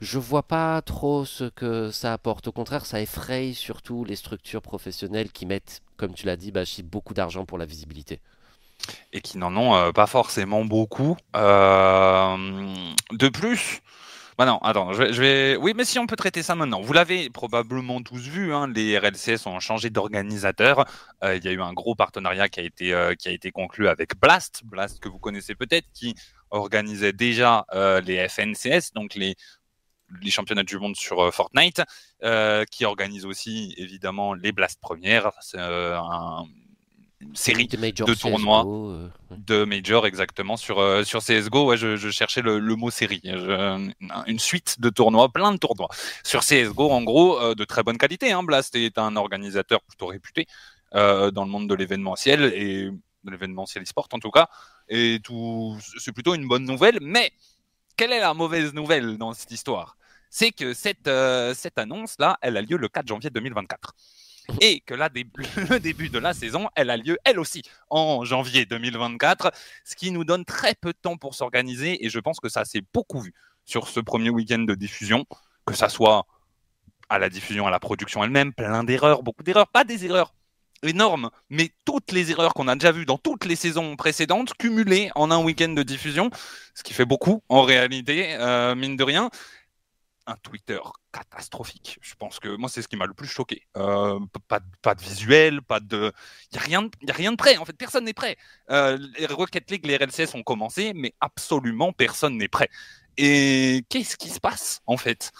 Je 0.00 0.18
vois 0.18 0.42
pas 0.42 0.82
trop 0.82 1.24
ce 1.24 1.44
que 1.44 1.90
ça 1.90 2.12
apporte. 2.12 2.48
Au 2.48 2.52
contraire, 2.52 2.86
ça 2.86 3.00
effraie 3.00 3.52
surtout 3.52 4.04
les 4.04 4.16
structures 4.16 4.62
professionnelles 4.62 5.30
qui 5.32 5.46
mettent, 5.46 5.82
comme 5.96 6.14
tu 6.14 6.26
l'as 6.26 6.36
dit, 6.36 6.52
beaucoup 6.82 7.14
d'argent 7.14 7.44
pour 7.44 7.58
la 7.58 7.66
visibilité. 7.66 8.20
et 9.12 9.20
qui 9.20 9.38
n'en 9.38 9.56
ont 9.56 9.74
euh, 9.74 9.92
pas 9.92 10.06
forcément 10.06 10.64
beaucoup. 10.64 11.16
Euh, 11.36 12.36
de 13.12 13.28
plus, 13.28 13.80
bah 14.36 14.46
non, 14.46 14.58
attends, 14.58 14.92
je 14.92 15.20
vais, 15.20 15.56
Oui, 15.56 15.74
mais 15.76 15.84
si 15.84 15.98
on 15.98 16.06
peut 16.06 16.16
traiter 16.16 16.42
ça 16.42 16.54
maintenant. 16.56 16.80
Vous 16.80 16.92
l'avez 16.92 17.30
probablement 17.30 18.02
tous 18.02 18.20
vu, 18.26 18.52
hein, 18.52 18.66
les 18.68 18.98
RLCS 18.98 19.46
ont 19.46 19.60
changé 19.60 19.90
d'organisateur. 19.90 20.86
Euh, 21.22 21.36
il 21.36 21.44
y 21.44 21.48
a 21.48 21.52
eu 21.52 21.60
un 21.62 21.72
gros 21.72 21.94
partenariat 21.94 22.48
qui 22.48 22.58
a 22.60 22.64
été, 22.64 22.92
euh, 22.92 23.14
qui 23.14 23.28
a 23.28 23.30
été 23.30 23.52
conclu 23.52 23.86
avec 23.88 24.18
Blast, 24.20 24.62
Blast 24.64 24.98
que 24.98 25.08
vous 25.08 25.18
connaissez 25.20 25.54
peut-être, 25.54 25.86
qui 25.92 26.14
organisait 26.50 27.12
déjà 27.12 27.64
euh, 27.74 28.00
les 28.00 28.28
FNCS, 28.28 28.92
donc 28.94 29.14
les 29.14 29.36
championnats 30.30 30.62
du 30.64 30.78
monde 30.78 30.96
sur 30.96 31.32
Fortnite, 31.34 31.82
qui 32.70 32.84
organise 32.84 33.26
aussi 33.26 33.74
évidemment 33.78 34.34
les 34.34 34.52
Blast 34.52 34.80
premières, 34.80 35.30
c'est 35.40 35.58
un- 35.58 36.44
série 37.34 37.66
de 37.66 37.76
CSGO, 37.76 38.14
tournois. 38.14 38.64
euh, 38.66 39.08
ouais. 39.30 39.36
de 39.38 39.64
Major 39.64 40.06
exactement 40.06 40.56
sur, 40.56 40.78
euh, 40.78 41.04
sur 41.04 41.20
CSGO. 41.22 41.66
Ouais, 41.66 41.76
je, 41.76 41.96
je 41.96 42.10
cherchais 42.10 42.42
le, 42.42 42.58
le 42.58 42.74
mot 42.76 42.90
série. 42.90 43.20
Je- 43.24 43.90
une 44.26 44.38
suite 44.38 44.80
de 44.80 44.90
tournois, 44.90 45.28
plein 45.32 45.52
de 45.52 45.56
tournois. 45.58 45.88
Sur 46.22 46.40
CSGO, 46.42 46.90
en 46.90 47.02
gros, 47.02 47.40
euh, 47.40 47.54
de 47.54 47.64
très 47.64 47.82
bonne 47.82 47.98
qualité. 47.98 48.32
Hein. 48.32 48.42
Blast 48.42 48.74
est 48.76 48.98
un 48.98 49.16
organisateur 49.16 49.80
plutôt 49.82 50.06
réputé 50.06 50.46
dans 50.92 51.44
le 51.44 51.50
monde 51.50 51.68
de 51.68 51.74
l'événementiel 51.74 52.44
et 52.54 52.88
de 53.24 53.30
l'événementiel 53.30 53.82
e-sport 53.82 54.06
en 54.12 54.20
tout 54.20 54.30
cas. 54.30 54.48
Et 54.88 55.18
tout, 55.24 55.76
c'est 55.98 56.12
plutôt 56.12 56.34
une 56.36 56.46
bonne 56.46 56.64
nouvelle, 56.64 56.98
mais 57.00 57.32
quelle 57.96 58.12
est 58.12 58.20
la 58.20 58.32
mauvaise 58.32 58.72
nouvelle 58.74 59.18
dans 59.18 59.32
cette 59.32 59.50
histoire? 59.50 59.96
C'est 60.30 60.52
que 60.52 60.72
cette, 60.72 61.10
cette 61.54 61.78
annonce-là, 61.78 62.38
elle 62.42 62.56
a 62.56 62.62
lieu 62.62 62.76
le 62.76 62.88
4 62.88 63.08
janvier 63.08 63.30
2024. 63.30 63.92
Et 64.60 64.80
que 64.80 64.94
là, 64.94 65.08
le 65.14 65.78
début 65.78 66.08
de 66.08 66.18
la 66.18 66.34
saison, 66.34 66.68
elle 66.74 66.90
a 66.90 66.96
lieu 66.96 67.18
elle 67.24 67.38
aussi 67.38 67.62
en 67.90 68.24
janvier 68.24 68.66
2024, 68.66 69.52
ce 69.84 69.96
qui 69.96 70.10
nous 70.10 70.24
donne 70.24 70.44
très 70.44 70.74
peu 70.74 70.92
de 70.92 70.98
temps 71.00 71.16
pour 71.16 71.34
s'organiser. 71.34 72.04
Et 72.04 72.10
je 72.10 72.18
pense 72.18 72.40
que 72.40 72.48
ça 72.48 72.64
s'est 72.64 72.82
beaucoup 72.92 73.20
vu 73.20 73.32
sur 73.64 73.88
ce 73.88 74.00
premier 74.00 74.30
week-end 74.30 74.60
de 74.60 74.74
diffusion, 74.74 75.24
que 75.66 75.74
ça 75.74 75.88
soit 75.88 76.26
à 77.08 77.18
la 77.18 77.28
diffusion, 77.28 77.66
à 77.66 77.70
la 77.70 77.80
production 77.80 78.24
elle-même, 78.24 78.52
plein 78.52 78.84
d'erreurs, 78.84 79.22
beaucoup 79.22 79.42
d'erreurs, 79.42 79.68
pas 79.68 79.84
des 79.84 80.04
erreurs 80.04 80.34
énormes, 80.82 81.30
mais 81.50 81.70
toutes 81.84 82.12
les 82.12 82.30
erreurs 82.30 82.54
qu'on 82.54 82.68
a 82.68 82.74
déjà 82.74 82.92
vues 82.92 83.06
dans 83.06 83.18
toutes 83.18 83.44
les 83.44 83.56
saisons 83.56 83.96
précédentes, 83.96 84.52
cumulées 84.58 85.10
en 85.14 85.30
un 85.30 85.42
week-end 85.42 85.70
de 85.70 85.82
diffusion, 85.82 86.30
ce 86.74 86.82
qui 86.82 86.92
fait 86.92 87.04
beaucoup 87.04 87.42
en 87.48 87.62
réalité, 87.62 88.34
euh, 88.34 88.74
mine 88.74 88.96
de 88.96 89.04
rien. 89.04 89.30
Un 90.26 90.36
Twitter 90.36 90.78
catastrophique. 91.12 91.98
Je 92.00 92.14
pense 92.14 92.40
que 92.40 92.56
moi, 92.56 92.70
c'est 92.70 92.80
ce 92.80 92.88
qui 92.88 92.96
m'a 92.96 93.06
le 93.06 93.12
plus 93.12 93.28
choqué. 93.28 93.62
Euh, 93.76 94.18
pas, 94.48 94.60
pas, 94.80 94.94
de 94.94 95.02
visuel, 95.02 95.60
pas 95.60 95.80
de. 95.80 96.12
Il 96.50 96.56
n'y 96.56 96.58
a, 96.58 96.62
rien, 96.62 96.88
y 97.02 97.10
a 97.10 97.14
rien 97.14 97.32
de 97.32 97.36
prêt. 97.36 97.58
En 97.58 97.64
fait, 97.66 97.76
personne 97.76 98.04
n'est 98.04 98.14
prêt. 98.14 98.36
Euh, 98.70 98.98
les 99.18 99.26
Rocket 99.26 99.70
League, 99.70 99.84
les 99.84 99.96
RLCS 99.96 100.34
ont 100.34 100.42
commencé, 100.42 100.92
mais 100.94 101.14
absolument 101.20 101.92
personne 101.92 102.38
n'est 102.38 102.48
prêt. 102.48 102.70
Et 103.18 103.84
qu'est-ce 103.90 104.16
qui 104.16 104.30
se 104.30 104.40
passe, 104.40 104.80
en 104.86 104.96
fait? 104.96 105.30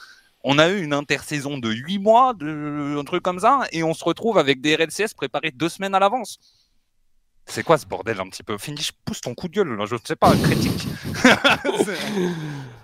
On 0.43 0.59
a 0.59 0.69
eu 0.69 0.83
une 0.83 0.93
intersaison 0.93 1.57
de 1.57 1.71
8 1.71 1.99
mois, 1.99 2.35
de, 2.35 2.99
un 2.99 3.05
truc 3.05 3.23
comme 3.23 3.41
ça, 3.41 3.63
et 3.73 3.83
on 3.83 3.95
se 3.95 4.05
retrouve 4.05 4.37
avec 4.37 4.61
des 4.61 4.77
RLCS 4.77 5.15
préparés 5.17 5.51
deux 5.51 5.71
semaines 5.71 5.95
à 5.95 5.99
l'avance. 5.99 6.39
C'est 7.47 7.63
quoi 7.63 7.79
ce 7.79 7.87
bordel 7.87 8.21
un 8.21 8.29
petit 8.29 8.43
peu? 8.43 8.59
Finish, 8.59 8.93
pousse 9.05 9.23
ton 9.23 9.35
coup 9.35 9.49
de 9.49 9.55
gueule, 9.55 9.87
je 9.87 9.95
ne 9.95 10.01
sais 10.05 10.17
pas, 10.17 10.35
critique. 10.37 10.87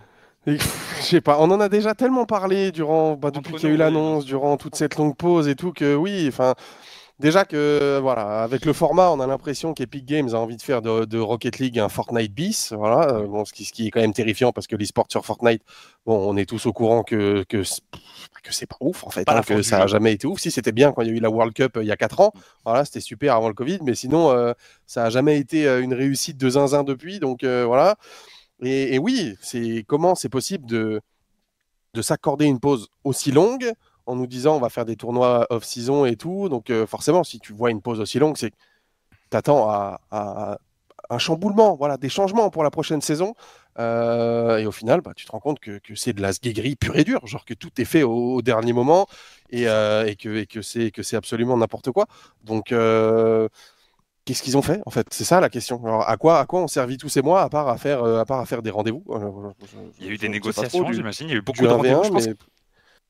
Je 1.00 1.04
sais 1.04 1.20
pas, 1.20 1.38
on 1.40 1.50
en 1.50 1.60
a 1.60 1.68
déjà 1.68 1.94
tellement 1.94 2.26
parlé 2.26 2.72
durant, 2.72 3.16
bah, 3.16 3.30
depuis 3.30 3.54
qu'il 3.54 3.68
y 3.68 3.72
a 3.72 3.74
eu 3.74 3.78
l'annonce, 3.78 4.24
durant 4.24 4.56
toute 4.56 4.76
cette 4.76 4.96
longue 4.96 5.16
pause 5.16 5.48
et 5.48 5.54
tout, 5.54 5.72
que 5.72 5.94
oui, 5.94 6.26
enfin, 6.28 6.54
Déjà 7.20 7.44
que, 7.44 7.98
voilà, 8.00 8.42
avec 8.42 8.64
le 8.64 8.72
format, 8.72 9.10
on 9.10 9.20
a 9.20 9.26
l'impression 9.26 9.74
qu'Epic 9.74 10.06
Games 10.06 10.30
a 10.30 10.38
envie 10.38 10.56
de 10.56 10.62
faire 10.62 10.80
de, 10.80 11.18
Rocket 11.18 11.58
League 11.58 11.78
un 11.78 11.90
Fortnite 11.90 12.32
bis, 12.32 12.72
voilà, 12.72 13.10
euh, 13.10 13.26
bon, 13.26 13.44
ce, 13.44 13.52
qui, 13.52 13.66
ce, 13.66 13.74
qui, 13.74 13.86
est 13.86 13.90
quand 13.90 14.00
même 14.00 14.14
terrifiant 14.14 14.52
parce 14.52 14.66
que 14.66 14.74
l'e-sport 14.74 15.04
sur 15.10 15.26
Fortnite, 15.26 15.62
bon, 16.06 16.16
on 16.16 16.34
est 16.38 16.46
tous 16.46 16.64
au 16.64 16.72
courant 16.72 17.02
que, 17.02 17.44
que, 17.46 17.62
que 18.42 18.54
c'est 18.54 18.66
pas 18.66 18.78
ouf, 18.80 19.04
en 19.04 19.10
fait, 19.10 19.28
hein, 19.28 19.42
que 19.42 19.60
ça 19.60 19.82
a 19.82 19.86
jamais 19.86 20.14
été 20.14 20.26
ouf. 20.26 20.40
Si 20.40 20.50
c'était 20.50 20.72
bien 20.72 20.92
quand 20.92 21.02
il 21.02 21.08
y 21.08 21.10
a 21.10 21.14
eu 21.14 21.20
la 21.20 21.28
World 21.28 21.52
Cup 21.52 21.76
euh, 21.76 21.84
il 21.84 21.88
y 21.88 21.92
a 21.92 21.96
4 21.98 22.20
ans, 22.20 22.32
voilà, 22.64 22.86
c'était 22.86 23.00
super 23.00 23.34
avant 23.34 23.48
le 23.48 23.54
Covid, 23.54 23.80
mais 23.82 23.94
sinon, 23.94 24.30
euh, 24.30 24.54
ça 24.86 25.04
a 25.04 25.10
jamais 25.10 25.36
été 25.38 25.66
une 25.78 25.92
réussite 25.92 26.38
de 26.38 26.48
zinzin 26.48 26.84
depuis, 26.84 27.20
donc 27.20 27.44
voilà. 27.44 27.96
Et, 28.62 28.98
oui, 28.98 29.36
c'est 29.40 29.84
comment 29.86 30.14
c'est 30.14 30.28
possible 30.28 30.66
de, 30.66 31.00
de 31.94 32.02
s'accorder 32.02 32.46
une 32.46 32.60
pause 32.60 32.88
aussi 33.04 33.32
longue 33.32 33.72
en 34.06 34.16
nous 34.16 34.26
disant 34.26 34.56
on 34.56 34.60
va 34.60 34.68
faire 34.68 34.84
des 34.84 34.96
tournois 34.96 35.46
off-season 35.50 36.04
et 36.04 36.16
tout. 36.16 36.48
Donc 36.48 36.70
euh, 36.70 36.86
forcément, 36.86 37.24
si 37.24 37.38
tu 37.40 37.52
vois 37.52 37.70
une 37.70 37.80
pause 37.80 38.00
aussi 38.00 38.18
longue, 38.18 38.36
c'est 38.36 38.50
que 38.50 38.56
tu 39.30 39.36
attends 39.36 39.68
à, 39.70 40.58
un 41.08 41.18
chamboulement, 41.18 41.74
voilà, 41.76 41.96
des 41.96 42.08
changements 42.08 42.50
pour 42.50 42.62
la 42.62 42.70
prochaine 42.70 43.00
saison. 43.00 43.34
Euh, 43.78 44.58
et 44.58 44.66
au 44.66 44.72
final, 44.72 45.00
bah, 45.00 45.12
tu 45.16 45.24
te 45.24 45.32
rends 45.32 45.40
compte 45.40 45.58
que, 45.58 45.80
c'est 45.94 46.12
de 46.12 46.20
la 46.20 46.32
sguéguerie 46.32 46.76
pure 46.76 46.96
et 46.96 47.04
dure, 47.04 47.26
genre 47.26 47.44
que 47.44 47.54
tout 47.54 47.70
est 47.80 47.84
fait 47.84 48.02
au, 48.02 48.42
dernier 48.42 48.72
moment 48.72 49.06
et, 49.50 49.68
euh, 49.68 50.12
que, 50.14 50.36
et 50.36 50.46
que 50.46 51.02
c'est 51.02 51.16
absolument 51.16 51.56
n'importe 51.56 51.90
quoi. 51.90 52.06
Donc 52.44 52.72
qu'est-ce 54.24 54.42
qu'ils 54.42 54.56
ont 54.56 54.62
fait 54.62 54.80
en 54.86 54.90
fait? 54.90 55.06
C'est 55.10 55.24
ça 55.24 55.40
la 55.40 55.48
question. 55.48 55.84
Alors, 55.84 56.08
à 56.08 56.16
quoi, 56.16 56.40
à 56.40 56.46
quoi 56.46 56.62
on 56.62 56.68
servi 56.68 56.96
tous 56.98 57.08
ces 57.08 57.22
mois 57.22 57.42
à 57.42 57.48
part 57.48 57.68
à 57.68 57.78
faire, 57.78 58.04
à 58.04 58.24
part 58.24 58.40
à 58.40 58.46
faire 58.46 58.62
des 58.62 58.70
rendez-vous? 58.70 59.04
Il 59.98 60.06
y 60.06 60.08
a 60.08 60.12
eu 60.12 60.18
des 60.18 60.28
négociations, 60.28 60.92
j'imagine. 60.92 61.28
Il 61.28 61.32
y 61.32 61.34
a 61.34 61.38
eu 61.38 61.42
beaucoup 61.42 61.62
de 61.62 61.68
rendez-vous. 61.68 62.18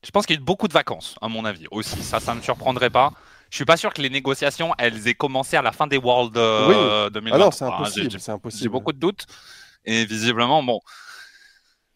Je 0.03 0.09
pense 0.09 0.25
qu'il 0.25 0.35
y 0.35 0.39
a 0.39 0.41
eu 0.41 0.43
beaucoup 0.43 0.67
de 0.67 0.73
vacances, 0.73 1.15
à 1.21 1.27
mon 1.27 1.45
avis, 1.45 1.67
aussi. 1.69 2.01
Ça, 2.01 2.19
ça 2.19 2.33
ne 2.33 2.39
me 2.39 2.43
surprendrait 2.43 2.89
pas. 2.89 3.11
Je 3.51 3.57
suis 3.57 3.65
pas 3.65 3.77
sûr 3.77 3.93
que 3.93 4.01
les 4.01 4.09
négociations, 4.09 4.73
elles 4.79 5.07
aient 5.07 5.13
commencé 5.13 5.57
à 5.57 5.61
la 5.61 5.71
fin 5.71 5.85
des 5.85 5.97
Worlds 5.97 6.37
euh, 6.37 7.09
2023. 7.09 7.33
Ah 7.33 7.45
non, 7.45 7.51
c'est 7.51 7.65
impossible. 7.65 8.17
J'ai 8.57 8.69
beaucoup 8.69 8.93
de 8.93 8.97
doutes. 8.97 9.25
Et 9.85 10.05
visiblement, 10.05 10.63
bon. 10.63 10.79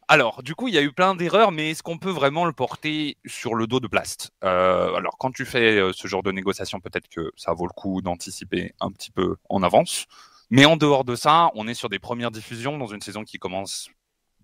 Alors, 0.07 0.43
du 0.43 0.53
coup, 0.53 0.67
il 0.67 0.73
y 0.75 0.77
a 0.77 0.83
eu 0.83 0.91
plein 0.93 1.15
d'erreurs, 1.15 1.51
mais 1.51 1.71
est-ce 1.71 1.81
qu'on 1.81 1.97
peut 1.97 2.11
vraiment 2.11 2.45
le 2.45 2.53
porter 2.53 3.17
sur 3.25 3.55
le 3.55 3.65
dos 3.65 3.79
de 3.79 3.87
Blast? 3.87 4.31
Euh, 4.43 4.93
Alors, 4.93 5.17
quand 5.17 5.31
tu 5.31 5.45
fais 5.45 5.79
euh, 5.79 5.93
ce 5.93 6.07
genre 6.07 6.21
de 6.21 6.31
négociation, 6.31 6.79
peut-être 6.79 7.07
que 7.07 7.31
ça 7.35 7.53
vaut 7.53 7.65
le 7.65 7.73
coup 7.73 8.01
d'anticiper 8.03 8.73
un 8.79 8.91
petit 8.91 9.09
peu 9.11 9.37
en 9.49 9.63
avance. 9.63 10.05
Mais 10.51 10.65
en 10.65 10.77
dehors 10.77 11.05
de 11.05 11.15
ça, 11.15 11.49
on 11.55 11.67
est 11.67 11.73
sur 11.73 11.89
des 11.89 11.97
premières 11.97 12.29
diffusions 12.29 12.77
dans 12.77 12.85
une 12.87 13.01
saison 13.01 13.23
qui 13.23 13.39
commence 13.39 13.89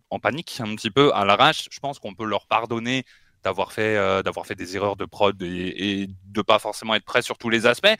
en 0.10 0.20
panique, 0.20 0.60
un 0.62 0.76
petit 0.76 0.90
peu 0.92 1.14
à 1.14 1.26
l'arrache. 1.26 1.68
Je 1.72 1.80
pense 1.80 2.00
qu'on 2.00 2.16
peut 2.16 2.26
leur 2.26 2.48
pardonner 2.48 3.06
d'avoir 3.44 3.72
fait, 3.72 3.98
euh, 3.98 4.24
fait 4.44 4.56
des 4.56 4.76
erreurs 4.76 4.96
de 4.96 5.06
prod 5.06 5.40
et, 5.44 6.02
et 6.02 6.08
de 6.26 6.42
pas 6.42 6.60
forcément 6.60 6.96
être 6.96 7.06
prêt 7.06 7.22
sur 7.22 7.38
tous 7.38 7.50
les 7.50 7.68
aspects. 7.68 7.96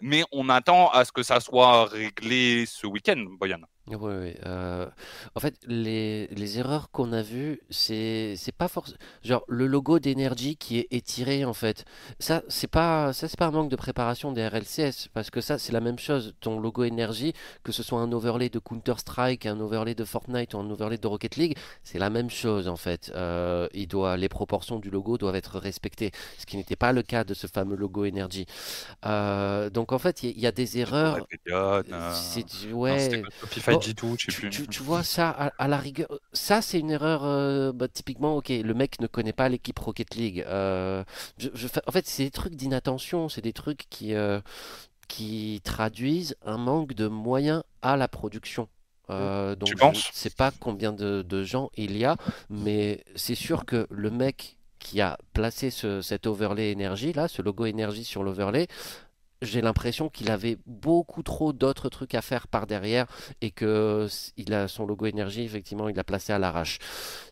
Mais 0.00 0.24
on 0.32 0.48
attend 0.48 0.90
à 0.90 1.04
ce 1.04 1.12
que 1.12 1.24
ça 1.24 1.40
soit 1.40 1.86
réglé 1.86 2.66
ce 2.66 2.86
week-end, 2.86 3.24
Boyan. 3.38 3.60
Oui, 3.86 3.96
oui. 4.00 4.34
Euh, 4.46 4.86
en 5.34 5.40
fait, 5.40 5.56
les, 5.66 6.26
les 6.28 6.58
erreurs 6.58 6.90
qu'on 6.90 7.12
a 7.12 7.20
vues, 7.20 7.60
c'est 7.68 8.34
c'est 8.36 8.54
pas 8.54 8.66
forcément 8.66 8.96
genre 9.22 9.44
le 9.46 9.66
logo 9.66 9.98
d'énergie 9.98 10.56
qui 10.56 10.78
est 10.78 10.88
étiré 10.90 11.44
en 11.44 11.52
fait. 11.52 11.84
Ça, 12.18 12.42
c'est 12.48 12.66
pas 12.66 13.12
ça 13.12 13.28
c'est 13.28 13.38
pas 13.38 13.46
un 13.46 13.50
manque 13.50 13.70
de 13.70 13.76
préparation 13.76 14.32
des 14.32 14.46
RLCS 14.48 15.08
parce 15.12 15.28
que 15.28 15.42
ça 15.42 15.58
c'est 15.58 15.72
la 15.72 15.80
même 15.80 15.98
chose. 15.98 16.34
Ton 16.40 16.60
logo 16.60 16.84
énergie, 16.84 17.34
que 17.62 17.72
ce 17.72 17.82
soit 17.82 18.00
un 18.00 18.10
overlay 18.12 18.48
de 18.48 18.58
Counter 18.58 18.94
Strike, 18.96 19.44
un 19.44 19.60
overlay 19.60 19.94
de 19.94 20.04
Fortnite 20.04 20.54
ou 20.54 20.58
un 20.60 20.70
overlay 20.70 20.96
de 20.96 21.06
Rocket 21.06 21.36
League, 21.36 21.58
c'est 21.82 21.98
la 21.98 22.08
même 22.08 22.30
chose 22.30 22.68
en 22.68 22.76
fait. 22.76 23.12
Euh, 23.14 23.68
il 23.74 23.86
doit 23.86 24.16
les 24.16 24.30
proportions 24.30 24.78
du 24.78 24.88
logo 24.88 25.18
doivent 25.18 25.36
être 25.36 25.58
respectées, 25.58 26.10
ce 26.38 26.46
qui 26.46 26.56
n'était 26.56 26.76
pas 26.76 26.92
le 26.92 27.02
cas 27.02 27.24
de 27.24 27.34
ce 27.34 27.46
fameux 27.46 27.76
logo 27.76 28.06
énergie. 28.06 28.46
Euh, 29.04 29.68
donc 29.68 29.92
en 29.92 29.98
fait, 29.98 30.22
il 30.22 30.40
y, 30.40 30.46
a 30.46 30.52
des 30.52 30.78
erreurs. 30.78 31.26
C'est 32.14 32.72
ouais 32.72 33.22
tu, 33.78 34.82
vois 34.82 35.02
ça 35.02 35.30
à, 35.30 35.68
la 35.68 35.76
rigueur, 35.78 36.08
ça 36.32 36.62
c'est 36.62 36.78
une 36.78 36.90
erreur. 36.90 37.24
Euh, 37.24 37.72
bah, 37.72 37.88
typiquement, 37.88 38.36
ok, 38.36 38.48
le 38.48 38.74
mec 38.74 39.00
ne 39.00 39.06
connaît 39.06 39.32
pas 39.32 39.48
l'équipe 39.48 39.78
Rocket 39.78 40.14
League. 40.14 40.44
Euh, 40.46 41.04
je, 41.38 41.48
en 41.86 41.92
fait, 41.92 42.06
c'est 42.06 42.24
des 42.24 42.30
trucs 42.30 42.54
d'inattention, 42.54 43.28
c'est 43.28 43.42
des 43.42 43.52
trucs 43.52 43.86
qui 43.90 44.14
euh, 44.14 44.40
qui 45.08 45.60
traduisent 45.64 46.36
un 46.44 46.58
manque 46.58 46.94
de 46.94 47.08
moyens 47.08 47.62
à 47.82 47.96
la 47.96 48.08
production. 48.08 48.68
Euh, 49.10 49.54
donc 49.54 49.68
tu 49.68 49.76
je 49.78 49.86
ne 49.86 49.94
sais 50.12 50.30
pas 50.30 50.50
combien 50.50 50.92
de, 50.92 51.22
de, 51.22 51.42
gens 51.42 51.70
il 51.76 51.96
y 51.96 52.06
a, 52.06 52.16
mais 52.48 53.04
c'est 53.16 53.34
sûr 53.34 53.66
que 53.66 53.86
le 53.90 54.10
mec 54.10 54.56
qui 54.78 55.00
a 55.00 55.18
placé 55.34 55.70
ce, 55.70 56.00
cet 56.00 56.26
overlay 56.26 56.70
énergie 56.70 57.12
là, 57.12 57.28
ce 57.28 57.42
logo 57.42 57.66
énergie 57.66 58.04
sur 58.04 58.22
l'overlay, 58.22 58.66
j'ai 59.44 59.60
l'impression 59.60 60.08
qu'il 60.08 60.30
avait 60.30 60.58
beaucoup 60.66 61.22
trop 61.22 61.52
d'autres 61.52 61.88
trucs 61.88 62.14
à 62.14 62.22
faire 62.22 62.48
par 62.48 62.66
derrière 62.66 63.06
et 63.40 63.50
que 63.50 64.08
il 64.36 64.52
a 64.54 64.68
son 64.68 64.86
logo 64.86 65.06
énergie 65.06 65.42
effectivement 65.42 65.88
il 65.88 65.96
l'a 65.96 66.04
placé 66.04 66.32
à 66.32 66.38
l'arrache. 66.38 66.78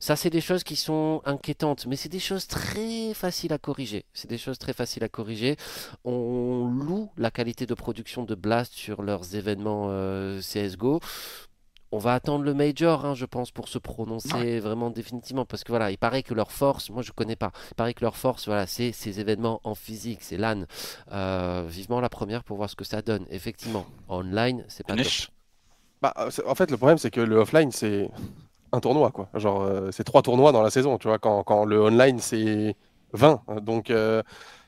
Ça 0.01 0.17
c'est 0.17 0.31
des 0.31 0.41
choses 0.41 0.65
qui 0.65 0.77
sont 0.77 1.23
inquiétantes 1.25 1.87
mais 1.87 1.97
c'est 1.97 2.09
des 2.09 2.21
choses 2.21 2.47
très 2.47 3.15
faciles 3.15 3.53
à 3.53 3.59
corriger. 3.59 4.05
C'est 4.13 4.29
des 4.29 4.39
choses 4.39 4.59
très 4.59 4.73
faciles 4.73 5.05
à 5.05 5.09
corriger. 5.09 5.57
On 6.05 6.69
loue 6.69 7.11
la 7.17 7.31
qualité 7.31 7.67
de 7.67 7.75
production 7.75 8.25
de 8.25 8.35
Blast 8.35 8.73
sur 8.73 9.03
leurs 9.03 9.35
événements 9.35 9.87
euh, 9.89 10.41
CS:GO 10.41 11.01
on 11.93 11.99
va 11.99 12.15
attendre 12.15 12.43
le 12.45 12.55
major, 12.55 13.05
hein, 13.05 13.15
je 13.15 13.27
pense, 13.27 13.51
pour 13.51 13.69
se 13.69 13.79
prononcer 13.79 14.61
vraiment 14.61 14.91
définitivement, 14.91 15.45
parce 15.45 15.63
que 15.63 15.71
voilà, 15.71 15.91
il 15.91 15.99
paraît 15.99 16.23
que 16.23 16.33
leur 16.33 16.51
force, 16.51 16.89
moi 16.91 17.03
je 17.03 17.13
connais 17.13 17.37
pas, 17.37 17.53
il 17.71 17.75
paraît 17.75 17.95
que 17.95 18.03
leur 18.03 18.17
force, 18.17 18.47
voilà, 18.47 18.67
c'est 18.67 18.93
ces 18.93 19.21
événements 19.21 19.61
en 19.63 19.75
physique, 19.75 20.21
c'est 20.23 20.39
LAN. 20.39 20.65
Euh, 21.13 21.65
vivement 21.69 22.01
la 22.01 22.09
première 22.09 22.45
pour 22.45 22.57
voir 22.57 22.71
ce 22.71 22.77
que 22.77 22.85
ça 22.85 23.03
donne. 23.03 23.27
Effectivement, 23.31 23.87
online, 24.09 24.65
c'est 24.69 24.87
pas 24.87 24.97
top. 24.97 25.07
Bah, 26.01 26.15
en 26.47 26.55
fait, 26.55 26.71
le 26.71 26.77
problème, 26.77 26.99
c'est 26.99 27.11
que 27.11 27.21
le 27.21 27.37
offline, 27.37 27.71
c'est 27.71 28.11
un 28.73 28.81
tournoi, 28.81 29.11
quoi. 29.13 29.29
Genre, 29.35 29.63
euh, 29.63 29.91
c'est 29.93 30.03
trois 30.03 30.23
tournois 30.23 30.51
dans 30.51 30.63
la 30.63 30.71
saison, 30.71 30.99
tu 30.99 31.07
vois, 31.07 31.19
quand, 31.19 31.45
quand 31.45 31.65
le 31.65 31.81
online, 31.81 32.19
c'est 32.19 32.75
20. 33.13 33.43
Donc, 33.63 33.91
euh, 33.91 34.23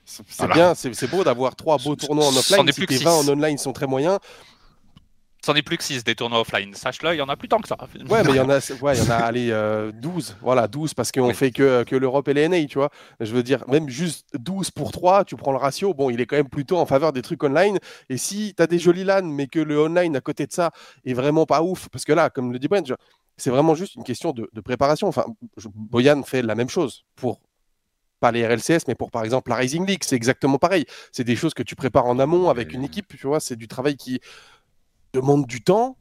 c'est 0.04 0.52
bien, 0.52 0.74
c'est 0.74 1.10
beau 1.10 1.24
d'avoir 1.24 1.56
trois 1.56 1.78
beaux 1.78 1.96
tournois 1.96 2.26
en 2.26 2.36
offline. 2.36 2.70
Si 2.70 2.86
tes 2.86 2.98
20 2.98 3.10
en 3.10 3.28
online 3.28 3.58
sont 3.58 3.72
très 3.72 3.86
moyens, 3.86 4.18
C'en 5.44 5.54
est 5.54 5.62
plus 5.62 5.76
que 5.76 5.84
6 5.84 6.04
des 6.04 6.14
tournois 6.14 6.40
offline. 6.40 6.72
Sache-le, 6.72 7.12
il 7.12 7.18
y 7.18 7.20
en 7.20 7.28
a 7.28 7.36
plus 7.36 7.48
tant 7.48 7.58
que 7.58 7.68
ça. 7.68 7.76
Ouais, 8.08 8.24
mais 8.24 8.30
il 8.30 8.36
y 8.36 8.40
en 8.40 8.48
a, 8.48 8.60
ouais, 8.80 8.96
il 8.96 9.04
y 9.04 9.06
en 9.06 9.10
a 9.10 9.16
allez, 9.16 9.48
12. 9.48 9.50
Euh, 9.52 10.34
voilà, 10.40 10.68
12 10.68 10.94
parce 10.94 11.12
qu'on 11.12 11.34
fait 11.34 11.50
que, 11.50 11.82
que 11.82 11.94
l'Europe 11.96 12.28
et 12.28 12.32
les 12.32 12.48
NA, 12.48 12.64
tu 12.64 12.78
vois. 12.78 12.88
Je 13.20 13.30
veux 13.34 13.42
dire, 13.42 13.62
même 13.68 13.90
juste 13.90 14.26
12 14.38 14.70
pour 14.70 14.90
3, 14.90 15.26
tu 15.26 15.36
prends 15.36 15.52
le 15.52 15.58
ratio. 15.58 15.92
Bon, 15.92 16.08
il 16.08 16.18
est 16.22 16.24
quand 16.24 16.36
même 16.36 16.48
plutôt 16.48 16.78
en 16.78 16.86
faveur 16.86 17.12
des 17.12 17.20
trucs 17.20 17.44
online. 17.44 17.78
Et 18.08 18.16
si 18.16 18.54
tu 18.56 18.62
as 18.62 18.66
des 18.66 18.78
jolis 18.78 19.04
LAN, 19.04 19.24
mais 19.24 19.46
que 19.46 19.58
le 19.58 19.78
online 19.78 20.16
à 20.16 20.22
côté 20.22 20.46
de 20.46 20.52
ça 20.52 20.70
est 21.04 21.12
vraiment 21.12 21.44
pas 21.44 21.62
ouf, 21.62 21.90
parce 21.90 22.06
que 22.06 22.14
là, 22.14 22.30
comme 22.30 22.50
le 22.50 22.58
dit 22.58 22.68
Brent, 22.68 22.94
c'est 23.36 23.50
vraiment 23.50 23.74
juste 23.74 23.96
une 23.96 24.04
question 24.04 24.32
de, 24.32 24.48
préparation. 24.62 25.08
Enfin, 25.08 25.26
Boyan 25.74 26.22
fait 26.22 26.40
la 26.40 26.54
même 26.54 26.70
chose 26.70 27.04
pour 27.16 27.38
pas 28.20 28.32
les 28.32 28.46
RLCS, 28.46 28.84
mais 28.88 28.94
pour 28.94 29.10
par 29.10 29.24
exemple 29.24 29.50
la 29.50 29.56
Rising 29.56 29.84
League, 29.84 30.02
c'est 30.04 30.16
exactement 30.16 30.56
pareil. 30.56 30.86
C'est 31.12 31.24
des 31.24 31.36
choses 31.36 31.52
que 31.52 31.62
tu 31.62 31.76
prépares 31.76 32.06
en 32.06 32.18
amont 32.18 32.48
avec 32.48 32.72
une 32.72 32.82
équipe, 32.82 33.14
tu 33.18 33.26
vois. 33.26 33.40
C'est 33.40 33.56
du 33.56 33.68
travail 33.68 33.96
qui 33.96 34.20
demande 35.14 35.46
du 35.46 35.62
temps, 35.62 35.96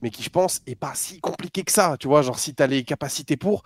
mais 0.00 0.10
qui, 0.10 0.22
je 0.22 0.30
pense, 0.30 0.62
est 0.66 0.76
pas 0.76 0.94
si 0.94 1.20
compliqué 1.20 1.62
que 1.64 1.72
ça. 1.72 1.96
Tu 1.98 2.08
vois, 2.08 2.22
genre, 2.22 2.38
si 2.38 2.54
tu 2.54 2.62
as 2.62 2.66
les 2.66 2.84
capacités 2.84 3.36
pour, 3.36 3.62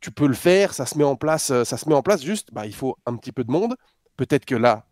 tu 0.00 0.10
peux 0.10 0.26
le 0.26 0.34
faire, 0.34 0.74
ça 0.74 0.86
se 0.86 0.96
met 0.96 1.04
en 1.04 1.16
place, 1.16 1.50
euh, 1.50 1.64
ça 1.64 1.76
se 1.76 1.88
met 1.88 1.94
en 1.94 2.02
place 2.02 2.22
juste, 2.22 2.48
bah, 2.52 2.66
il 2.66 2.74
faut 2.74 2.96
un 3.06 3.16
petit 3.16 3.32
peu 3.32 3.44
de 3.44 3.50
monde. 3.50 3.76
Peut-être 4.16 4.44
que 4.44 4.54
là, 4.54 4.86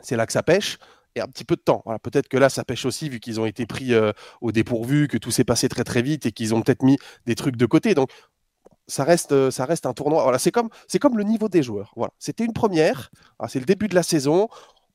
c'est 0.00 0.16
là 0.16 0.26
que 0.26 0.32
ça 0.32 0.42
pêche 0.42 0.78
et 1.14 1.20
un 1.20 1.26
petit 1.26 1.44
peu 1.44 1.56
de 1.56 1.60
temps. 1.60 1.82
Voilà, 1.84 1.98
peut-être 1.98 2.28
que 2.28 2.36
là, 2.36 2.48
ça 2.48 2.64
pêche 2.64 2.84
aussi, 2.86 3.08
vu 3.08 3.20
qu'ils 3.20 3.40
ont 3.40 3.46
été 3.46 3.66
pris 3.66 3.94
euh, 3.94 4.12
au 4.40 4.52
dépourvu, 4.52 5.08
que 5.08 5.18
tout 5.18 5.30
s'est 5.30 5.44
passé 5.44 5.68
très 5.68 5.84
très 5.84 6.02
vite 6.02 6.26
et 6.26 6.32
qu'ils 6.32 6.54
ont 6.54 6.62
peut-être 6.62 6.82
mis 6.82 6.98
des 7.26 7.34
trucs 7.34 7.56
de 7.56 7.66
côté. 7.66 7.94
Donc, 7.94 8.10
ça 8.86 9.04
reste, 9.04 9.32
euh, 9.32 9.50
ça 9.50 9.64
reste 9.64 9.86
un 9.86 9.92
tournoi. 9.92 10.22
Voilà, 10.22 10.38
c'est 10.38 10.50
comme, 10.50 10.68
c'est 10.86 10.98
comme 10.98 11.16
le 11.16 11.24
niveau 11.24 11.48
des 11.48 11.62
joueurs. 11.62 11.92
Voilà, 11.96 12.12
c'était 12.18 12.44
une 12.44 12.52
première. 12.52 13.10
c'est 13.48 13.58
le 13.58 13.64
début 13.64 13.88
de 13.88 13.94
la 13.94 14.02
saison. 14.02 14.48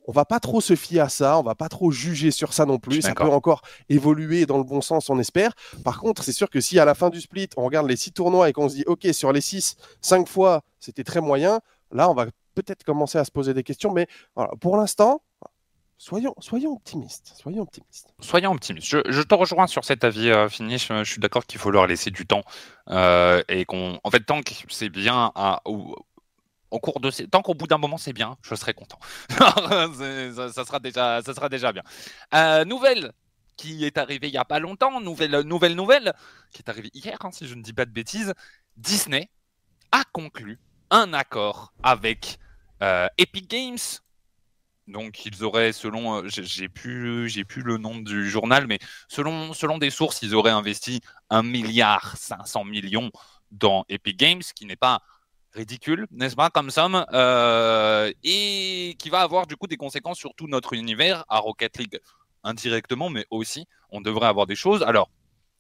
On 0.08 0.14
va 0.14 0.26
pas 0.26 0.40
trop 0.40 0.62
se 0.62 0.76
fier 0.76 1.02
à 1.02 1.10
ça, 1.10 1.38
on 1.38 1.44
va 1.44 1.54
pas 1.54 1.70
trop 1.70 1.92
juger 1.92 2.32
sur 2.32 2.54
ça 2.54 2.66
non 2.66 2.80
plus. 2.80 3.02
Ça 3.02 3.14
peut 3.14 3.24
encore 3.30 3.62
évoluer 3.90 4.46
dans 4.46 4.58
le 4.58 4.64
bon 4.64 4.82
sens, 4.82 5.10
on 5.10 5.20
espère. 5.20 5.52
Par 5.84 6.00
contre, 6.00 6.24
c'est 6.24 6.32
sûr 6.32 6.50
que 6.50 6.62
si 6.62 6.80
à 6.80 6.86
la 6.86 6.96
fin 6.96 7.10
du 7.10 7.22
split, 7.22 7.50
on 7.58 7.66
regarde 7.66 7.88
les 7.88 7.98
six 7.98 8.12
tournois 8.12 8.50
et 8.50 8.54
qu'on 8.54 8.70
se 8.70 8.76
dit, 8.76 8.84
ok, 8.88 9.06
sur 9.12 9.34
les 9.34 9.42
six, 9.42 9.76
cinq 10.02 10.28
fois, 10.28 10.64
c'était 10.80 11.04
très 11.04 11.22
moyen. 11.22 11.60
Là, 11.92 12.10
on 12.10 12.14
va 12.14 12.26
peut-être 12.56 12.84
commencer 12.84 13.18
à 13.18 13.26
se 13.26 13.32
poser 13.32 13.54
des 13.54 13.64
questions, 13.64 13.92
mais 13.92 14.08
voilà, 14.36 14.52
pour 14.60 14.78
l'instant, 14.78 15.22
Soyons, 16.00 16.36
soyons 16.40 16.74
optimistes. 16.74 17.34
Soyons 17.36 17.64
optimistes. 17.64 18.14
Soyons 18.20 18.52
optimistes. 18.52 18.88
Je, 18.88 19.22
te 19.24 19.34
rejoins 19.34 19.66
sur 19.66 19.84
cet 19.84 20.04
avis, 20.04 20.30
euh, 20.30 20.48
Finish. 20.48 20.90
Je 20.90 21.04
suis 21.04 21.20
d'accord 21.20 21.48
qu'il 21.48 21.60
faut 21.60 21.72
leur 21.72 21.88
laisser 21.88 22.12
du 22.12 22.28
temps. 22.28 22.44
Euh, 22.90 23.42
et 23.50 23.66
qu'on, 23.66 24.00
en 24.04 24.12
fait, 24.12 24.20
tant 24.20 24.44
que 24.44 24.52
c'est 24.70 24.90
bien 24.90 25.32
à, 25.34 25.62
au, 25.66 25.96
tant 27.32 27.42
qu'au 27.42 27.54
bout 27.54 27.68
d'un 27.68 27.78
moment 27.78 27.98
c'est 27.98 28.14
bien, 28.14 28.38
je 28.42 28.56
serai 28.56 28.74
content. 28.74 29.00
ça, 29.30 30.66
sera 30.66 30.80
déjà, 30.80 31.22
ça 31.22 31.34
sera 31.34 31.50
déjà 31.50 31.72
bien. 31.72 31.84
Euh, 32.34 32.66
nouvelle 32.66 33.12
qui 33.56 33.86
est 33.86 33.98
arrivée 33.98 34.28
il 34.28 34.32
n'y 34.32 34.38
a 34.38 34.46
pas 34.46 34.60
longtemps. 34.60 35.02
Nouvelle, 35.02 35.40
nouvelle, 35.42 35.76
nouvelle 35.76 36.14
qui 36.52 36.62
est 36.62 36.70
arrivée 36.70 36.92
hier, 36.94 37.18
hein, 37.22 37.32
si 37.32 37.48
je 37.48 37.56
ne 37.56 37.64
dis 37.64 37.74
pas 37.74 37.86
de 37.86 37.92
bêtises. 37.92 38.34
Disney 38.76 39.30
a 39.92 40.04
conclu 40.12 40.60
un 40.92 41.14
accord 41.14 41.74
avec 41.82 42.38
Epic 43.18 43.50
Games 43.50 43.78
donc 44.88 45.26
ils 45.26 45.44
auraient, 45.44 45.74
selon, 45.74 46.24
euh, 46.24 46.28
j'ai 46.28 46.70
plus, 46.70 47.28
j'ai 47.30 47.44
plus 47.44 47.62
le 47.62 47.78
nom 47.78 47.98
du 47.98 48.30
journal, 48.30 48.68
mais 48.68 48.80
selon, 49.10 49.54
selon 49.54 49.78
des 49.78 49.90
sources, 49.90 50.22
ils 50.22 50.34
auraient 50.34 50.52
investi 50.52 51.02
un 51.30 51.44
milliard 51.44 52.16
500 52.16 52.64
millions 52.64 53.12
dans 53.52 53.86
Epic 53.90 54.18
Games, 54.18 54.42
qui 54.56 54.66
n'est 54.66 54.78
pas 54.78 55.02
ridicule, 55.58 56.08
n'est-ce 56.12 56.36
pas, 56.36 56.50
comme 56.50 56.70
somme, 56.70 57.06
euh, 57.14 58.12
et 58.24 58.96
qui 58.98 59.10
va 59.10 59.22
avoir 59.22 59.48
du 59.48 59.58
coup 59.58 59.68
des 59.68 59.78
conséquences 59.78 60.18
sur 60.18 60.34
tout 60.36 60.48
notre 60.48 60.74
univers 60.74 61.26
à 61.28 61.40
Rocket 61.40 61.78
League 61.78 62.00
indirectement, 62.44 63.10
mais 63.10 63.26
aussi 63.30 63.68
on 63.92 64.02
devrait 64.02 64.28
avoir 64.28 64.48
des 64.48 64.56
choses. 64.56 64.84
Alors, 64.84 65.10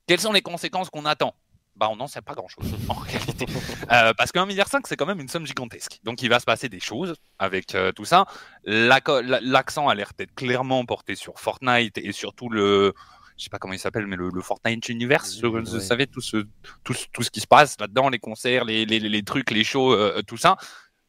quelles 0.07 0.21
sont 0.21 0.31
les 0.31 0.41
conséquences 0.41 0.89
qu'on 0.89 1.05
attend? 1.05 1.35
Bah, 1.75 1.89
on 1.91 1.95
n'en 1.95 2.07
sait 2.07 2.21
pas 2.21 2.33
grand-chose 2.33 2.75
en 2.89 2.93
réalité. 2.93 3.45
Euh, 3.91 4.13
parce 4.17 4.31
qu'un 4.31 4.45
milliard, 4.45 4.67
c'est 4.85 4.95
quand 4.95 5.05
même 5.05 5.19
une 5.19 5.27
somme 5.27 5.45
gigantesque. 5.45 5.99
Donc 6.03 6.23
il 6.23 6.29
va 6.29 6.39
se 6.39 6.45
passer 6.45 6.69
des 6.69 6.79
choses 6.79 7.13
avec 7.37 7.75
euh, 7.75 7.91
tout 7.91 8.05
ça. 8.05 8.25
L'accent 8.63 9.87
a 9.87 9.93
l'air 9.93 10.11
d'être 10.17 10.33
clairement 10.33 10.83
porté 10.85 11.15
sur 11.15 11.39
Fortnite 11.39 11.97
et 11.99 12.11
surtout 12.13 12.49
le, 12.49 12.93
je 13.37 13.43
sais 13.43 13.49
pas 13.49 13.59
comment 13.59 13.73
il 13.73 13.79
s'appelle, 13.79 14.07
mais 14.07 14.15
le, 14.15 14.41
Fortnite 14.41 14.89
Universe, 14.89 15.39
vous 15.41 15.79
savez, 15.79 16.07
tout 16.07 16.21
ce, 16.21 16.45
tout, 16.83 16.95
tout, 17.13 17.23
ce 17.23 17.29
qui 17.29 17.39
se 17.39 17.47
passe 17.47 17.79
là-dedans, 17.79 18.09
les 18.09 18.19
concerts, 18.19 18.65
les, 18.65 18.85
les, 18.85 18.99
les, 18.99 19.23
trucs, 19.23 19.51
les 19.51 19.63
shows, 19.63 19.93
euh, 19.93 20.21
tout 20.25 20.37
ça. 20.37 20.57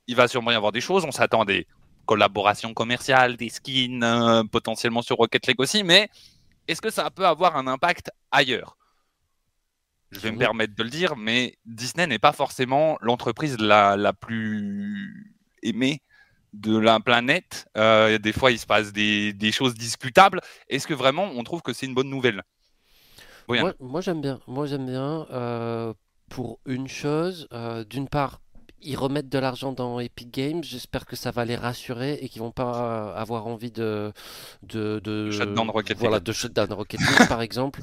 Il 0.07 0.17
va 0.17 0.29
sûrement 0.29 0.51
y 0.51 0.55
avoir 0.55 0.73
des 0.73 0.81
choses. 0.81 1.05
On 1.05 1.11
s'attend 1.11 1.43
à 1.43 1.45
des 1.47 1.67
collaborations 2.05 2.75
commerciales, 2.75 3.37
des 3.37 3.49
skins, 3.49 4.47
potentiellement 4.51 5.03
sur 5.03 5.17
Rocket 5.17 5.47
League 5.47 5.61
aussi, 5.61 5.85
mais 5.85 6.09
est-ce 6.67 6.83
que 6.83 6.91
ça 6.91 7.11
peut 7.11 7.27
avoir 7.27 7.57
un 7.57 7.67
impact 7.67 8.11
ailleurs? 8.31 8.77
Je 10.11 10.21
vais 10.21 10.33
me 10.33 10.39
permettre 10.39 10.75
de 10.75 10.83
le 10.83 10.89
dire, 10.89 11.17
mais 11.17 11.59
Disney 11.67 12.07
n'est 12.07 12.19
pas 12.19 12.33
forcément 12.33 12.97
l'entreprise 13.03 13.59
la, 13.59 13.97
la, 13.97 14.15
plus 14.15 15.35
aimée 15.63 16.01
de 16.53 16.77
la 16.77 17.01
planète. 17.01 17.67
Euh, 17.77 18.19
des 18.19 18.33
fois, 18.33 18.51
il 18.51 18.59
se 18.59 18.67
passe 18.67 18.93
des, 18.93 19.33
des 19.33 19.53
choses 19.53 19.75
discutables. 19.75 20.41
Est-ce 20.69 20.87
que 20.87 20.95
vraiment 20.95 21.31
on 21.35 21.43
trouve 21.45 21.63
que 21.63 21.73
c'est 21.73 21.87
une 21.87 21.95
bonne 21.95 22.11
nouvelle? 22.11 22.43
Moi, 23.49 24.01
j'aime 24.01 24.21
bien. 24.21 24.41
Moi, 24.47 24.67
j'aime 24.67 24.87
bien. 24.87 25.27
Euh, 25.31 25.95
pour 26.29 26.61
une 26.67 26.89
chose, 26.89 27.49
euh, 27.55 27.85
d'une 27.85 28.07
part, 28.07 28.43
ils 28.83 28.97
remettent 28.97 29.31
de 29.31 29.39
l'argent 29.39 29.73
dans 29.73 29.99
Epic 29.99 30.31
Games. 30.31 30.63
J'espère 30.63 31.07
que 31.07 31.17
ça 31.17 31.31
va 31.31 31.47
les 31.47 31.57
rassurer 31.57 32.19
et 32.21 32.29
qu'ils 32.29 32.43
vont 32.43 32.53
pas 32.53 33.15
avoir 33.15 33.47
envie 33.47 33.73
de 33.73 34.13
de, 34.63 35.01
de 35.03 35.31
shutdown 35.31 35.71
Rocket 35.71 35.97
voilà, 35.99 36.21
de 36.21 36.33
shutdown 36.33 36.71
Rocket 36.73 37.01
League 37.01 37.29
par 37.29 37.41
exemple. 37.49 37.81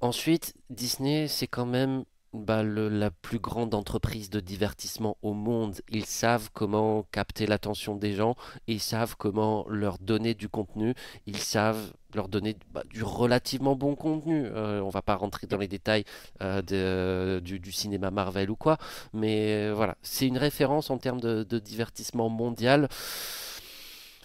Ensuite, 0.00 0.54
Disney, 0.68 1.28
c'est 1.28 1.46
quand 1.46 1.64
même 1.64 2.04
bah, 2.34 2.64
la 2.64 3.10
plus 3.10 3.38
grande 3.38 3.74
entreprise 3.74 4.28
de 4.28 4.40
divertissement 4.40 5.16
au 5.22 5.34
monde. 5.34 5.80
Ils 5.88 6.04
savent 6.04 6.50
comment 6.52 7.04
capter 7.12 7.46
l'attention 7.46 7.94
des 7.94 8.12
gens, 8.12 8.34
ils 8.66 8.80
savent 8.80 9.16
comment 9.16 9.64
leur 9.68 9.98
donner 9.98 10.34
du 10.34 10.48
contenu, 10.48 10.94
ils 11.26 11.38
savent 11.38 11.92
leur 12.12 12.28
donner 12.28 12.56
bah, 12.72 12.82
du 12.90 13.04
relativement 13.04 13.76
bon 13.76 13.94
contenu. 13.94 14.46
Euh, 14.46 14.80
on 14.80 14.88
va 14.88 15.00
pas 15.00 15.14
rentrer 15.14 15.46
dans 15.46 15.58
les 15.58 15.68
détails 15.68 16.04
euh, 16.42 17.40
du, 17.40 17.72
cinéma 17.72 18.10
Marvel 18.10 18.50
ou 18.50 18.56
quoi, 18.56 18.78
mais 19.12 19.68
euh, 19.68 19.72
voilà, 19.74 19.96
c'est 20.02 20.26
une 20.26 20.38
référence 20.38 20.90
en 20.90 20.98
termes 20.98 21.20
de, 21.20 21.58
divertissement 21.58 22.28
mondial. 22.28 22.88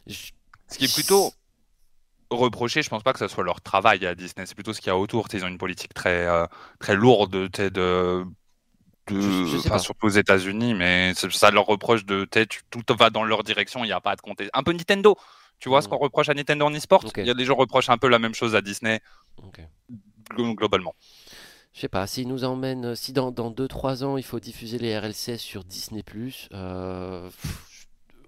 Ce 0.08 0.78
qui 0.78 0.86
est 0.86 0.94
plutôt 0.94 1.32
reprocher, 2.30 2.82
je 2.82 2.90
pense 2.90 3.04
pas 3.04 3.14
que 3.14 3.20
ce 3.20 3.28
soit 3.28 3.44
leur 3.44 3.62
travail 3.62 4.06
à 4.06 4.16
Disney, 4.16 4.46
c'est 4.46 4.56
plutôt 4.56 4.74
ce 4.74 4.82
qu'il 4.82 4.88
y 4.88 4.92
a 4.92 4.98
autour. 4.98 5.28
Ils 5.34 5.44
ont 5.44 5.48
une 5.48 5.58
politique 5.58 5.94
très, 5.94 6.28
euh, 6.28 6.46
très 6.80 6.96
lourde 6.96 7.32
de, 7.32 7.48
de, 7.70 8.26
de 9.08 9.78
surtout 9.80 10.06
aux 10.06 10.10
États-Unis, 10.10 10.74
mais 10.74 11.14
ça 11.14 11.52
leur 11.52 11.66
reproche 11.66 12.06
de 12.06 12.28
tout 12.70 12.84
va 12.98 13.10
dans 13.10 13.24
leur 13.24 13.44
direction, 13.44 13.84
il 13.84 13.88
n'y 13.88 13.94
a 13.94 14.02
pas 14.02 14.16
de 14.16 14.22
compter. 14.22 14.50
Un 14.54 14.64
peu 14.64 14.72
Nintendo, 14.72 15.18
tu 15.60 15.70
vois 15.70 15.82
ce 15.82 15.88
mmh. 15.88 15.92
qu'on 15.92 15.98
reproche 15.98 16.30
à 16.30 16.34
Nintendo 16.34 16.66
en 16.66 16.74
e-sport? 16.74 17.04
Il 17.18 17.26
y 17.26 17.30
a 17.30 17.34
des 17.34 17.46
gens 17.46 17.56
qui 17.56 17.62
reprochent 17.62 17.90
un 17.90 17.98
peu 17.98 18.08
la 18.08 18.20
même 18.20 18.36
chose 18.36 18.56
à 18.56 18.62
Disney 18.62 19.02
globalement. 20.32 20.96
Je 21.74 21.82
sais 21.82 21.88
pas, 21.88 22.06
s'ils 22.08 22.28
nous 22.28 22.44
emmènent, 22.44 22.96
si 22.96 23.14
dans 23.14 23.32
2-3 23.32 24.04
ans 24.04 24.18
il 24.18 24.24
faut 24.24 24.40
diffuser 24.40 24.80
les 24.80 24.98
RLC 24.98 25.38
sur 25.38 25.64
Disney, 25.64 26.04
euh, 26.54 27.30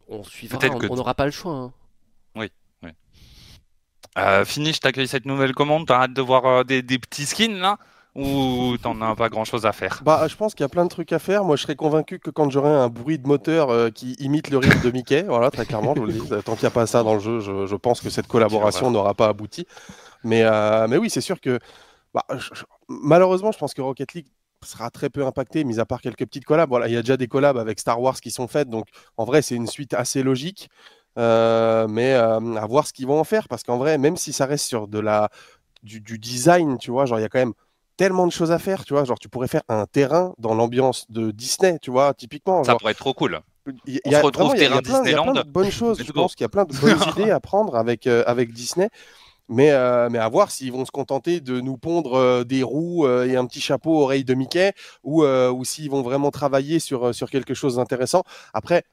on 0.08 0.24
suivra, 0.24 0.60
on 0.90 0.96
n'aura 0.96 1.16
pas 1.16 1.26
le 1.26 1.32
choix. 1.32 1.54
Hein. 1.54 1.74
Euh, 4.18 4.46
fini, 4.46 4.74
je 4.74 4.80
t'accueille 4.80 5.08
cette 5.08 5.26
nouvelle 5.26 5.54
commande. 5.54 5.88
T'as 5.88 6.04
hâte 6.04 6.14
de 6.14 6.22
voir 6.22 6.46
euh, 6.46 6.64
des, 6.64 6.82
petits 6.82 7.26
skins 7.26 7.60
là 7.60 7.78
ou 8.14 8.76
t'en 8.84 9.00
as 9.02 9.16
pas 9.16 9.30
grand 9.30 9.46
chose 9.46 9.66
à 9.66 9.72
faire? 9.72 10.02
Bah, 10.04 10.28
je 10.28 10.36
pense 10.36 10.54
qu'il 10.54 10.64
y 10.64 10.66
a 10.66 10.70
plein 10.70 10.84
de 10.84 10.90
trucs 10.90 11.14
à 11.14 11.20
faire. 11.20 11.46
Moi, 11.46 11.56
je 11.56 11.62
serais 11.64 11.78
convaincu 11.78 12.20
que 12.20 12.30
quand 12.30 12.50
j'aurai 12.50 12.70
un 12.70 12.90
bruit 12.90 13.20
de 13.20 13.28
moteur 13.28 13.70
euh, 13.70 13.90
qui 13.90 14.14
imite 14.20 14.50
le 14.50 14.58
rythme 14.58 14.82
de 14.82 14.92
Mickey, 14.92 15.24
voilà, 15.24 15.50
très 15.50 15.66
clairement, 15.66 15.96
je 15.96 16.02
vous 16.02 16.06
le 16.08 16.14
dis. 16.14 16.30
Tant 16.44 16.56
qu'il 16.56 16.64
n'y 16.64 16.68
a 16.68 16.72
pas 16.72 16.88
ça 16.88 17.04
dans 17.04 17.14
le 17.14 17.22
jeu, 17.22 17.40
je, 17.40 17.76
pense 17.76 18.02
que 18.02 18.10
cette 18.10 18.28
collaboration 18.28 18.92
n'aura 18.92 19.14
pas 19.14 19.28
abouti. 19.28 19.66
Mais, 20.24 20.44
mais 20.90 20.98
oui, 20.98 21.10
c'est 21.10 21.22
sûr 21.22 21.40
que 21.40 21.60
bah, 22.14 22.26
malheureusement, 22.90 23.52
je 23.52 23.58
pense 23.58 23.74
que 23.74 23.82
Rocket 23.82 24.14
League 24.14 24.28
sera 24.66 24.90
très 24.90 25.10
peu 25.10 25.26
impacté, 25.26 25.64
mis 25.64 25.80
à 25.80 25.86
part 25.86 26.02
quelques 26.02 26.26
petites 26.26 26.46
collabs. 26.46 26.70
Voilà, 26.70 26.88
il 26.88 26.94
y 26.94 26.98
a 26.98 27.02
déjà 27.02 27.18
des 27.18 27.28
collabs 27.28 27.58
avec 27.58 27.80
Star 27.80 28.00
Wars 28.02 28.20
qui 28.20 28.32
sont 28.32 28.48
faites, 28.48 28.70
donc 28.70 28.88
en 29.18 29.26
vrai, 29.26 29.42
c'est 29.42 29.56
une 29.56 29.68
suite 29.68 29.94
assez 29.94 30.24
logique. 30.24 30.70
Euh, 31.18 31.88
mais 31.90 32.14
euh, 32.14 32.56
à 32.56 32.66
voir 32.66 32.88
ce 32.88 32.94
qu'ils 32.94 33.08
vont 33.08 33.20
en 33.20 33.24
faire 33.24 33.48
parce 33.48 33.64
qu'en 33.64 33.78
vrai, 33.78 33.98
même 33.98 34.18
si 34.18 34.32
ça 34.32 34.46
reste 34.46 34.66
sur 34.66 34.88
de 34.88 35.00
la 35.00 35.30
du, 35.84 36.20
design, 36.20 36.78
tu 36.78 36.92
vois, 36.92 37.06
genre 37.06 37.20
il 37.20 37.24
y 37.24 37.26
a 37.26 37.30
quand 37.30 37.40
même 37.40 37.54
tellement 37.98 38.28
de 38.28 38.32
choses 38.32 38.52
à 38.52 38.60
faire, 38.60 38.86
tu 38.86 38.94
vois, 38.94 39.04
genre 39.04 39.20
tu 39.20 39.30
pourrais 39.30 39.48
faire 39.48 39.64
un 39.68 39.86
terrain 39.86 40.34
dans 40.38 40.54
l'ambiance 40.54 41.10
de 41.10 41.32
Disney, 41.32 41.80
tu 41.82 41.92
vois, 41.92 42.14
typiquement. 42.14 42.64
Ça 42.64 42.76
pourrait 42.76 42.92
être 42.92 43.00
trop 43.00 43.14
cool. 43.14 43.42
Il 43.86 44.00
y, 44.06 44.16
a, 44.16 44.22
retrouve 44.22 44.56
terrain 44.56 44.80
y 44.80 44.82
plein, 44.82 45.02
Disneyland. 45.02 45.34
de 45.34 45.44
bonnes 45.44 45.70
choses, 45.70 46.02
je 46.04 46.12
pense 46.12 46.34
qu'il 46.36 46.44
y 46.44 46.46
a 46.46 46.50
plein 46.50 46.66
de 46.66 46.76
bonnes 46.76 46.98
idées 47.18 47.30
à 47.30 47.40
prendre 47.40 47.76
avec 47.76 48.08
euh, 48.08 48.24
avec 48.26 48.54
Disney. 48.54 48.90
Mais, 49.50 49.72
mais 50.10 50.18
à 50.18 50.30
voir 50.30 50.50
s'ils 50.50 50.72
vont 50.72 50.86
se 50.86 50.92
contenter 50.92 51.42
de 51.42 51.60
nous 51.60 51.76
pondre 51.76 52.46
des 52.46 52.64
roues 52.64 53.06
et 53.06 53.36
un 53.36 53.46
petit 53.46 53.60
chapeau 53.60 54.02
oreille 54.02 54.24
de 54.24 54.34
Mickey 54.34 54.72
ou, 55.04 55.26
ou 55.26 55.66
s'ils 55.66 55.90
vont 55.90 56.04
vraiment 56.04 56.32
travailler 56.32 56.80
sur, 56.80 57.14
sur 57.14 57.30
quelque 57.30 57.54
chose 57.54 57.76
d'intéressant. 57.76 58.24
Après, 58.54 58.86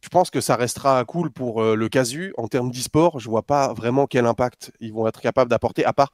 je 0.00 0.08
pense 0.08 0.30
que 0.30 0.40
ça 0.40 0.56
restera 0.56 1.04
cool 1.04 1.30
pour 1.30 1.62
euh, 1.62 1.74
le 1.74 1.88
casu. 1.88 2.32
En 2.38 2.48
termes 2.48 2.70
d'e-sport, 2.70 3.20
je 3.20 3.28
vois 3.28 3.42
pas 3.42 3.72
vraiment 3.74 4.06
quel 4.06 4.26
impact 4.26 4.72
ils 4.80 4.92
vont 4.92 5.06
être 5.06 5.20
capables 5.20 5.50
d'apporter, 5.50 5.84
à 5.84 5.92
part, 5.92 6.10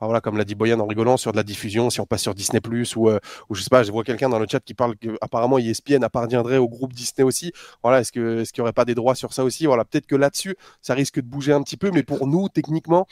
voilà, 0.00 0.20
comme 0.20 0.38
l'a 0.38 0.44
dit 0.44 0.54
Boyan 0.54 0.80
en 0.80 0.86
rigolant, 0.86 1.16
sur 1.16 1.32
de 1.32 1.36
la 1.36 1.42
diffusion, 1.42 1.90
si 1.90 2.00
on 2.00 2.06
passe 2.06 2.22
sur 2.22 2.34
Disney 2.34 2.60
ou, 2.96 3.10
euh, 3.10 3.18
ou 3.48 3.54
je 3.54 3.62
sais 3.62 3.68
pas, 3.68 3.82
je 3.82 3.92
vois 3.92 4.02
quelqu'un 4.02 4.30
dans 4.30 4.38
le 4.38 4.46
chat 4.50 4.60
qui 4.60 4.74
parle 4.74 4.96
qu'apparemment 4.96 5.58
ESPN 5.58 6.02
appartiendrait 6.02 6.56
au 6.56 6.68
groupe 6.68 6.92
Disney 6.94 7.22
aussi. 7.22 7.52
Voilà, 7.82 8.00
est-ce 8.00 8.18
est-ce 8.18 8.52
qu'il 8.52 8.62
n'y 8.62 8.64
aurait 8.64 8.72
pas 8.72 8.86
des 8.86 8.94
droits 8.94 9.14
sur 9.14 9.32
ça 9.32 9.44
aussi? 9.44 9.66
Voilà, 9.66 9.84
peut-être 9.84 10.06
que 10.06 10.16
là-dessus, 10.16 10.56
ça 10.80 10.94
risque 10.94 11.16
de 11.16 11.26
bouger 11.26 11.52
un 11.52 11.62
petit 11.62 11.76
peu, 11.76 11.90
mais 11.92 12.02
pour 12.02 12.26
nous, 12.26 12.48
techniquement, 12.48 13.06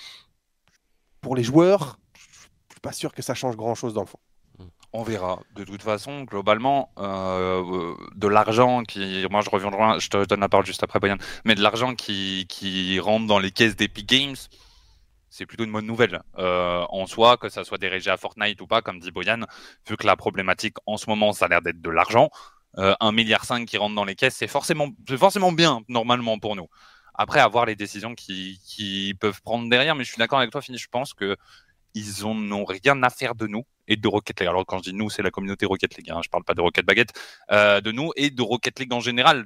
pour 1.20 1.36
les 1.36 1.42
joueurs, 1.42 1.98
je 2.14 2.74
suis 2.74 2.80
pas 2.80 2.92
sûr 2.92 3.12
que 3.12 3.22
ça 3.22 3.34
change 3.34 3.56
grand-chose 3.56 3.92
dans 3.92 4.02
le 4.02 4.06
fond. 4.06 4.18
On 4.98 5.04
verra. 5.04 5.38
De 5.54 5.62
toute 5.62 5.84
façon, 5.84 6.24
globalement, 6.24 6.90
euh, 6.98 7.94
de 8.16 8.26
l'argent 8.26 8.82
qui, 8.82 9.24
moi 9.30 9.42
je 9.42 9.48
reviendrai, 9.48 10.00
je 10.00 10.08
te 10.08 10.24
donne 10.24 10.40
la 10.40 10.48
parole 10.48 10.66
juste 10.66 10.82
après, 10.82 10.98
Brian, 10.98 11.18
mais 11.44 11.54
de 11.54 11.62
l'argent 11.62 11.94
qui, 11.94 12.46
qui 12.48 12.98
rentre 12.98 13.28
dans 13.28 13.38
les 13.38 13.52
caisses 13.52 13.76
d'Epic 13.76 14.08
Games, 14.08 14.34
c'est 15.30 15.46
plutôt 15.46 15.62
une 15.62 15.70
bonne 15.70 15.86
nouvelle 15.86 16.20
euh, 16.38 16.84
en 16.88 17.06
soi, 17.06 17.36
que 17.36 17.48
ça 17.48 17.62
soit 17.62 17.78
dirigé 17.78 18.10
à 18.10 18.16
Fortnite 18.16 18.60
ou 18.60 18.66
pas, 18.66 18.82
comme 18.82 18.98
dit 18.98 19.12
Boyan, 19.12 19.42
vu 19.88 19.96
que 19.96 20.04
la 20.04 20.16
problématique 20.16 20.78
en 20.84 20.96
ce 20.96 21.08
moment, 21.08 21.32
ça 21.32 21.44
a 21.44 21.48
l'air 21.48 21.62
d'être 21.62 21.80
de 21.80 21.90
l'argent. 21.90 22.28
Euh, 22.78 22.94
1,5 23.00 23.12
milliard 23.12 23.46
qui 23.68 23.76
rentre 23.76 23.94
dans 23.94 24.04
les 24.04 24.16
caisses, 24.16 24.34
c'est 24.34 24.48
forcément, 24.48 24.88
forcément 25.16 25.52
bien, 25.52 25.82
normalement, 25.86 26.40
pour 26.40 26.56
nous. 26.56 26.66
Après, 27.14 27.38
avoir 27.38 27.66
les 27.66 27.76
décisions 27.76 28.16
qui, 28.16 28.60
qui 28.64 29.14
peuvent 29.20 29.42
prendre 29.42 29.70
derrière, 29.70 29.94
mais 29.94 30.02
je 30.02 30.08
suis 30.08 30.18
d'accord 30.18 30.40
avec 30.40 30.50
toi, 30.50 30.60
Fini, 30.60 30.76
je 30.76 30.88
pense 30.88 31.14
que 31.14 31.36
ils 31.94 32.24
n'ont 32.24 32.64
rien 32.64 33.00
à 33.04 33.10
faire 33.10 33.36
de 33.36 33.46
nous 33.46 33.64
et 33.88 33.96
de 33.96 34.06
Rocket 34.08 34.38
League. 34.38 34.48
Alors 34.48 34.64
quand 34.64 34.78
je 34.78 34.90
dis 34.90 34.94
nous, 34.94 35.10
c'est 35.10 35.22
la 35.22 35.30
communauté 35.30 35.66
Rocket 35.66 35.96
League, 35.96 36.10
hein, 36.10 36.20
je 36.22 36.28
parle 36.28 36.44
pas 36.44 36.54
de 36.54 36.60
Rocket 36.60 36.86
Baguette, 36.86 37.12
euh, 37.50 37.80
de 37.80 37.90
nous 37.90 38.12
et 38.16 38.30
de 38.30 38.42
Rocket 38.42 38.78
League 38.78 38.92
en 38.92 39.00
général. 39.00 39.44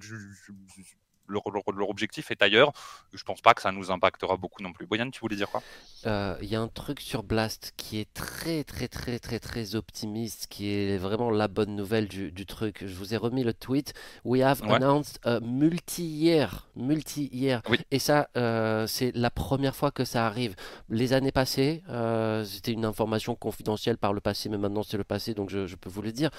Leur, 1.32 1.42
leur, 1.74 1.88
objectif 1.88 2.30
est 2.30 2.42
ailleurs. 2.42 2.72
Je 3.12 3.22
pense 3.24 3.40
pas 3.40 3.54
que 3.54 3.62
ça 3.62 3.72
nous 3.72 3.90
impactera 3.90 4.36
beaucoup 4.36 4.62
non 4.62 4.72
plus. 4.72 4.86
Boyan, 4.86 5.10
tu 5.10 5.20
voulais 5.20 5.36
dire 5.36 5.50
quoi? 5.50 5.62
Il 6.04 6.08
euh, 6.08 6.36
y 6.42 6.54
a 6.54 6.60
un 6.60 6.68
truc 6.68 7.00
sur 7.00 7.22
Blast 7.22 7.72
qui 7.76 7.98
est 7.98 8.12
très 8.12 8.64
très 8.64 8.88
très 8.88 9.18
très 9.18 9.38
très 9.38 9.74
optimiste, 9.74 10.46
qui 10.48 10.70
est 10.70 10.98
vraiment 10.98 11.30
la 11.30 11.48
bonne 11.48 11.74
nouvelle 11.74 12.08
du, 12.08 12.32
du 12.32 12.46
truc. 12.46 12.84
Je 12.86 12.94
vous 12.94 13.14
ai 13.14 13.16
remis 13.16 13.44
le 13.44 13.54
tweet. 13.54 13.94
We 14.24 14.42
have 14.42 14.62
ouais. 14.62 14.74
announced 14.74 15.20
uh, 15.24 15.40
multi-year, 15.42 16.68
multi-year. 16.76 17.62
Oui. 17.68 17.78
Et 17.90 17.98
ça, 17.98 18.28
euh, 18.36 18.86
c'est 18.86 19.12
la 19.14 19.30
première 19.30 19.74
fois 19.74 19.90
que 19.90 20.04
ça 20.04 20.26
arrive. 20.26 20.54
Les 20.88 21.12
années 21.12 21.32
passées, 21.32 21.82
euh, 21.88 22.44
c'était 22.44 22.72
une 22.72 22.84
information 22.84 23.34
confidentielle 23.34 23.98
par 23.98 24.12
le 24.12 24.20
passé, 24.20 24.48
mais 24.48 24.58
maintenant 24.58 24.82
c'est 24.82 24.96
le 24.96 25.04
passé, 25.04 25.34
donc 25.34 25.50
je, 25.50 25.66
je 25.66 25.76
peux 25.76 25.90
vous 25.90 26.02
le 26.02 26.12
dire. 26.12 26.30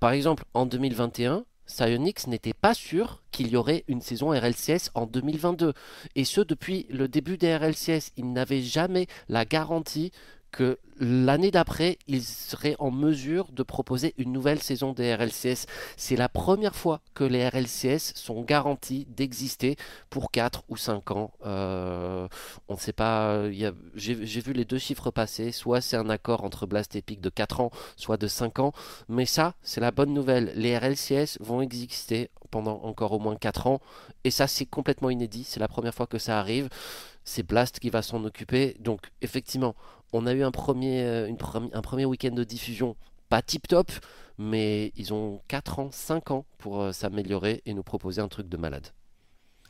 Par 0.00 0.12
exemple, 0.12 0.44
en 0.54 0.66
2021, 0.66 1.44
Psyonix 1.68 2.26
n'était 2.26 2.54
pas 2.54 2.74
sûr 2.74 3.22
qu'il 3.30 3.48
y 3.48 3.56
aurait 3.56 3.84
une 3.88 4.00
saison 4.00 4.30
RLCS 4.30 4.90
en 4.94 5.06
2022. 5.06 5.74
Et 6.16 6.24
ce, 6.24 6.40
depuis 6.40 6.86
le 6.90 7.06
début 7.06 7.36
des 7.36 7.54
RLCS. 7.54 8.12
Ils 8.16 8.32
n'avaient 8.32 8.62
jamais 8.62 9.06
la 9.28 9.44
garantie 9.44 10.10
que 10.50 10.78
l'année 11.00 11.50
d'après, 11.50 11.98
ils 12.06 12.24
seraient 12.24 12.76
en 12.78 12.90
mesure 12.90 13.52
de 13.52 13.62
proposer 13.62 14.14
une 14.18 14.32
nouvelle 14.32 14.60
saison 14.60 14.92
des 14.92 15.14
RLCS. 15.14 15.66
C'est 15.96 16.16
la 16.16 16.28
première 16.28 16.74
fois 16.74 17.00
que 17.14 17.24
les 17.24 17.48
RLCS 17.48 18.14
sont 18.14 18.42
garantis 18.42 19.06
d'exister 19.16 19.76
pour 20.10 20.30
4 20.30 20.64
ou 20.68 20.76
5 20.76 21.10
ans. 21.12 21.32
Euh, 21.46 22.26
on 22.68 22.74
ne 22.74 22.78
sait 22.78 22.92
pas, 22.92 23.50
j'ai 23.50 24.40
vu 24.40 24.52
les 24.52 24.64
deux 24.64 24.78
chiffres 24.78 25.10
passer, 25.10 25.52
soit 25.52 25.80
c'est 25.80 25.96
un 25.96 26.10
accord 26.10 26.44
entre 26.44 26.66
Blast 26.66 26.96
Epic 26.96 27.20
de 27.20 27.30
4 27.30 27.60
ans, 27.60 27.70
soit 27.96 28.16
de 28.16 28.26
5 28.26 28.58
ans, 28.58 28.72
mais 29.08 29.26
ça, 29.26 29.54
c'est 29.62 29.80
la 29.80 29.90
bonne 29.90 30.12
nouvelle. 30.12 30.52
Les 30.54 30.76
RLCS 30.76 31.38
vont 31.40 31.60
exister 31.60 32.30
pendant 32.50 32.80
encore 32.82 33.12
au 33.12 33.18
moins 33.18 33.36
4 33.36 33.66
ans, 33.66 33.80
et 34.24 34.30
ça, 34.30 34.46
c'est 34.46 34.66
complètement 34.66 35.10
inédit, 35.10 35.44
c'est 35.44 35.60
la 35.60 35.68
première 35.68 35.94
fois 35.94 36.06
que 36.06 36.18
ça 36.18 36.38
arrive. 36.38 36.68
C'est 37.24 37.42
Blast 37.42 37.78
qui 37.78 37.90
va 37.90 38.00
s'en 38.00 38.24
occuper, 38.24 38.74
donc 38.80 39.02
effectivement, 39.20 39.74
on 40.12 40.26
a 40.26 40.32
eu 40.32 40.42
un 40.42 40.50
premier, 40.50 41.26
une 41.28 41.36
premi 41.36 41.70
un 41.72 41.82
premier 41.82 42.04
week-end 42.04 42.30
de 42.30 42.44
diffusion 42.44 42.96
pas 43.28 43.42
tip 43.42 43.68
top, 43.68 43.92
mais 44.38 44.92
ils 44.96 45.12
ont 45.12 45.42
4 45.48 45.78
ans, 45.80 45.90
5 45.92 46.30
ans 46.30 46.46
pour 46.58 46.80
euh, 46.80 46.92
s'améliorer 46.92 47.62
et 47.66 47.74
nous 47.74 47.82
proposer 47.82 48.22
un 48.22 48.28
truc 48.28 48.48
de 48.48 48.56
malade. 48.56 48.88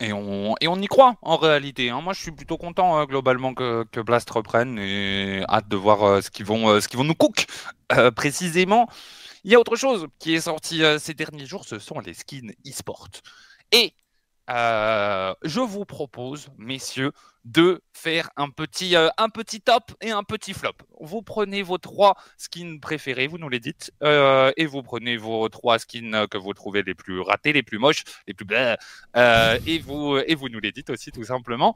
Et 0.00 0.12
on, 0.12 0.54
y 0.60 0.86
croit 0.86 1.16
en 1.22 1.36
réalité. 1.36 1.90
Hein. 1.90 2.00
Moi, 2.00 2.12
je 2.12 2.20
suis 2.20 2.30
plutôt 2.30 2.56
content 2.56 3.00
euh, 3.00 3.04
globalement 3.04 3.52
que, 3.52 4.00
Blast 4.00 4.30
reprenne 4.30 4.78
et 4.78 5.42
hâte 5.48 5.68
de 5.68 5.76
voir 5.76 6.04
euh, 6.04 6.20
ce 6.20 6.30
qu'ils 6.30 6.46
vont, 6.46 6.70
euh, 6.70 6.80
vont 6.94 7.04
nous 7.04 7.14
cook 7.14 7.46
précisément. 8.14 8.88
Il 9.42 9.50
y 9.50 9.54
a 9.56 9.60
autre 9.60 9.76
chose 9.76 10.06
qui 10.18 10.34
est 10.34 10.40
sorti 10.40 10.82
ces 10.98 11.14
derniers 11.14 11.46
jours, 11.46 11.64
ce 11.64 11.78
sont 11.78 12.00
les 12.00 12.12
skins 12.12 12.52
e-sport. 12.66 13.08
Et 13.72 13.94
je 14.48 15.60
vous 15.60 15.84
propose, 15.84 16.48
messieurs, 16.58 17.12
de 17.48 17.80
faire 17.94 18.28
un 18.36 18.50
petit, 18.50 18.94
euh, 18.94 19.08
un 19.16 19.30
petit 19.30 19.60
top 19.60 19.92
et 20.02 20.10
un 20.10 20.22
petit 20.22 20.52
flop. 20.52 20.74
Vous 21.00 21.22
prenez 21.22 21.62
vos 21.62 21.78
trois 21.78 22.16
skins 22.36 22.78
préférés, 22.78 23.26
vous 23.26 23.38
nous 23.38 23.48
les 23.48 23.58
dites, 23.58 23.90
euh, 24.02 24.52
et 24.58 24.66
vous 24.66 24.82
prenez 24.82 25.16
vos 25.16 25.48
trois 25.48 25.78
skins 25.78 26.26
que 26.28 26.36
vous 26.36 26.52
trouvez 26.52 26.82
les 26.82 26.94
plus 26.94 27.20
ratés, 27.20 27.54
les 27.54 27.62
plus 27.62 27.78
moches, 27.78 28.04
les 28.26 28.34
plus 28.34 28.44
blés, 28.44 28.74
euh, 29.16 29.58
et, 29.66 29.78
vous, 29.78 30.18
et 30.18 30.34
vous 30.34 30.50
nous 30.50 30.60
les 30.60 30.72
dites 30.72 30.90
aussi 30.90 31.10
tout 31.10 31.24
simplement. 31.24 31.74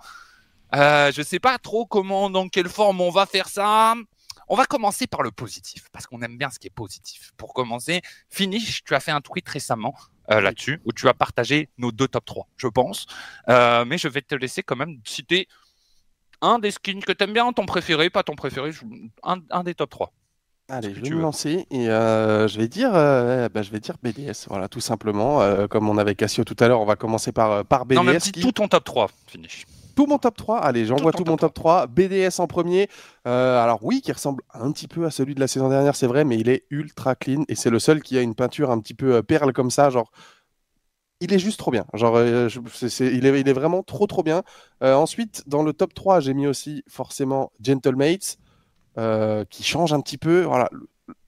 je 0.75 1.19
ne 1.19 1.25
sais 1.25 1.41
pas 1.41 1.57
trop 1.59 1.87
comment, 1.87 2.29
dans 2.29 2.49
quelle 2.49 2.69
forme 2.69 3.01
on 3.01 3.11
va 3.11 3.25
faire 3.25 3.49
ça. 3.49 3.95
On 4.49 4.57
va 4.57 4.67
commencer 4.67 5.07
par 5.07 5.23
le 5.23 5.31
positif, 5.31 5.89
parce 5.93 6.07
qu'on 6.07 6.21
aime 6.21 6.37
bien 6.37 6.51
ce 6.51 6.59
qui 6.59 6.67
est 6.67 6.71
positif. 6.71 7.33
Pour 7.39 7.55
commencer, 7.55 8.03
Finish, 8.29 8.85
tu 8.85 8.95
as 8.95 9.01
fait 9.01 9.11
un 9.11 9.23
tweet 9.23 9.49
récemment 9.49 9.95
euh, 10.31 10.41
là-dessus, 10.41 10.81
où 10.85 10.93
tu 10.93 11.09
as 11.09 11.15
partagé 11.15 11.69
nos 11.79 11.91
deux 11.91 12.07
top 12.07 12.25
3, 12.25 12.49
je 12.57 12.69
pense. 12.69 13.07
Euh, 13.49 13.85
mais 13.85 13.99
je 13.99 14.09
vais 14.09 14.23
te 14.23 14.35
laisser 14.35 14.63
quand 14.63 14.77
même 14.77 15.01
citer 15.05 15.49
un 16.43 16.59
des 16.59 16.71
skins 16.71 17.01
que 17.01 17.13
tu 17.13 17.25
aimes 17.25 17.33
bien, 17.33 17.51
ton 17.53 17.65
préféré, 17.65 18.11
pas 18.11 18.23
ton 18.23 18.35
préféré, 18.35 18.71
un, 19.23 19.37
un 19.51 19.63
des 19.63 19.75
top 19.75 19.91
3. 19.91 20.13
Allez, 20.69 20.95
je 20.95 21.01
vais 21.01 21.11
me 21.11 21.17
veux. 21.17 21.23
lancer 21.23 21.67
et 21.71 21.91
euh, 21.91 22.47
je 22.49 22.59
vais 22.59 22.69
dire, 22.69 22.93
euh, 22.95 23.49
bah, 23.49 23.63
je 23.63 23.71
vais 23.71 23.81
dire 23.81 23.97
BDS, 24.03 24.47
voilà, 24.49 24.69
tout 24.69 24.81
simplement. 24.81 25.43
Euh, 25.43 25.67
comme 25.67 25.89
on 25.89 25.99
avait 25.99 26.15
Cassio 26.15 26.45
tout 26.45 26.57
à 26.61 26.69
l'heure, 26.69 26.81
on 26.81 26.87
va 26.87 26.97
commencer 26.97 27.33
par, 27.33 27.65
par 27.65 27.85
BDS. 27.85 27.97
Non, 27.97 28.17
qui... 28.19 28.33
tout 28.33 28.53
ton 28.53 28.69
top 28.69 28.85
3, 28.85 29.11
finish. 29.27 29.67
Tout 29.95 30.07
mon 30.07 30.17
top 30.17 30.37
3, 30.37 30.61
allez, 30.61 30.87
j'envoie 30.87 31.13
tout, 31.13 31.25
tout 31.25 31.31
mon 31.31 31.37
top 31.37 31.53
3. 31.53 31.87
3. 31.87 31.87
BDS 31.89 32.41
en 32.41 32.47
premier. 32.47 32.89
Alors 33.25 33.81
oui, 33.83 34.01
qui 34.01 34.13
ressemble 34.13 34.43
un 34.55 34.73
petit 34.73 34.89
peu 34.89 35.05
à 35.05 35.11
celui 35.11 35.35
de 35.35 35.41
la 35.41 35.49
saison 35.49 35.69
dernière, 35.69 35.95
c'est 35.95 36.07
vrai, 36.07 36.25
mais 36.25 36.39
il 36.39 36.49
est 36.49 36.65
ultra 36.71 37.15
clean 37.15 37.45
et 37.49 37.55
c'est 37.55 37.71
le 37.71 37.79
seul 37.79 38.01
qui 38.01 38.17
a 38.17 38.23
une 38.23 38.35
peinture 38.35 38.71
un 38.71 38.81
petit 38.81 38.95
peu 38.95 39.23
perle 39.23 39.53
comme 39.53 39.71
ça, 39.71 39.91
genre. 39.91 40.11
Il 41.23 41.33
est 41.33 41.39
juste 41.39 41.59
trop 41.59 41.71
bien. 41.71 41.87
Genre, 41.95 42.17
euh, 42.17 42.49
c 42.49 42.87
est, 42.87 42.89
c 42.89 43.07
est, 43.07 43.15
il, 43.15 43.27
est, 43.27 43.41
il, 43.41 43.49
est, 43.49 43.53
vraiment 43.53 43.83
trop 43.83 44.07
trop 44.07 44.23
bien. 44.23 44.43
Euh, 44.83 44.95
ensuite, 44.95 45.45
dans 45.47 45.63
le 45.63 45.73
top 45.73 45.95
3, 45.95 46.21
j'ai 46.21 46.35
mis 46.35 46.47
aussi 46.47 46.83
forcément 46.89 47.53
Gentlemates, 47.65 48.39
qui 49.49 49.63
change 49.63 49.93
un 49.93 50.01
petit 50.01 50.19
peu. 50.19 50.43
Voilà, 50.43 50.69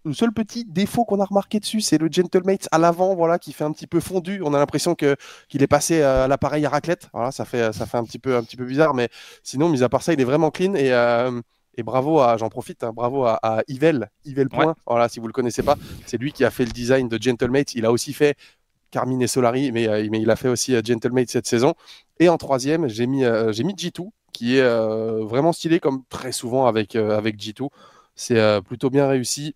le 0.04 0.12
seul 0.12 0.32
petit 0.32 0.64
défaut 0.64 1.04
qu'on 1.04 1.20
a 1.20 1.24
remarqué 1.24 1.60
dessus, 1.60 1.80
c'est 1.80 1.98
le 1.98 2.08
Gentlemate 2.10 2.68
à 2.70 2.78
l'avant, 2.78 3.14
voilà, 3.14 3.38
qui 3.38 3.52
fait 3.52 3.64
un 3.64 3.72
petit 3.72 3.86
peu 3.86 4.00
fondu. 4.00 4.42
On 4.44 4.52
a 4.52 4.58
l'impression 4.58 4.94
que 4.94 5.16
qu'il 5.48 5.62
est 5.62 5.66
passé 5.66 6.02
à 6.02 6.28
l'appareil 6.28 6.66
à 6.66 6.68
raclette. 6.68 7.08
Voilà, 7.12 7.32
ça 7.32 7.44
fait 7.44 7.72
ça 7.72 7.86
fait 7.86 7.96
un 7.96 8.04
petit 8.04 8.18
peu 8.18 8.36
un 8.36 8.42
petit 8.42 8.56
peu 8.56 8.64
bizarre, 8.64 8.94
mais 8.94 9.08
sinon, 9.42 9.68
mis 9.68 9.82
à 9.82 9.88
part 9.88 10.02
ça, 10.02 10.12
il 10.12 10.20
est 10.20 10.24
vraiment 10.24 10.50
clean 10.50 10.74
et 10.74 10.92
euh, 10.92 11.40
et 11.76 11.82
bravo 11.82 12.20
à, 12.20 12.36
j'en 12.36 12.50
profite, 12.50 12.84
hein, 12.84 12.92
bravo 12.94 13.24
à, 13.24 13.38
à 13.42 13.62
Yvel, 13.66 14.08
Yvel 14.24 14.48
Point. 14.48 14.66
Ouais. 14.66 14.72
Voilà, 14.86 15.08
si 15.08 15.18
vous 15.18 15.26
le 15.26 15.32
connaissez 15.32 15.62
pas, 15.62 15.76
c'est 16.06 16.18
lui 16.18 16.32
qui 16.32 16.44
a 16.44 16.50
fait 16.50 16.64
le 16.64 16.70
design 16.70 17.08
de 17.08 17.20
Gentlemate. 17.20 17.74
Il 17.74 17.84
a 17.84 17.90
aussi 17.90 18.12
fait 18.12 18.36
Carmine 18.94 19.22
et 19.22 19.26
Solari, 19.26 19.72
mais, 19.72 19.88
euh, 19.88 20.06
mais 20.08 20.20
il 20.20 20.30
a 20.30 20.36
fait 20.36 20.48
aussi 20.48 20.72
euh, 20.76 20.80
Gentlemate 20.84 21.28
cette 21.28 21.48
saison. 21.48 21.74
Et 22.20 22.28
en 22.28 22.38
troisième, 22.38 22.86
j'ai 22.88 23.08
mis 23.08 23.24
euh, 23.24 23.52
j'ai 23.52 23.64
mis 23.64 23.74
G2, 23.74 24.10
qui 24.32 24.56
est 24.56 24.68
vraiment 25.24 25.52
stylé 25.52 25.80
comme 25.80 26.04
très 26.08 26.32
souvent 26.32 26.66
avec 26.66 26.96
avec 26.96 27.36
G2. 27.36 27.68
C'est 28.14 28.62
plutôt 28.62 28.90
bien 28.90 29.06
réussi 29.08 29.54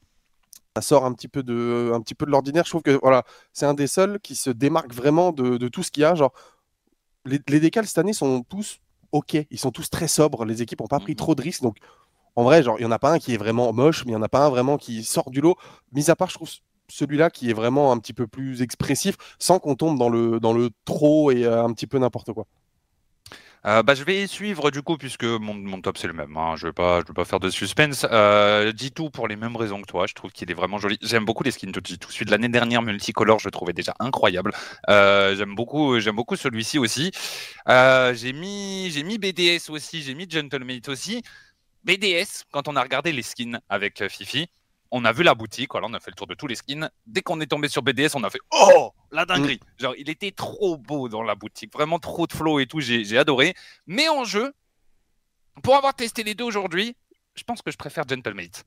ça 0.77 0.83
sort 0.83 1.05
un 1.05 1.13
petit 1.13 1.27
peu 1.27 1.43
de, 1.43 1.91
un 1.93 2.01
petit 2.01 2.15
peu 2.15 2.27
de 2.27 2.31
l'ordinaire. 2.31 2.65
Je 2.65 2.71
trouve 2.71 2.83
que 2.83 2.99
voilà, 3.03 3.25
c'est 3.53 3.67
un 3.67 3.75
des 3.75 3.89
seuls 3.89 4.21
qui 4.21 4.37
se 4.37 4.51
démarque 4.51 4.93
vraiment 4.95 5.33
de, 5.33 5.57
de 5.57 5.69
tout 5.69 5.83
ce 5.83 5.91
qu'il 5.91 6.03
y 6.03 6.05
a. 6.05 6.15
Genre, 6.15 6.33
les, 7.25 7.41
les, 7.49 7.59
décals 7.59 7.87
cette 7.87 7.99
année 7.99 8.13
sont 8.13 8.45
tous 8.45 8.81
ok, 9.11 9.37
ils 9.51 9.59
sont 9.59 9.73
tous 9.73 9.91
très 9.91 10.09
sobres. 10.09 10.45
Les 10.45 10.63
équipes 10.63 10.81
n'ont 10.81 10.87
pas 10.87 11.01
pris 11.01 11.17
trop 11.17 11.35
de 11.35 11.43
risques. 11.43 11.63
Donc, 11.63 11.79
en 12.37 12.45
vrai, 12.45 12.63
genre, 12.63 12.77
il 12.79 12.83
n'y 12.83 12.87
en 12.87 12.93
a 12.93 12.99
pas 13.01 13.13
un 13.13 13.19
qui 13.19 13.35
est 13.35 13.37
vraiment 13.37 13.73
moche, 13.73 14.05
mais 14.05 14.13
il 14.13 14.15
n'y 14.15 14.21
en 14.21 14.23
a 14.23 14.29
pas 14.29 14.47
un 14.47 14.51
vraiment 14.51 14.77
qui 14.79 15.03
sort 15.03 15.31
du 15.31 15.41
lot. 15.41 15.57
Mis 15.93 16.11
à 16.11 16.17
part, 16.17 16.31
je 16.31 16.35
trouve 16.35 16.51
celui-là 16.89 17.31
qui 17.31 17.51
est 17.51 17.55
vraiment 17.55 17.93
un 17.93 17.99
petit 17.99 18.13
peu 18.13 18.27
plus 18.27 18.63
expressif, 18.63 19.17
sans 19.39 19.59
qu'on 19.59 19.75
tombe 19.75 19.99
dans 19.99 20.09
le, 20.09 20.41
dans 20.41 20.53
le 20.53 20.71
trop 20.85 21.31
et 21.31 21.45
euh, 21.45 21.65
un 21.65 21.73
petit 21.73 21.87
peu 21.87 21.99
n'importe 21.99 22.33
quoi. 22.33 22.47
Euh, 23.67 23.83
bah, 23.83 23.95
je 23.95 24.05
vais 24.05 24.27
suivre 24.27 24.71
du 24.71 24.83
coup 24.83 24.97
puisque 24.97 25.25
mon, 25.25 25.55
mon 25.55 25.81
top 25.81 25.99
c'est 25.99 26.07
le 26.07 26.13
même. 26.13 26.37
Hein. 26.37 26.55
Je 26.57 26.69
vais 26.69 26.73
pas, 26.73 27.01
je 27.01 27.07
vais 27.07 27.15
pas 27.15 27.25
faire 27.25 27.41
de 27.41 27.51
suspense. 27.51 28.07
Euh, 28.11 28.73
tout 28.95 29.11
pour 29.11 29.29
les 29.29 29.37
mêmes 29.37 29.57
raisons 29.57 29.83
que 29.83 29.87
toi. 29.87 30.07
Je 30.07 30.15
trouve 30.15 30.31
qu'il 30.31 30.51
est 30.51 30.55
vraiment 30.55 30.79
joli. 30.79 30.97
J'aime 31.03 31.25
beaucoup 31.25 31.43
les 31.43 31.51
skins 31.51 31.73
de 31.73 31.81
G2. 31.81 32.11
Celui 32.11 32.25
de 32.27 32.31
l'année 32.31 32.49
dernière 32.49 32.83
multicolore, 32.83 33.39
je 33.39 33.49
trouvais 33.49 33.73
déjà 33.73 33.95
incroyable. 33.99 34.53
Euh, 34.89 35.37
j'aime 35.37 35.55
beaucoup, 35.55 35.99
j'aime 36.01 36.17
beaucoup 36.17 36.37
celui-ci 36.37 36.79
aussi. 36.79 37.11
J'ai 37.67 38.33
mis, 38.33 38.91
j'ai 38.91 39.03
mis 39.03 39.19
BDS 39.19 39.71
aussi. 39.71 40.03
J'ai 40.03 40.15
mis 40.15 40.29
Gentlemate 40.29 40.89
aussi. 40.89 41.23
BDS, 41.85 42.45
quand 42.51 42.69
on 42.69 42.77
a 42.77 42.83
regardé 42.83 43.13
les 43.13 43.23
skins 43.23 43.61
avec 43.69 44.09
Fifi, 44.09 44.49
on 44.91 45.05
a 45.05 45.13
vu 45.13 45.23
la 45.23 45.35
boutique, 45.35 45.73
voilà, 45.73 45.87
on 45.89 45.95
a 45.95 46.01
fait 46.01 46.11
le 46.11 46.17
tour 46.17 46.27
de 46.27 46.35
tous 46.35 46.47
les 46.47 46.55
skins. 46.55 46.91
Dès 47.07 47.23
qu'on 47.23 47.41
est 47.41 47.47
tombé 47.47 47.69
sur 47.69 47.83
BDS, 47.83 48.15
on 48.15 48.25
a 48.25 48.31
fait 48.31 48.41
Oh, 48.53 48.93
la 49.13 49.27
dinguerie 49.27 49.61
mmh. 49.63 49.83
Genre, 49.83 49.95
il 49.99 50.09
était 50.09 50.31
trop 50.31 50.77
beau 50.77 51.09
dans 51.09 51.23
la 51.23 51.35
boutique, 51.35 51.73
vraiment 51.73 51.99
trop 51.99 52.27
de 52.27 52.33
flow 52.33 52.59
et 52.61 52.67
tout, 52.67 52.81
j'ai 52.81 53.19
adoré. 53.19 53.55
Mais 53.87 54.09
en 54.09 54.25
jeu, 54.25 54.53
pour 55.63 55.77
avoir 55.77 55.95
testé 55.95 56.23
les 56.23 56.35
deux 56.35 56.45
aujourd'hui, 56.45 56.97
je 57.35 57.43
pense 57.45 57.63
que 57.63 57.71
je 57.71 57.77
préfère 57.77 58.09
Gentlemate. 58.09 58.65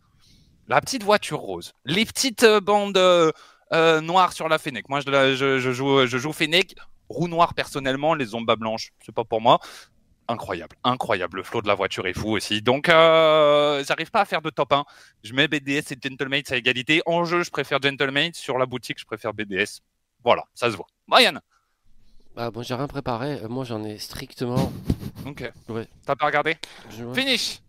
La 0.67 0.79
petite 0.79 1.03
voiture 1.03 1.39
rose, 1.39 1.73
les 1.85 2.05
petites 2.05 2.43
euh, 2.43 2.61
bandes 2.61 2.97
euh, 2.97 3.31
euh, 3.73 3.99
noires 3.99 4.33
sur 4.33 4.47
la 4.47 4.57
Fennec. 4.57 4.87
Moi, 4.89 5.01
je, 5.01 5.35
je, 5.35 5.59
je, 5.59 5.71
joue, 5.71 6.05
je 6.05 6.17
joue 6.17 6.31
Fennec, 6.31 6.75
roue 7.09 7.27
noire 7.27 7.53
personnellement, 7.53 8.13
les 8.13 8.35
ombres 8.35 8.55
blanches, 8.55 8.91
c'est 9.05 9.13
pas 9.13 9.25
pour 9.25 9.41
moi 9.41 9.59
incroyable, 10.31 10.75
incroyable. 10.83 11.37
Le 11.37 11.43
flow 11.43 11.61
de 11.61 11.67
la 11.67 11.75
voiture 11.75 12.07
est 12.07 12.13
fou 12.13 12.29
aussi. 12.31 12.61
Donc, 12.61 12.89
euh, 12.89 13.83
j'arrive 13.85 14.09
pas 14.11 14.21
à 14.21 14.25
faire 14.25 14.41
de 14.41 14.49
top 14.49 14.73
1. 14.73 14.85
Je 15.23 15.33
mets 15.33 15.47
BDS 15.47 15.91
et 15.91 15.97
Gentlemates 16.01 16.51
à 16.51 16.57
égalité. 16.57 17.01
En 17.05 17.23
jeu, 17.25 17.43
je 17.43 17.51
préfère 17.51 17.79
Gentlemates. 17.81 18.35
Sur 18.35 18.57
la 18.57 18.65
boutique, 18.65 18.99
je 18.99 19.05
préfère 19.05 19.33
BDS. 19.33 19.81
Voilà, 20.23 20.43
ça 20.53 20.71
se 20.71 20.75
voit. 20.75 20.87
Brian 21.07 21.39
bah, 22.33 22.49
bon, 22.49 22.61
j'ai 22.63 22.75
rien 22.75 22.87
préparé. 22.87 23.41
Moi, 23.49 23.65
j'en 23.65 23.83
ai 23.83 23.97
strictement. 23.97 24.71
Ok. 25.27 25.43
Ouais. 25.69 25.87
T'as 26.05 26.15
pas 26.15 26.25
regardé 26.25 26.57
je... 26.89 27.03
Finish 27.13 27.59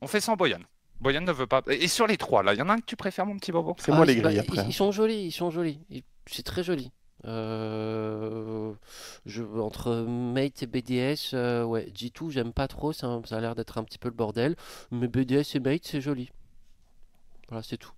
On 0.00 0.08
fait 0.08 0.20
sans 0.20 0.34
Boyan. 0.34 0.58
Boyan 1.00 1.20
ne 1.20 1.30
veut 1.30 1.46
pas. 1.46 1.62
Et 1.68 1.86
sur 1.86 2.06
les 2.08 2.16
trois, 2.16 2.42
là, 2.42 2.52
il 2.54 2.58
y 2.58 2.62
en 2.62 2.68
a 2.68 2.72
un 2.72 2.80
que 2.80 2.86
tu 2.86 2.96
préfères, 2.96 3.26
mon 3.26 3.36
petit 3.36 3.52
bobo 3.52 3.76
C'est 3.78 3.92
moi 3.92 4.00
Ah, 4.02 4.06
les 4.06 4.16
grilles 4.16 4.34
ils- 4.34 4.40
après. 4.40 4.64
Ils, 4.66 4.72
sont 4.72 4.90
jolis, 4.90 5.26
ils 5.26 5.32
sont 5.32 5.50
jolis. 5.50 5.78
Ils- 5.90 6.02
C'est 6.26 6.42
très 6.42 6.64
joli. 6.64 6.90
Euh, 7.26 8.72
je, 9.26 9.42
entre 9.42 9.94
Mate 10.06 10.62
et 10.62 10.66
BDS, 10.66 11.34
euh, 11.34 11.64
ouais, 11.64 11.88
G2, 11.94 12.30
j'aime 12.30 12.52
pas 12.52 12.68
trop, 12.68 12.92
ça, 12.92 13.20
ça 13.24 13.36
a 13.36 13.40
l'air 13.40 13.54
d'être 13.54 13.78
un 13.78 13.84
petit 13.84 13.98
peu 13.98 14.08
le 14.08 14.14
bordel. 14.14 14.56
Mais 14.90 15.08
BDS 15.08 15.54
et 15.56 15.60
Mate, 15.60 15.82
c'est 15.84 16.00
joli. 16.00 16.30
Voilà, 17.48 17.62
c'est 17.62 17.76
tout. 17.76 17.92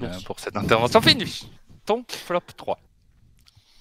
Merci, 0.00 0.24
pour 0.24 0.38
cette 0.40 0.56
intervention. 0.56 1.00
Fini 1.00 1.50
Ton 1.86 2.04
flop 2.08 2.40
3. 2.56 2.78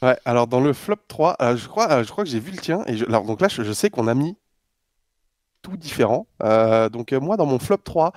Ouais, 0.01 0.17
alors 0.23 0.47
dans 0.47 0.61
le 0.61 0.71
flop 0.71 0.95
3, 1.09 1.35
euh, 1.41 1.57
je 1.57 1.67
crois, 1.67 1.91
euh, 1.91 2.03
je 2.05 2.09
crois 2.11 2.23
que 2.23 2.29
j'ai 2.29 2.39
vu 2.39 2.51
le 2.51 2.57
tien. 2.57 2.83
Et 2.87 2.95
je- 2.95 3.05
alors, 3.05 3.25
donc 3.25 3.41
là, 3.41 3.49
je, 3.49 3.63
je 3.63 3.73
sais 3.73 3.89
qu'on 3.89 4.07
a 4.07 4.13
mis 4.15 4.37
tout 5.61 5.75
différent. 5.75 6.25
Euh, 6.41 6.87
donc 6.89 7.11
euh, 7.11 7.19
moi, 7.19 7.35
dans 7.35 7.45
mon 7.45 7.59
flop 7.59 7.77
3, 7.83 8.13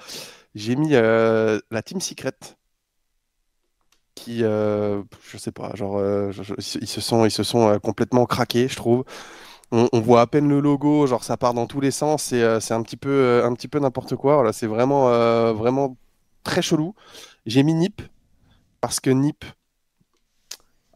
j'ai 0.54 0.76
mis 0.76 0.94
euh, 0.94 1.58
la 1.72 1.82
Team 1.82 2.00
Secret. 2.00 2.32
Qui, 4.14 4.44
euh, 4.44 5.02
je 5.22 5.38
sais 5.38 5.52
pas, 5.52 5.72
euh, 5.80 6.32
ils 6.58 6.86
se 6.86 7.00
sont, 7.00 7.68
euh, 7.68 7.78
complètement 7.78 8.26
craqués, 8.26 8.68
je 8.68 8.76
trouve. 8.76 9.04
On, 9.74 10.00
voit 10.00 10.20
à 10.20 10.26
peine 10.26 10.50
le 10.50 10.60
logo, 10.60 11.06
genre 11.06 11.24
ça 11.24 11.38
part 11.38 11.54
dans 11.54 11.66
tous 11.66 11.80
les 11.80 11.90
sens, 11.90 12.24
c'est 12.24 12.42
euh, 12.42 12.58
un 12.70 12.82
petit 12.82 12.98
peu, 12.98 13.42
un 13.42 13.54
petit 13.54 13.68
peu 13.68 13.78
n'importe 13.78 14.16
quoi. 14.16 14.52
C'est 14.52 14.66
vraiment, 14.66 15.96
très 16.44 16.60
chelou. 16.60 16.94
J'ai 17.46 17.62
mis 17.62 17.72
Nip 17.72 18.02
parce 18.82 19.00
que 19.00 19.08
Nip, 19.08 19.46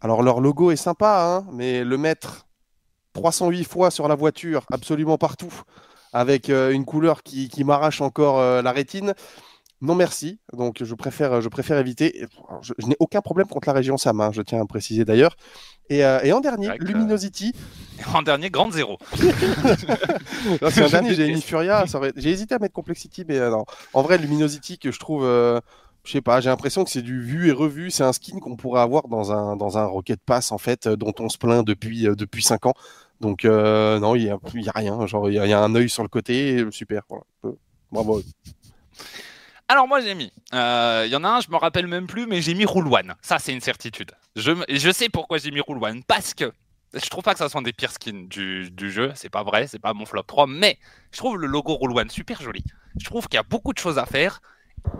alors 0.02 0.22
leur 0.22 0.40
logo 0.40 0.70
est 0.72 0.76
sympa, 0.76 1.24
hein, 1.24 1.48
mais 1.52 1.84
le 1.84 1.96
mettre 1.96 2.46
308 3.14 3.64
fois 3.64 3.90
sur 3.90 4.08
la 4.08 4.14
voiture, 4.14 4.66
absolument 4.70 5.16
partout, 5.16 5.62
avec 6.12 6.50
une 6.50 6.84
couleur 6.84 7.22
qui, 7.22 7.64
m'arrache 7.64 8.02
encore 8.02 8.62
la 8.62 8.72
rétine, 8.72 9.14
non 9.82 9.94
merci. 9.94 10.38
Donc 10.52 10.82
je 10.82 10.94
préfère, 10.94 11.40
je 11.40 11.48
préfère 11.48 11.78
éviter. 11.78 12.26
Je, 12.62 12.72
je 12.78 12.86
n'ai 12.86 12.96
aucun 13.00 13.20
problème 13.20 13.46
contre 13.46 13.68
la 13.68 13.74
région 13.74 13.96
Sam, 13.96 14.20
hein, 14.20 14.30
je 14.32 14.42
tiens 14.42 14.60
à 14.62 14.66
préciser 14.66 15.04
d'ailleurs. 15.04 15.36
Et, 15.90 16.04
euh, 16.04 16.18
et 16.24 16.32
en 16.32 16.40
dernier, 16.40 16.68
Luminosity. 16.80 17.52
En 18.14 18.22
dernier, 18.22 18.50
grande 18.50 18.72
zéro. 18.72 18.98
Je 19.16 20.90
dernier, 20.90 21.14
j'ai 21.14 21.28
mis. 21.32 21.40
Furia. 21.40 21.84
aurait- 21.94 22.12
J'ai 22.16 22.30
hésité 22.30 22.54
à 22.54 22.58
mettre 22.58 22.74
Complexity, 22.74 23.24
mais 23.26 23.38
euh, 23.38 23.50
non. 23.50 23.64
En 23.94 24.02
vrai, 24.02 24.18
Luminosity, 24.18 24.78
que 24.78 24.90
je 24.92 24.98
trouve, 24.98 25.24
euh, 25.24 25.60
je 26.04 26.12
sais 26.12 26.20
pas, 26.20 26.40
j'ai 26.40 26.50
l'impression 26.50 26.84
que 26.84 26.90
c'est 26.90 27.02
du 27.02 27.20
vu 27.22 27.48
et 27.48 27.52
revu. 27.52 27.90
C'est 27.90 28.04
un 28.04 28.12
skin 28.12 28.38
qu'on 28.38 28.56
pourrait 28.56 28.80
avoir 28.82 29.08
dans 29.08 29.32
un, 29.32 29.56
dans 29.56 29.78
un 29.78 29.86
Rocket 29.86 30.20
Pass, 30.24 30.52
en 30.52 30.58
fait, 30.58 30.88
dont 30.88 31.14
on 31.20 31.28
se 31.28 31.38
plaint 31.38 31.66
depuis, 31.66 32.02
depuis 32.02 32.42
5 32.42 32.66
ans. 32.66 32.74
Donc, 33.20 33.44
non, 33.44 34.14
il 34.14 34.24
y 34.24 34.30
a, 34.30 34.36
y 34.54 34.68
a 34.68 34.72
rien. 34.74 35.06
Genre, 35.06 35.30
il 35.30 35.34
y, 35.34 35.38
a- 35.38 35.46
il 35.46 35.50
y 35.50 35.54
a 35.54 35.62
un 35.62 35.74
œil 35.74 35.88
sur 35.88 36.02
le 36.02 36.08
côté. 36.08 36.64
Super. 36.70 37.02
Voilà. 37.08 37.24
Bravo. 37.92 38.22
Alors 39.68 39.88
moi 39.88 40.00
j'ai 40.00 40.14
mis, 40.14 40.32
euh, 40.54 41.02
il 41.06 41.12
y 41.12 41.16
en 41.16 41.24
a 41.24 41.28
un, 41.28 41.40
je 41.40 41.50
me 41.50 41.56
rappelle 41.56 41.88
même 41.88 42.06
plus, 42.06 42.26
mais 42.26 42.40
j'ai 42.40 42.54
mis 42.54 42.64
Rule 42.64 42.86
One. 42.86 43.14
Ça 43.20 43.38
c'est 43.40 43.52
une 43.52 43.60
certitude. 43.60 44.12
Je, 44.36 44.52
je 44.68 44.90
sais 44.92 45.08
pourquoi 45.08 45.38
j'ai 45.38 45.50
mis 45.50 45.60
Rule 45.60 45.82
One. 45.82 46.04
Parce 46.04 46.34
que 46.34 46.52
je 46.94 47.08
trouve 47.08 47.24
pas 47.24 47.32
que 47.32 47.38
ça 47.38 47.48
soit 47.48 47.58
un 47.58 47.62
des 47.64 47.72
pires 47.72 47.90
skins 47.90 48.28
du, 48.28 48.70
du 48.70 48.92
jeu. 48.92 49.10
C'est 49.16 49.28
pas 49.28 49.42
vrai, 49.42 49.66
c'est 49.66 49.80
pas 49.80 49.92
mon 49.92 50.06
flop 50.06 50.22
3. 50.22 50.46
Mais 50.46 50.78
je 51.10 51.18
trouve 51.18 51.36
le 51.36 51.48
logo 51.48 51.76
Rule 51.76 51.98
One 51.98 52.10
super 52.10 52.40
joli. 52.40 52.62
Je 52.98 53.04
trouve 53.04 53.26
qu'il 53.26 53.36
y 53.36 53.40
a 53.40 53.42
beaucoup 53.42 53.72
de 53.72 53.78
choses 53.78 53.98
à 53.98 54.06
faire. 54.06 54.40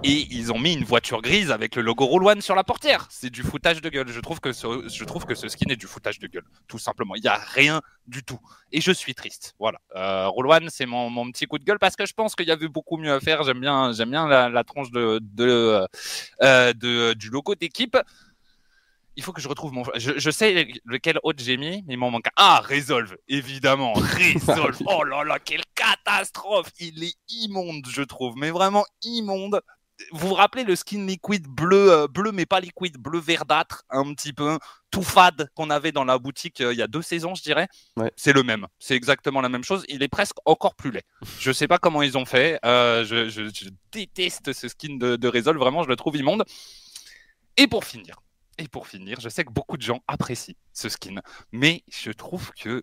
Et 0.05 0.27
ils 0.31 0.53
ont 0.53 0.59
mis 0.59 0.75
une 0.75 0.85
voiture 0.85 1.21
grise 1.21 1.51
avec 1.51 1.75
le 1.75 1.83
logo 1.83 2.07
One 2.07 2.41
sur 2.41 2.55
la 2.55 2.63
portière. 2.63 3.07
C'est 3.11 3.31
du 3.31 3.43
foutage 3.43 3.81
de 3.81 3.89
gueule. 3.89 4.09
Je 4.09 4.21
trouve, 4.21 4.39
que 4.41 4.53
ce, 4.53 4.87
je 4.89 5.05
trouve 5.05 5.25
que 5.25 5.35
ce 5.35 5.49
skin 5.49 5.67
est 5.71 5.77
du 5.77 5.87
foutage 5.87 6.19
de 6.21 6.27
gueule. 6.29 6.45
Tout 6.69 6.79
simplement. 6.79 7.15
Il 7.17 7.23
n'y 7.23 7.29
a 7.29 7.35
rien 7.55 7.81
du 8.07 8.23
tout. 8.23 8.39
Et 8.71 8.81
je 8.81 8.93
suis 8.93 9.15
triste. 9.15 9.55
Voilà. 9.59 9.79
Euh, 9.97 10.29
c'est 10.69 10.87
mon, 10.87 11.11
mon 11.11 11.31
petit 11.33 11.47
coup 11.47 11.59
de 11.59 11.65
gueule 11.65 11.79
parce 11.81 11.97
que 11.97 12.07
je 12.07 12.13
pense 12.13 12.35
qu'il 12.37 12.47
y 12.47 12.53
avait 12.53 12.69
beaucoup 12.69 12.99
mieux 12.99 13.13
à 13.13 13.21
faire. 13.21 13.43
J'aime 13.43 13.61
bien, 13.61 13.93
j'aime 13.93 14.11
bien 14.11 14.29
la, 14.29 14.49
la 14.49 14.65
tronche 14.65 14.91
de, 14.91 15.19
de, 15.23 15.85
euh, 16.43 16.73
de- 16.75 17.15
du 17.15 17.31
logo 17.31 17.55
d'équipe. 17.55 17.97
Il 19.19 19.23
faut 19.23 19.33
que 19.33 19.41
je 19.41 19.49
retrouve 19.49 19.73
mon. 19.73 19.83
Je, 19.97 20.13
je 20.19 20.31
sais 20.31 20.69
lequel 20.85 21.19
autre 21.23 21.43
j'ai 21.43 21.57
mis, 21.57 21.83
mais 21.87 21.95
il 21.95 21.97
m'en 21.97 22.11
manque 22.11 22.27
un. 22.29 22.33
Ah, 22.37 22.63
Resolve, 22.69 23.17
évidemment. 23.29 23.93
Resolve. 23.95 24.77
Oh 24.87 25.05
là 25.05 25.25
là, 25.25 25.39
quelle 25.39 25.63
catastrophe. 25.75 26.71
Il 26.81 27.03
est 27.03 27.15
immonde, 27.31 27.87
je 27.89 28.03
trouve, 28.03 28.35
mais 28.37 28.51
vraiment 28.51 28.85
immonde. 29.03 29.63
Vous 30.13 30.29
vous 30.29 30.35
rappelez 30.35 30.63
le 30.65 30.77
skin 30.77 31.07
liquide 31.07 31.47
bleu, 31.49 31.91
euh, 31.91 32.07
bleu 32.09 32.31
mais 32.33 32.45
pas 32.47 32.61
liquide, 32.61 32.99
bleu 32.99 33.19
verdâtre, 33.19 33.83
un 33.89 34.13
petit 34.15 34.33
peu 34.35 34.59
tout 34.91 35.03
fade 35.03 35.49
qu'on 35.55 35.71
avait 35.71 35.91
dans 35.93 36.05
la 36.05 36.19
boutique 36.19 36.61
euh, 36.61 36.73
il 36.73 36.79
y 36.79 36.83
a 36.83 36.87
deux 36.87 37.01
saisons, 37.03 37.35
je 37.35 37.43
dirais? 37.43 37.67
Ouais. 37.97 38.13
C'est 38.17 38.33
le 38.35 38.43
même. 38.43 38.67
C'est 38.79 38.95
exactement 38.95 39.41
la 39.41 39.49
même 39.49 39.65
chose. 39.65 39.85
Il 39.89 40.03
est 40.03 40.09
presque 40.09 40.37
encore 40.45 40.75
plus 40.75 40.91
laid. 40.91 41.03
Je 41.41 41.51
sais 41.51 41.67
pas 41.67 41.79
comment 41.79 42.03
ils 42.03 42.19
ont 42.19 42.27
fait. 42.27 42.59
Euh, 42.65 43.05
je, 43.05 43.29
je- 43.31 43.49
je 43.49 43.71
déteste 43.91 44.53
ce 44.53 44.69
skin 44.69 44.97
de, 44.99 45.17
de 45.17 45.29
Resolve. 45.29 45.59
Vraiment, 45.59 45.83
je 45.83 45.89
le 45.89 45.97
trouve 45.97 46.17
immonde. 46.17 46.45
Et 47.57 47.67
pour 47.67 47.85
finir, 47.85 48.17
et 48.59 48.69
pour 48.69 48.87
finir, 48.89 49.19
je 49.21 49.29
sais 49.31 49.45
que 49.45 49.53
beaucoup 49.53 49.77
de 49.79 49.83
gens 49.83 50.01
apprécient 50.09 50.55
ce 50.75 50.89
skin, 50.91 51.17
mais 51.53 51.83
je 51.91 52.11
trouve 52.11 52.51
que 52.53 52.83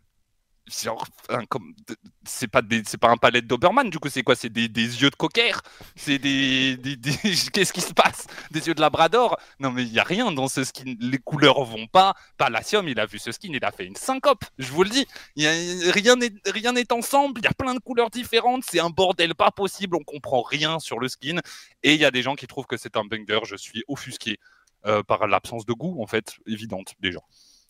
c'est 0.67 2.47
pas 2.47 2.61
des, 2.61 2.83
c'est 2.85 2.97
pas 2.97 3.09
un 3.09 3.17
palette 3.17 3.47
Doberman, 3.47 3.89
du 3.89 3.99
coup 3.99 4.09
c'est 4.09 4.23
quoi? 4.23 4.35
C'est 4.35 4.49
des, 4.49 4.67
des 4.69 5.01
yeux 5.01 5.09
de 5.09 5.15
cocker? 5.15 5.53
C'est 5.95 6.19
des, 6.19 6.77
qu'est-ce 7.53 7.73
qui 7.73 7.81
se 7.81 7.93
passe? 7.93 8.27
Des 8.51 8.65
yeux 8.67 8.73
de 8.73 8.81
Labrador? 8.81 9.37
Non 9.59 9.71
mais 9.71 9.83
il 9.83 9.91
y 9.91 9.99
a 9.99 10.03
rien 10.03 10.31
dans 10.31 10.47
ce 10.47 10.63
skin. 10.63 10.95
Les 10.99 11.17
couleurs 11.17 11.63
vont 11.65 11.87
pas. 11.87 12.15
Palacium, 12.37 12.87
il 12.87 12.99
a 12.99 13.05
vu 13.05 13.19
ce 13.19 13.31
skin, 13.31 13.49
il 13.53 13.63
a 13.65 13.71
fait 13.71 13.85
une 13.85 13.95
syncope. 13.95 14.45
Je 14.57 14.71
vous 14.71 14.83
le 14.83 14.89
dis. 14.89 15.05
Y 15.35 15.47
a, 15.47 15.91
rien 15.91 16.15
n'est 16.15 16.33
rien 16.45 16.71
n'est 16.73 16.91
ensemble. 16.93 17.41
Il 17.41 17.45
y 17.45 17.47
a 17.47 17.53
plein 17.53 17.73
de 17.73 17.79
couleurs 17.79 18.09
différentes. 18.09 18.63
C'est 18.69 18.79
un 18.79 18.89
bordel 18.89 19.35
pas 19.35 19.51
possible. 19.51 19.97
On 19.97 20.03
comprend 20.03 20.41
rien 20.41 20.79
sur 20.79 20.99
le 20.99 21.09
skin. 21.09 21.39
Et 21.83 21.93
il 21.93 21.99
y 21.99 22.05
a 22.05 22.11
des 22.11 22.21
gens 22.21 22.35
qui 22.35 22.47
trouvent 22.47 22.67
que 22.67 22.77
c'est 22.77 22.95
un 22.95 23.03
banger. 23.03 23.41
Je 23.43 23.55
suis 23.57 23.83
offusqué 23.87 24.39
euh, 24.85 25.03
par 25.03 25.27
l'absence 25.27 25.65
de 25.65 25.73
goût 25.73 26.01
en 26.01 26.07
fait 26.07 26.37
évidente 26.45 26.93
des 26.99 27.11
gens. 27.11 27.23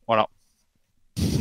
Voilà. 0.07 0.28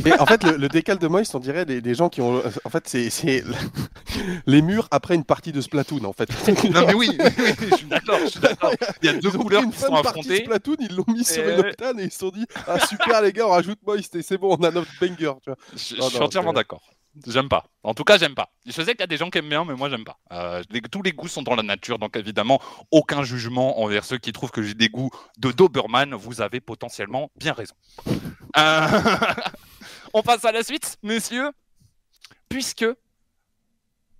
Et 0.05 0.13
en 0.19 0.25
fait, 0.25 0.43
le, 0.43 0.57
le 0.57 0.67
décal 0.69 0.97
de 0.99 1.07
Moist, 1.07 1.33
on 1.33 1.39
dirait 1.39 1.65
des, 1.65 1.81
des 1.81 1.95
gens 1.95 2.09
qui 2.09 2.21
ont. 2.21 2.41
En 2.65 2.69
fait, 2.69 2.87
c'est 2.87 3.43
les 4.45 4.61
murs 4.61 4.87
après 4.91 5.15
une 5.15 5.23
partie 5.23 5.51
de 5.51 5.61
Splatoon, 5.61 6.03
en 6.05 6.13
fait. 6.13 6.29
Non 6.69 6.85
mais 6.85 6.93
oui, 6.93 7.09
oui, 7.17 7.25
oui, 7.37 7.67
je 7.71 7.75
suis 7.77 7.85
d'accord, 7.87 8.17
je 8.23 8.27
suis 8.27 8.39
d'accord. 8.39 8.73
Il 9.01 9.05
y 9.05 9.09
a 9.09 9.13
deux 9.13 9.29
Ils 9.33 9.37
couleurs 9.37 9.63
qui 9.69 9.77
sont 9.79 9.87
partie 9.89 10.03
de 10.03 10.07
affrontées. 10.09 10.43
Splatoon, 10.43 10.75
ils 10.79 10.95
l'ont 10.95 11.05
mis 11.07 11.23
sur 11.23 11.47
une 11.47 11.59
octane 11.59 11.99
et 11.99 12.03
ils 12.03 12.11
se 12.11 12.19
sont 12.19 12.29
dit 12.29 12.45
Ah 12.67 12.79
super 12.85 13.21
les 13.21 13.31
gars, 13.33 13.47
on 13.47 13.51
rajoute 13.51 13.79
Moist 13.85 14.13
et 14.15 14.21
c'est 14.21 14.37
bon, 14.37 14.55
on 14.59 14.63
a 14.63 14.71
notre 14.71 14.91
banger. 14.99 15.15
Tu 15.15 15.49
vois. 15.49 15.57
Je, 15.75 15.95
Non, 15.95 16.05
je 16.05 16.09
suis 16.09 16.19
non, 16.19 16.25
entièrement 16.25 16.53
d'accord. 16.53 16.81
J'aime 17.27 17.47
pas. 17.47 17.63
En 17.83 17.93
tout 17.93 18.03
cas, 18.03 18.17
j'aime 18.17 18.33
pas. 18.33 18.49
Je 18.65 18.71
sais 18.71 18.85
qu'il 18.93 18.99
y 19.01 19.03
a 19.03 19.07
des 19.07 19.17
gens 19.17 19.29
qui 19.29 19.37
aiment 19.37 19.47
bien, 19.49 19.63
mais 19.65 19.75
moi, 19.75 19.87
j'aime 19.87 20.03
pas. 20.03 20.17
Euh, 20.31 20.63
les- 20.71 20.81
tous 20.81 21.03
les 21.03 21.11
goûts 21.11 21.27
sont 21.27 21.43
dans 21.43 21.53
la 21.55 21.61
nature, 21.61 21.99
donc 21.99 22.17
évidemment, 22.17 22.59
aucun 22.89 23.21
jugement 23.23 23.81
envers 23.83 24.03
ceux 24.03 24.17
qui 24.17 24.31
trouvent 24.31 24.49
que 24.49 24.63
j'ai 24.63 24.73
des 24.73 24.89
goûts 24.89 25.11
de 25.37 25.51
Doberman. 25.51 26.15
Vous 26.15 26.41
avez 26.41 26.59
potentiellement 26.59 27.29
bien 27.37 27.53
raison. 27.53 27.75
Euh, 28.57 28.87
On 30.15 30.21
passe 30.21 30.45
à 30.45 30.51
la 30.51 30.61
suite, 30.61 30.97
messieurs, 31.01 31.49
puisque 32.47 32.85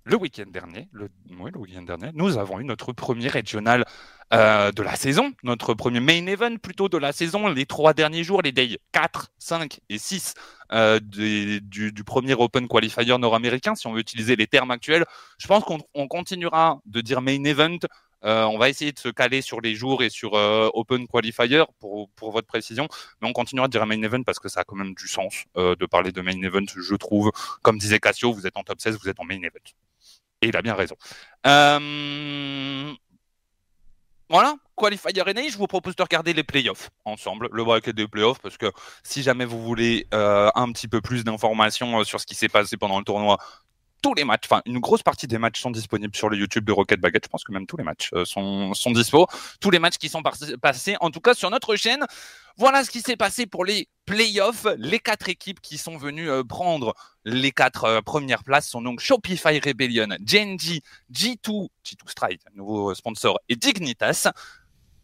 le 0.06 0.16
week-end 0.16 0.46
dernier, 0.48 0.88
le, 0.90 1.08
week-end 1.56 1.82
dernier, 1.82 2.10
nous 2.14 2.36
avons 2.36 2.58
eu 2.58 2.64
notre 2.64 2.92
premier 2.92 3.28
régional 3.28 3.84
euh, 4.32 4.72
de 4.72 4.82
la 4.82 4.96
saison, 4.96 5.32
notre 5.44 5.72
premier 5.74 6.00
main 6.00 6.26
event 6.26 6.56
plutôt 6.56 6.88
de 6.88 6.98
la 6.98 7.12
saison, 7.12 7.46
les 7.46 7.64
trois 7.64 7.94
derniers 7.94 8.24
jours, 8.24 8.42
les 8.42 8.50
days 8.50 8.78
4, 8.90 9.28
5 9.38 9.78
et 9.88 9.98
6 9.98 10.34
euh, 10.72 10.98
du, 11.00 11.92
premier 12.04 12.34
Open 12.34 12.66
Qualifier 12.66 13.16
nord-américain, 13.16 13.76
si 13.76 13.86
on 13.86 13.92
veut 13.92 14.00
utiliser 14.00 14.34
les 14.34 14.48
termes 14.48 14.72
actuels. 14.72 15.04
Je 15.38 15.46
pense 15.46 15.62
qu'on 15.62 15.78
on 15.94 16.08
continuera 16.08 16.80
de 16.86 17.02
dire 17.02 17.22
main 17.22 17.44
event. 17.44 17.78
Euh, 18.24 18.44
on 18.44 18.58
va 18.58 18.68
essayer 18.68 18.92
de 18.92 18.98
se 18.98 19.08
caler 19.08 19.42
sur 19.42 19.60
les 19.60 19.74
jours 19.74 20.02
et 20.02 20.10
sur 20.10 20.34
euh, 20.34 20.70
Open 20.74 21.06
Qualifier 21.06 21.64
pour, 21.78 22.08
pour 22.10 22.32
votre 22.32 22.46
précision, 22.46 22.88
mais 23.20 23.28
on 23.28 23.32
continuera 23.32 23.68
de 23.68 23.72
dire 23.72 23.84
main 23.86 24.00
event 24.02 24.22
parce 24.22 24.38
que 24.38 24.48
ça 24.48 24.60
a 24.60 24.64
quand 24.64 24.76
même 24.76 24.94
du 24.94 25.08
sens 25.08 25.44
euh, 25.56 25.76
de 25.76 25.86
parler 25.86 26.12
de 26.12 26.20
main 26.20 26.40
event, 26.42 26.64
je 26.74 26.94
trouve. 26.94 27.32
Comme 27.62 27.78
disait 27.78 28.00
Cassio, 28.00 28.32
vous 28.32 28.46
êtes 28.46 28.56
en 28.56 28.62
top 28.62 28.80
16, 28.80 28.98
vous 29.00 29.08
êtes 29.08 29.20
en 29.20 29.24
main 29.24 29.36
event. 29.36 29.50
Et 30.40 30.48
il 30.48 30.56
a 30.56 30.62
bien 30.62 30.74
raison. 30.74 30.96
Voilà, 34.30 34.56
Qualifier 34.74 35.12
NA, 35.34 35.48
je 35.48 35.58
vous 35.58 35.66
propose 35.66 35.94
de 35.96 36.02
regarder 36.02 36.32
les 36.32 36.42
playoffs 36.42 36.90
ensemble, 37.04 37.48
le 37.52 37.62
bracket 37.62 37.94
des 37.94 38.08
playoffs, 38.08 38.40
parce 38.40 38.56
que 38.56 38.72
si 39.02 39.22
jamais 39.22 39.44
vous 39.44 39.62
voulez 39.62 40.06
un 40.12 40.72
petit 40.72 40.88
peu 40.88 41.00
plus 41.00 41.24
d'informations 41.24 42.02
sur 42.04 42.20
ce 42.20 42.26
qui 42.26 42.34
s'est 42.34 42.48
passé 42.48 42.76
pendant 42.76 42.98
le 42.98 43.04
tournoi, 43.04 43.38
tous 44.04 44.12
les 44.12 44.24
matchs, 44.24 44.42
enfin 44.44 44.60
une 44.66 44.80
grosse 44.80 45.02
partie 45.02 45.26
des 45.26 45.38
matchs 45.38 45.62
sont 45.62 45.70
disponibles 45.70 46.14
sur 46.14 46.28
le 46.28 46.36
YouTube 46.36 46.62
de 46.66 46.72
Rocket 46.72 47.00
Baguette. 47.00 47.24
Je 47.24 47.30
pense 47.30 47.42
que 47.42 47.52
même 47.52 47.66
tous 47.66 47.78
les 47.78 47.84
matchs 47.84 48.10
euh, 48.12 48.26
sont, 48.26 48.74
sont 48.74 48.90
dispo. 48.90 49.26
Tous 49.62 49.70
les 49.70 49.78
matchs 49.78 49.96
qui 49.96 50.10
sont 50.10 50.22
passés, 50.60 50.96
en 51.00 51.10
tout 51.10 51.20
cas 51.20 51.32
sur 51.32 51.48
notre 51.48 51.74
chaîne. 51.74 52.04
Voilà 52.58 52.84
ce 52.84 52.90
qui 52.90 53.00
s'est 53.00 53.16
passé 53.16 53.46
pour 53.46 53.64
les 53.64 53.88
playoffs. 54.04 54.66
Les 54.76 54.98
quatre 54.98 55.30
équipes 55.30 55.58
qui 55.62 55.78
sont 55.78 55.96
venues 55.96 56.28
euh, 56.28 56.44
prendre 56.44 56.94
les 57.24 57.50
quatre 57.50 57.84
euh, 57.84 58.00
premières 58.02 58.44
places 58.44 58.68
sont 58.68 58.82
donc 58.82 59.00
Shopify 59.00 59.58
Rebellion, 59.58 60.08
Genji, 60.22 60.82
G2, 61.10 61.68
G2 61.82 61.96
Strike, 62.06 62.42
nouveau 62.54 62.94
sponsor, 62.94 63.40
et 63.48 63.56
Dignitas. 63.56 64.30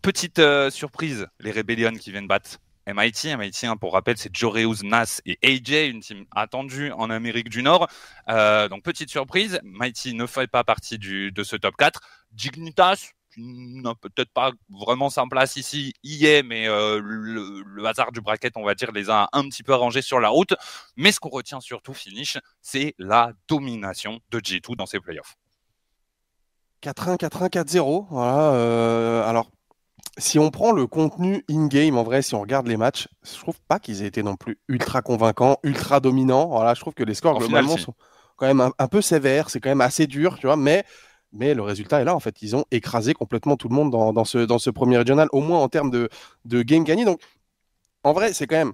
Petite 0.02 0.42
surprise, 0.70 1.26
les 1.40 1.52
Rebellion 1.52 1.92
qui 1.92 2.10
viennent 2.10 2.28
battre 2.28 2.58
MIT. 2.94 3.36
MIT, 3.36 3.64
hein, 3.64 3.76
pour 3.76 3.92
rappel, 3.92 4.16
c'est 4.16 4.34
Joreus, 4.34 4.82
Nas 4.82 5.20
et 5.26 5.38
AJ, 5.42 5.90
une 5.90 6.00
team 6.00 6.24
attendue 6.30 6.92
en 6.92 7.10
Amérique 7.10 7.48
du 7.48 7.62
Nord. 7.62 7.88
Euh, 8.28 8.68
donc, 8.68 8.82
petite 8.82 9.10
surprise, 9.10 9.60
MIT 9.62 10.14
ne 10.14 10.26
fait 10.26 10.46
pas 10.46 10.64
partie 10.64 10.98
de 10.98 11.42
ce 11.42 11.56
top 11.56 11.76
4. 11.76 12.00
Dignitas, 12.32 13.12
n'a 13.36 13.94
peut-être 13.94 14.30
pas 14.32 14.52
vraiment 14.68 15.10
sa 15.10 15.24
place 15.26 15.56
ici, 15.56 15.92
y 16.02 16.26
est, 16.26 16.42
mais 16.42 16.68
euh, 16.68 17.00
le, 17.02 17.86
hasard 17.86 18.12
du 18.12 18.20
bracket, 18.20 18.56
on 18.56 18.64
va 18.64 18.74
dire, 18.74 18.92
les 18.92 19.10
a 19.10 19.28
un 19.32 19.48
petit 19.48 19.62
peu 19.62 19.72
arrangés 19.72 20.02
sur 20.02 20.20
la 20.20 20.28
route. 20.28 20.54
Mais 20.96 21.12
ce 21.12 21.20
qu'on 21.20 21.28
retient 21.28 21.60
surtout, 21.60 21.94
finish, 21.94 22.38
c'est 22.60 22.94
la 22.98 23.32
domination 23.48 24.20
de 24.30 24.40
G2 24.40 24.76
dans 24.76 24.86
ses 24.86 25.00
playoffs. 25.00 25.36
4-1, 26.82 27.16
4-1, 27.18 27.50
4-0. 27.50 28.06
Voilà. 28.10 28.52
Euh, 28.54 29.28
alors, 29.28 29.50
si 30.20 30.38
on 30.38 30.50
prend 30.50 30.72
le 30.72 30.86
contenu 30.86 31.44
in-game, 31.50 31.96
en 31.96 32.02
vrai, 32.02 32.22
si 32.22 32.34
on 32.34 32.40
regarde 32.40 32.66
les 32.66 32.76
matchs, 32.76 33.08
je 33.24 33.38
trouve 33.38 33.58
pas 33.66 33.78
qu'ils 33.78 34.02
aient 34.02 34.06
été 34.06 34.22
non 34.22 34.36
plus 34.36 34.58
ultra 34.68 35.02
convaincants, 35.02 35.58
ultra 35.62 36.00
dominants. 36.00 36.48
Voilà, 36.48 36.74
je 36.74 36.80
trouve 36.80 36.94
que 36.94 37.02
les 37.02 37.14
scores, 37.14 37.38
globalement, 37.38 37.76
sont 37.76 37.94
quand 38.36 38.46
même 38.46 38.70
un, 38.78 38.88
peu 38.88 39.02
sévères. 39.02 39.50
C'est 39.50 39.60
quand 39.60 39.70
même 39.70 39.80
assez 39.80 40.06
dur, 40.06 40.38
tu 40.38 40.46
vois, 40.46 40.56
mais, 40.56 40.84
mais 41.32 41.54
le 41.54 41.62
résultat 41.62 42.00
est 42.00 42.04
là. 42.04 42.14
En 42.14 42.20
fait, 42.20 42.42
ils 42.42 42.54
ont 42.54 42.64
écrasé 42.70 43.14
complètement 43.14 43.56
tout 43.56 43.68
le 43.68 43.74
monde 43.74 43.90
dans, 43.90 44.12
dans, 44.12 44.24
ce, 44.24 44.38
dans 44.38 44.58
ce 44.58 44.70
premier 44.70 44.98
régional, 44.98 45.28
au 45.32 45.40
moins 45.40 45.58
en 45.58 45.68
termes 45.68 45.90
de, 45.90 46.08
de 46.44 46.62
game 46.62 46.84
gagné. 46.84 47.04
Donc, 47.04 47.20
en 48.04 48.12
vrai, 48.12 48.32
c'est 48.32 48.46
quand 48.46 48.56
même 48.56 48.72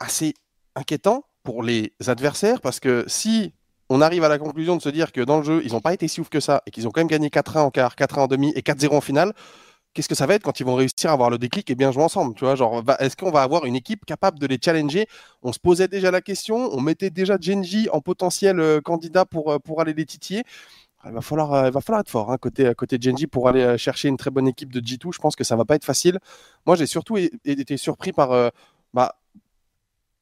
assez 0.00 0.34
inquiétant 0.74 1.24
pour 1.42 1.62
les 1.62 1.92
adversaires 2.06 2.60
parce 2.60 2.80
que 2.80 3.04
si 3.08 3.54
on 3.88 4.00
arrive 4.00 4.24
à 4.24 4.28
la 4.28 4.38
conclusion 4.38 4.76
de 4.76 4.82
se 4.82 4.90
dire 4.90 5.12
que 5.12 5.20
dans 5.20 5.38
le 5.38 5.44
jeu, 5.44 5.62
ils 5.64 5.72
n'ont 5.72 5.80
pas 5.80 5.94
été 5.94 6.08
si 6.08 6.20
ouf 6.20 6.28
que 6.28 6.40
ça 6.40 6.62
et 6.66 6.70
qu'ils 6.70 6.86
ont 6.86 6.90
quand 6.90 7.00
même 7.00 7.08
gagné 7.08 7.28
4-1 7.28 7.60
en 7.60 7.70
quart, 7.70 7.94
4-1 7.94 8.18
en 8.20 8.26
demi 8.26 8.52
et 8.54 8.60
4-0 8.60 8.94
en 8.94 9.00
finale, 9.00 9.32
qu'est-ce 9.94 10.08
que 10.08 10.14
ça 10.14 10.26
va 10.26 10.34
être 10.34 10.42
quand 10.42 10.60
ils 10.60 10.66
vont 10.66 10.74
réussir 10.74 11.10
à 11.10 11.12
avoir 11.12 11.30
le 11.30 11.38
déclic 11.38 11.70
et 11.70 11.74
bien 11.74 11.92
jouer 11.92 12.02
ensemble 12.02 12.34
Tu 12.34 12.44
vois, 12.44 12.54
genre, 12.54 12.82
est-ce 12.98 13.16
qu'on 13.16 13.30
va 13.30 13.42
avoir 13.42 13.64
une 13.64 13.76
équipe 13.76 14.04
capable 14.04 14.38
de 14.38 14.46
les 14.46 14.58
challenger? 14.62 15.06
On 15.42 15.52
se 15.52 15.58
posait 15.58 15.88
déjà 15.88 16.10
la 16.10 16.20
question, 16.20 16.56
on 16.72 16.80
mettait 16.80 17.10
déjà 17.10 17.36
Genji 17.40 17.88
en 17.90 18.00
potentiel 18.00 18.60
euh, 18.60 18.80
candidat 18.80 19.24
pour, 19.24 19.52
euh, 19.52 19.58
pour 19.58 19.80
aller 19.80 19.94
les 19.94 20.06
titiller. 20.06 20.44
Il 21.04 21.12
va 21.12 21.20
falloir, 21.20 21.52
euh, 21.54 21.66
il 21.68 21.72
va 21.72 21.80
falloir 21.80 22.00
être 22.00 22.10
fort 22.10 22.32
hein, 22.32 22.38
côté, 22.38 22.72
côté 22.76 22.98
Genji 23.00 23.26
pour 23.26 23.48
aller 23.48 23.78
chercher 23.78 24.08
une 24.08 24.16
très 24.16 24.30
bonne 24.30 24.48
équipe 24.48 24.72
de 24.72 24.80
G2. 24.80 25.12
Je 25.12 25.18
pense 25.18 25.36
que 25.36 25.44
ça 25.44 25.56
va 25.56 25.64
pas 25.64 25.76
être 25.76 25.84
facile. 25.84 26.18
Moi, 26.66 26.76
j'ai 26.76 26.86
surtout 26.86 27.16
été 27.16 27.76
surpris 27.76 28.12
par 28.12 28.52
bah, 28.92 29.14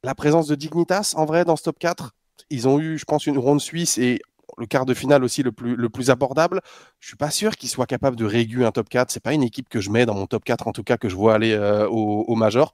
la 0.05 0.15
présence 0.15 0.47
de 0.47 0.55
Dignitas 0.55 1.15
en 1.17 1.25
vrai 1.25 1.45
dans 1.45 1.57
ce 1.57 1.65
top 1.65 1.79
4 1.79 2.13
ils 2.51 2.69
ont 2.69 2.79
eu, 2.79 2.99
je 2.99 3.05
pense, 3.05 3.27
une 3.27 3.39
ronde 3.39 3.61
suisse 3.61 3.99
et 3.99 4.21
le 4.59 4.67
quart 4.67 4.87
de 4.87 4.95
finale 4.95 5.25
aussi 5.25 5.43
le 5.43 5.53
plus, 5.53 5.77
le 5.77 5.89
plus 5.89 6.11
abordable. 6.11 6.61
Je 7.01 7.09
suis 7.09 7.17
pas 7.17 7.31
sûr 7.31 7.57
qu'ils 7.57 7.69
soient 7.69 7.87
capables 7.87 8.17
de 8.17 8.25
réguler 8.25 8.65
un 8.65 8.73
top 8.73 8.89
4. 8.89 9.11
C'est 9.11 9.23
pas 9.23 9.33
une 9.33 9.43
équipe 9.43 9.69
que 9.69 9.81
je 9.81 9.91
mets 9.91 10.07
dans 10.07 10.15
mon 10.15 10.27
top 10.27 10.45
4, 10.45 10.69
en 10.69 10.73
tout 10.73 10.83
cas, 10.85 10.97
que 10.97 11.09
je 11.09 11.17
vois 11.17 11.35
aller 11.35 11.53
euh, 11.53 11.89
au, 11.89 12.35
Major. 12.35 12.73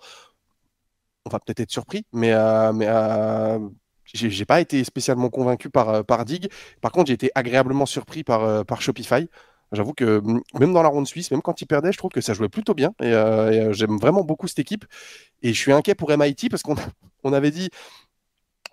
On 1.25 1.31
va 1.31 1.39
peut-être 1.39 1.61
être 1.61 1.71
surpris, 1.71 2.05
mais, 2.13 2.33
euh, 2.33 2.73
mais 2.73 2.87
euh, 2.89 3.59
j'ai 4.05 4.45
pas 4.45 4.61
été 4.61 4.83
spécialement 4.85 5.31
convaincu 5.31 5.71
par, 5.71 5.89
euh, 5.89 6.03
par 6.03 6.25
Dig. 6.25 6.49
Par 6.81 6.93
contre, 6.93 7.09
j'ai 7.09 7.15
été 7.15 7.31
agréablement 7.35 7.87
surpris 7.87 8.25
par, 8.25 8.65
par 8.65 8.83
Shopify. 8.83 9.29
J'avoue 9.73 9.95
que 9.95 10.21
même 10.59 10.75
dans 10.75 10.83
la 10.83 10.91
ronde 10.91 11.07
suisse, 11.07 11.31
même 11.31 11.41
quand 11.41 11.63
ils 11.63 11.67
perdaient, 11.67 11.93
je 11.93 11.99
trouve 11.99 12.11
que 12.11 12.21
ça 12.21 12.35
jouait 12.35 12.51
plutôt 12.51 12.75
bien. 12.75 12.93
Et, 13.01 13.13
j'aime 13.73 13.99
vraiment 13.99 14.23
beaucoup 14.23 14.47
cette 14.49 14.59
équipe. 14.59 14.85
Et 15.43 15.55
je 15.55 15.59
suis 15.59 15.73
inquiet 15.73 15.95
pour 15.95 16.11
MIT 16.11 16.51
parce 16.51 16.63
qu'on 16.63 16.75
on 17.25 17.33
avait 17.33 17.51
dit 17.51 17.71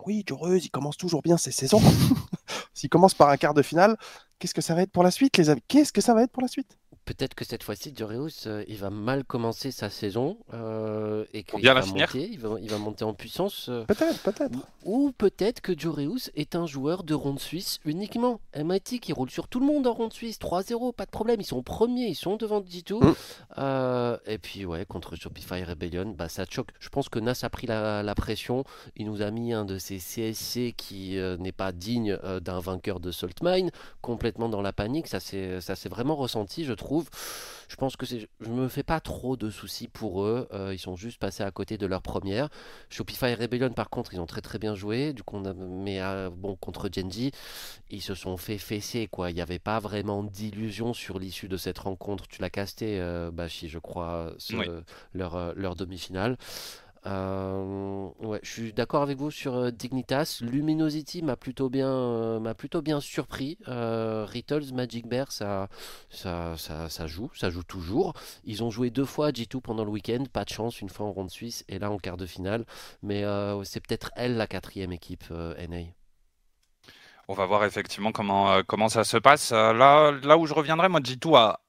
oui, 0.06 0.24
Joreuse, 0.28 0.66
il 0.66 0.70
commence 0.70 0.98
toujours 0.98 1.22
bien 1.22 1.38
ses 1.38 1.52
saisons. 1.52 1.82
S'il 2.74 2.90
commence 2.90 3.14
par 3.14 3.30
un 3.30 3.38
quart 3.38 3.54
de 3.54 3.62
finale, 3.62 3.98
qu'est-ce 4.40 4.54
que 4.54 4.62
ça 4.62 4.76
va 4.76 4.82
être 4.82 4.92
pour 4.92 5.04
la 5.04 5.12
suite, 5.12 5.38
les 5.38 5.50
amis? 5.50 5.64
Qu'est-ce 5.68 5.94
que 5.94 6.02
ça 6.02 6.14
va 6.14 6.24
être 6.24 6.32
pour 6.32 6.42
la 6.42 6.48
suite? 6.48 6.78
Peut-être 7.10 7.34
que 7.34 7.44
cette 7.44 7.64
fois-ci, 7.64 7.92
Dureus, 7.92 8.46
euh, 8.46 8.64
il 8.68 8.78
va 8.78 8.92
mal 8.92 9.24
commencer 9.24 9.72
sa 9.72 9.90
saison 9.90 10.38
euh, 10.54 11.26
et 11.34 11.42
qu'il 11.42 11.66
va, 11.66 11.84
monter, 11.84 12.30
il, 12.32 12.40
va, 12.40 12.78
monter 12.78 13.04
en 13.04 13.16
puissance. 13.16 13.68
Euh, 13.68 13.84
peut-être, 13.86 14.22
peut-être. 14.22 14.60
Ou, 14.86 15.12
peut-être 15.18 15.60
que 15.62 15.72
Dureus 15.72 16.30
est 16.36 16.56
un 16.56 16.68
joueur 16.68 17.04
de 17.04 17.16
ronde 17.16 17.40
suisse 17.40 17.80
uniquement. 17.84 18.40
MIT 18.56 19.00
qui 19.00 19.12
roule 19.12 19.32
sur 19.32 19.48
tout 19.48 19.60
le 19.60 19.66
monde 19.66 19.88
en 19.88 19.94
ronde 19.94 20.14
suisse, 20.14 20.38
3-0, 20.40 20.94
pas 20.94 21.06
de 21.06 21.10
problème. 21.10 21.42
Ils 21.42 21.46
sont 21.46 21.64
premiers, 21.64 22.10
ils 22.10 22.16
sont 22.16 22.36
devant 22.36 22.62
G2. 22.62 23.04
Mm. 23.04 24.18
et 24.28 24.38
puis, 24.38 24.66
ouais, 24.66 24.86
contre 24.86 25.16
Shopify 25.16 25.64
Rebellion, 25.64 26.14
bah, 26.16 26.30
ça 26.30 26.46
choque. 26.48 26.70
Je 26.80 26.90
pense 26.90 27.10
que 27.10 27.18
Nas 27.18 27.40
a 27.42 27.50
pris 27.50 27.66
la, 27.66 28.14
pression. 28.16 28.66
Il 28.96 29.08
nous 29.08 29.24
a 29.24 29.32
mis 29.32 29.52
un 29.52 29.66
de 29.66 29.80
ces 29.80 29.98
CSC 29.98 30.76
qui 30.78 31.18
n'est 31.40 31.52
pas 31.52 31.72
digne 31.72 32.18
d'un 32.42 32.60
vainqueur 32.60 33.00
de 33.00 33.12
Saltmine, 33.12 33.72
complètement 34.02 34.50
dans 34.50 34.62
la 34.62 34.74
panique. 34.74 35.08
Ça 35.08 35.20
s'est 35.20 35.90
vraiment 35.90 36.16
ressenti, 36.16 36.66
je 36.66 36.74
trouve. 36.74 36.99
Je 37.70 37.76
pense 37.76 37.96
que 37.96 38.06
je 38.08 38.50
me 38.50 38.68
fais 38.68 38.82
pas 38.82 39.00
trop 39.00 39.38
de 39.38 39.52
soucis 39.52 39.88
pour 39.88 40.24
eux. 40.24 40.48
Euh, 40.54 40.74
ils 40.74 40.80
sont 40.80 40.96
juste 40.96 41.20
passés 41.20 41.44
à 41.44 41.52
côté 41.52 41.78
de 41.78 41.86
leur 41.86 42.02
première. 42.02 42.50
Shopify 42.90 43.36
Rebellion, 43.36 43.70
par 43.70 43.92
contre, 43.92 44.14
ils 44.14 44.20
ont 44.20 44.26
très 44.26 44.42
très 44.42 44.58
bien 44.58 44.74
joué. 44.74 45.14
Du 45.14 45.22
coup, 45.22 45.40
mais 45.40 46.02
euh, 46.02 46.32
bon, 46.32 46.56
contre 46.56 46.90
Genji, 46.92 47.32
ils 47.92 48.02
se 48.02 48.16
sont 48.16 48.38
fait 48.38 48.58
fesser. 48.58 49.08
Quoi. 49.08 49.30
Il 49.30 49.36
n'y 49.36 49.42
avait 49.42 49.60
pas 49.60 49.80
vraiment 49.80 50.24
d'illusion 50.24 50.94
sur 50.94 51.20
l'issue 51.20 51.48
de 51.48 51.58
cette 51.58 51.78
rencontre. 51.78 52.28
Tu 52.28 52.42
l'as 52.42 52.50
casté, 52.50 53.00
euh, 53.00 53.30
Bashi, 53.32 53.70
je 53.70 53.78
crois, 53.78 54.34
leur, 55.14 55.54
leur 55.56 55.76
demi-finale. 55.76 56.38
Euh, 57.06 58.10
ouais, 58.20 58.40
je 58.44 58.50
suis 58.50 58.74
d'accord 58.74 59.02
avec 59.02 59.18
vous 59.18 59.32
sur 59.32 59.56
euh, 59.56 59.72
Dignitas. 59.72 60.40
Luminosity 60.42 61.22
m'a 61.22 61.38
plutôt 61.38 61.70
bien, 61.70 61.90
euh, 61.90 62.40
m'a 62.40 62.54
plutôt 62.54 62.82
bien 62.82 63.00
surpris. 63.00 63.58
Rittles, 63.66 64.74
Magic 64.74 65.08
Bear, 65.08 65.32
ça, 65.32 65.70
ça, 66.10 66.56
ça, 66.58 67.08
joue, 67.08 67.32
ça 67.34 67.50
joue 67.50 67.64
toujours. 67.64 68.14
Ils 68.44 68.64
ont 68.64 68.70
joué 68.70 68.90
deux 68.90 69.06
fois 69.06 69.28
à 69.28 69.32
G2 69.32 69.62
pendant 69.62 69.86
le 69.86 69.92
week-end, 69.92 70.24
pas 70.32 70.44
de 70.44 70.50
chance, 70.50 70.82
une 70.82 70.90
fois 70.90 71.06
en 71.06 71.12
ronde 71.12 71.30
suisse 71.30 71.64
et 71.68 71.80
là 71.80 71.90
en 71.92 71.98
quart 71.98 72.18
de 72.18 72.26
finale. 72.26 72.66
Mais 73.02 73.24
c'est 73.64 73.80
peut-être 73.80 74.12
elle 74.16 74.36
la 74.38 74.48
quatrième 74.48 74.92
équipe 74.92 75.24
NA. 75.30 75.94
On 77.28 77.34
va 77.34 77.46
voir 77.46 77.64
effectivement 77.64 78.12
comment, 78.12 78.64
comment 78.64 78.90
ça 78.90 79.04
se 79.04 79.18
passe. 79.18 79.52
là, 79.52 80.12
là 80.12 80.38
où 80.38 80.46
je 80.46 80.54
reviendrai, 80.54 80.90
moi, 80.90 81.00
G2 81.00 81.38
a 81.38 81.60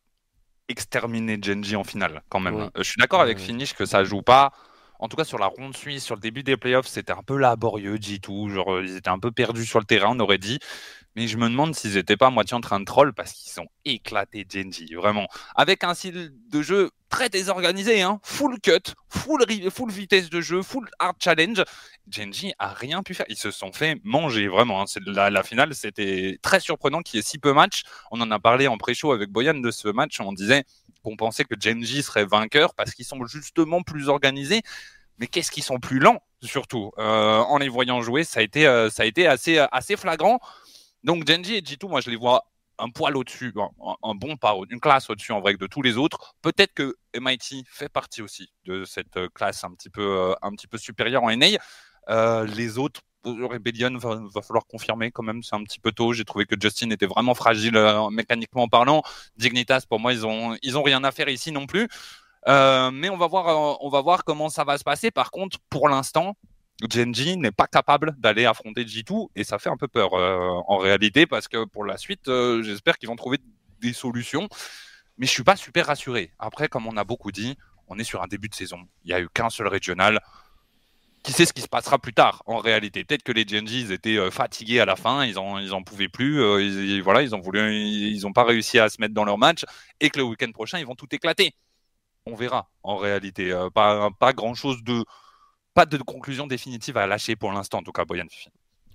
exterminé 0.69 1.39
Genji 1.41 1.77
en 1.77 1.85
finale 1.85 2.23
quand 2.29 2.41
même. 2.41 2.71
Je 2.77 2.83
suis 2.83 2.99
d'accord 2.99 3.21
avec 3.21 3.39
Finish 3.39 3.75
que 3.75 3.85
ça 3.85 4.05
joue 4.05 4.23
pas 4.23 4.53
en 5.01 5.09
tout 5.09 5.17
cas 5.17 5.25
sur 5.25 5.39
la 5.39 5.47
ronde 5.47 5.77
suisse, 5.77 6.05
sur 6.05 6.15
le 6.15 6.21
début 6.21 6.43
des 6.43 6.57
playoffs, 6.57 6.87
c'était 6.87 7.13
un 7.13 7.23
peu 7.23 7.37
laborieux, 7.37 7.97
G2. 7.97 8.51
Genre, 8.51 8.75
euh, 8.75 8.85
ils 8.85 8.97
étaient 8.97 9.11
un 9.11 9.19
peu 9.19 9.33
perdus 9.33 9.65
sur 9.65 9.79
le 9.81 9.87
terrain, 9.87 10.15
on 10.15 10.21
aurait 10.21 10.39
dit. 10.39 10.59
Mais 11.21 11.29
je 11.29 11.37
me 11.37 11.51
demande 11.51 11.75
s'ils 11.75 11.97
n'étaient 11.97 12.17
pas 12.17 12.29
à 12.29 12.31
moitié 12.31 12.55
en 12.57 12.63
train 12.63 12.81
de 12.81 12.87
troll 12.87 13.13
parce 13.13 13.33
qu'ils 13.33 13.61
ont 13.61 13.69
éclaté 13.85 14.47
Genji, 14.49 14.95
vraiment. 14.95 15.27
Avec 15.55 15.85
un 15.85 15.93
style 15.93 16.33
de 16.51 16.63
jeu 16.63 16.93
très 17.11 17.29
désorganisé, 17.29 18.01
hein. 18.01 18.21
full 18.23 18.59
cut, 18.59 18.95
full, 19.11 19.45
vitesse 19.91 20.31
de 20.31 20.41
jeu, 20.41 20.63
full 20.63 20.89
hard 20.99 21.17
challenge. 21.21 21.63
Genji 22.11 22.55
a 22.59 22.73
rien 22.73 23.03
pu 23.03 23.13
faire. 23.13 23.27
Ils 23.29 23.37
se 23.37 23.51
sont 23.51 23.71
fait 23.71 24.01
manger, 24.03 24.49
vraiment. 24.49 24.81
Hein. 24.81 24.87
La, 25.09 25.43
finale, 25.43 25.75
c'était 25.75 26.39
très 26.41 26.59
surprenant 26.59 27.03
qu'il 27.03 27.19
y 27.19 27.21
ait 27.21 27.23
si 27.23 27.37
peu 27.37 27.53
match. 27.53 27.83
On 28.11 28.19
en 28.23 28.31
a 28.31 28.39
parlé 28.39 28.67
en 28.67 28.79
pré-show 28.79 29.13
avec 29.13 29.29
Boyan 29.29 29.61
de 29.61 29.71
ce 29.71 29.89
match. 29.89 30.19
On 30.21 30.33
disait 30.33 30.65
qu'on 31.03 31.17
pensait 31.17 31.45
que 31.45 31.55
Genji 31.61 32.03
serait 32.03 32.25
vainqueur 32.25 32.75
parce 32.75 32.95
qu'ils 32.95 33.05
sont 33.05 33.27
justement 33.27 33.83
plus 33.83 34.09
organisés. 34.09 34.63
Mais 35.19 35.27
qu'est-ce 35.27 35.51
qu'ils 35.51 35.65
sont 35.65 35.81
plus 35.81 35.99
lents, 35.99 36.23
surtout. 36.43 36.93
Euh, 36.97 37.41
en 37.41 37.59
les 37.59 37.69
voyant 37.69 38.01
jouer, 38.01 38.25
ça 38.25 38.41
a 38.41 38.43
été, 38.43 38.67
euh, 38.67 38.89
assez, 39.29 39.59
assez 39.71 39.99
flagrant. 39.99 40.41
Donc 41.05 41.27
Genji 41.27 41.57
et 41.57 41.61
G2, 41.61 41.89
moi 41.89 42.01
je 42.01 42.11
les 42.11 42.17
vois 42.17 42.45
un 42.79 42.89
poil 42.89 43.17
au-dessus, 43.17 43.53
un, 44.03 44.15
bon 44.15 44.37
pas, 44.37 44.55
une 44.71 44.81
classe 44.81 45.11
au-dessus 45.11 45.33
en 45.33 45.41
vrai 45.41 45.55
de 45.55 45.67
tous 45.67 45.83
les 45.83 45.99
autres. 45.99 46.35
Peut-être 46.41 46.73
que 46.73 46.97
MIT 47.15 47.65
fait 47.69 47.91
partie 47.91 48.23
aussi 48.23 48.51
de 48.65 48.85
cette 48.85 49.17
euh, 49.19 49.29
classe 49.35 49.65
un 49.65 49.73
petit 49.73 49.91
peu, 49.91 50.35
un 50.41 50.51
petit 50.53 50.67
peu 50.67 50.79
supérieure 50.79 51.25
en 51.25 51.31
NA. 51.37 51.59
les 52.47 52.79
autres, 52.79 53.03
Rebellion 53.25 53.97
va, 53.99 54.17
va, 54.17 54.43
falloir 54.43 54.67
confirmer 54.67 55.11
quand 55.11 55.23
même, 55.23 55.43
c'est 55.43 55.55
un 55.55 55.63
petit 55.63 55.81
peu 55.81 55.93
tôt. 55.93 56.13
J'ai 56.13 56.25
trouvé 56.25 56.47
que 56.47 56.57
Justin 56.61 56.91
était 56.91 57.07
vraiment 57.07 57.35
fragile 57.35 57.77
euh, 57.77 58.11
mécaniquement 58.11 58.69
parlant. 58.69 59.03
Dignitas, 59.37 59.85
pour 59.89 60.01
moi, 60.01 60.13
ils 60.13 60.27
ont, 60.27 60.57
ils 60.63 60.79
ont 60.79 60.83
rien 60.83 61.05
à 61.05 61.13
faire 61.13 61.29
ici 61.29 61.53
non 61.53 61.67
plus. 61.67 61.89
Euh, 62.49 62.91
mais 62.91 63.11
on 63.11 63.19
va 63.19 63.27
voir, 63.27 63.49
euh, 63.49 63.77
on 63.81 63.91
va 63.91 64.01
voir 64.01 64.25
comment 64.25 64.49
ça 64.49 64.65
va 64.65 64.79
se 64.79 64.85
passer. 64.85 65.11
Par 65.11 65.31
contre, 65.31 65.59
pour 65.69 65.89
l'instant, 65.89 66.37
Genji 66.89 67.37
n'est 67.37 67.51
pas 67.51 67.67
capable 67.67 68.15
d'aller 68.19 68.47
affronter 68.47 68.85
G2 68.85 69.29
et 69.37 69.45
ça 69.45 69.59
fait 69.59 69.69
un 69.69 69.77
peu 69.77 69.89
peur 69.89 70.15
en 70.15 70.79
réalité 70.79 71.27
parce 71.27 71.49
que 71.49 71.65
pour 71.65 71.85
la 71.85 71.99
suite, 71.99 72.31
j'espère 72.63 72.97
qu'ils 72.99 73.09
vont 73.09 73.17
trouver 73.17 73.39
des 73.81 73.93
solutions. 73.93 74.49
Mais 75.19 75.27
je 75.27 75.33
suis 75.33 75.45
pas 75.45 75.57
super 75.57 75.87
rassuré. 75.87 76.33
Après, 76.39 76.69
comme 76.69 76.87
on 76.87 76.97
a 76.97 77.05
beaucoup 77.05 77.31
dit, 77.31 77.59
on 77.89 77.99
est 77.99 78.05
sur 78.05 78.23
un 78.23 78.27
début 78.27 78.49
de 78.49 78.55
saison. 78.55 78.89
Il 79.05 79.11
y 79.11 79.15
a 79.15 79.21
eu 79.21 79.29
qu'un 79.29 79.51
seul 79.51 79.69
régional 79.69 80.21
qui 81.23 81.33
sait 81.33 81.45
ce 81.45 81.53
qui 81.53 81.61
se 81.61 81.69
passera 81.69 81.99
plus 81.99 82.15
tard 82.15 82.43
en 82.47 82.59
réalité. 82.59 83.05
Peut-être 83.05 83.23
que 83.23 83.33
les 83.33 83.45
GNG 83.45 83.91
étaient 83.93 84.17
euh, 84.17 84.31
fatigués 84.31 84.81
à 84.81 84.87
la 84.87 84.97
fin, 84.97 85.25
ils 85.27 85.39
en, 85.39 85.59
ils 85.59 85.75
en 85.75 85.83
pouvaient 85.83 86.09
plus, 86.09 86.41
euh, 86.41 86.63
ils, 86.63 87.03
voilà, 87.03 87.21
ils 87.21 87.35
ont 87.35 87.43
ils 87.53 88.27
ont 88.27 88.33
pas 88.33 88.45
réussi 88.45 88.79
à 88.79 88.89
se 88.89 89.01
mettre 89.01 89.13
dans 89.13 89.25
leur 89.25 89.37
match 89.37 89.65
et 90.01 90.09
que 90.09 90.19
le 90.19 90.25
week-end 90.25 90.51
prochain 90.53 90.79
ils 90.79 90.87
vont 90.87 90.95
tout 90.95 91.09
éclater. 91.15 91.53
On 92.25 92.35
verra 92.35 92.71
en 92.83 92.97
réalité. 92.97 93.53
Euh, 93.53 93.69
pas, 93.69 94.11
pas 94.19 94.33
grand 94.33 94.55
chose 94.55 94.83
de, 94.83 95.05
pas 95.81 95.87
de 95.87 95.97
conclusion 96.03 96.47
définitive 96.47 96.97
à 96.99 97.07
lâcher 97.07 97.37
pour 97.37 97.53
l'instant 97.53 97.79
en 97.79 97.83
tout 97.83 97.93
cas, 97.93 98.05
Boyan 98.05 98.27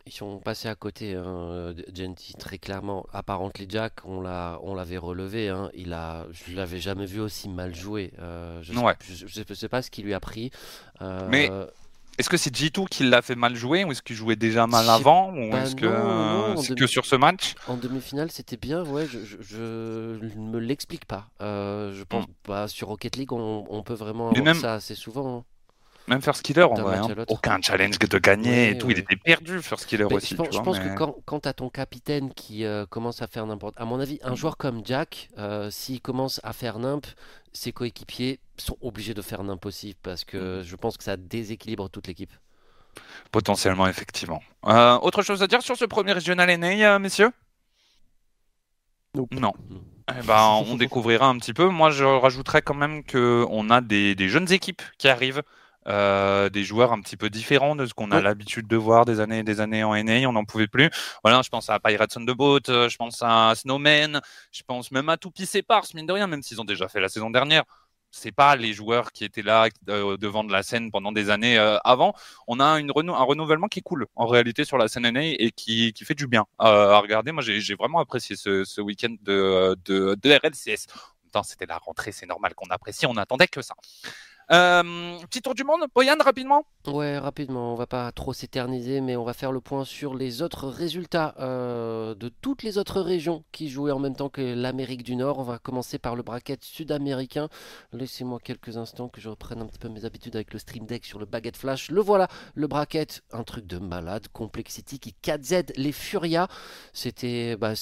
Ils 0.05 0.11
sont 0.13 0.39
passés 0.39 0.67
à 0.67 0.75
côté, 0.75 1.15
hein, 1.15 1.73
Genty, 1.93 2.33
très 2.37 2.59
clairement. 2.59 3.07
Apparently 3.11 3.65
Jack, 3.67 3.93
on 4.05 4.21
l'a, 4.21 4.59
on 4.61 4.75
l'avait 4.75 4.99
relevé. 4.99 5.49
Hein. 5.49 5.71
Il 5.73 5.93
a, 5.93 6.27
je 6.31 6.55
l'avais 6.55 6.79
jamais 6.79 7.07
vu 7.07 7.19
aussi 7.21 7.49
mal 7.49 7.73
jouer. 7.73 8.13
Euh, 8.19 8.61
je, 8.61 8.71
Ouais. 8.73 8.93
sais, 9.01 9.15
je, 9.15 9.25
je 9.27 9.53
sais 9.55 9.67
pas 9.69 9.81
ce 9.81 9.89
qui 9.89 10.03
lui 10.03 10.13
a 10.13 10.19
pris. 10.19 10.51
Euh, 11.01 11.27
Mais 11.29 11.49
Est-ce 12.19 12.29
que 12.29 12.37
c'est 12.37 12.53
G2 12.55 12.87
qui 12.87 13.03
l'a 13.03 13.21
fait 13.23 13.35
mal 13.35 13.55
jouer 13.55 13.83
ou 13.83 13.91
est-ce 13.91 14.03
qu'il 14.03 14.15
jouait 14.15 14.35
déjà 14.35 14.67
mal 14.67 14.87
avant 14.89 15.33
ou 15.33 15.53
est-ce 15.57 15.75
que 15.75 15.87
non, 15.87 15.91
non, 15.91 16.51
euh, 16.51 16.61
demi- 16.61 16.75
que 16.75 16.85
sur 16.87 17.05
ce 17.07 17.15
match? 17.15 17.55
En 17.67 17.75
demi-finale, 17.75 18.29
c'était 18.31 18.57
bien, 18.57 18.85
ouais, 18.85 19.07
je, 19.07 19.19
je, 19.25 19.37
je 19.41 20.37
ne 20.37 20.49
me 20.51 20.59
l'explique 20.59 21.05
pas. 21.05 21.25
Euh, 21.41 21.91
je 21.93 22.03
pense 22.03 22.25
bah, 22.47 22.67
sur 22.67 22.89
Rocket 22.89 23.15
League, 23.17 23.33
on, 23.33 23.65
on 23.69 23.81
peut 23.81 23.95
vraiment 23.95 24.29
avoir 24.29 24.45
même- 24.45 24.53
ça 24.61 24.75
assez 24.75 24.93
souvent. 24.95 25.39
hein. 25.39 25.43
Même 26.07 26.21
First 26.21 26.43
Killer 26.43 26.63
en 26.63 26.73
vrai, 26.75 26.97
hein. 26.97 27.07
aucun 27.29 27.59
challenge 27.61 27.97
de 27.97 28.17
gagner 28.19 28.69
et 28.71 28.77
tout, 28.77 28.91
il 28.91 28.99
était 28.99 29.15
perdu 29.15 29.59
First 29.61 29.87
Killer 29.87 30.05
Mais 30.07 30.15
aussi. 30.17 30.35
je 30.35 30.35
pense, 30.35 30.47
tu 30.49 30.53
je 30.53 30.57
vois, 30.57 30.63
pense 30.65 30.79
mais- 30.79 30.89
que 30.93 30.95
quand, 30.97 31.15
quand 31.25 31.39
tu 31.39 31.49
as 31.49 31.53
ton 31.53 31.69
capitaine 31.69 32.31
qui 32.33 32.63
euh, 32.63 32.85
commence 32.85 33.23
à 33.23 33.27
faire 33.27 33.45
n'importe... 33.47 33.73
À 33.79 33.85
mon 33.85 33.99
avis, 33.99 34.19
un 34.23 34.35
joueur 34.35 34.55
comme 34.57 34.81
Jack, 34.85 35.29
euh, 35.39 35.71
s'il 35.71 36.01
commence 36.01 36.39
à 36.43 36.53
faire 36.53 36.77
nimp, 36.77 37.07
ses 37.53 37.71
coéquipiers 37.71 38.39
sont 38.57 38.77
obligés 38.81 39.15
de 39.15 39.21
faire 39.23 39.43
nimp 39.43 39.65
aussi 39.65 39.95
parce 40.03 40.21
Mm. 40.23 40.25
que 40.27 40.61
je 40.63 40.75
pense 40.75 40.95
que 40.97 41.03
ça 41.03 41.17
déséquilibre 41.17 41.89
toute 41.89 42.05
l'équipe. 42.07 42.31
Potentiellement, 43.31 43.87
effectivement. 43.87 44.41
Euh, 44.67 44.97
autre 44.99 45.23
chose 45.23 45.41
à 45.41 45.47
dire 45.47 45.61
sur 45.63 45.75
ce 45.75 45.85
premier 45.85 46.11
régional 46.13 46.49
NA, 46.59 46.99
messieurs? 46.99 47.31
Nope. 49.15 49.33
Non. 49.33 49.53
Non. 49.69 49.81
Eh 50.17 50.21
ben, 50.25 50.61
on 50.67 50.75
découvrira 50.77 51.27
un 51.27 51.37
petit 51.37 51.53
peu. 51.53 51.67
Moi, 51.69 51.89
je 51.89 52.03
rajouterais 52.03 52.61
quand 52.61 52.73
même 52.75 53.03
qu'on 53.03 53.69
a 53.69 53.81
des, 53.81 54.13
des 54.15 54.29
jeunes 54.29 54.51
équipes 54.51 54.81
qui 54.97 55.07
arrivent, 55.07 55.41
euh, 55.87 56.49
des 56.49 56.63
joueurs 56.63 56.91
un 56.93 57.01
petit 57.01 57.17
peu 57.17 57.29
différents 57.29 57.75
de 57.75 57.85
ce 57.85 57.93
qu'on 57.93 58.11
a 58.11 58.21
l'habitude 58.21 58.67
de 58.67 58.75
voir 58.77 59.05
des 59.05 59.19
années 59.19 59.39
et 59.39 59.43
des 59.43 59.61
années 59.61 59.83
en 59.83 59.93
NA. 59.95 60.27
On 60.27 60.33
n'en 60.33 60.45
pouvait 60.45 60.67
plus. 60.67 60.89
Voilà, 61.23 61.41
je 61.43 61.49
pense 61.49 61.69
à 61.69 61.79
Pirates 61.79 62.15
on 62.17 62.21
the 62.25 62.31
Boat, 62.35 62.61
euh, 62.69 62.89
je 62.89 62.97
pense 62.97 63.19
à 63.21 63.53
Snowman, 63.55 64.21
je 64.51 64.63
pense 64.63 64.91
même 64.91 65.09
à 65.09 65.17
Toupie 65.17 65.45
Separs, 65.45 65.85
mine 65.93 66.05
de 66.05 66.13
rien, 66.13 66.27
même 66.27 66.41
s'ils 66.41 66.59
ont 66.61 66.65
déjà 66.65 66.87
fait 66.87 66.99
la 66.99 67.09
saison 67.09 67.29
dernière. 67.29 67.63
C'est 68.11 68.31
pas 68.31 68.55
les 68.55 68.71
joueurs 68.71 69.11
qui 69.11 69.25
étaient 69.25 69.41
là 69.41 69.67
euh, 69.89 70.15
devant 70.15 70.45
de 70.45 70.51
la 70.51 70.63
scène 70.63 70.89
pendant 70.89 71.11
des 71.11 71.29
années 71.29 71.57
euh, 71.57 71.77
avant. 71.83 72.13
On 72.47 72.61
a 72.61 72.79
une 72.79 72.89
renou- 72.91 73.13
un 73.13 73.23
renouvellement 73.23 73.67
qui 73.67 73.79
est 73.79 73.81
cool 73.81 74.05
en 74.15 74.25
réalité 74.25 74.63
sur 74.63 74.77
la 74.77 74.87
scène 74.87 75.05
NA 75.11 75.21
et 75.37 75.51
qui, 75.51 75.91
qui 75.91 76.05
fait 76.05 76.13
du 76.15 76.25
bien 76.25 76.45
à 76.57 76.97
regarder. 76.99 77.33
Moi, 77.33 77.43
j'ai 77.43 77.75
vraiment 77.75 77.99
apprécié 77.99 78.37
ce, 78.37 78.63
ce 78.63 78.79
week-end 78.79 79.15
de, 79.21 79.75
de, 79.83 80.15
de 80.21 80.29
RLCS. 80.31 80.87
En 80.93 81.25
même 81.25 81.31
temps, 81.33 81.43
c'était 81.43 81.65
la 81.65 81.77
rentrée, 81.77 82.13
c'est 82.13 82.25
normal 82.25 82.53
qu'on 82.55 82.69
apprécie. 82.69 83.05
On 83.05 83.17
attendait 83.17 83.47
que 83.47 83.61
ça. 83.61 83.75
Euh, 84.51 85.17
petit 85.27 85.41
tour 85.41 85.55
du 85.55 85.63
monde, 85.63 85.85
Boyan, 85.93 86.17
rapidement. 86.23 86.65
Ouais, 86.85 87.17
rapidement, 87.17 87.73
on 87.73 87.75
va 87.75 87.87
pas 87.87 88.11
trop 88.11 88.31
s'éterniser, 88.31 89.01
mais 89.01 89.15
on 89.15 89.23
va 89.23 89.33
faire 89.33 89.51
le 89.51 89.59
point 89.59 89.85
sur 89.85 90.13
les 90.13 90.43
autres 90.43 90.67
résultats 90.67 91.33
euh, 91.39 92.13
de 92.13 92.29
toutes 92.29 92.61
les 92.61 92.77
autres 92.77 93.01
régions 93.01 93.43
qui 93.51 93.69
jouaient 93.69 93.91
en 93.91 93.97
même 93.97 94.15
temps 94.15 94.29
que 94.29 94.41
l'Amérique 94.41 95.01
du 95.01 95.15
Nord. 95.15 95.39
On 95.39 95.43
va 95.43 95.57
commencer 95.57 95.97
par 95.97 96.15
le 96.15 96.21
bracket 96.21 96.63
sud-américain. 96.63 97.49
Laissez-moi 97.91 98.39
quelques 98.43 98.77
instants 98.77 99.09
que 99.09 99.19
je 99.19 99.29
reprenne 99.29 99.61
un 99.61 99.65
petit 99.65 99.79
peu 99.79 99.89
mes 99.89 100.05
habitudes 100.05 100.35
avec 100.35 100.53
le 100.53 100.59
Stream 100.59 100.85
Deck 100.85 101.05
sur 101.05 101.17
le 101.17 101.25
Baguette 101.25 101.57
Flash. 101.57 101.89
Le 101.89 102.01
voilà, 102.01 102.27
le 102.53 102.67
bracket, 102.67 103.23
un 103.31 103.43
truc 103.43 103.65
de 103.65 103.79
malade. 103.79 104.27
Complexity 104.31 104.99
qui 104.99 105.15
4Z 105.23 105.71
les 105.77 105.91
Furia. 105.91 106.47
C'était 106.93 107.55
bah, 107.55 107.73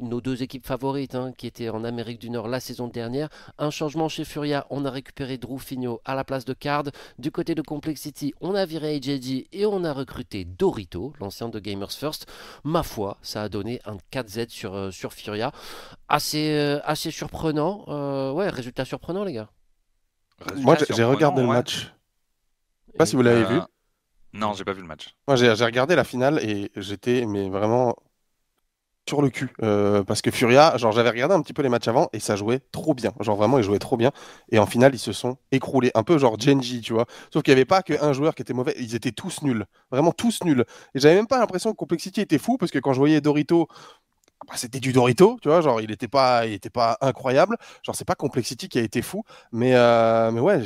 nos 0.00 0.20
deux 0.20 0.42
équipes 0.42 0.66
favorites 0.66 1.14
hein, 1.14 1.32
qui 1.38 1.46
étaient 1.46 1.70
en 1.70 1.84
Amérique 1.84 2.18
du 2.18 2.28
Nord 2.28 2.48
la 2.48 2.60
saison 2.60 2.86
dernière. 2.86 3.30
Un 3.56 3.70
changement 3.70 4.10
chez 4.10 4.26
Furia, 4.26 4.66
on 4.68 4.84
a 4.84 4.90
récupéré 4.90 5.38
Drew 5.38 5.58
À 6.04 6.14
la 6.14 6.24
place 6.24 6.44
de 6.44 6.52
Card. 6.52 6.84
Du 7.18 7.30
côté 7.30 7.54
de 7.54 7.62
Complexity, 7.62 8.34
on 8.40 8.54
a 8.54 8.64
viré 8.66 8.96
AJG 8.96 9.46
et 9.52 9.66
on 9.66 9.84
a 9.84 9.92
recruté 9.92 10.44
Dorito, 10.44 11.12
l'ancien 11.20 11.48
de 11.48 11.58
Gamers 11.60 11.92
First. 11.92 12.26
Ma 12.64 12.82
foi, 12.82 13.18
ça 13.22 13.42
a 13.42 13.48
donné 13.48 13.80
un 13.84 13.96
4Z 14.12 14.48
sur, 14.48 14.74
euh, 14.74 14.90
sur 14.90 15.12
Furia. 15.12 15.52
Assez, 16.08 16.50
euh, 16.56 16.80
assez 16.84 17.10
surprenant. 17.10 17.84
Euh, 17.88 18.32
ouais, 18.32 18.48
résultat 18.48 18.84
surprenant, 18.84 19.22
les 19.24 19.34
gars. 19.34 19.48
Moi, 20.56 20.76
j'ai- 20.90 21.04
regardé 21.04 21.42
le 21.42 21.48
match. 21.48 21.92
Je 22.86 22.92
sais 22.92 22.98
pas 22.98 23.06
si 23.06 23.14
vous 23.16 23.22
l'avez 23.22 23.42
Euh, 23.44 23.48
vu. 23.48 23.60
Non, 24.32 24.52
j'ai 24.54 24.64
pas 24.64 24.72
vu 24.72 24.80
le 24.80 24.86
match. 24.88 25.14
Moi, 25.28 25.36
j'ai 25.36 25.54
j'ai 25.54 25.64
regardé 25.64 25.94
la 25.94 26.04
finale 26.04 26.38
et 26.42 26.70
j'étais 26.76 27.26
mais 27.26 27.48
vraiment 27.48 27.94
sur 29.10 29.22
le 29.22 29.30
cul 29.30 29.50
Euh, 29.62 30.04
parce 30.04 30.22
que 30.22 30.30
Furia, 30.30 30.76
genre 30.76 30.92
j'avais 30.92 31.10
regardé 31.10 31.34
un 31.34 31.42
petit 31.42 31.52
peu 31.52 31.62
les 31.62 31.68
matchs 31.68 31.88
avant 31.88 32.08
et 32.12 32.20
ça 32.20 32.36
jouait 32.36 32.60
trop 32.70 32.94
bien. 32.94 33.12
Genre 33.20 33.36
vraiment, 33.36 33.58
ils 33.58 33.64
jouaient 33.64 33.80
trop 33.80 33.96
bien 33.96 34.12
et 34.52 34.58
en 34.60 34.66
finale, 34.66 34.94
ils 34.94 34.98
se 34.98 35.12
sont 35.12 35.36
écroulés, 35.50 35.90
un 35.94 36.04
peu 36.04 36.16
genre 36.18 36.38
Genji, 36.38 36.80
tu 36.80 36.92
vois. 36.92 37.06
Sauf 37.32 37.42
qu'il 37.42 37.52
n'y 37.52 37.58
avait 37.58 37.64
pas 37.64 37.82
qu'un 37.82 38.12
joueur 38.12 38.34
qui 38.36 38.42
était 38.42 38.52
mauvais, 38.54 38.74
ils 38.78 38.94
étaient 38.94 39.10
tous 39.12 39.42
nuls, 39.42 39.64
vraiment 39.90 40.12
tous 40.12 40.44
nuls. 40.44 40.64
Et 40.94 41.00
j'avais 41.00 41.16
même 41.16 41.26
pas 41.26 41.38
l'impression 41.40 41.72
que 41.72 41.76
Complexity 41.76 42.20
était 42.20 42.38
fou 42.38 42.56
parce 42.56 42.70
que 42.70 42.78
quand 42.78 42.92
je 42.92 42.98
voyais 43.00 43.20
Dorito 43.20 43.66
bah, 44.48 44.54
c'était 44.56 44.80
du 44.80 44.92
Dorito, 44.92 45.38
tu 45.42 45.48
vois, 45.48 45.60
genre 45.60 45.80
il 45.82 45.90
était 45.90 46.08
pas, 46.08 46.46
il 46.46 46.54
était 46.54 46.70
pas 46.70 46.96
incroyable. 47.00 47.56
Genre 47.84 47.94
c'est 47.94 48.06
pas 48.06 48.14
Complexity 48.14 48.68
qui 48.68 48.78
a 48.78 48.82
été 48.82 49.02
fou, 49.02 49.22
mais 49.52 49.74
euh, 49.74 50.30
mais 50.30 50.40
ouais, 50.40 50.62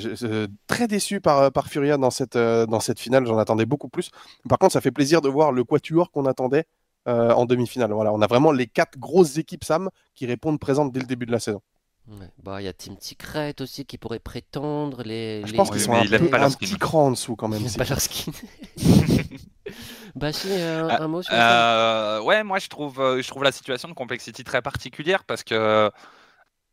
très 0.69 0.87
déçu 0.87 1.21
par 1.21 1.51
par 1.53 1.66
Furia 1.69 1.97
dans 1.99 2.11
cette 2.11 2.37
euh, 2.37 2.66
dans 2.66 2.81
cette 2.81 3.01
finale. 3.01 3.27
J'en 3.27 3.39
attendais 3.39 3.66
beaucoup 3.66 3.89
plus. 3.89 4.11
Par 4.49 4.59
contre, 4.59 4.73
ça 4.75 4.81
fait 4.81 4.93
plaisir 4.93 5.21
de 5.23 5.29
voir 5.29 5.51
le 5.53 5.65
quatuor 5.65 6.11
qu'on 6.12 6.27
attendait 6.27 6.66
euh, 7.09 7.32
en 7.32 7.44
demi-finale. 7.47 7.93
Voilà, 7.93 8.12
on 8.12 8.20
a 8.22 8.26
vraiment 8.26 8.52
les 8.52 8.66
quatre 8.66 8.98
grosses 8.98 9.36
équipes 9.39 9.64
Sam 9.64 9.90
qui 10.14 10.26
répondent 10.26 10.59
présentes 10.60 10.93
dès 10.93 11.01
le 11.01 11.06
début 11.06 11.26
de 11.26 11.32
la 11.32 11.40
saison. 11.40 11.60
Ouais. 12.06 12.28
Bah, 12.43 12.60
il 12.60 12.64
y 12.64 12.68
a 12.68 12.72
Team 12.74 12.97
Secret 13.01 13.55
aussi 13.60 13.86
qui 13.86 13.97
pourrait 13.97 14.18
prétendre. 14.18 15.02
Les, 15.05 15.40
Je 15.47 15.52
les- 15.52 15.56
pense 15.56 15.68
Oui, 15.70 15.76
qu'ils 15.76 15.85
sont 15.86 15.93
un, 15.94 16.05
leur 16.05 16.43
un 16.43 16.51
skin. 16.51 16.66
petit 16.66 16.76
cran 16.78 17.06
en 17.06 17.10
dessous 17.12 17.35
quand 17.36 17.48
même. 17.48 17.62
Ils 17.64 17.72
pas 17.78 17.85
leur 17.85 18.01
skin. 18.01 18.31
Bachi, 20.14 20.52
un, 20.52 20.89
Ah, 20.89 21.02
un 21.02 21.09
mot 21.09 21.22
sur 21.22 21.32
ça 21.32 22.18
Euh, 22.18 22.22
ouais, 22.22 22.44
moi 22.44 22.59
je 22.59 22.68
trouve, 22.68 23.01
euh, 23.01 23.20
je 23.22 23.26
trouve 23.28 23.43
la 23.43 23.52
situation 23.52 23.89
de 23.89 23.94
Complexity 23.94 24.44
très 24.44 24.62
particulière 24.62 25.24
parce 25.24 25.43
que 25.43 25.90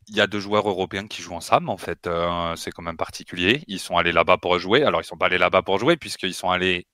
il 0.07 0.15
y 0.15 0.21
a 0.21 0.27
deux 0.27 0.39
joueurs 0.39 0.67
européens 0.67 1.07
qui 1.07 1.21
jouent 1.21 1.35
en 1.35 1.41
SAM 1.41 1.69
en 1.69 1.77
fait. 1.77 2.05
euh, 2.07 2.55
c'est 2.55 2.71
quand 2.71 2.81
même 2.83 2.97
particulier. 2.97 3.63
Ils 3.67 3.79
sont 3.79 3.97
allés 3.97 4.11
là-bas 4.11 4.37
pour 4.37 4.59
jouer. 4.59 4.83
Alors 4.83 5.01
ils 5.01 5.05
sont 5.05 5.17
pas 5.17 5.27
allés 5.27 5.37
là-bas 5.37 5.61
pour 5.61 5.79
jouer 5.79 5.95
puisqu'ils 5.97 6.33
sont 6.33 6.49
allés 6.51 6.85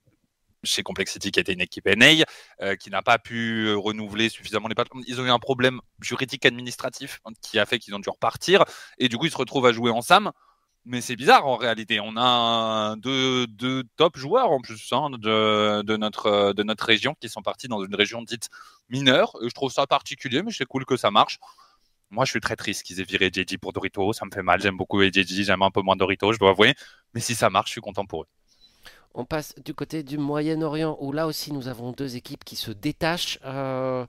chez 0.64 0.82
Complexity 0.82 1.30
qui 1.30 1.40
était 1.40 1.52
une 1.52 1.60
équipe 1.60 1.86
NA 1.86 2.24
euh, 2.60 2.76
qui 2.76 2.90
n'a 2.90 3.02
pas 3.02 3.18
pu 3.18 3.66
euh, 3.66 3.76
renouveler 3.76 4.28
suffisamment 4.28 4.68
les 4.68 4.74
patrons. 4.74 5.00
Ils 5.06 5.20
ont 5.20 5.26
eu 5.26 5.30
un 5.30 5.38
problème 5.38 5.80
juridique 6.00 6.46
administratif 6.46 7.20
qui 7.42 7.58
a 7.58 7.66
fait 7.66 7.78
qu'ils 7.78 7.94
ont 7.94 8.00
dû 8.00 8.08
repartir 8.08 8.64
et 8.98 9.08
du 9.08 9.16
coup 9.16 9.26
ils 9.26 9.32
se 9.32 9.36
retrouvent 9.36 9.66
à 9.66 9.72
jouer 9.72 9.90
en 9.90 10.02
SAM. 10.02 10.32
Mais 10.84 11.02
c'est 11.02 11.16
bizarre 11.16 11.46
en 11.46 11.56
réalité. 11.56 12.00
On 12.00 12.16
a 12.16 12.96
deux, 12.96 13.46
top 13.96 14.16
joueurs 14.16 14.50
en 14.50 14.60
plus 14.60 14.88
hein, 14.92 15.10
de, 15.10 15.96
notre, 15.96 16.54
de 16.54 16.62
notre 16.62 16.84
région 16.84 17.14
qui 17.20 17.28
sont 17.28 17.42
partis 17.42 17.68
dans 17.68 17.84
une 17.84 17.94
région 17.94 18.22
dite 18.22 18.48
mineure. 18.88 19.32
Je 19.42 19.50
trouve 19.50 19.70
ça 19.70 19.86
particulier, 19.86 20.42
mais 20.42 20.50
c'est 20.50 20.64
cool 20.64 20.86
que 20.86 20.96
ça 20.96 21.10
marche. 21.10 21.38
Moi, 22.10 22.24
je 22.24 22.30
suis 22.30 22.40
très 22.40 22.56
triste 22.56 22.84
qu'ils 22.84 23.00
aient 23.00 23.04
viré 23.04 23.30
JJ 23.30 23.58
pour 23.58 23.74
Dorito. 23.74 24.14
Ça 24.14 24.24
me 24.24 24.30
fait 24.30 24.42
mal. 24.42 24.62
J'aime 24.62 24.78
beaucoup 24.78 25.02
JJ. 25.02 25.44
J'aime 25.44 25.62
un 25.62 25.70
peu 25.70 25.82
moins 25.82 25.96
Dorito, 25.96 26.32
je 26.32 26.38
dois 26.38 26.50
avouer. 26.50 26.74
Mais 27.12 27.20
si 27.20 27.34
ça 27.34 27.50
marche, 27.50 27.68
je 27.68 27.72
suis 27.72 27.80
content 27.82 28.06
pour 28.06 28.22
eux. 28.22 28.26
On 29.14 29.24
passe 29.24 29.54
du 29.64 29.74
côté 29.74 30.02
du 30.02 30.18
Moyen-Orient 30.18 30.96
où 31.00 31.12
là 31.12 31.26
aussi 31.26 31.52
nous 31.52 31.68
avons 31.68 31.92
deux 31.92 32.16
équipes 32.16 32.44
qui 32.44 32.56
se 32.56 32.70
détachent, 32.70 33.38
euh, 33.44 34.04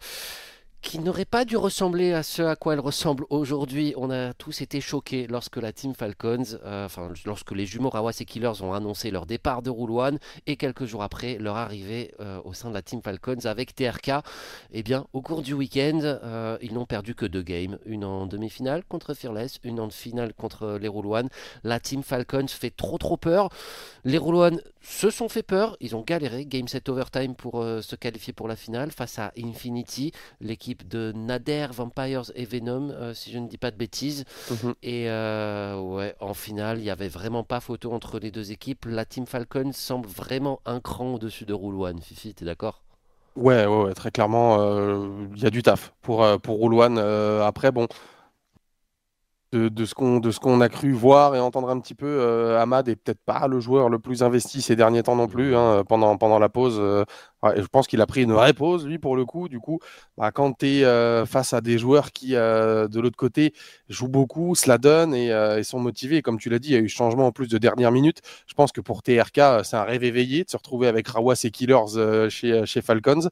qui 0.82 1.00
n'auraient 1.00 1.26
pas 1.26 1.46
dû 1.46 1.58
ressembler 1.58 2.14
à 2.14 2.24
ce 2.24 2.42
à 2.42 2.56
quoi 2.56 2.74
elles 2.74 2.80
ressemblent 2.80 3.26
aujourd'hui. 3.30 3.94
On 3.98 4.12
a 4.12 4.34
tous 4.34 4.62
été 4.62 4.80
choqués 4.80 5.28
lorsque 5.28 5.58
la 5.58 5.74
Team 5.74 5.94
Falcons, 5.94 6.44
euh, 6.64 6.86
enfin 6.86 7.12
lorsque 7.26 7.52
les 7.52 7.66
jumeaux 7.66 7.90
Rawas 7.90 8.14
et 8.20 8.26
Killers 8.26 8.62
ont 8.62 8.74
annoncé 8.74 9.10
leur 9.10 9.26
départ 9.26 9.62
de 9.62 9.70
Roule 9.70 9.92
One 9.92 10.20
et 10.48 10.58
quelques 10.58 10.86
jours 10.86 11.04
après 11.04 11.38
leur 11.38 11.58
arrivée 11.58 12.14
euh, 12.20 12.40
au 12.46 12.54
sein 12.54 12.70
de 12.70 12.76
la 12.76 12.82
Team 12.82 13.02
Falcons 13.02 13.46
avec 13.46 13.76
TRK. 13.76 14.12
Eh 14.72 14.84
bien, 14.84 15.06
au 15.14 15.22
cours 15.22 15.42
du 15.42 15.54
week-end, 15.54 16.58
ils 16.62 16.74
n'ont 16.74 16.86
perdu 16.86 17.16
que 17.16 17.26
deux 17.26 17.42
games, 17.42 17.78
une 17.86 18.06
en 18.06 18.26
demi-finale 18.26 18.84
contre 18.88 19.14
Fearless, 19.14 19.60
une 19.64 19.80
en 19.80 19.90
finale 19.90 20.34
contre 20.34 20.78
les 20.80 20.88
Roule 20.88 21.08
One. 21.08 21.30
La 21.64 21.80
Team 21.80 22.04
Falcons 22.04 22.48
fait 22.48 22.76
trop 22.76 22.98
trop 22.98 23.18
peur. 23.18 23.50
Les 24.06 24.18
Roule 24.18 24.36
One 24.36 24.62
se 24.82 25.10
sont 25.10 25.30
fait 25.30 25.44
peur, 25.44 25.76
ils 25.82 25.96
ont 25.96 26.02
galéré, 26.02 26.46
game 26.46 26.68
set 26.68 26.88
overtime 26.90 27.36
pour 27.36 27.62
euh, 27.62 27.82
se 27.82 27.96
qualifier 27.96 28.34
pour 28.34 28.48
la 28.48 28.56
finale 28.56 28.92
face 28.92 29.20
à 29.20 29.32
Infinity, 29.38 30.12
l'équipe 30.40 30.88
de 30.88 31.12
Nader, 31.16 31.68
Vampires 31.72 32.32
et 32.36 32.46
Venom, 32.46 32.90
euh, 32.92 33.14
si 33.14 33.32
je 33.32 33.40
ne 33.40 33.48
dis 33.48 33.58
pas 33.58 33.72
de 33.72 33.78
bêtises. 33.78 34.24
Mhm. 34.50 34.76
Et 34.82 35.10
euh, 35.10 35.80
ouais, 35.80 36.16
en 36.20 36.34
finale, 36.34 36.80
il 36.80 36.84
n'y 36.84 36.90
avait 36.90 37.10
vraiment 37.10 37.44
pas 37.44 37.60
photo 37.60 37.92
entre 37.92 38.20
les 38.20 38.32
deux 38.32 38.52
équipes. 38.52 38.86
La 38.86 39.06
Team 39.06 39.26
Falcon 39.26 39.72
semble 39.74 40.08
vraiment 40.08 40.62
un 40.66 40.80
cran 40.80 41.16
au-dessus 41.16 41.46
de 41.46 41.54
Rule 41.54 41.76
One. 41.76 42.02
Fifi, 42.02 42.34
t'es 42.34 42.46
d'accord? 42.46 42.84
Ouais, 43.36 43.66
ouais, 43.66 43.84
ouais, 43.84 43.94
très 43.94 44.12
clairement, 44.12 44.58
il 45.34 45.42
y 45.42 45.46
a 45.46 45.50
du 45.50 45.62
taf 45.62 45.94
pour, 46.02 46.26
pour. 46.42 46.60
Euh, 46.72 47.42
après, 47.42 47.72
bon, 47.72 47.88
de, 49.52 49.86
ce 49.86 49.96
qu'on 49.96 50.20
de 50.20 50.30
ce 50.30 50.40
qu'on 50.40 50.62
a 50.62 50.70
cru 50.70 50.92
voir 50.92 51.36
et 51.36 51.40
entendre 51.40 51.70
un 51.70 51.80
petit 51.80 51.96
peu, 51.96 52.06
euh, 52.06 52.62
Ahmad 52.62 52.88
est 52.88 52.96
peut-être 52.96 53.22
pas 53.26 53.48
le 53.48 53.60
joueur 53.60 53.90
le 53.90 53.98
plus 53.98 54.22
investi 54.22 54.62
ces 54.62 54.76
derniers 54.76 55.02
temps 55.04 55.16
non 55.16 55.28
plus. 55.28 55.56
Hein, 55.56 55.84
pendant, 55.88 56.18
pendant 56.18 56.38
la 56.38 56.50
pause, 56.50 56.78
euh, 56.80 57.04
je 57.44 57.66
pense 57.66 57.88
qu'il 57.88 58.00
a 58.02 58.06
pris 58.06 58.24
une 58.24 58.34
vraie 58.34 58.54
pause, 58.54 58.86
lui, 58.86 59.00
pour 59.00 59.16
le 59.16 59.26
coup. 59.26 59.50
Du 59.50 59.60
coup, 59.60 59.80
bah, 60.18 60.32
quand 60.32 60.60
tu 60.60 60.68
es 60.68 60.84
euh, 60.86 61.26
face 61.26 61.54
à 61.54 61.62
des 61.62 61.80
joueurs 61.80 62.12
qui, 62.12 62.34
de 62.34 63.00
l'autre 63.00 63.18
côté, 63.18 63.54
jouent 63.90 64.08
beaucoup, 64.08 64.54
se 64.56 64.68
la 64.70 64.78
donnent 64.78 65.16
et, 65.16 65.64
sont 65.64 65.80
motivés, 65.80 66.22
comme 66.22 66.38
tu 66.38 66.50
l'as 66.50 66.60
dit, 66.60 66.70
il 66.70 66.74
y 66.74 66.78
a 66.78 66.80
eu 66.80 66.90
changement 66.90 67.28
en 67.28 67.32
plus 67.32 67.48
de 67.48 67.58
dernière 67.58 67.92
minute. 67.92 68.22
Je 68.48 68.54
pense 68.54 68.72
que 68.72 68.82
pour 68.82 69.02
TRK, 69.02 69.64
c'est 69.64 69.78
un 69.78 69.84
rêve 69.84 70.04
éveillé 70.04 70.44
de 70.44 70.50
se 70.50 70.58
retrouver 70.58 70.88
avec 70.88 71.08
Rawas 71.08 71.42
et 71.44 71.52
Killers 71.52 72.30
chez, 72.30 72.66
chez 72.66 72.82
Falcons. 72.82 73.30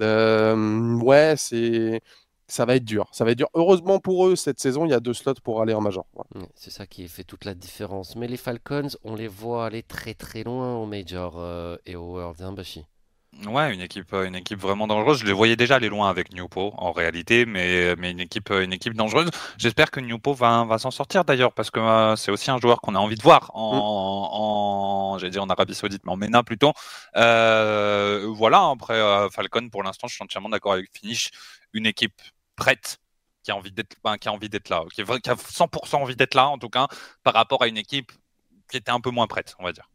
ouais, 0.00 1.34
c'est 1.36 2.00
ça 2.46 2.64
va 2.64 2.76
être 2.76 2.84
dur. 2.84 3.08
Ça 3.12 3.24
va 3.24 3.30
être 3.30 3.38
dur. 3.38 3.48
Heureusement 3.54 3.98
pour 3.98 4.26
eux, 4.26 4.36
cette 4.36 4.60
saison, 4.60 4.84
il 4.84 4.90
y 4.90 4.94
a 4.94 5.00
deux 5.00 5.14
slots 5.14 5.34
pour 5.42 5.62
aller 5.62 5.74
en 5.74 5.80
major. 5.80 6.06
C'est 6.54 6.70
ça 6.70 6.86
qui 6.86 7.08
fait 7.08 7.24
toute 7.24 7.44
la 7.44 7.54
différence. 7.54 8.16
Mais 8.16 8.28
les 8.28 8.36
Falcons, 8.36 8.88
on 9.04 9.14
les 9.14 9.28
voit 9.28 9.66
aller 9.66 9.82
très 9.82 10.14
très 10.14 10.42
loin 10.42 10.76
au 10.76 10.86
major 10.86 11.34
euh, 11.38 11.76
et 11.86 11.96
au 11.96 12.12
World 12.12 12.42
hein, 12.42 12.54
Ouais, 13.46 13.72
une 13.72 13.80
équipe, 13.80 14.12
euh, 14.12 14.26
une 14.26 14.34
équipe 14.34 14.60
vraiment 14.60 14.86
dangereuse. 14.86 15.20
Je 15.20 15.24
les 15.24 15.32
voyais 15.32 15.56
déjà 15.56 15.76
aller 15.76 15.88
loin 15.88 16.10
avec 16.10 16.34
Newpo 16.34 16.74
en 16.76 16.92
réalité, 16.92 17.46
mais, 17.46 17.96
mais 17.96 18.10
une 18.10 18.20
équipe, 18.20 18.50
euh, 18.50 18.62
une 18.62 18.74
équipe 18.74 18.92
dangereuse. 18.92 19.30
J'espère 19.56 19.90
que 19.90 20.00
Newpo 20.00 20.34
va, 20.34 20.64
va 20.64 20.76
s'en 20.76 20.90
sortir 20.90 21.24
d'ailleurs 21.24 21.54
parce 21.54 21.70
que 21.70 21.80
c'est 22.16 22.30
aussi 22.30 22.50
un 22.50 22.58
joueur 22.58 22.82
qu'on 22.82 22.94
a 22.94 22.98
envie 22.98 23.16
de 23.16 23.22
voir 23.22 23.50
en, 23.54 25.16
mm. 25.18 25.24
en 25.24 25.28
dire 25.30 25.42
en 25.42 25.48
Arabie 25.48 25.74
Saoudite, 25.74 26.02
mais 26.04 26.12
en 26.12 26.16
MENA 26.16 26.42
plutôt. 26.42 26.72
voilà. 27.14 28.68
Après 28.70 29.00
Falcon, 29.30 29.70
pour 29.70 29.82
l'instant, 29.82 30.08
je 30.08 30.14
suis 30.14 30.22
entièrement 30.22 30.50
d'accord 30.50 30.74
avec 30.74 30.90
Finish. 30.92 31.30
Une 31.72 31.86
équipe 31.86 32.20
prête, 32.56 32.98
qui 33.42 33.50
a 33.50 33.56
envie 33.56 33.72
d'être, 33.72 33.96
qui 34.20 34.28
a 34.28 34.32
envie 34.32 34.48
d'être 34.48 34.68
là, 34.68 34.84
qui, 34.92 35.02
qui 35.02 35.30
a 35.30 35.34
100% 35.34 35.96
envie 35.96 36.16
d'être 36.16 36.34
là 36.34 36.48
en 36.48 36.58
tout 36.58 36.68
cas, 36.68 36.86
par 37.22 37.34
rapport 37.34 37.62
à 37.62 37.68
une 37.68 37.78
équipe 37.78 38.12
qui 38.70 38.76
était 38.76 38.90
un 38.90 39.00
peu 39.00 39.10
moins 39.10 39.26
prête, 39.26 39.54
on 39.58 39.64
va 39.64 39.72
dire. 39.72 39.88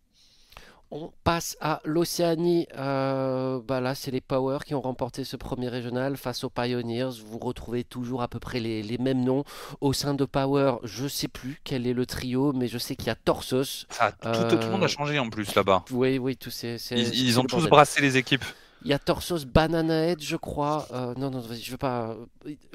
On 0.90 1.12
passe 1.26 1.58
à 1.60 1.82
l'Océanie. 1.84 2.66
Euh, 2.78 3.60
bah 3.62 3.82
là, 3.82 3.94
c'est 3.94 4.10
les 4.10 4.22
Power 4.22 4.60
qui 4.66 4.74
ont 4.74 4.80
remporté 4.80 5.26
ce 5.26 5.36
premier 5.36 5.68
régional 5.68 6.16
face 6.16 6.46
aux 6.46 6.50
Pioneers. 6.50 7.10
Vous 7.26 7.40
retrouvez 7.40 7.84
toujours 7.84 8.22
à 8.22 8.30
peu 8.30 8.40
près 8.40 8.62
les, 8.62 8.98
mêmes 8.98 9.22
noms. 9.22 9.44
Au 9.82 9.92
sein 9.92 10.14
de 10.14 10.24
Power, 10.24 10.76
je 10.84 11.04
ne 11.04 11.10
sais 11.10 11.28
plus 11.28 11.60
quel 11.66 11.88
est 11.88 11.94
le 11.94 12.06
trio, 12.06 12.54
mais 12.54 12.70
je 12.70 12.78
sais 12.78 12.96
qu'il 12.96 13.08
y 13.08 13.10
a 13.10 13.16
Torsos. 13.16 13.86
tout, 13.90 14.30
le 14.32 14.70
monde 14.70 14.84
a 14.84 14.86
euh, 14.86 14.88
changé 14.88 15.20
en 15.20 15.30
plus 15.30 15.54
là-bas. 15.56 15.84
Oui, 15.92 16.18
oui, 16.20 16.38
tous 16.38 16.52
ces. 16.52 16.78
Ils, 16.92 17.14
ils 17.16 17.40
ont 17.40 17.44
tous 17.44 17.68
brassé 17.68 18.02
les 18.02 18.16
équipes. 18.16 18.46
Il 18.84 18.90
y 18.90 18.94
a 18.94 19.00
Torsos 19.00 19.46
Banana 19.46 20.08
Head, 20.08 20.22
je 20.22 20.36
crois. 20.36 20.88
Euh, 20.92 21.14
non, 21.16 21.30
non, 21.32 21.42
je 21.42 21.72
veux 21.72 21.78
pas. 21.78 22.16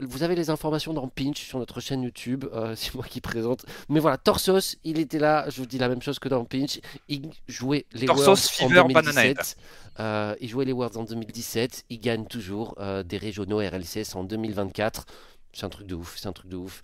Vous 0.00 0.22
avez 0.22 0.34
les 0.34 0.50
informations 0.50 0.92
dans 0.92 1.08
Pinch 1.08 1.38
sur 1.38 1.58
notre 1.58 1.80
chaîne 1.80 2.02
YouTube. 2.02 2.44
Euh, 2.52 2.74
c'est 2.76 2.94
moi 2.94 3.04
qui 3.08 3.20
présente. 3.20 3.64
Mais 3.88 4.00
voilà, 4.00 4.18
Torsos, 4.18 4.76
il 4.84 4.98
était 4.98 5.18
là. 5.18 5.48
Je 5.48 5.60
vous 5.60 5.66
dis 5.66 5.78
la 5.78 5.88
même 5.88 6.02
chose 6.02 6.18
que 6.18 6.28
dans 6.28 6.44
Pinch. 6.44 6.80
Il 7.08 7.30
jouait 7.48 7.86
les 7.92 8.06
Worlds 8.06 8.50
en 8.60 8.68
2017. 8.68 9.56
Euh, 10.00 10.34
il 10.40 10.48
jouait 10.48 10.64
les 10.64 10.72
Worlds 10.72 10.98
en 10.98 11.04
2017. 11.04 11.84
Il 11.90 12.00
gagne 12.00 12.26
toujours 12.26 12.76
des 13.04 13.16
régionaux 13.16 13.58
RLCS 13.58 14.14
en 14.14 14.24
2024. 14.24 15.06
C'est 15.52 15.64
un 15.64 15.68
truc 15.68 15.86
de 15.86 15.94
ouf. 15.94 16.16
C'est 16.18 16.28
un 16.28 16.32
truc 16.32 16.50
de 16.50 16.56
ouf 16.56 16.82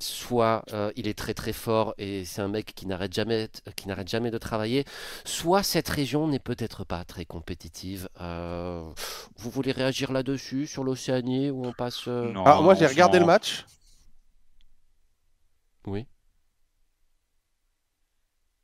soit 0.00 0.64
euh, 0.72 0.92
il 0.96 1.08
est 1.08 1.18
très 1.18 1.34
très 1.34 1.52
fort 1.52 1.94
et 1.98 2.24
c'est 2.24 2.42
un 2.42 2.48
mec 2.48 2.72
qui 2.74 2.86
n'arrête 2.86 3.12
jamais, 3.12 3.48
qui 3.76 3.88
n'arrête 3.88 4.08
jamais 4.08 4.30
de 4.30 4.38
travailler, 4.38 4.84
soit 5.24 5.62
cette 5.62 5.88
région 5.88 6.28
n'est 6.28 6.38
peut-être 6.38 6.84
pas 6.84 7.04
très 7.04 7.24
compétitive. 7.24 8.08
Euh, 8.20 8.82
vous 9.36 9.50
voulez 9.50 9.72
réagir 9.72 10.12
là-dessus 10.12 10.66
sur 10.66 10.84
l'Océanie 10.84 11.50
où 11.50 11.66
on 11.66 11.72
passe 11.72 12.08
euh, 12.08 12.32
ah, 12.44 12.60
Moi 12.62 12.74
j'ai 12.74 12.86
regardé 12.86 13.18
le 13.18 13.26
match. 13.26 13.64
Oui. 15.86 16.06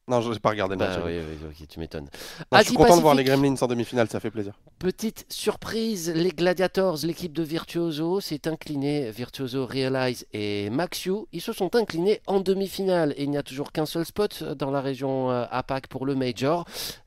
Non, 0.06 0.20
je 0.20 0.30
n'ai 0.30 0.38
pas 0.38 0.50
regardé 0.50 0.74
le 0.74 0.80
bah 0.80 0.98
oui, 1.06 1.18
oui, 1.18 1.66
tu 1.66 1.80
m'étonnes. 1.80 2.08
je 2.52 2.62
suis 2.62 2.74
content 2.74 2.96
de 2.96 3.00
voir 3.00 3.14
les 3.14 3.24
Gremlins 3.24 3.54
en 3.58 3.66
demi-finale, 3.66 4.06
ça 4.08 4.20
fait 4.20 4.30
plaisir. 4.30 4.52
Petite 4.78 5.24
surprise, 5.30 6.12
les 6.14 6.28
Gladiators, 6.28 6.98
l'équipe 7.04 7.32
de 7.32 7.42
Virtuoso, 7.42 8.20
s'est 8.20 8.46
inclinée. 8.46 9.10
Virtuoso, 9.10 9.64
Realize 9.64 10.26
et 10.34 10.68
Maxiu, 10.68 11.24
ils 11.32 11.40
se 11.40 11.54
sont 11.54 11.74
inclinés 11.74 12.20
en 12.26 12.40
demi-finale. 12.40 13.14
Et 13.16 13.24
il 13.24 13.30
n'y 13.30 13.38
a 13.38 13.42
toujours 13.42 13.72
qu'un 13.72 13.86
seul 13.86 14.04
spot 14.04 14.42
dans 14.42 14.70
la 14.70 14.82
région 14.82 15.30
euh, 15.30 15.46
APAC 15.50 15.86
pour 15.86 16.04
le 16.04 16.14
Major. 16.14 16.66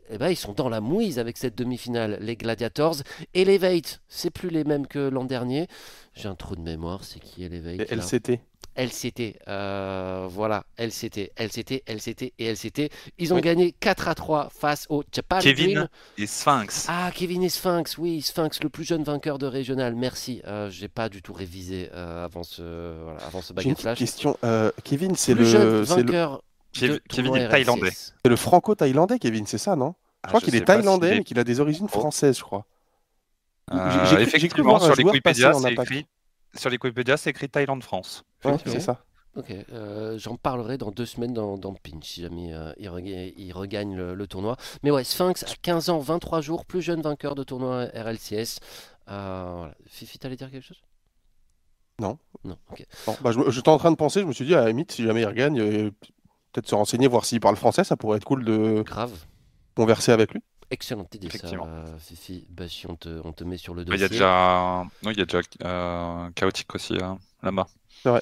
Eh 0.09 0.17
ben, 0.17 0.29
ils 0.29 0.37
sont 0.37 0.53
dans 0.53 0.69
la 0.69 0.81
mouise 0.81 1.19
avec 1.19 1.37
cette 1.37 1.55
demi-finale, 1.55 2.17
les 2.21 2.35
Gladiators. 2.35 2.95
Elevate, 3.35 4.01
c'est 4.07 4.31
plus 4.31 4.49
les 4.49 4.63
mêmes 4.63 4.87
que 4.87 5.09
l'an 5.09 5.25
dernier. 5.25 5.67
J'ai 6.15 6.29
un 6.29 6.35
trou 6.35 6.55
de 6.55 6.61
mémoire, 6.61 7.03
c'est 7.03 7.19
qui 7.19 7.43
Elevate 7.43 7.91
LCT 7.91 8.39
LCT. 8.77 9.39
Euh, 9.47 10.27
voilà, 10.29 10.63
LCT, 10.77 11.31
LCT, 11.37 11.83
LCT 11.87 12.33
et 12.37 12.53
LCT. 12.53 12.89
Ils 13.17 13.33
ont 13.33 13.39
gagné 13.39 13.71
4 13.71 14.07
à 14.07 14.15
3 14.15 14.49
face 14.49 14.85
au 14.89 15.03
Japan 15.11 15.39
Kevin 15.39 15.89
et 16.17 16.27
Sphinx. 16.27 16.85
Ah, 16.87 17.11
Kevin 17.13 17.43
et 17.43 17.49
Sphinx, 17.49 17.97
oui, 17.97 18.21
Sphinx, 18.21 18.61
le 18.61 18.69
plus 18.69 18.83
jeune 18.83 19.03
vainqueur 19.03 19.39
de 19.39 19.47
régional. 19.47 19.95
Merci. 19.95 20.41
Euh, 20.45 20.69
J'ai 20.69 20.87
pas 20.87 21.09
du 21.09 21.21
tout 21.21 21.33
révisé 21.33 21.89
euh, 21.93 22.25
avant 22.25 22.43
ce, 22.43 22.93
voilà, 23.03 23.19
avant 23.25 23.41
ce 23.41 23.53
baguette 23.53 23.81
flash. 23.81 23.97
question. 23.97 24.37
Euh, 24.43 24.71
Kevin, 24.83 25.15
c'est 25.15 25.33
le. 25.33 25.43
Jeune 25.43 25.81
vainqueur 25.81 26.41
le... 26.81 26.99
Kevin 27.09 27.35
est 27.35 27.49
thaïlandais. 27.49 27.91
C'est 27.91 28.29
le 28.29 28.35
franco-thaïlandais, 28.35 29.17
Kevin, 29.19 29.47
c'est 29.47 29.57
ça, 29.57 29.75
non? 29.75 29.95
Je 30.23 30.29
crois 30.29 30.41
ah, 30.41 30.45
qu'il 30.45 30.55
est 30.55 30.65
thaïlandais, 30.65 31.17
mais 31.17 31.23
qu'il 31.23 31.39
a 31.39 31.43
des 31.43 31.59
origines 31.59 31.89
françaises, 31.89 32.37
je 32.37 32.43
crois. 32.43 32.65
J'ai 34.35 34.47
cru 34.47 34.61
voir 34.61 34.81
sur 34.81 34.95
les 34.95 35.03
Wikipédia, 35.03 35.53
c'est 35.53 35.71
écrit 35.73 36.05
sur 36.55 36.69
les 36.69 36.77
Wikipédia, 36.81 37.17
c'est 37.17 37.29
écrit 37.29 37.49
Thaïlande-France. 37.49 38.23
C'est 38.65 38.79
ça. 38.79 39.03
Ok, 39.35 39.53
euh, 39.71 40.17
j'en 40.17 40.35
parlerai 40.35 40.79
dans 40.79 40.89
deux 40.89 41.05
semaines 41.05 41.33
dans, 41.33 41.59
dans 41.59 41.75
Pinch 41.75 42.05
si 42.05 42.21
jamais 42.21 42.53
euh, 42.55 42.73
il, 42.79 42.89
regagne, 43.53 43.95
le, 43.95 44.27
tournoi. 44.27 44.57
Mais 44.81 44.89
ouais, 44.89 45.03
Sphinx 45.03 45.43
à 45.43 45.55
15 45.61 45.89
ans, 45.89 45.99
23 45.99 46.41
jours, 46.41 46.65
plus 46.65 46.81
jeune 46.81 47.01
vainqueur 47.01 47.35
de 47.35 47.43
tournoi 47.43 47.85
RLCS. 47.93 48.59
Euh, 49.09 49.53
voilà. 49.55 49.75
Fifi, 49.85 50.17
t'allais 50.17 50.37
dire 50.37 50.49
quelque 50.49 50.65
chose? 50.65 50.81
Non. 51.99 52.17
Non, 52.43 52.57
ok. 52.71 52.83
bah, 53.21 53.31
J'étais 53.49 53.69
en 53.69 53.77
train 53.77 53.91
de 53.91 53.95
penser, 53.95 54.21
je 54.21 54.25
me 54.25 54.33
suis 54.33 54.45
dit, 54.45 54.55
à 54.55 54.61
la 54.61 54.67
limite, 54.69 54.91
si 54.91 55.03
jamais 55.03 55.21
il 55.21 55.25
regagne, 55.25 55.91
peut-être 56.51 56.67
se 56.67 56.75
renseigner, 56.75 57.07
voir 57.07 57.25
s'il 57.25 57.39
parle 57.39 57.57
français, 57.57 57.83
ça 57.83 57.95
pourrait 57.95 58.17
être 58.17 58.25
cool 58.25 58.43
de 58.43 58.81
Grave. 58.83 59.11
converser 59.75 60.11
avec 60.11 60.33
lui. 60.33 60.41
Excellente 60.69 61.15
idée, 61.15 61.29
ça, 61.29 61.47
euh, 61.47 61.97
Fifi. 61.97 62.45
Bah, 62.49 62.65
on 62.89 62.95
te, 62.95 63.21
on 63.23 63.31
te 63.31 63.43
met 63.45 63.57
sur 63.57 63.73
le 63.73 63.85
dossier. 63.85 63.99
Il 63.99 64.01
y 64.01 64.05
a 64.05 64.09
déjà, 64.09 64.83
non, 65.03 65.11
il 65.11 65.17
y 65.17 65.21
a 65.21 65.25
déjà 65.25 65.41
euh, 65.63 66.29
chaotique 66.31 66.75
aussi 66.75 66.97
hein, 67.01 67.19
là-bas. 67.41 67.67
C'est 68.03 68.09
vrai. 68.09 68.21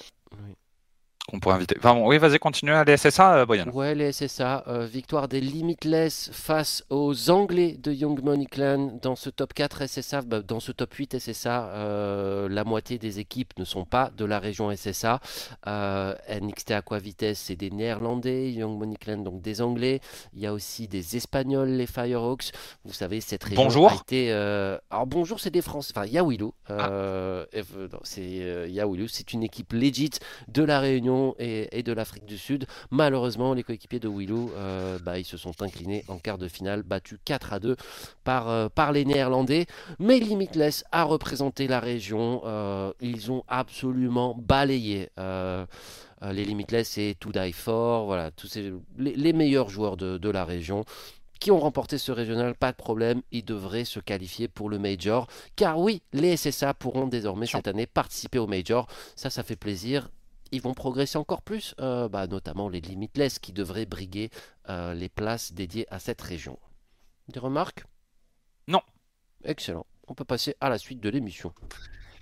Qu'on 1.27 1.39
pourrait 1.39 1.55
inviter. 1.55 1.75
Enfin, 1.79 1.99
oui, 2.03 2.17
vas-y, 2.17 2.37
continue. 2.37 2.71
Les 2.85 2.97
SSA, 2.97 3.37
euh, 3.37 3.45
Boyan. 3.45 3.67
Ouais, 3.73 3.95
les 3.95 4.11
SSA. 4.11 4.63
Euh, 4.67 4.85
victoire 4.85 5.27
des 5.27 5.41
Limitless 5.41 6.29
face 6.31 6.83
aux 6.89 7.31
Anglais 7.31 7.77
de 7.81 7.91
Young 7.91 8.21
Money 8.23 8.45
Clan 8.45 8.99
dans 9.01 9.15
ce 9.15 9.29
top 9.31 9.53
4 9.53 9.87
SSA. 9.87 10.21
Bah, 10.21 10.41
dans 10.41 10.59
ce 10.59 10.71
top 10.71 10.93
8 10.93 11.17
SSA, 11.19 11.69
euh, 11.69 12.47
la 12.47 12.63
moitié 12.63 12.99
des 12.99 13.19
équipes 13.19 13.57
ne 13.57 13.65
sont 13.65 13.85
pas 13.85 14.11
de 14.15 14.23
la 14.25 14.39
région 14.39 14.71
SSA. 14.75 15.19
NXT 15.65 16.71
Aqua 16.71 16.99
Vitesse, 16.99 17.39
c'est 17.39 17.55
des 17.55 17.71
Néerlandais. 17.71 18.51
Young 18.51 18.77
Money 18.77 18.97
Clan, 18.97 19.17
donc 19.17 19.41
des 19.41 19.61
Anglais. 19.61 20.01
Il 20.33 20.41
y 20.41 20.45
a 20.45 20.53
aussi 20.53 20.87
des 20.87 21.17
Espagnols, 21.17 21.69
les 21.69 21.87
Firehawks. 21.87 22.51
Vous 22.83 22.93
savez, 22.93 23.19
cette 23.19 23.43
région 23.43 23.63
bonjour. 23.63 23.91
a 23.91 23.95
été. 23.95 24.31
Alors, 24.31 25.07
bonjour, 25.07 25.39
c'est 25.39 25.49
des 25.49 25.61
Français. 25.63 25.93
Enfin, 25.95 26.05
Yawilou. 26.05 26.53
Ah. 26.69 27.45
c'est 28.03 28.69
Yawilou. 28.69 29.07
C'est 29.07 29.33
une 29.33 29.43
équipe 29.43 29.73
legit 29.73 30.11
de 30.47 30.63
la 30.63 30.79
Réunion 30.79 31.14
et, 31.39 31.83
de 31.83 31.91
l'Afrique 31.91 32.25
du 32.25 32.37
Sud. 32.37 32.65
Malheureusement, 32.91 33.53
les 33.53 33.63
coéquipiers 33.63 33.99
de 33.99 34.07
Willou, 34.07 34.51
euh, 34.55 34.97
bah, 34.99 35.19
ils 35.19 35.25
se 35.25 35.37
sont 35.37 35.61
inclinés 35.61 36.03
en 36.07 36.17
quart 36.17 36.37
de 36.37 36.47
finale, 36.47 36.83
battus 36.83 37.19
4 37.25 37.53
à 37.53 37.59
2 37.59 37.75
par, 38.23 38.49
euh, 38.49 38.69
par 38.69 38.91
les 38.91 39.05
Néerlandais. 39.05 39.65
Mais 39.99 40.19
Limitless 40.19 40.83
a 40.91 41.03
représenté 41.03 41.67
la 41.67 41.79
région. 41.79 42.41
Euh, 42.45 42.91
ils 43.01 43.31
ont 43.31 43.43
absolument 43.47 44.35
balayé 44.37 45.09
les 46.31 46.45
Limitless 46.45 46.97
et 46.97 47.15
To 47.19 47.31
Die 47.31 47.51
For, 47.53 48.05
voilà, 48.05 48.31
tous 48.31 48.47
ces, 48.47 48.73
les, 48.97 49.33
meilleurs 49.33 49.69
joueurs 49.69 49.95
de, 49.95 50.17
de, 50.17 50.29
la 50.29 50.43
région 50.43 50.83
qui 51.39 51.51
ont 51.51 51.59
remporté 51.59 51.99
ce 51.99 52.11
régional, 52.11 52.55
pas 52.55 52.71
de 52.71 52.77
problème, 52.77 53.21
ils 53.31 53.45
devraient 53.45 53.85
se 53.85 53.99
qualifier 53.99 54.47
pour 54.47 54.69
le 54.69 54.79
Major. 54.79 55.27
Car 55.55 55.79
oui, 55.79 56.01
les 56.13 56.37
SSA 56.37 56.73
pourront 56.73 57.07
désormais 57.07 57.45
cette 57.45 57.67
année 57.67 57.85
participer 57.85 58.39
au 58.39 58.47
Major. 58.47 58.87
Ça, 59.15 59.29
ça 59.29 59.43
fait 59.43 59.55
plaisir 59.55 60.09
ils 60.51 60.61
vont 60.61 60.73
progresser 60.73 61.17
encore 61.17 61.41
plus, 61.41 61.75
euh, 61.79 62.07
bah, 62.07 62.27
notamment 62.27 62.69
les 62.69 62.81
Limitless 62.81 63.39
qui 63.39 63.53
devraient 63.53 63.85
briguer 63.85 64.29
euh, 64.69 64.93
les 64.93 65.09
places 65.09 65.53
dédiées 65.53 65.87
à 65.91 65.99
cette 65.99 66.21
région. 66.21 66.59
Des 67.27 67.39
remarques? 67.39 67.83
Non. 68.67 68.81
Excellent. 69.43 69.85
On 70.07 70.13
peut 70.13 70.25
passer 70.25 70.55
à 70.61 70.69
la 70.69 70.77
suite 70.77 70.99
de 70.99 71.09
l'émission. 71.09 71.53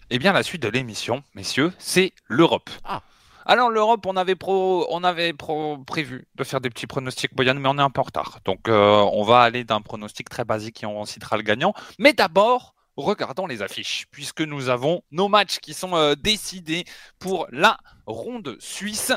Eh 0.09 0.19
bien, 0.19 0.33
la 0.33 0.43
suite 0.43 0.61
de 0.61 0.67
l'émission, 0.67 1.23
messieurs, 1.35 1.73
c'est 1.77 2.13
l'Europe. 2.27 2.69
Ah. 2.83 3.01
Alors 3.45 3.69
l'Europe, 3.69 4.05
on 4.05 4.15
avait, 4.15 4.35
pro, 4.35 4.87
on 4.89 5.03
avait 5.03 5.33
prévu 5.33 6.27
de 6.35 6.43
faire 6.45 6.61
des 6.61 6.69
petits 6.69 6.87
pronostics 6.87 7.35
Boyan, 7.35 7.55
mais 7.55 7.67
on 7.67 7.77
est 7.77 7.81
un 7.81 7.89
peu 7.89 7.99
en 7.99 8.05
retard. 8.05 8.39
Donc 8.45 8.69
euh, 8.69 9.05
on 9.11 9.23
va 9.23 9.41
aller 9.41 9.65
d'un 9.65 9.81
pronostic 9.81 10.29
très 10.29 10.45
basique 10.45 10.83
et 10.83 10.85
on 10.85 11.03
citera 11.05 11.35
le 11.35 11.43
gagnant. 11.43 11.73
Mais 11.99 12.13
d'abord, 12.13 12.73
regardons 12.97 13.47
les 13.47 13.61
affiches, 13.61 14.05
puisque 14.11 14.41
nous 14.41 14.69
avons 14.69 15.01
nos 15.11 15.27
matchs 15.27 15.59
qui 15.59 15.73
sont 15.73 15.95
euh, 15.95 16.15
décidés 16.15 16.85
pour 17.19 17.47
la 17.51 17.77
ronde 18.05 18.55
suisse. 18.59 19.13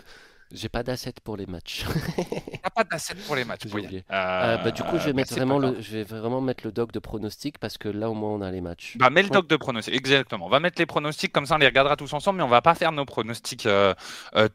J'ai 0.52 0.68
pas 0.68 0.84
d'asset 0.84 1.12
pour 1.24 1.36
les 1.36 1.46
matchs. 1.46 1.84
T'as 2.62 2.70
pas 2.70 2.84
d'asset 2.84 3.16
pour 3.26 3.34
les 3.34 3.44
matchs, 3.44 3.64
oublié. 3.66 4.04
Euh, 4.10 4.14
Euh, 4.14 4.56
bah, 4.58 4.70
du 4.70 4.82
coup, 4.84 4.96
je 4.98 5.06
vais, 5.06 5.12
bah, 5.12 5.16
mettre 5.16 5.34
vraiment 5.34 5.58
le, 5.58 5.80
je 5.80 5.90
vais 5.90 6.04
vraiment 6.04 6.40
mettre 6.40 6.64
le 6.64 6.70
doc 6.70 6.92
de 6.92 7.00
pronostic 7.00 7.58
parce 7.58 7.78
que 7.78 7.88
là, 7.88 8.08
au 8.08 8.14
moins, 8.14 8.30
on 8.30 8.40
a 8.42 8.50
les 8.52 8.60
matchs. 8.60 8.96
Bah, 8.96 9.10
mets 9.10 9.24
le 9.24 9.28
doc 9.28 9.48
de 9.48 9.56
pronostic, 9.56 9.92
exactement. 9.94 10.46
On 10.46 10.48
va 10.48 10.60
mettre 10.60 10.78
les 10.78 10.86
pronostics, 10.86 11.32
comme 11.32 11.46
ça 11.46 11.56
on 11.56 11.58
les 11.58 11.66
regardera 11.66 11.96
tous 11.96 12.12
ensemble, 12.12 12.38
mais 12.38 12.44
on 12.44 12.48
va 12.48 12.62
pas 12.62 12.76
faire 12.76 12.92
nos 12.92 13.04
pronostics 13.04 13.66
euh, 13.66 13.92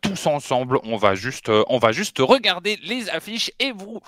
tous 0.01 0.27
ensemble. 0.27 0.79
On 0.83 0.95
va, 0.95 1.13
juste, 1.13 1.49
on 1.49 1.77
va 1.77 1.91
juste 1.91 2.19
regarder 2.19 2.79
les 2.83 3.09
affiches 3.09 3.51
et 3.59 3.73
vous 3.73 3.99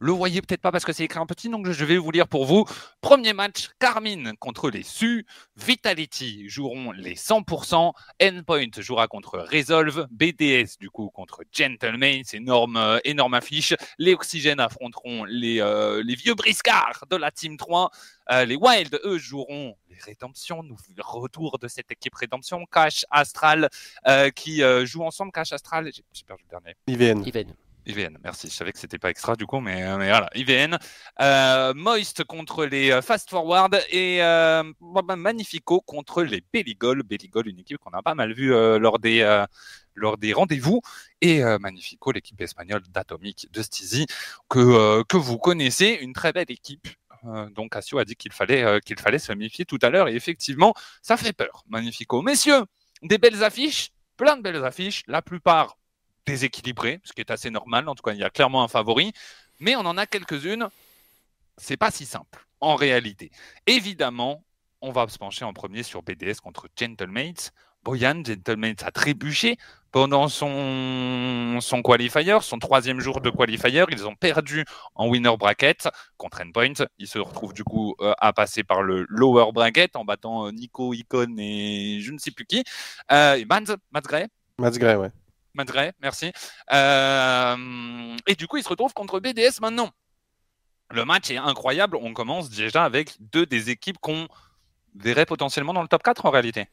le 0.00 0.12
voyez 0.12 0.40
peut-être 0.40 0.62
pas 0.62 0.72
parce 0.72 0.84
que 0.84 0.92
c'est 0.92 1.04
écrit 1.04 1.18
en 1.18 1.26
petit, 1.26 1.48
donc 1.48 1.70
je 1.70 1.84
vais 1.84 1.98
vous 1.98 2.10
lire 2.10 2.26
pour 2.26 2.46
vous. 2.46 2.64
Premier 3.02 3.34
match, 3.34 3.68
Carmine 3.78 4.32
contre 4.38 4.70
les 4.70 4.82
Su, 4.82 5.26
Vitality 5.56 6.48
joueront 6.48 6.92
les 6.92 7.14
100%, 7.14 7.92
Endpoint 8.22 8.70
jouera 8.78 9.08
contre 9.08 9.38
Resolve, 9.52 10.08
BDS 10.10 10.78
du 10.80 10.88
coup 10.88 11.10
contre 11.10 11.42
Gentleman, 11.52 12.22
c'est 12.24 12.38
énorme, 12.38 12.76
euh, 12.76 12.98
énorme 13.04 13.34
affiche. 13.34 13.74
Les 13.98 14.14
Oxygènes 14.14 14.60
affronteront 14.60 15.24
les, 15.24 15.60
euh, 15.60 16.02
les 16.02 16.14
vieux 16.14 16.34
briscards 16.34 17.04
de 17.10 17.16
la 17.16 17.30
Team 17.30 17.58
3. 17.58 17.90
Euh, 18.30 18.44
les 18.44 18.56
Wild, 18.56 18.98
eux, 19.04 19.18
joueront 19.18 19.76
les 19.88 19.98
Rédemptions. 19.98 20.62
Nous 20.62 20.76
retour 20.98 21.58
de 21.58 21.68
cette 21.68 21.90
équipe 21.90 22.14
Rédemption. 22.14 22.64
Cash 22.70 23.04
Astral 23.10 23.68
euh, 24.06 24.30
qui 24.30 24.62
euh, 24.62 24.86
jouent 24.86 25.04
ensemble. 25.04 25.32
Cash 25.32 25.52
Astral, 25.52 25.90
j'ai 25.92 26.04
j'ai 26.12 26.24
perdu 26.24 26.44
le 26.44 26.50
dernier. 26.50 26.76
IVN. 26.86 27.26
Even. 27.26 27.54
IVN, 27.86 28.18
merci. 28.22 28.48
Je 28.48 28.52
savais 28.52 28.72
que 28.72 28.78
c'était 28.78 28.98
pas 28.98 29.10
extra 29.10 29.36
du 29.36 29.46
coup, 29.46 29.60
mais, 29.60 29.82
euh, 29.84 29.96
voilà, 29.96 30.28
IVN. 30.34 30.78
Euh, 31.20 31.74
Moist 31.74 32.24
contre 32.24 32.66
les 32.66 32.90
euh, 32.90 33.02
Fast 33.02 33.30
Forward 33.30 33.78
et 33.90 34.18
bah, 34.20 35.02
bah, 35.04 35.16
Magnifico 35.16 35.80
contre 35.80 36.22
les 36.22 36.42
Belligol. 36.52 37.02
Belligol, 37.02 37.48
une 37.48 37.58
équipe 37.58 37.78
qu'on 37.78 37.90
a 37.90 38.02
pas 38.02 38.14
mal 38.14 38.32
vue 38.32 38.50
lors 38.50 38.98
des, 38.98 39.44
lors 39.94 40.18
des 40.18 40.32
rendez-vous. 40.32 40.80
Et 41.20 41.42
Magnifico, 41.58 42.12
l'équipe 42.12 42.40
espagnole 42.40 42.82
d'Atomic, 42.90 43.48
de 43.52 43.62
Stizy, 43.62 44.06
que, 44.48 45.02
que 45.04 45.16
vous 45.16 45.38
connaissez, 45.38 45.98
une 46.00 46.12
très 46.12 46.32
belle 46.32 46.50
équipe. 46.50 46.88
Donc 47.54 47.72
Cassio 47.72 47.98
a 47.98 48.04
dit 48.04 48.16
qu'il 48.16 48.32
fallait, 48.32 48.80
qu'il 48.80 48.98
fallait 48.98 49.18
se 49.18 49.32
méfier 49.32 49.64
tout 49.64 49.78
à 49.82 49.90
l'heure 49.90 50.08
et 50.08 50.14
effectivement, 50.14 50.74
ça 51.02 51.16
fait 51.16 51.32
peur, 51.32 51.64
Magnifico. 51.68 52.22
Messieurs, 52.22 52.64
des 53.02 53.18
belles 53.18 53.42
affiches, 53.44 53.90
plein 54.16 54.36
de 54.36 54.42
belles 54.42 54.64
affiches, 54.64 55.02
la 55.06 55.22
plupart 55.22 55.76
déséquilibré, 56.30 57.00
ce 57.04 57.12
qui 57.12 57.20
est 57.20 57.30
assez 57.30 57.50
normal. 57.50 57.88
En 57.88 57.94
tout 57.94 58.02
cas, 58.02 58.12
il 58.12 58.20
y 58.20 58.24
a 58.24 58.30
clairement 58.30 58.62
un 58.62 58.68
favori, 58.68 59.12
mais 59.58 59.74
on 59.76 59.80
en 59.80 59.96
a 59.96 60.06
quelques-unes. 60.06 60.68
C'est 61.56 61.76
pas 61.76 61.90
si 61.90 62.06
simple 62.06 62.46
en 62.60 62.76
réalité. 62.76 63.30
Évidemment, 63.66 64.44
on 64.80 64.92
va 64.92 65.06
se 65.08 65.18
pencher 65.18 65.44
en 65.44 65.52
premier 65.52 65.82
sur 65.82 66.02
BDS 66.02 66.40
contre 66.42 66.68
Gentlemates. 66.78 67.52
Boyan, 67.82 68.22
Gentlemates 68.24 68.82
a 68.82 68.90
trébuché 68.90 69.56
pendant 69.90 70.28
son, 70.28 71.58
son 71.60 71.82
qualifier, 71.82 72.38
son 72.42 72.58
troisième 72.58 73.00
jour 73.00 73.20
de 73.20 73.30
qualifier. 73.30 73.84
Ils 73.90 74.06
ont 74.06 74.14
perdu 74.14 74.64
en 74.94 75.08
winner 75.08 75.36
bracket 75.36 75.88
contre 76.16 76.42
Endpoint. 76.42 76.86
Ils 76.98 77.08
se 77.08 77.18
retrouvent 77.18 77.54
du 77.54 77.64
coup 77.64 77.94
euh, 78.00 78.12
à 78.18 78.32
passer 78.32 78.62
par 78.62 78.82
le 78.82 79.04
lower 79.08 79.50
bracket 79.52 79.96
en 79.96 80.04
battant 80.04 80.46
euh, 80.46 80.52
Nico, 80.52 80.94
Icon 80.94 81.34
et 81.38 81.98
je 82.00 82.12
ne 82.12 82.18
sais 82.18 82.30
plus 82.30 82.46
qui. 82.46 82.62
Euh, 83.10 83.34
et 83.34 83.46
Mats 83.46 83.76
Gray, 84.02 84.28
Gray, 84.58 84.96
ouais. 84.96 85.10
Matt 85.54 85.68
Gray, 85.68 85.92
merci. 86.00 86.32
Euh, 86.72 88.16
et 88.26 88.34
du 88.34 88.46
coup, 88.46 88.56
il 88.56 88.62
se 88.62 88.68
retrouve 88.68 88.92
contre 88.92 89.20
BDS 89.20 89.60
maintenant. 89.60 89.90
Le 90.90 91.04
match 91.04 91.30
est 91.30 91.36
incroyable. 91.36 91.96
On 91.96 92.12
commence 92.12 92.50
déjà 92.50 92.84
avec 92.84 93.16
deux 93.20 93.46
des 93.46 93.70
équipes 93.70 93.98
qu'on 93.98 94.28
verrait 94.94 95.26
potentiellement 95.26 95.72
dans 95.72 95.82
le 95.82 95.88
top 95.88 96.02
4 96.02 96.26
en 96.26 96.30
réalité. 96.30 96.68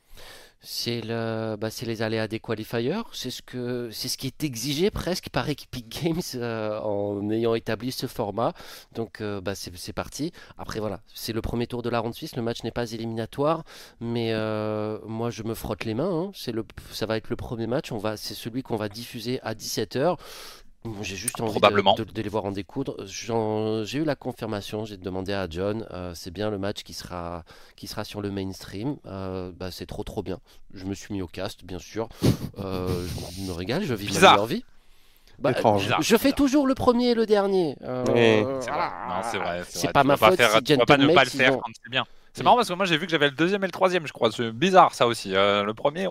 C'est 0.59 1.01
le, 1.01 1.55
bah, 1.55 1.69
les 1.83 2.01
aléas 2.01 2.27
des 2.27 2.39
qualifiers. 2.39 3.01
C'est 3.13 3.29
ce 3.29 3.41
ce 3.91 4.17
qui 4.17 4.27
est 4.27 4.43
exigé 4.43 4.89
presque 4.89 5.29
par 5.29 5.47
Epic 5.47 5.87
Games 6.03 6.21
euh, 6.35 6.79
en 6.79 7.29
ayant 7.29 7.53
établi 7.53 7.91
ce 7.91 8.07
format. 8.07 8.53
Donc, 8.93 9.21
euh, 9.21 9.39
bah, 9.39 9.53
c'est, 9.53 9.93
parti. 9.93 10.31
Après, 10.57 10.79
voilà, 10.79 11.01
c'est 11.13 11.31
le 11.33 11.41
premier 11.41 11.67
tour 11.67 11.83
de 11.83 11.89
la 11.89 11.99
ronde 11.99 12.15
suisse. 12.15 12.35
Le 12.35 12.41
match 12.41 12.63
n'est 12.63 12.71
pas 12.71 12.91
éliminatoire, 12.91 13.63
mais 13.99 14.33
euh, 14.33 14.97
moi, 15.05 15.29
je 15.29 15.43
me 15.43 15.53
frotte 15.53 15.85
les 15.85 15.93
mains. 15.93 16.09
hein. 16.09 16.51
Le, 16.51 16.65
ça 16.91 17.05
va 17.05 17.17
être 17.17 17.29
le 17.29 17.35
premier 17.35 17.67
match. 17.67 17.91
C'est 18.15 18.33
celui 18.33 18.63
qu'on 18.63 18.77
va 18.77 18.89
diffuser 18.89 19.39
à 19.43 19.53
17h. 19.53 20.17
J'ai 21.01 21.15
juste 21.17 21.41
envie 21.41 21.49
de- 21.49 21.59
Probablement. 21.59 21.95
de, 21.95 22.03
de 22.05 22.21
les 22.21 22.29
voir 22.29 22.45
en 22.45 22.51
découdre. 22.51 22.95
J'ai 23.05 23.97
eu 23.97 24.03
la 24.05 24.15
confirmation, 24.15 24.85
j'ai 24.85 24.95
demandé 24.97 25.33
à 25.33 25.45
John, 25.49 25.85
euh, 25.91 26.13
c'est 26.15 26.31
bien 26.31 26.49
le 26.49 26.57
match 26.57 26.83
qui 26.83 26.93
sera, 26.93 27.43
qui 27.75 27.87
sera 27.87 28.03
sur 28.05 28.21
le 28.21 28.31
mainstream. 28.31 28.95
Euh, 29.05 29.51
bah, 29.53 29.69
c'est 29.71 29.85
trop 29.85 30.03
trop 30.03 30.23
bien. 30.23 30.39
Je 30.73 30.85
me 30.85 30.93
suis 30.93 31.13
mis 31.13 31.21
au 31.21 31.27
cast, 31.27 31.65
bien 31.65 31.79
sûr. 31.79 32.07
Euh, 32.59 33.05
je 33.35 33.41
me 33.41 33.51
régale, 33.51 33.83
je 33.83 33.93
vis 33.93 34.13
ma 34.13 34.31
meilleure 34.31 34.45
vie. 34.45 34.63
Bah, 35.39 35.51
Étrange. 35.51 35.83
Bizarre, 35.83 36.01
je 36.01 36.15
fais 36.15 36.23
bizarre. 36.29 36.35
toujours 36.35 36.67
le 36.67 36.73
premier 36.73 37.09
et 37.09 37.13
le 37.15 37.25
dernier. 37.25 37.75
Euh, 37.83 38.03
Oui. 38.07 38.61
C'est 38.61 38.71
vrai. 38.71 38.89
C'est 39.31 39.37
vrai. 39.37 39.61
C'est 39.67 39.79
vrai. 39.83 39.93
pas 39.93 40.01
Tu 40.01 40.07
ma 40.07 40.15
vas 40.15 40.19
pas 40.19 40.27
faute 40.29 40.37
faire- 40.37 40.51
si 40.57 40.63
tu 40.63 40.75
vas 40.75 40.85
pas 40.85 40.97
ne 40.97 41.13
pas 41.13 41.23
le 41.25 41.29
faire 41.29 41.49
sinon- 41.51 41.59
comme 41.59 41.73
c'est 41.83 41.89
bien. 41.91 42.05
C'est 42.33 42.39
Oui. 42.41 42.43
marrant 42.45 42.55
parce 42.55 42.69
que 42.69 42.73
moi 42.73 42.85
j'ai 42.85 42.97
vu 42.97 43.05
que 43.05 43.11
j'avais 43.11 43.29
le 43.29 43.35
deuxième 43.35 43.63
et 43.63 43.67
le 43.67 43.71
troisième, 43.71 44.07
je 44.07 44.13
crois. 44.13 44.31
C'est 44.31 44.51
bizarre 44.51 44.93
ça 44.95 45.05
aussi. 45.05 45.35
Euh, 45.35 45.63
le 45.63 45.73
premier, 45.73 46.07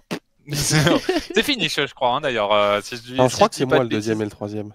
c'est 0.54 1.42
fini, 1.42 1.68
je 1.68 1.94
crois 1.94 2.16
hein, 2.16 2.20
d'ailleurs. 2.20 2.52
euh, 2.52 2.80
si 2.82 2.94
dis- 3.00 3.14
Non, 3.14 3.24
je 3.24 3.30
si 3.30 3.36
crois 3.36 3.48
que 3.48 3.54
c'est 3.54 3.66
pas 3.66 3.76
moi 3.76 3.84
de 3.84 3.90
le 3.90 3.96
deuxième 3.96 4.20
et 4.20 4.24
le 4.24 4.30
troisième. 4.30 4.72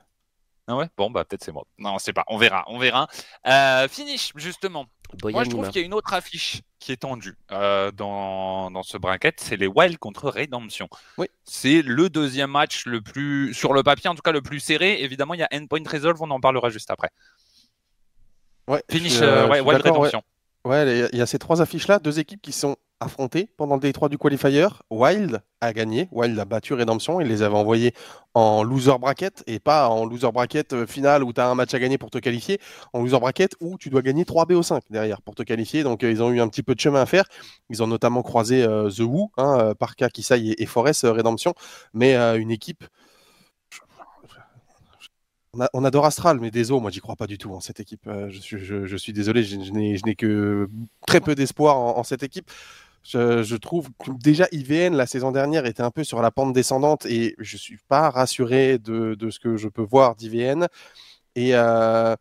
Ah 0.67 0.75
ouais? 0.75 0.87
Bon, 0.95 1.09
bah 1.09 1.25
peut-être 1.25 1.43
c'est 1.43 1.51
moi. 1.51 1.63
Non, 1.79 1.97
c'est 1.99 2.13
pas. 2.13 2.23
On 2.27 2.37
verra, 2.37 2.63
on 2.67 2.77
verra. 2.77 3.07
Euh, 3.47 3.87
finish, 3.87 4.31
justement. 4.35 4.85
Boyan 5.19 5.33
Moi, 5.35 5.43
je 5.43 5.49
trouve 5.49 5.67
qu'il 5.69 5.81
y 5.81 5.83
a 5.83 5.85
une 5.85 5.93
autre 5.93 6.13
affiche 6.13 6.61
qui 6.79 6.91
est 6.93 6.97
tendue 6.97 7.35
euh, 7.51 7.91
dans, 7.91 8.71
dans 8.71 8.83
ce 8.83 8.97
bracket, 8.97 9.39
c'est 9.41 9.57
les 9.57 9.67
Wild 9.67 9.97
contre 9.97 10.29
Redemption. 10.29 10.87
Oui. 11.17 11.27
C'est 11.43 11.81
le 11.81 12.09
deuxième 12.09 12.51
match 12.51 12.85
le 12.85 13.01
plus, 13.01 13.53
sur 13.53 13.73
le 13.73 13.83
papier 13.83 14.09
en 14.09 14.15
tout 14.15 14.21
cas, 14.21 14.31
le 14.31 14.41
plus 14.41 14.59
serré. 14.61 15.01
Évidemment, 15.01 15.33
il 15.33 15.41
y 15.41 15.43
a 15.43 15.49
Endpoint 15.53 15.83
Resolve, 15.85 16.21
on 16.21 16.31
en 16.31 16.39
parlera 16.39 16.69
juste 16.69 16.89
après. 16.91 17.09
Ouais, 18.67 18.83
Finish, 18.89 19.19
euh, 19.21 19.47
ouais, 19.47 19.57
je 19.57 19.61
suis 19.61 19.61
Wild 19.69 19.81
ouais. 19.85 19.89
Redemption. 19.91 20.23
Ouais, 20.63 20.83
il 20.95 20.99
y 20.99 21.03
a- 21.03 21.09
il 21.11 21.17
y 21.17 21.21
a 21.21 21.25
ces 21.25 21.39
trois 21.39 21.61
affiches-là, 21.61 21.99
deux 21.99 22.19
équipes 22.19 22.41
qui 22.41 22.51
sont 22.53 22.77
affrontées 23.01 23.49
pendant 23.57 23.75
le 23.75 23.81
Day3 23.81 24.09
du 24.09 24.17
qualifier. 24.17 24.67
Wild 24.89 25.41
a 25.59 25.73
gagné, 25.73 26.07
Wild 26.11 26.39
a 26.39 26.45
battu 26.45 26.73
Redemption, 26.73 27.19
il 27.19 27.27
les 27.27 27.41
avait 27.41 27.55
envoyés 27.55 27.93
en 28.33 28.63
loser 28.63 28.97
bracket 28.99 29.43
et 29.47 29.59
pas 29.59 29.89
en 29.89 30.05
loser 30.05 30.31
bracket 30.31 30.71
euh, 30.73 30.87
final 30.87 31.23
où 31.23 31.33
tu 31.33 31.41
as 31.41 31.49
un 31.49 31.55
match 31.55 31.73
à 31.73 31.79
gagner 31.79 31.97
pour 31.97 32.11
te 32.11 32.19
qualifier, 32.19 32.59
en 32.93 33.01
loser 33.01 33.19
bracket 33.19 33.55
où 33.59 33.77
tu 33.77 33.89
dois 33.89 34.01
gagner 34.01 34.23
3 34.23 34.45
BO5 34.45 34.81
derrière 34.89 35.21
pour 35.21 35.35
te 35.35 35.43
qualifier. 35.43 35.83
Donc 35.83 36.03
euh, 36.03 36.11
ils 36.11 36.23
ont 36.23 36.31
eu 36.31 36.39
un 36.39 36.47
petit 36.47 36.63
peu 36.63 36.75
de 36.75 36.79
chemin 36.79 37.01
à 37.01 37.05
faire. 37.05 37.25
Ils 37.69 37.83
ont 37.83 37.87
notamment 37.87 38.21
croisé 38.21 38.63
euh, 38.63 38.89
The 38.89 39.01
Who, 39.01 39.31
hein, 39.37 39.73
Parka, 39.77 40.09
Kisai 40.09 40.55
et, 40.57 40.65
Forest 40.65 41.03
Redemption, 41.03 41.53
mais 41.93 42.15
une 42.15 42.51
équipe. 42.51 42.85
On, 45.73 45.83
adore 45.83 46.05
Astral, 46.05 46.39
mais 46.39 46.49
désolé, 46.49 46.79
moi 46.79 46.91
j'y 46.91 47.01
crois 47.01 47.17
pas 47.17 47.27
du 47.27 47.37
tout 47.37 47.51
en 47.51 47.59
cette 47.59 47.81
équipe. 47.81 48.09
Je, 48.29 48.95
suis, 48.97 49.11
désolé, 49.11 49.43
je, 49.43 49.71
n'ai 50.05 50.15
que 50.15 50.69
très 51.05 51.19
peu 51.19 51.35
d'espoir 51.35 51.75
en 51.75 52.03
cette 52.03 52.23
équipe. 52.23 52.49
Je, 53.03 53.55
trouve 53.55 53.89
que 53.99 54.11
déjà 54.11 54.47
IVN 54.51 54.95
la 54.95 55.07
saison 55.07 55.31
dernière 55.31 55.65
était 55.65 55.81
un 55.81 55.91
peu 55.91 56.03
sur 56.03 56.21
la 56.21 56.31
pente 56.31 56.53
descendante 56.53 57.05
et 57.05 57.35
je 57.39 57.57
suis 57.57 57.77
pas 57.87 58.09
rassuré 58.09 58.77
de, 58.77 59.15
de 59.15 59.29
ce 59.29 59.39
que 59.39 59.57
je 59.57 59.67
peux 59.69 59.81
voir 59.81 60.15
d'IVN. 60.15 60.67
Et, 61.35 61.55
euh, 61.55 62.15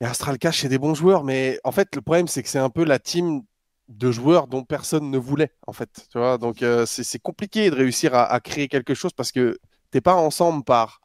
et 0.00 0.04
Astral 0.04 0.38
Cash, 0.38 0.60
c'est 0.60 0.68
des 0.68 0.78
bons 0.78 0.94
joueurs, 0.94 1.24
mais 1.24 1.58
en 1.64 1.72
fait 1.72 1.94
le 1.96 2.02
problème 2.02 2.28
c'est 2.28 2.42
que 2.42 2.48
c'est 2.48 2.58
un 2.58 2.70
peu 2.70 2.84
la 2.84 2.98
team 2.98 3.42
de 3.88 4.10
joueurs 4.10 4.46
dont 4.48 4.64
personne 4.64 5.10
ne 5.10 5.18
voulait 5.18 5.52
en 5.66 5.72
fait. 5.72 6.06
Tu 6.10 6.18
vois 6.18 6.38
Donc 6.38 6.62
euh, 6.62 6.86
c'est 6.86 7.04
c'est 7.04 7.18
compliqué 7.18 7.70
de 7.70 7.74
réussir 7.76 8.14
à, 8.14 8.24
à 8.24 8.40
créer 8.40 8.68
quelque 8.68 8.94
chose 8.94 9.12
parce 9.12 9.32
que 9.32 9.58
t'es 9.90 10.00
pas 10.00 10.14
ensemble 10.14 10.64
par 10.64 11.00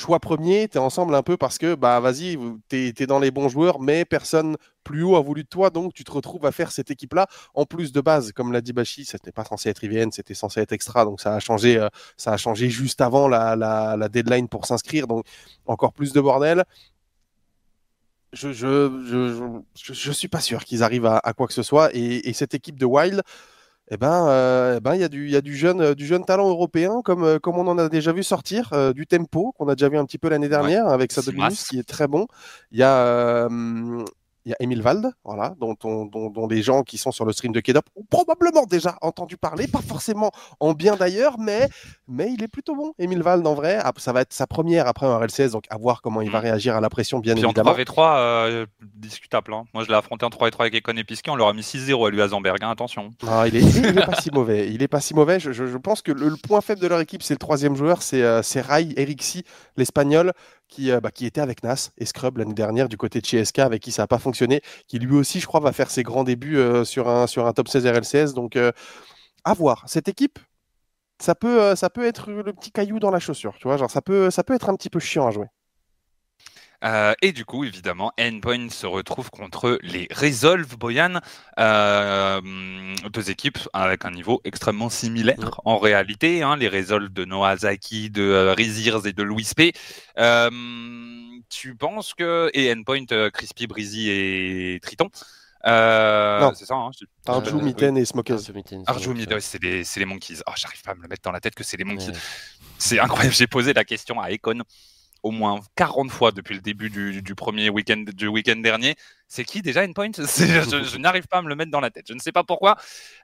choix 0.00 0.18
premier, 0.18 0.68
tu 0.68 0.78
es 0.78 0.80
ensemble 0.80 1.14
un 1.14 1.22
peu 1.22 1.36
parce 1.36 1.58
que, 1.58 1.74
bah 1.74 2.00
vas-y, 2.00 2.36
tu 2.68 2.94
es, 2.98 3.06
dans 3.06 3.20
les 3.20 3.30
bons 3.30 3.48
joueurs, 3.48 3.80
mais 3.80 4.04
personne 4.04 4.56
plus 4.82 5.02
haut 5.02 5.16
a 5.16 5.20
voulu 5.20 5.44
de 5.44 5.48
toi, 5.48 5.70
donc 5.70 5.92
tu 5.94 6.02
te 6.02 6.10
retrouves 6.10 6.44
à 6.46 6.52
faire 6.52 6.72
cette 6.72 6.90
équipe-là. 6.90 7.28
En 7.54 7.66
plus 7.66 7.92
de 7.92 8.00
base, 8.00 8.32
comme 8.32 8.52
l'a 8.52 8.60
dit 8.60 8.72
Bashi, 8.72 9.04
ça 9.04 9.16
n'était 9.18 9.32
pas 9.32 9.44
censé 9.44 9.68
être 9.68 9.84
IVN, 9.84 10.10
c'était 10.10 10.34
censé 10.34 10.60
être 10.60 10.72
extra, 10.72 11.04
donc 11.04 11.20
ça 11.20 11.34
a 11.34 11.40
changé, 11.40 11.76
euh, 11.76 11.88
ça 12.16 12.32
a 12.32 12.36
changé 12.36 12.70
juste 12.70 13.00
avant 13.00 13.28
la, 13.28 13.54
la, 13.54 14.08
deadline 14.08 14.48
pour 14.48 14.66
s'inscrire, 14.66 15.06
donc 15.06 15.24
encore 15.66 15.92
plus 15.92 16.12
de 16.12 16.20
bordel. 16.20 16.64
Je, 18.32 18.52
je, 18.52 19.62
je, 19.76 19.92
je, 19.92 20.12
suis 20.12 20.28
pas 20.28 20.40
sûr 20.40 20.64
qu'ils 20.64 20.82
arrivent 20.82 21.06
à, 21.06 21.32
quoi 21.36 21.46
que 21.46 21.52
ce 21.52 21.62
soit, 21.62 21.90
et 21.94 22.32
cette 22.32 22.54
équipe 22.54 22.78
de 22.78 22.86
Wild, 22.86 23.22
eh 23.92 23.96
ben, 23.96 24.26
euh, 24.28 24.76
eh 24.76 24.80
ben, 24.80 24.94
il 24.94 25.00
y 25.00 25.04
a 25.04 25.08
du, 25.08 25.24
il 25.26 25.32
y 25.32 25.36
a 25.36 25.40
du 25.40 25.56
jeune, 25.56 25.80
euh, 25.80 25.94
du 25.96 26.06
jeune 26.06 26.24
talent 26.24 26.48
européen, 26.48 27.02
comme, 27.04 27.24
euh, 27.24 27.38
comme 27.40 27.58
on 27.58 27.66
en 27.66 27.76
a 27.76 27.88
déjà 27.88 28.12
vu 28.12 28.22
sortir, 28.22 28.70
euh, 28.72 28.92
du 28.92 29.06
tempo 29.06 29.52
qu'on 29.58 29.68
a 29.68 29.74
déjà 29.74 29.88
vu 29.88 29.98
un 29.98 30.04
petit 30.04 30.18
peu 30.18 30.28
l'année 30.28 30.48
dernière 30.48 30.86
avec 30.86 31.10
c'est 31.10 31.22
Sadominus 31.22 31.50
masse. 31.50 31.68
qui 31.68 31.78
est 31.78 31.88
très 31.88 32.06
bon. 32.06 32.26
Il 32.70 32.78
y 32.78 32.84
a, 32.84 32.96
euh, 32.98 34.04
il 34.46 34.50
y 34.50 34.52
a 34.52 34.56
Emile 34.60 34.82
Wald, 34.82 35.10
voilà, 35.24 35.54
dont, 35.60 35.76
on- 35.84 36.06
dont, 36.06 36.30
dont 36.30 36.46
les 36.46 36.62
gens 36.62 36.82
qui 36.82 36.96
sont 36.98 37.12
sur 37.12 37.24
le 37.24 37.32
stream 37.32 37.52
de 37.52 37.60
Kedop 37.60 37.84
ont 37.96 38.04
probablement 38.08 38.64
déjà 38.64 38.96
entendu 39.02 39.36
parler, 39.36 39.66
pas 39.66 39.80
forcément 39.82 40.30
en 40.60 40.72
bien 40.72 40.96
d'ailleurs, 40.96 41.38
mais, 41.38 41.68
mais 42.08 42.32
il 42.32 42.42
est 42.42 42.48
plutôt 42.48 42.74
bon, 42.74 42.92
Emile 42.98 43.22
Wald 43.22 43.46
en 43.46 43.54
vrai. 43.54 43.78
Ah, 43.82 43.92
Ça 43.98 44.12
va 44.12 44.22
être 44.22 44.32
sa 44.32 44.46
première 44.46 44.86
après 44.86 45.06
un 45.06 45.16
RLCS, 45.18 45.50
donc 45.52 45.64
à 45.70 45.76
voir 45.76 46.00
comment 46.02 46.20
il 46.22 46.30
va 46.30 46.38
Mm. 46.40 46.42
réagir 46.42 46.76
à 46.76 46.80
la 46.80 46.88
pression, 46.88 47.18
bien 47.18 47.34
Puis 47.34 47.44
en 47.44 47.48
évidemment. 47.48 47.72
3v3, 47.74 48.16
euh, 48.18 48.66
discutable. 48.94 49.52
hein. 49.54 49.64
Moi, 49.74 49.84
je 49.84 49.88
l'ai 49.88 49.94
affronté 49.94 50.24
en 50.24 50.30
3v3 50.30 50.60
avec 50.62 50.74
Econ 50.74 50.96
et 50.96 51.04
Pisky, 51.04 51.30
on 51.30 51.36
leur 51.36 51.48
a 51.48 51.52
mis 51.52 51.62
6-0 51.62 52.06
à 52.06 52.10
lui 52.10 52.22
à 52.22 52.28
Zamberg, 52.28 52.58
hein, 52.62 52.70
attention. 52.70 53.10
Ah, 53.28 53.46
il, 53.46 53.56
est, 53.56 53.60
il, 53.60 53.94
pas 53.94 54.20
si 54.20 54.30
mauvais. 54.32 54.72
Il 54.72 54.82
est 54.82 54.88
pas 54.88 55.00
si 55.00 55.14
mauvais. 55.14 55.38
Je, 55.40 55.52
je- 55.52 55.66
je 55.66 55.76
pense 55.78 56.02
que 56.02 56.12
le, 56.12 56.28
le 56.28 56.36
point 56.36 56.60
faible 56.60 56.80
de 56.80 56.86
leur 56.86 57.00
équipe, 57.00 57.22
c'est 57.22 57.34
le 57.34 57.38
troisième 57.38 57.76
joueur, 57.76 58.02
c'est 58.02 58.22
euh, 58.22 58.40
Rai 58.66 58.88
Erixi, 58.96 59.44
l'espagnol, 59.76 60.32
qui, 60.70 60.90
euh, 60.90 61.00
bah, 61.00 61.10
qui 61.10 61.26
était 61.26 61.40
avec 61.40 61.62
Nas 61.62 61.90
et 61.98 62.06
Scrub 62.06 62.38
l'année 62.38 62.54
dernière 62.54 62.88
du 62.88 62.96
côté 62.96 63.20
de 63.20 63.26
chez 63.26 63.44
SK, 63.44 63.58
avec 63.58 63.82
qui 63.82 63.92
ça 63.92 64.04
n'a 64.04 64.06
pas 64.06 64.18
fonctionné, 64.18 64.62
qui 64.86 64.98
lui 64.98 65.14
aussi, 65.14 65.40
je 65.40 65.46
crois, 65.46 65.60
va 65.60 65.72
faire 65.72 65.90
ses 65.90 66.02
grands 66.02 66.24
débuts 66.24 66.56
euh, 66.56 66.84
sur, 66.84 67.08
un, 67.08 67.26
sur 67.26 67.46
un 67.46 67.52
top 67.52 67.68
16 67.68 67.86
RLCS. 67.86 68.34
Donc, 68.34 68.56
euh, 68.56 68.72
à 69.44 69.52
voir. 69.54 69.84
Cette 69.86 70.08
équipe, 70.08 70.38
ça 71.18 71.34
peut, 71.34 71.74
être 72.02 72.30
le 72.30 72.52
petit 72.52 72.70
caillou 72.72 72.98
dans 72.98 73.10
la 73.10 73.18
chaussure. 73.18 73.54
Tu 73.58 73.68
vois, 73.68 73.88
ça 73.88 74.00
peut, 74.00 74.30
ça 74.30 74.44
peut 74.44 74.54
être 74.54 74.70
un 74.70 74.76
petit 74.76 74.90
peu 74.90 75.00
chiant 75.00 75.26
à 75.26 75.30
jouer. 75.30 75.46
Euh, 76.82 77.12
et 77.20 77.32
du 77.32 77.44
coup, 77.44 77.64
évidemment, 77.64 78.12
Endpoint 78.18 78.70
se 78.70 78.86
retrouve 78.86 79.30
contre 79.30 79.78
les 79.82 80.08
Resolve 80.14 80.76
Boyan, 80.78 81.20
euh, 81.58 82.40
deux 83.12 83.30
équipes 83.30 83.58
avec 83.72 84.04
un 84.04 84.10
niveau 84.10 84.40
extrêmement 84.44 84.88
similaire 84.90 85.38
Ouais. 85.38 85.48
en 85.64 85.78
réalité. 85.78 86.42
hein, 86.42 86.56
les 86.56 86.68
Resolve 86.68 87.10
de 87.10 87.24
Noazaki, 87.24 88.10
de 88.10 88.22
euh, 88.22 88.54
Rizirs 88.54 89.06
et 89.06 89.12
de 89.12 89.22
Louis 89.22 89.48
P. 89.56 89.72
Euh, 90.18 90.50
tu 91.50 91.74
penses 91.74 92.14
que 92.14 92.50
et 92.54 92.72
Endpoint, 92.72 93.04
euh, 93.12 93.30
Crispy, 93.30 93.66
Breezy 93.66 94.08
et 94.10 94.80
Triton. 94.82 95.10
Euh, 95.66 96.40
Non. 96.40 96.52
c'est 96.54 96.64
ça. 96.64 96.74
Hein, 96.74 96.90
je- 96.98 97.04
Arju, 97.30 97.56
Euh, 97.56 97.60
Mitten 97.60 97.96
et 97.98 98.04
Smokers. 98.06 98.38
Arju 98.38 98.52
Mitten, 98.54 98.82
Arju, 98.86 99.14
c'est 99.40 99.62
ouais, 99.62 99.70
les, 99.70 99.84
c'est 99.84 100.00
les 100.00 100.06
Monkeys. 100.06 100.38
Oh, 100.46 100.52
j'arrive 100.56 100.80
pas 100.82 100.92
à 100.92 100.94
me 100.94 101.02
le 101.02 101.08
mettre 101.08 101.22
dans 101.22 101.32
la 101.32 101.40
tête 101.40 101.54
que 101.54 101.62
c'est 101.64 101.76
les 101.76 101.84
Monkeys. 101.84 102.08
Ouais. 102.12 102.16
C'est 102.78 102.98
incroyable. 102.98 103.34
J'ai 103.34 103.46
posé 103.46 103.74
la 103.74 103.84
question 103.84 104.20
à 104.22 104.30
Econ 104.30 104.62
au 105.22 105.30
moins 105.30 105.60
40 105.76 106.10
fois 106.10 106.32
depuis 106.32 106.54
le 106.54 106.60
début 106.60 106.90
du, 106.90 107.22
du 107.22 107.34
premier 107.34 107.68
week-end 107.70 108.04
du 108.06 108.26
week-end 108.28 108.56
dernier. 108.56 108.96
C'est 109.28 109.44
qui 109.44 109.62
déjà 109.62 109.84
Endpoint? 109.84 110.10
Je, 110.16 110.84
je 110.84 110.98
n'arrive 110.98 111.26
pas 111.28 111.38
à 111.38 111.42
me 111.42 111.48
le 111.48 111.56
mettre 111.56 111.70
dans 111.70 111.80
la 111.80 111.90
tête. 111.90 112.06
Je 112.08 112.14
ne 112.14 112.18
sais 112.20 112.32
pas 112.32 112.42
pourquoi. 112.44 112.76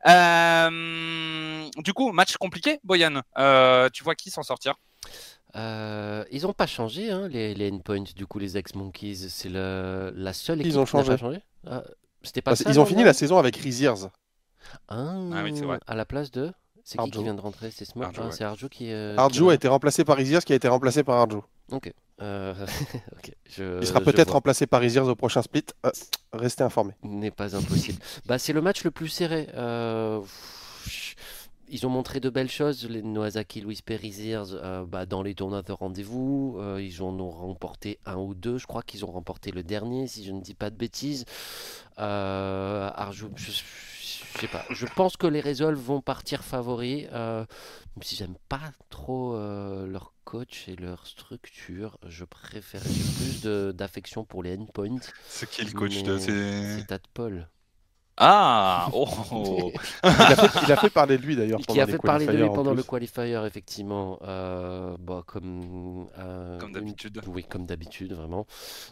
Euh, 0.07 1.69
du 1.79 1.93
coup, 1.93 2.13
match 2.13 2.37
compliqué, 2.37 2.79
Boyan. 2.85 3.23
Euh, 3.39 3.89
tu 3.93 4.05
vois 4.05 4.15
qui 4.15 4.31
s'en 4.31 4.43
sortir? 4.43 4.75
Euh, 5.57 6.25
ils 6.31 6.43
n'ont 6.43 6.53
pas 6.53 6.67
changé, 6.67 7.11
hein, 7.11 7.29
les, 7.29 7.55
les 7.55 7.71
endpoints, 7.71 8.05
du 8.15 8.27
coup, 8.27 8.39
les 8.39 8.57
ex-Monkeys. 8.59 9.29
C'est 9.31 9.49
le- 9.49 10.13
la 10.15 10.33
seule 10.33 10.61
Ils 10.61 10.67
équipe 10.69 10.79
ont 10.79 10.85
qui 10.85 10.97
n'a 10.97 11.03
pas 11.03 11.17
changé. 11.17 11.19
changé 11.19 11.41
Ah, 11.67 11.83
C'était 12.23 12.43
pas 12.43 12.51
Parce 12.53 12.63
ça 12.63 12.71
Ils 12.71 12.79
ont 12.81 12.85
fini 12.87 13.05
la 13.05 13.15
saison 13.15 13.39
avec 13.39 13.57
Riziers. 13.57 13.89
Ah, 14.89 15.15
Ah 15.33 15.43
oui, 15.45 15.53
c'est 15.55 15.65
vrai. 15.65 15.79
À 15.87 15.95
la 15.95 16.05
place 16.05 16.31
de 16.31 16.53
C'est 16.85 16.99
qui 16.99 17.01
Arjo. 17.01 17.11
qui 17.13 17.23
vient 17.25 17.35
de 17.35 17.41
rentrer? 17.41 17.71
C'est 17.71 17.85
Smoke 17.85 18.07
Arjo, 18.07 18.21
Ah, 18.23 18.27
ouais. 18.27 18.33
C'est 18.33 18.45
Arjo 18.45 18.69
qui. 18.69 18.93
euh, 18.93 19.17
qui 19.31 19.41
a 19.49 19.55
été 19.55 19.69
remplacé 19.69 20.05
par 20.05 20.17
Riziers, 20.17 20.41
qui 20.45 20.53
a 20.53 20.57
été 20.57 20.69
remplacé 20.69 21.03
par 21.05 21.17
Arju. 21.17 21.39
Ok. 21.73 21.93
Euh, 22.23 22.55
je- 23.49 23.81
Il 23.81 23.87
sera 23.87 24.01
peut-être 24.01 24.33
remplacé 24.33 24.67
par 24.67 24.81
Riziers 24.81 25.01
au 25.01 25.15
prochain 25.15 25.43
split. 25.43 25.65
Euh, 25.85 25.91
restez 26.33 26.63
informés. 26.65 26.95
N'est 27.03 27.31
pas 27.31 27.55
impossible. 27.57 27.99
bah, 28.27 28.39
c'est 28.39 28.53
le 28.53 28.63
match 28.63 28.85
le 28.85 28.91
plus 28.91 29.09
serré. 29.09 29.49
Euh, 29.55 30.21
Ils 31.69 31.85
ont 31.85 31.91
montré 31.91 32.21
de 32.21 32.31
belles 32.31 32.49
choses, 32.51 32.89
les 32.89 33.03
Noazaki, 33.03 33.61
Louis 33.61 33.81
Periziers, 33.85 34.41
euh, 34.55 34.87
bah, 34.87 35.05
dans 35.05 35.23
les 35.23 35.35
tournois 35.35 35.63
de 35.63 35.73
rendez-vous. 35.73 36.59
Ils 36.79 37.03
en 37.03 37.19
ont 37.19 37.31
remporté 37.31 37.99
un 38.07 38.17
ou 38.17 38.35
deux. 38.35 38.57
Je 38.59 38.67
crois 38.67 38.83
qu'ils 38.83 39.05
ont 39.05 39.11
remporté 39.11 39.51
le 39.51 39.63
dernier, 39.65 40.07
si 40.07 40.25
je 40.25 40.31
ne 40.33 40.41
dis 40.41 40.55
pas 40.55 40.71
de 40.71 40.77
bêtises. 40.77 41.25
Arjou, 41.97 43.31
je, 43.37 43.51
je 43.51 43.61
sais 44.39 44.49
pas. 44.49 44.65
Je 44.71 44.87
pense 44.95 45.17
que 45.17 45.27
les 45.27 45.41
Resolve 45.41 45.79
vont 45.81 46.01
partir 46.01 46.45
favoris. 46.45 47.07
Euh, 47.13 47.41
même 47.97 48.03
si 48.03 48.17
j'aime 48.17 48.37
pas 48.49 48.73
trop 48.91 49.35
euh, 49.35 49.87
leur 49.87 50.13
coach 50.25 50.69
et 50.69 50.77
leur 50.77 51.07
structure, 51.07 51.99
je 52.07 52.25
préférerais 52.25 52.89
plus 52.89 53.41
de- 53.43 53.73
d'affection 53.77 54.25
pour 54.25 54.43
les 54.43 54.57
endpoints. 54.57 54.99
C'est 55.29 55.49
qui 55.49 55.65
le 55.65 55.73
coach 55.73 56.03
de- 56.03 56.19
c'est- 56.19 56.79
C'est 56.79 56.87
Tad 56.87 57.03
Paul. 57.15 57.49
Ah 58.19 58.89
oh, 58.95 59.07
oh. 59.31 59.73
Il 60.03 60.09
a 60.09 60.37
fait, 60.37 60.61
il 60.67 60.73
a 60.73 60.77
fait 60.77 60.91
parler 60.91 61.19
de 61.19 61.23
lui 61.23 61.37
d'ailleurs. 61.37 61.59
Qui 61.61 61.67
pendant 61.67 61.83
a 61.83 61.87
les 61.87 61.93
fait 61.93 61.99
parler 61.99 62.27
de 62.27 62.33
lui 62.33 62.49
pendant 62.49 62.73
le 62.73 62.83
qualifier, 62.83 63.43
effectivement. 63.47 64.19
Euh, 64.23 64.97
bah, 64.99 65.23
comme 65.27 66.09
euh, 66.19 66.59
Comme 66.59 66.69
une- 66.71 66.75
d'habitude. 66.75 67.21
Oui, 67.27 67.45
comme 67.45 67.67
d'habitude, 67.67 68.15
vraiment. 68.15 68.47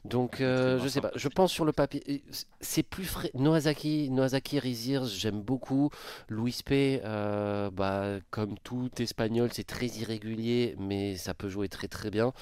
Donc, 0.04 0.40
euh, 0.40 0.78
je 0.82 0.88
sais 0.88 1.00
pas. 1.00 1.10
Je 1.14 1.28
pense 1.28 1.52
sur 1.52 1.64
le 1.64 1.72
papier, 1.72 2.22
c'est 2.60 2.82
plus 2.82 3.04
frais. 3.04 3.30
Noazaki, 3.34 4.10
Noazaki 4.10 4.58
Riziers, 4.58 5.06
j'aime 5.06 5.40
beaucoup. 5.40 5.90
Louis 6.28 6.58
P, 6.64 7.00
euh, 7.04 7.70
bah, 7.70 8.18
comme 8.30 8.58
tout 8.58 8.90
espagnol, 8.98 9.48
c'est 9.52 9.66
très 9.66 9.86
irrégulier, 9.86 10.76
mais 10.78 11.16
ça 11.16 11.32
peut 11.32 11.48
jouer 11.48 11.68
très 11.68 11.88
très 11.88 12.10
bien. 12.10 12.32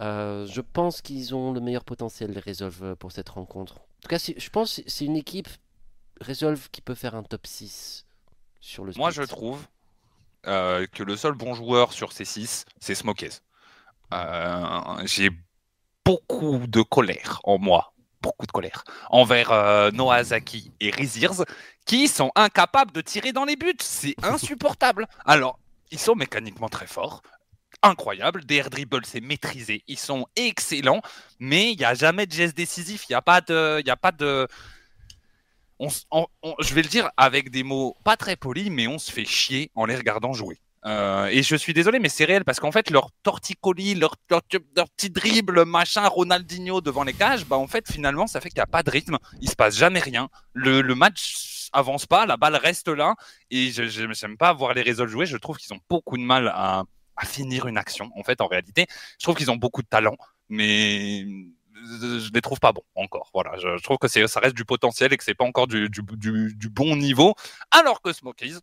Euh, 0.00 0.46
je 0.46 0.60
pense 0.60 1.00
qu'ils 1.00 1.34
ont 1.34 1.52
le 1.52 1.60
meilleur 1.60 1.84
potentiel, 1.84 2.30
les 2.32 2.40
Resolve, 2.40 2.96
pour 2.96 3.12
cette 3.12 3.30
rencontre. 3.30 3.76
En 3.76 4.02
tout 4.02 4.08
cas, 4.08 4.18
je 4.18 4.50
pense 4.50 4.76
que 4.76 4.82
c'est 4.86 5.06
une 5.06 5.16
équipe 5.16 5.48
Resolve 6.20 6.68
qui 6.70 6.80
peut 6.80 6.94
faire 6.94 7.14
un 7.14 7.22
top 7.22 7.46
6 7.46 8.06
sur 8.60 8.84
le 8.84 8.92
Moi, 8.96 9.10
je 9.10 9.22
trouve 9.22 9.64
euh, 10.46 10.86
que 10.86 11.02
le 11.02 11.16
seul 11.16 11.32
bon 11.32 11.54
joueur 11.54 11.92
sur 11.92 12.12
ces 12.12 12.24
6, 12.24 12.64
c'est 12.80 12.94
Smokez. 12.94 13.30
Euh, 14.12 15.02
J'ai 15.04 15.30
beaucoup 16.04 16.66
de 16.66 16.82
colère 16.82 17.40
en 17.44 17.58
moi, 17.58 17.92
beaucoup 18.22 18.46
de 18.46 18.52
colère, 18.52 18.84
envers 19.10 19.52
euh, 19.52 19.90
Noazaki 19.90 20.72
et 20.80 20.90
Rizirs, 20.90 21.44
qui 21.84 22.08
sont 22.08 22.30
incapables 22.34 22.92
de 22.92 23.00
tirer 23.00 23.32
dans 23.32 23.44
les 23.44 23.56
buts. 23.56 23.74
C'est 23.80 24.14
insupportable. 24.22 25.06
Alors, 25.24 25.58
ils 25.90 25.98
sont 25.98 26.14
mécaniquement 26.14 26.68
très 26.68 26.86
forts. 26.86 27.22
Incroyable, 27.82 28.44
des 28.44 28.56
air 28.56 28.70
dribbles 28.70 29.06
c'est 29.06 29.20
maîtrisé, 29.20 29.84
ils 29.86 29.98
sont 29.98 30.26
excellents, 30.34 31.00
mais 31.38 31.70
il 31.72 31.78
n'y 31.78 31.84
a 31.84 31.94
jamais 31.94 32.26
de 32.26 32.32
geste 32.32 32.56
décisif, 32.56 33.04
il 33.08 33.12
n'y 33.12 33.16
a 33.16 33.22
pas 33.22 33.40
de, 33.40 33.80
il 33.84 33.88
a 33.88 33.96
pas 33.96 34.10
de, 34.10 34.48
on 35.78 35.88
je 36.60 36.74
vais 36.74 36.82
le 36.82 36.88
dire 36.88 37.10
avec 37.16 37.50
des 37.50 37.62
mots 37.62 37.96
pas 38.04 38.16
très 38.16 38.36
polis, 38.36 38.70
mais 38.70 38.86
on 38.86 38.98
se 38.98 39.12
fait 39.12 39.24
chier 39.24 39.70
en 39.74 39.86
les 39.86 39.96
regardant 39.96 40.32
jouer. 40.32 40.60
Euh, 40.86 41.26
et 41.26 41.42
je 41.42 41.56
suis 41.56 41.74
désolé, 41.74 41.98
mais 41.98 42.08
c'est 42.08 42.24
réel 42.24 42.44
parce 42.44 42.60
qu'en 42.60 42.70
fait, 42.72 42.90
leur 42.90 43.10
torticolis, 43.22 43.94
leur, 43.94 44.14
leur, 44.30 44.42
leur 44.76 44.88
petit 44.90 45.10
dribble, 45.10 45.64
machin, 45.64 46.06
Ronaldinho 46.06 46.80
devant 46.80 47.02
les 47.02 47.12
cages, 47.12 47.44
bah 47.44 47.56
en 47.56 47.66
fait, 47.66 47.90
finalement, 47.90 48.26
ça 48.26 48.40
fait 48.40 48.48
qu'il 48.48 48.58
n'y 48.58 48.62
a 48.62 48.66
pas 48.66 48.82
de 48.82 48.90
rythme, 48.90 49.18
il 49.40 49.50
se 49.50 49.56
passe 49.56 49.76
jamais 49.76 50.00
rien. 50.00 50.28
Le, 50.54 50.82
match 50.94 51.68
avance 51.72 52.06
pas, 52.06 52.26
la 52.26 52.36
balle 52.36 52.56
reste 52.56 52.88
là, 52.88 53.14
et 53.50 53.70
je 53.70 53.88
j'aime 53.88 54.36
pas 54.36 54.52
voir 54.52 54.72
les 54.74 54.82
résultats 54.82 55.10
jouer. 55.10 55.26
Je 55.26 55.36
trouve 55.36 55.56
qu'ils 55.58 55.72
ont 55.74 55.80
beaucoup 55.90 56.16
de 56.16 56.22
mal 56.22 56.48
à, 56.48 56.84
à 57.16 57.26
finir 57.26 57.66
une 57.66 57.76
action. 57.76 58.10
En 58.16 58.22
fait, 58.22 58.40
en 58.40 58.46
réalité, 58.46 58.86
je 59.18 59.24
trouve 59.24 59.36
qu'ils 59.36 59.50
ont 59.50 59.56
beaucoup 59.56 59.82
de 59.82 59.88
talent, 59.88 60.16
mais 60.48 61.26
je 61.88 62.32
les 62.32 62.40
trouve 62.40 62.60
pas 62.60 62.72
bons 62.72 62.84
encore. 62.94 63.30
Voilà, 63.32 63.56
je, 63.56 63.82
trouve 63.82 63.98
que 63.98 64.08
ça 64.08 64.40
reste 64.40 64.56
du 64.56 64.64
potentiel 64.64 65.12
et 65.12 65.16
que 65.16 65.24
c'est 65.24 65.34
pas 65.34 65.44
encore 65.44 65.66
du, 65.66 65.88
bon 66.70 66.96
niveau. 66.96 67.34
Alors 67.70 68.02
que 68.02 68.12
Smokies, 68.12 68.58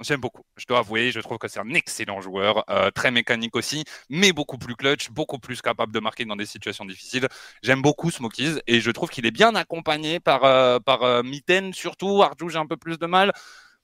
j'aime 0.00 0.20
beaucoup. 0.20 0.42
Je 0.56 0.66
dois 0.66 0.78
avouer, 0.78 1.10
je 1.10 1.20
trouve 1.20 1.38
que 1.38 1.48
c'est 1.48 1.60
un 1.60 1.74
excellent 1.74 2.20
joueur, 2.20 2.64
euh, 2.70 2.90
très 2.90 3.10
mécanique 3.10 3.56
aussi, 3.56 3.84
mais 4.08 4.32
beaucoup 4.32 4.58
plus 4.58 4.76
clutch, 4.76 5.10
beaucoup 5.10 5.38
plus 5.38 5.62
capable 5.62 5.92
de 5.92 6.00
marquer 6.00 6.24
dans 6.24 6.36
des 6.36 6.46
situations 6.46 6.84
difficiles. 6.84 7.28
J'aime 7.62 7.82
beaucoup 7.82 8.10
Smokies 8.10 8.60
et 8.66 8.80
je 8.80 8.90
trouve 8.90 9.10
qu'il 9.10 9.26
est 9.26 9.30
bien 9.30 9.54
accompagné 9.54 10.20
par, 10.20 10.44
euh, 10.44 10.78
euh, 10.88 11.22
Mitten 11.22 11.72
surtout. 11.72 12.22
Arjou, 12.22 12.48
j'ai 12.48 12.58
un 12.58 12.66
peu 12.66 12.76
plus 12.76 12.98
de 12.98 13.06
mal, 13.06 13.32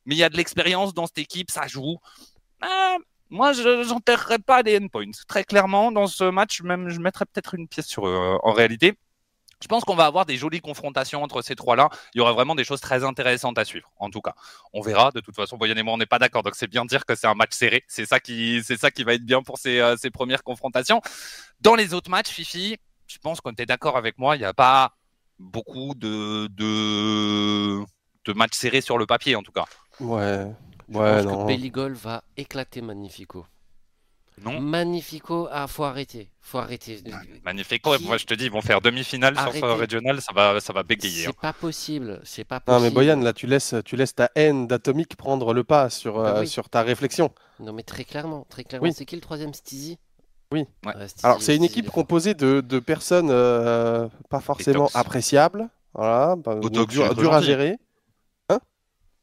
mais 0.07 0.15
il 0.15 0.19
y 0.19 0.25
a 0.25 0.29
de 0.29 0.37
l'expérience 0.37 0.95
dans 0.95 1.07
cette 1.07 1.19
équipe, 1.19 1.51
ça 1.51 1.67
joue. 1.67 1.99
Moi, 3.33 3.55
je 3.55 3.89
n'enterrerai 3.89 4.39
pas 4.39 4.61
les 4.61 4.77
endpoints. 4.77 5.11
Très 5.27 5.43
clairement, 5.43 5.91
dans 5.91 6.07
ce 6.07 6.25
match, 6.25 6.61
même, 6.61 6.91
je 6.91 7.01
mettrais 7.01 7.25
peut-être 7.25 7.55
une 7.55 7.67
pièce 7.67 7.87
sur 7.87 8.07
eux 8.07 8.39
en 8.43 8.53
réalité. 8.53 8.99
Je 9.63 9.69
pense 9.69 9.85
qu'on 9.85 9.95
va 9.95 10.05
avoir 10.05 10.27
des 10.27 10.37
jolies 10.37 10.61
confrontations 10.61 11.23
entre 11.23 11.41
ces 11.41 11.55
trois-là. 11.55 11.89
Il 12.15 12.19
y 12.19 12.21
aura 12.21 12.35
vraiment 12.35 12.55
des 12.55 12.65
choses 12.65 12.83
très 12.83 13.05
intéressantes 13.05 13.57
à 13.57 13.65
suivre, 13.65 13.91
en 13.97 14.11
tout 14.11 14.21
cas. 14.21 14.35
On 14.75 14.83
verra. 14.83 15.13
De 15.13 15.21
toute 15.21 15.35
façon, 15.35 15.57
Boyan 15.57 15.77
et 15.77 15.83
moi, 15.83 15.95
on 15.95 15.97
n'est 15.97 16.05
pas 16.05 16.19
d'accord. 16.19 16.43
Donc, 16.43 16.57
c'est 16.57 16.67
bien 16.67 16.85
de 16.85 16.91
dire 16.91 17.07
que 17.07 17.15
c'est 17.15 17.27
un 17.27 17.35
match 17.35 17.55
serré. 17.55 17.85
C'est 17.89 18.05
ça 18.05 18.21
qui, 18.21 18.63
ça 18.63 18.91
qui 18.91 19.03
va 19.03 19.15
être 19.15 19.25
bien 19.25 19.43
pour 19.43 19.57
ces, 19.57 19.79
euh, 19.79 19.97
ces 19.97 20.11
premières 20.11 20.43
confrontations. 20.45 21.01
Dans 21.63 21.75
les 21.75 21.95
autres 21.95 22.11
matchs, 22.11 22.29
Fifi, 22.29 22.77
je 23.07 23.17
pense 23.17 23.41
qu'on 23.41 23.53
était 23.53 23.65
d'accord 23.65 23.97
avec 23.97 24.19
moi. 24.19 24.37
Il 24.37 24.41
n'y 24.41 24.45
a 24.45 24.53
pas 24.53 24.93
beaucoup 25.39 25.95
de, 25.95 26.49
de, 26.49 27.83
de 28.27 28.33
matchs 28.35 28.57
serrés 28.57 28.83
sur 28.83 28.99
le 28.99 29.07
papier, 29.07 29.37
en 29.37 29.43
tout 29.43 29.53
cas. 29.53 29.65
Ouais. 30.01 30.49
Je 30.93 30.99
Ouais, 30.99 31.23
pense 31.23 31.33
non. 31.33 31.43
que 31.43 31.47
Belligol 31.49 31.93
va 31.95 32.23
éclater 32.37 32.81
Magnifico. 32.83 33.47
Non 34.43 34.61
Magnifico, 34.61 35.47
ah, 35.53 35.67
faut 35.67 35.85
arrêter. 35.85 36.31
Faut 36.41 36.59
arrêter. 36.59 37.03
Magnifique. 37.45 37.83
Qui- 37.83 38.05
Moi, 38.07 38.17
je 38.17 38.25
te 38.25 38.35
dis, 38.35 38.47
ils 38.47 38.51
vont 38.51 38.63
faire 38.63 38.81
demi-finale 38.81 39.37
sur 39.39 39.53
ce 39.53 39.65
régional. 39.65 40.21
Ça 40.23 40.33
va, 40.35 40.59
ça 40.59 40.73
va 40.73 40.83
bégayer. 40.83 41.27
hein. 41.27 41.31
C'est 41.33 41.41
pas 41.41 41.53
possible. 41.53 42.21
C'est 42.25 42.45
pas 42.45 42.57
Non, 42.57 42.63
possible. 42.65 42.85
mais 42.85 42.91
Boyan, 42.91 43.21
là, 43.21 43.33
tu 43.35 43.47
laisses, 43.47 43.75
tu 43.85 43.95
laisses 43.97 44.15
ta 44.15 44.31
haine 44.35 44.67
d'Atomic 44.67 45.17
prendre 45.17 45.53
le 45.53 45.65
pas 45.65 45.91
sur, 45.91 46.19
euh, 46.19 46.33
Ah 46.37 46.41
oui. 46.41 46.49
sur 46.49 46.69
ta 46.71 46.83
réflexion. 46.83 47.31
Non, 47.61 47.73
mais 47.75 47.83
très 47.83 48.05
clairement, 48.05 48.47
très 48.49 48.65
clairement. 48.65 48.87
Oui. 48.89 48.95
C'est 48.97 49.05
qui 49.05 49.15
le 49.17 49.21
troisième 49.21 49.53
Steezy 49.53 49.99
Oui. 50.51 50.65
Ouais. 50.87 50.93
Steezy- 51.07 51.25
Alors, 51.25 51.43
c'est 51.43 51.55
une 51.55 51.65
équipe 51.65 51.91
composée 51.91 52.35
de, 52.35 52.63
de 52.63 52.79
personnes 52.79 53.29
euh, 53.31 54.09
pas 54.31 54.41
forcément 54.41 54.89
appréciables. 54.95 55.69
Voilà, 55.95 56.37
bah, 56.37 56.59
à 57.33 57.41
gérer. 57.43 57.79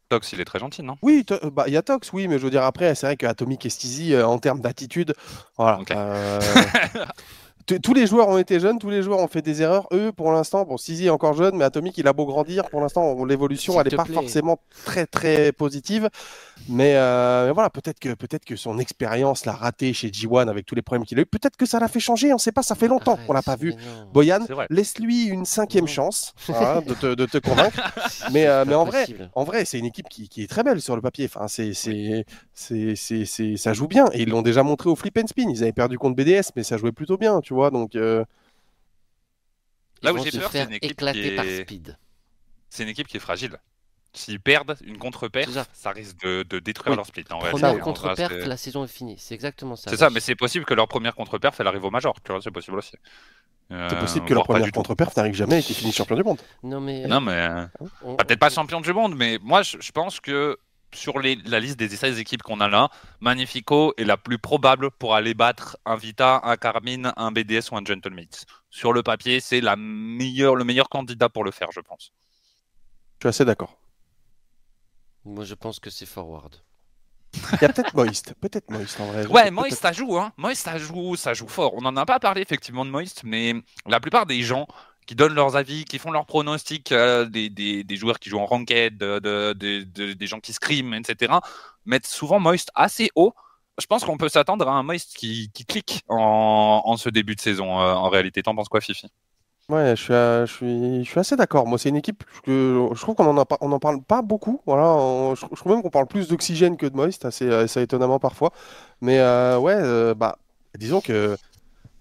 Tox, 0.10 0.34
il 0.34 0.42
est 0.42 0.46
très 0.46 0.60
gentil, 0.60 0.82
non? 0.82 0.96
Oui, 1.04 1.24
bah, 1.54 1.66
il 1.68 1.74
y 1.74 1.78
a 1.78 1.84
Tox, 1.84 2.12
oui, 2.14 2.28
mais 2.28 2.40
je 2.40 2.44
veux 2.44 2.50
dire 2.50 2.64
après, 2.64 2.96
c'est 2.96 3.06
vrai 3.06 3.16
qu'Atomic 3.16 3.66
et 3.66 3.70
Steezy, 3.70 4.14
euh, 4.16 4.26
en 4.26 4.40
termes 4.40 4.60
d'attitude, 4.60 5.14
voilà. 5.56 5.80
Euh, 5.92 6.40
tous 7.84 7.94
les 7.94 8.08
joueurs 8.08 8.28
ont 8.28 8.40
été 8.40 8.60
jeunes, 8.60 8.80
tous 8.80 8.90
les 8.90 9.04
joueurs 9.04 9.20
ont 9.20 9.28
fait 9.28 9.44
des 9.44 9.62
erreurs. 9.62 9.88
Eux, 9.94 10.12
pour 10.12 10.32
l'instant, 10.32 10.66
bon, 10.66 10.78
Steezy 10.78 11.06
est 11.06 11.10
encore 11.12 11.34
jeune, 11.36 11.56
mais 11.56 11.64
Atomic, 11.64 11.96
il 12.00 12.08
a 12.08 12.14
beau 12.14 12.26
grandir. 12.26 12.68
Pour 12.72 12.82
l'instant, 12.82 13.04
on- 13.04 13.26
l'évolution, 13.26 13.80
elle 13.80 13.88
n'est 13.92 13.96
pas 13.96 14.04
plaît. 14.06 14.16
forcément 14.16 14.60
très, 14.84 15.06
très 15.06 15.52
positive. 15.52 16.10
Mais, 16.68 16.96
euh, 16.96 17.48
mais 17.48 17.52
voilà, 17.52 17.70
peut-être 17.70 18.00
que, 18.00 18.14
peut-être 18.14 18.46
que 18.46 18.56
son 18.56 18.78
expérience 18.78 19.46
l'a 19.46 19.54
raté 19.54 19.94
chez 19.94 20.10
G1 20.10 20.48
avec 20.50 20.66
tous 20.66 20.76
les 20.76 20.82
problèmes 20.84 21.06
qu'il 21.06 21.18
a 21.18 21.22
eu. 21.22 21.26
Peut-être 21.26 21.58
que 21.58 21.66
ça 21.66 21.80
l'a 21.80 21.88
fait 21.88 22.00
changer, 22.00 22.32
on 22.32 22.36
ne 22.36 22.40
sait 22.40 22.52
pas, 22.52 22.62
ça 22.62 22.76
fait 22.76 22.88
longtemps 22.88 23.18
qu'on 23.26 23.34
l'a 23.34 23.42
pas 23.42 23.56
vu. 23.56 23.74
Non. 23.74 24.10
Boyan, 24.14 24.40
laisse-lui 24.70 25.26
une 25.26 25.46
cinquième 25.46 25.86
Non. 25.86 25.92
chance 25.92 26.34
hein, 26.50 26.82
de, 26.86 26.94
te, 26.94 27.16
de 27.16 27.26
te 27.26 27.38
convaincre. 27.40 27.80
mais, 28.32 28.46
euh, 28.48 28.66
mais 28.68 28.76
en 28.76 28.86
vrai, 28.86 29.08
en 29.34 29.44
vrai, 29.44 29.66
c'est 29.66 29.80
une 29.80 29.86
équipe 29.86 30.10
qui, 30.10 30.30
qui 30.30 30.44
est 30.44 30.48
très 30.48 30.64
belle 30.64 30.82
sur 30.82 30.96
le 30.96 31.02
papier. 31.02 31.26
Enfin, 31.34 31.48
c'est, 31.48 31.74
c'est, 31.74 32.26
ça 33.58 33.74
joue 33.74 33.88
bien. 33.88 34.06
Et 34.14 34.22
ils 34.24 34.30
l'ont 34.30 34.42
déjà 34.44 34.62
montré 34.62 34.90
au 34.90 34.96
flip 34.96 35.18
and 35.18 35.28
spin. 35.28 35.50
Ils 35.50 35.64
avaient 35.64 35.72
perdu 35.74 35.98
contre 35.98 36.16
BDS, 36.16 36.52
mais 36.56 36.64
ça 36.64 36.78
jouait 36.78 36.92
plutôt 36.92 37.18
bien, 37.18 37.42
tu 37.42 37.54
vois. 37.54 37.72
Donc, 37.72 37.96
euh, 37.96 38.24
Là 40.02 40.12
Ils 40.12 40.20
où 40.20 40.24
j'ai 40.24 40.32
peur, 40.32 40.50
c'est 40.52 40.58
faire 40.60 40.68
une 40.68 40.74
équipe 40.76 40.92
éclater 40.92 41.30
qui 41.32 41.36
par 41.36 41.46
est- 41.46 41.64
Speed. 41.64 41.98
C'est 42.70 42.84
une 42.84 42.90
équipe 42.90 43.08
qui 43.08 43.18
est 43.18 43.22
fragile. 43.22 43.58
S'ils 44.14 44.40
perdent 44.40 44.76
une 44.84 44.98
contre-perf, 44.98 45.48
C'est 45.48 45.54
ça. 45.54 45.66
ça 45.72 45.92
risque 45.92 46.20
de, 46.24 46.44
de 46.44 46.58
détruire 46.60 46.92
Oui. 46.92 46.96
leur 46.98 47.06
split. 47.06 47.26
En 47.30 47.38
Première 47.40 47.80
contre-perf, 47.80 48.32
c'est- 48.32 48.46
la 48.48 48.58
saison 48.58 48.84
est 48.84 48.88
finie. 48.88 49.16
C'est 49.20 49.36
exactement 49.36 49.76
ça. 49.76 49.90
C'est 49.92 49.98
ça, 49.98 50.10
mais 50.10 50.20
c'est 50.20 50.36
possible 50.36 50.66
que 50.66 50.74
leur 50.74 50.88
première 50.88 51.14
contre-perf, 51.16 51.60
elle 51.60 51.68
arrive 51.68 51.84
au 51.86 51.92
Major. 51.92 52.16
Tu 52.24 52.32
vois, 52.32 52.42
c'est 52.42 52.52
possible 52.52 52.78
aussi. 52.78 52.94
c'est 53.70 53.76
Euh, 53.76 54.00
possible 54.00 54.26
que 54.26 54.34
leur 54.34 54.46
première 54.46 54.72
contre-perf 54.72 55.16
n'arrive 55.16 55.36
jamais 55.36 55.60
et 55.60 55.62
qu'ils 55.64 55.76
finissent 55.76 55.96
champion 55.98 56.16
du 56.16 56.24
monde. 56.24 56.42
Non, 56.64 56.82
mais. 56.82 57.06
Non, 57.06 57.22
mais 57.22 57.34
euh, 57.34 57.66
on- 58.02 58.16
bah, 58.16 58.24
peut-être 58.26 58.40
pas 58.40 58.50
champion 58.50 58.82
du 58.82 58.92
monde, 58.94 59.16
mais 59.16 59.38
moi, 59.44 59.62
je, 59.62 59.78
je 59.80 59.92
pense 59.92 60.20
que 60.20 60.58
sur 60.92 61.20
les- 61.20 61.36
la 61.46 61.60
liste 61.60 61.78
des 61.78 61.88
16 61.88 62.18
équipes 62.18 62.42
qu'on 62.42 62.62
a 62.62 62.68
là, 62.68 62.90
Magnifico 63.20 63.94
est 63.98 64.06
la 64.06 64.18
plus 64.18 64.40
probable 64.40 64.90
pour 64.90 65.14
aller 65.14 65.36
battre 65.36 65.78
un 65.86 65.98
Vita, 65.98 66.42
un 66.46 66.58
Carmine, 66.58 67.14
un 67.16 67.32
BDS 67.32 67.70
ou 67.72 67.78
un 67.78 67.86
Gentlemate. 67.86 68.46
Sur 68.72 68.92
le 68.92 69.04
papier, 69.04 69.40
c'est 69.40 69.62
la 69.62 69.76
meilleure, 69.76 70.56
le 70.56 70.64
meilleur 70.64 70.90
candidat 70.90 71.30
pour 71.30 71.44
le 71.44 71.52
faire, 71.52 71.72
je 71.72 71.82
pense. 71.82 72.12
Je 73.20 73.28
suis 73.28 73.30
assez 73.30 73.46
d'accord. 73.46 73.78
Moi, 75.26 75.44
je 75.44 75.54
pense 75.54 75.80
que 75.80 75.90
c'est 75.90 76.06
forward. 76.06 76.56
Il 77.54 77.62
y 77.62 77.66
a 77.66 77.70
peut-être 77.70 77.94
Moist. 77.94 78.34
Peut-être 78.42 78.70
Moist 78.72 79.00
en 79.00 79.06
vrai. 79.08 79.26
Ouais, 79.28 79.52
Moist, 79.52 79.82
ça 79.82 79.92
joue, 79.92 80.18
hein. 80.18 80.32
Moist, 80.38 80.64
ça 80.64 80.78
joue, 80.80 81.16
ça 81.16 81.34
joue 81.34 81.48
fort. 81.48 81.74
On 81.76 81.82
n'en 81.82 81.96
a 81.96 82.06
pas 82.06 82.20
parlé 82.20 82.42
effectivement 82.42 82.86
de 82.86 82.90
Moist, 82.90 83.22
mais 83.24 83.54
la 83.86 84.00
plupart 84.00 84.26
des 84.26 84.42
gens 84.42 84.66
qui 85.06 85.16
donnent 85.16 85.34
leurs 85.36 85.56
avis, 85.56 85.86
qui 85.86 86.00
font 86.00 86.12
leurs 86.12 86.26
pronostics, 86.26 86.92
euh, 86.92 87.26
des, 87.26 87.50
des, 87.50 87.84
des 87.84 87.96
joueurs 87.96 88.20
qui 88.20 88.30
jouent 88.30 88.40
en 88.40 88.46
ranked, 88.46 88.98
de, 88.98 89.20
de- 89.20 89.54
de- 89.54 89.84
de- 89.84 90.14
des 90.14 90.28
gens 90.28 90.40
qui 90.40 90.54
scream, 90.54 90.94
etc., 90.94 91.34
mettent 91.86 92.08
souvent 92.08 92.40
Moist 92.40 92.72
assez 92.76 93.10
haut. 93.16 93.34
Je 93.80 93.86
pense 93.86 94.04
qu'on 94.04 94.18
peut 94.18 94.30
s'attendre 94.30 94.68
à 94.68 94.74
un 94.74 94.84
Moist 94.84 95.16
qui, 95.16 95.52
qui 95.54 95.66
clique 95.66 96.02
en, 96.10 96.82
en 96.84 96.98
ce 96.98 97.10
début 97.10 97.36
de 97.36 97.42
saison, 97.42 97.80
euh, 97.80 97.94
en 97.94 98.10
réalité. 98.10 98.44
T'en 98.44 98.56
penses 98.56 98.70
quoi, 98.70 98.82
Fifi? 98.82 99.08
Ouais, 99.70 99.96
je 99.96 100.02
suis, 100.02 100.14
euh, 100.14 100.48
je 100.48 100.54
suis, 100.54 101.06
je 101.06 101.10
suis 101.12 101.20
assez 101.20 101.36
d'accord. 101.36 101.68
Moi, 101.68 101.78
c'est 101.78 101.90
une 101.90 101.96
équipe 101.96 102.24
que 102.44 102.88
je 102.92 103.00
trouve 103.02 103.14
qu'on 103.14 103.28
en 103.28 103.38
a 103.38 103.46
pas, 103.46 103.58
on 103.62 103.72
en 103.72 103.78
parle 103.80 104.02
pas 104.02 104.24
beaucoup. 104.24 104.62
Voilà, 104.66 104.88
on- 104.88 105.36
je, 105.36 105.46
je 105.52 105.56
trouve 105.56 105.74
même 105.74 105.84
qu'on 105.84 105.92
parle 105.92 106.08
plus 106.08 106.28
d'oxygène 106.28 106.76
que 106.76 106.88
de 106.88 106.96
Moist, 106.96 107.24
assez, 107.26 107.48
assez 107.54 107.82
étonnamment 107.84 108.18
parfois. 108.18 108.52
Mais 109.02 109.20
euh, 109.20 109.60
ouais, 109.60 109.76
euh, 109.78 110.16
bah, 110.16 110.40
disons 110.76 111.02
que 111.02 111.38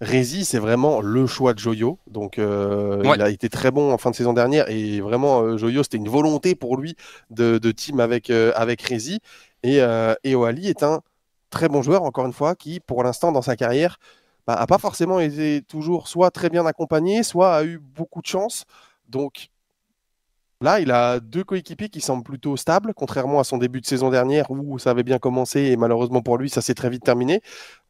Rezi, 0.01 0.45
c'est 0.45 0.59
vraiment 0.59 1.01
le 1.01 1.27
choix 1.27 1.53
de 1.53 1.59
Joyo. 1.59 1.99
Donc, 2.07 2.39
euh, 2.39 3.03
Ouais. 3.03 3.15
il 3.17 3.21
a 3.21 3.29
été 3.29 3.49
très 3.49 3.71
bon 3.71 3.93
en 3.93 3.97
fin 3.99 4.11
de 4.11 4.15
saison 4.15 4.33
dernière 4.33 4.69
et 4.69 5.01
vraiment, 5.01 5.41
euh, 5.41 5.57
Joyo, 5.57 5.83
c'était 5.83 5.97
une 5.97 6.09
volonté 6.09 6.55
pour 6.55 6.77
lui 6.77 6.95
de, 7.31 7.57
de 7.59 7.71
team 7.71 7.99
avec, 7.99 8.29
euh, 8.31 8.51
avec 8.55 8.81
Rezi. 8.83 9.19
Et, 9.63 9.81
euh, 9.81 10.15
et 10.23 10.35
Oali 10.35 10.69
est 10.69 10.83
un 10.83 11.01
très 11.51 11.69
bon 11.69 11.81
joueur, 11.83 12.03
encore 12.03 12.25
une 12.25 12.33
fois, 12.33 12.55
qui, 12.55 12.79
pour 12.79 13.03
l'instant, 13.03 13.31
dans 13.31 13.41
sa 13.43 13.55
carrière, 13.55 13.99
bah, 14.47 14.55
a 14.55 14.67
pas 14.67 14.77
forcément 14.77 15.19
été 15.19 15.61
toujours 15.61 16.07
soit 16.07 16.31
très 16.31 16.49
bien 16.49 16.65
accompagné, 16.65 17.23
soit 17.23 17.55
a 17.55 17.63
eu 17.63 17.79
beaucoup 17.79 18.21
de 18.21 18.27
chance. 18.27 18.65
Donc 19.07 19.49
là, 20.61 20.79
il 20.79 20.91
a 20.91 21.19
deux 21.19 21.43
coéquipiers 21.43 21.89
qui 21.89 22.01
semblent 22.01 22.23
plutôt 22.23 22.57
stables, 22.57 22.93
contrairement 22.93 23.39
à 23.39 23.43
son 23.43 23.57
début 23.57 23.81
de 23.81 23.85
saison 23.85 24.09
dernière 24.09 24.51
où 24.51 24.79
ça 24.79 24.91
avait 24.91 25.03
bien 25.03 25.19
commencé 25.19 25.61
et 25.61 25.77
malheureusement 25.77 26.21
pour 26.21 26.37
lui, 26.37 26.49
ça 26.49 26.61
s'est 26.61 26.73
très 26.73 26.89
vite 26.89 27.03
terminé. 27.03 27.41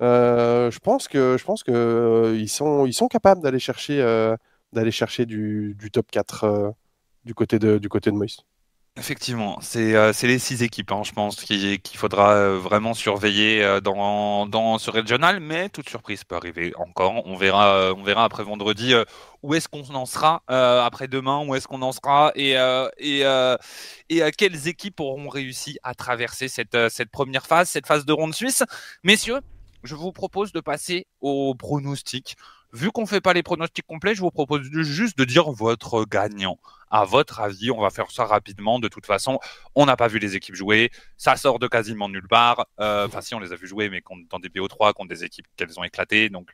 Euh, 0.01 0.71
je 0.71 0.80
pense 0.80 1.07
que 1.07 1.38
euh, 1.69 2.47
sont 2.47 3.07
capables 3.07 3.41
d'aller 3.41 3.59
chercher 3.59 4.01
euh, 4.01 4.35
du, 5.26 5.76
top 5.91 6.11
4 6.11 6.43
euh, 6.43 6.71
du 7.26 7.34
côté 7.34 7.59
de 7.59 7.77
du 7.77 7.89
côté 7.89 8.11
de 8.11 8.15
Moïse. 8.15 8.38
Effectivement, 8.97 9.59
c'est 9.61 9.95
euh, 9.95 10.11
c'est 10.11 10.27
les 10.27 10.39
six 10.39 10.61
équipes, 10.61 10.91
hein, 10.91 11.03
je 11.05 11.13
pense, 11.13 11.37
qui- 11.37 11.79
qu'il 11.79 11.97
faudra 11.97 12.33
euh, 12.33 12.57
vraiment 12.59 12.93
surveiller 12.93 13.63
euh, 13.63 13.79
dans, 13.79 14.45
dans 14.45 14.77
ce 14.77 14.91
régional, 14.91 15.39
mais 15.39 15.69
toute 15.69 15.87
surprise 15.87 16.25
peut 16.25 16.35
arriver 16.35 16.73
encore. 16.75 17.25
On 17.25 17.37
verra, 17.37 17.93
on 17.95 18.03
verra 18.03 18.25
après 18.25 18.43
vendredi 18.43 18.93
où 19.41 19.53
est-ce 19.53 19.69
qu'on 19.69 19.83
en 19.95 20.05
sera, 20.05 20.43
après 20.47 21.07
demain, 21.07 21.45
où 21.47 21.55
est-ce 21.55 21.65
qu'on 21.67 21.81
en 21.81 21.93
sera, 21.93 22.33
et, 22.35 22.55
et, 22.97 23.23
quelles 24.37 24.67
équipes 24.67 24.99
auront 24.99 25.29
réussi 25.29 25.77
à 25.83 25.93
traverser 25.93 26.49
cette, 26.49 26.77
cette 26.89 27.09
première 27.11 27.45
phase, 27.45 27.69
cette 27.69 27.87
phase 27.87 28.05
de 28.05 28.11
ronde 28.11 28.33
suisse. 28.33 28.63
Messieurs, 29.03 29.39
je 29.83 29.95
vous 29.95 30.11
propose 30.11 30.51
de 30.51 30.59
passer 30.59 31.07
au 31.21 31.55
pronostic. 31.55 32.35
Vu 32.71 32.91
qu'on 32.91 33.01
ne 33.01 33.07
fait 33.07 33.21
pas 33.21 33.33
les 33.33 33.41
pronostics 33.43 33.85
complets, 33.87 34.13
je 34.13 34.21
vous 34.21 34.29
propose 34.31 34.61
juste 34.71 35.17
de 35.17 35.25
dire 35.25 35.49
votre 35.51 36.05
gagnant 36.05 36.59
à 36.91 37.05
votre 37.05 37.39
avis, 37.39 37.71
on 37.71 37.79
va 37.81 37.89
faire 37.89 38.11
ça 38.11 38.25
rapidement. 38.25 38.79
De 38.79 38.87
toute 38.87 39.05
façon, 39.05 39.39
on 39.75 39.85
n'a 39.85 39.95
pas 39.95 40.07
vu 40.07 40.19
les 40.19 40.35
équipes 40.35 40.55
jouer. 40.55 40.91
Ça 41.17 41.35
sort 41.35 41.59
de 41.59 41.67
quasiment 41.67 42.09
nulle 42.09 42.27
part. 42.27 42.67
Euh, 42.79 43.05
Enfin, 43.07 43.21
si, 43.21 43.35
on 43.35 43.39
les 43.39 43.53
a 43.53 43.55
vu 43.55 43.67
jouer, 43.67 43.89
mais 43.89 44.01
dans 44.29 44.39
des 44.39 44.49
BO3, 44.49 44.93
contre 44.93 45.09
des 45.09 45.23
équipes 45.23 45.45
qu'elles 45.55 45.79
ont 45.79 45.83
éclatées. 45.83 46.29
Donc, 46.29 46.51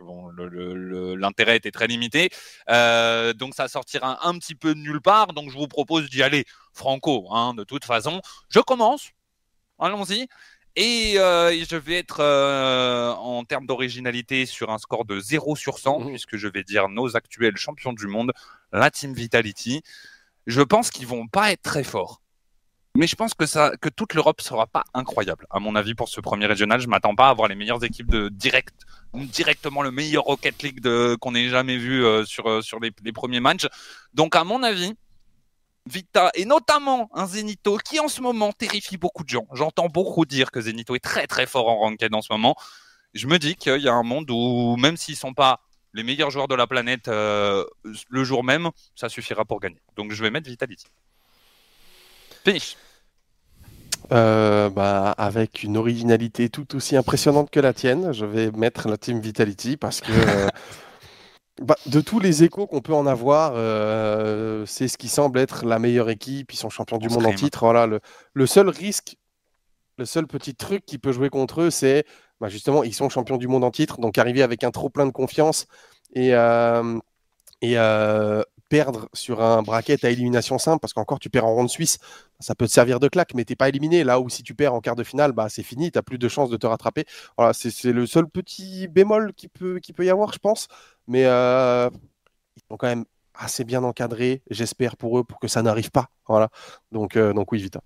l'intérêt 1.18 1.58
était 1.58 1.72
très 1.72 1.88
limité. 1.88 2.30
Euh, 2.70 3.34
donc, 3.34 3.54
ça 3.56 3.68
sortira 3.68 4.28
un 4.28 4.38
petit 4.38 4.56
peu 4.56 4.74
de 4.76 4.80
nulle 4.80 5.02
part. 5.02 5.34
Donc, 5.34 5.50
je 5.52 5.58
vous 5.58 5.68
propose 5.68 6.10
d'y 6.10 6.22
aller 6.24 6.46
franco. 6.74 7.28
hein, 7.32 7.54
de 7.54 7.64
toute 7.64 7.86
façon, 7.86 8.22
je 8.50 8.60
commence. 8.60 9.12
Allons-y. 9.80 10.28
Et 10.78 11.14
euh, 11.18 11.52
je 11.70 11.76
vais 11.78 11.96
être 11.96 12.20
euh, 12.20 13.12
en 13.14 13.44
termes 13.46 13.66
d'originalité 13.66 14.46
sur 14.46 14.72
un 14.72 14.78
score 14.78 15.06
de 15.06 15.20
0 15.20 15.56
sur 15.56 15.78
100, 15.80 16.00
Mhm. 16.02 16.10
puisque 16.10 16.36
je 16.36 16.48
vais 16.48 16.64
dire 16.64 16.90
nos 16.90 17.16
actuels 17.16 17.56
champions 17.56 17.94
du 17.94 18.08
monde, 18.08 18.34
la 18.74 18.92
Team 18.92 19.14
Vitality. 19.14 19.82
Je 20.48 20.62
pense 20.62 20.92
qu'ils 20.92 21.08
vont 21.08 21.28
pas 21.28 21.52
être 21.52 21.62
très 21.62 21.84
forts. 21.84 22.22
Mais 22.98 23.08
je 23.08 23.16
pense 23.16 23.34
que, 23.34 23.46
ça, 23.46 23.74
que 23.82 23.90
toute 23.90 24.14
l'Europe 24.14 24.40
sera 24.40 24.68
pas 24.68 24.84
incroyable. 24.94 25.46
À 25.50 25.60
mon 25.60 25.76
avis, 25.76 25.96
pour 25.96 26.08
ce 26.08 26.22
premier 26.22 26.46
régional, 26.46 26.80
je 26.80 26.88
m'attends 26.88 27.14
pas 27.16 27.28
à 27.28 27.30
avoir 27.30 27.50
les 27.50 27.56
meilleures 27.56 27.84
équipes 27.84 28.10
de 28.10 28.30
direct, 28.30 28.74
directement 29.14 29.82
le 29.82 29.92
meilleur 29.92 30.24
Rocket 30.24 30.62
League 30.64 30.82
qu'on 31.20 31.36
ait 31.36 31.50
jamais 31.50 31.78
vu 31.78 32.06
euh, 32.06 32.24
sur, 32.26 32.64
sur 32.64 32.80
les, 32.80 32.92
les 33.04 33.12
premiers 33.12 33.42
matchs. 33.42 33.68
Donc, 34.14 34.36
à 34.38 34.46
mon 34.46 34.64
avis, 34.64 34.94
Vita 35.88 36.32
et 36.34 36.46
notamment 36.46 37.10
un 37.14 37.28
Zenito 37.28 37.78
qui 37.78 38.00
en 38.00 38.08
ce 38.08 38.22
moment 38.22 38.52
terrifie 38.52 38.98
beaucoup 38.98 39.24
de 39.24 39.30
gens. 39.30 39.46
J'entends 39.54 39.88
beaucoup 39.88 40.26
dire 40.26 40.52
que 40.52 40.62
Zenito 40.62 40.96
est 40.96 41.04
très 41.04 41.28
très 41.28 41.46
fort 41.46 41.68
en 41.68 41.78
ranked 41.78 42.14
en 42.14 42.22
ce 42.22 42.32
moment. 42.32 42.56
Je 43.14 43.28
me 43.28 43.38
dis 43.38 43.56
qu'il 43.56 43.82
y 43.82 43.88
a 43.88 43.94
un 43.94 44.04
monde 44.04 44.30
où 44.32 44.76
même 44.78 44.98
s'ils 44.98 45.16
sont 45.16 45.34
pas 45.34 45.62
les 45.94 46.04
meilleurs 46.04 46.32
joueurs 46.32 46.48
de 46.48 46.56
la 46.56 46.68
planète 46.68 47.08
euh, 47.08 47.64
le 48.10 48.24
jour 48.24 48.44
même, 48.44 48.70
ça 48.96 49.10
suffira 49.10 49.46
pour 49.46 49.60
gagner. 49.60 49.82
Donc 49.96 50.12
je 50.12 50.22
vais 50.22 50.32
mettre 50.32 50.50
Vitality. 50.50 50.86
Finish. 52.44 52.76
Euh, 54.12 54.70
bah, 54.70 55.16
avec 55.18 55.64
une 55.64 55.78
originalité 55.78 56.50
tout 56.50 56.76
aussi 56.76 56.96
impressionnante 56.96 57.50
que 57.50 57.60
la 57.60 57.74
tienne, 57.74 58.12
je 58.12 58.26
vais 58.26 58.52
mettre 58.52 58.88
la 58.88 58.98
Team 58.98 59.20
Vitality 59.20 59.78
parce 59.78 60.02
que 60.02 60.12
euh, 60.12 60.48
bah, 61.62 61.76
de 61.86 62.02
tous 62.02 62.20
les 62.20 62.44
échos 62.44 62.68
qu'on 62.68 62.82
peut 62.82 62.94
en 62.94 63.06
avoir, 63.06 63.54
euh, 63.56 64.66
c'est 64.66 64.88
ce 64.88 64.98
qui 64.98 65.08
semble 65.08 65.40
être 65.40 65.66
la 65.66 65.80
meilleure 65.80 66.10
équipe. 66.10 66.52
Ils 66.54 66.58
sont 66.58 66.70
champions 66.70 66.98
du 66.98 67.08
On 67.08 67.14
monde 67.14 67.28
en 67.28 67.34
titre. 67.34 67.60
Voilà, 67.62 67.88
le, 67.88 68.02
le 68.34 68.46
seul 68.46 68.70
risque, 68.70 69.18
le 69.98 70.06
seul 70.06 70.28
petit 70.28 70.56
truc 70.56 70.86
qui 70.86 70.98
peut 70.98 71.14
jouer 71.14 71.30
contre 71.30 71.62
eux, 71.62 71.70
c'est 71.70 72.06
bah, 72.42 72.50
justement, 72.50 72.84
ils 72.84 72.94
sont 72.94 73.08
champions 73.10 73.38
du 73.38 73.48
monde 73.48 73.64
en 73.64 73.72
titre, 73.72 74.00
donc 74.00 74.18
arriver 74.18 74.44
avec 74.44 74.64
un 74.64 74.72
trop 74.72 74.90
plein 74.90 75.06
de 75.06 75.12
confiance 75.12 75.68
et, 76.14 76.36
euh, 76.36 77.00
et 77.62 77.78
euh, 77.78 78.42
perdre 78.68 79.08
sur 79.14 79.42
un 79.42 79.62
bracket 79.62 80.04
à 80.04 80.10
élimination 80.10 80.58
simple, 80.58 80.80
parce 80.82 80.92
qu'encore 80.92 81.20
tu 81.20 81.30
perds 81.30 81.46
en 81.46 81.54
ronde 81.54 81.70
suisse, 81.70 82.00
ça 82.42 82.56
peut 82.56 82.68
te 82.68 82.72
servir 82.72 83.00
de 83.00 83.08
claque, 83.08 83.34
mais 83.36 83.46
t'es 83.46 83.56
pas 83.56 83.70
éliminé. 83.70 84.04
Là 84.04 84.20
où 84.20 84.28
si 84.28 84.44
tu 84.44 84.54
perds 84.54 84.74
en 84.74 84.82
quart 84.82 84.96
de 84.96 85.04
finale, 85.04 85.32
bah, 85.32 85.48
c'est 85.48 85.64
fini, 85.64 85.92
tu 85.92 86.02
plus 86.02 86.18
de 86.18 86.28
chances 86.28 86.50
de 86.50 86.58
te 86.58 86.68
rattraper. 86.68 87.06
Voilà, 87.38 87.54
c'est 87.54 87.72
c'est 87.72 87.94
le 87.94 88.06
seul 88.06 88.28
petit 88.28 88.90
bémol 88.90 89.34
qui 89.34 89.48
peut, 89.48 89.80
qui 89.80 89.94
peut 89.94 90.04
y 90.04 90.10
avoir, 90.10 90.34
je 90.34 90.40
pense. 90.40 90.68
Mais 91.08 91.26
euh, 91.26 91.90
ils 92.56 92.64
sont 92.70 92.78
quand 92.78 92.88
même 92.88 93.06
assez 93.34 93.64
bien 93.64 93.84
encadrés, 93.84 94.42
j'espère 94.50 94.98
pour 94.98 95.20
eux, 95.20 95.24
pour 95.24 95.40
que 95.40 95.48
ça 95.48 95.62
n'arrive 95.62 95.92
pas. 95.92 96.10
Voilà. 96.28 96.50
Donc, 96.92 97.18
euh, 97.18 97.34
donc 97.34 97.52
oui, 97.52 97.62
Vita. 97.62 97.82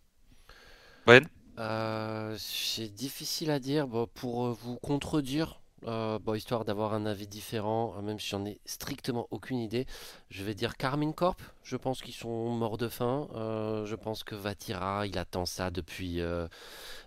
Euh, 1.58 2.36
c'est 2.38 2.88
difficile 2.90 3.52
à 3.52 3.60
dire. 3.60 3.88
Bon, 3.88 4.08
pour 4.08 4.52
vous 4.52 4.78
contredire, 4.78 5.62
euh, 5.85 6.19
bon, 6.19 6.34
histoire 6.34 6.65
d'avoir 6.65 6.93
un 6.93 7.06
avis 7.06 7.27
différent, 7.27 7.93
euh, 7.97 8.01
même 8.01 8.19
si 8.19 8.30
j'en 8.30 8.45
ai 8.45 8.60
strictement 8.65 9.27
aucune 9.31 9.60
idée. 9.60 9.85
Je 10.30 10.43
vais 10.43 10.53
dire 10.53 10.77
Carmine 10.77 11.14
Corp. 11.14 11.41
Je 11.64 11.77
pense 11.77 12.01
qu'ils 12.01 12.14
sont 12.14 12.49
morts 12.49 12.77
de 12.77 12.89
faim. 12.89 13.27
Euh, 13.35 13.85
je 13.85 13.95
pense 13.95 14.23
que 14.23 14.35
Vatira, 14.35 15.07
il 15.07 15.18
attend 15.18 15.45
ça 15.45 15.69
depuis, 15.72 16.22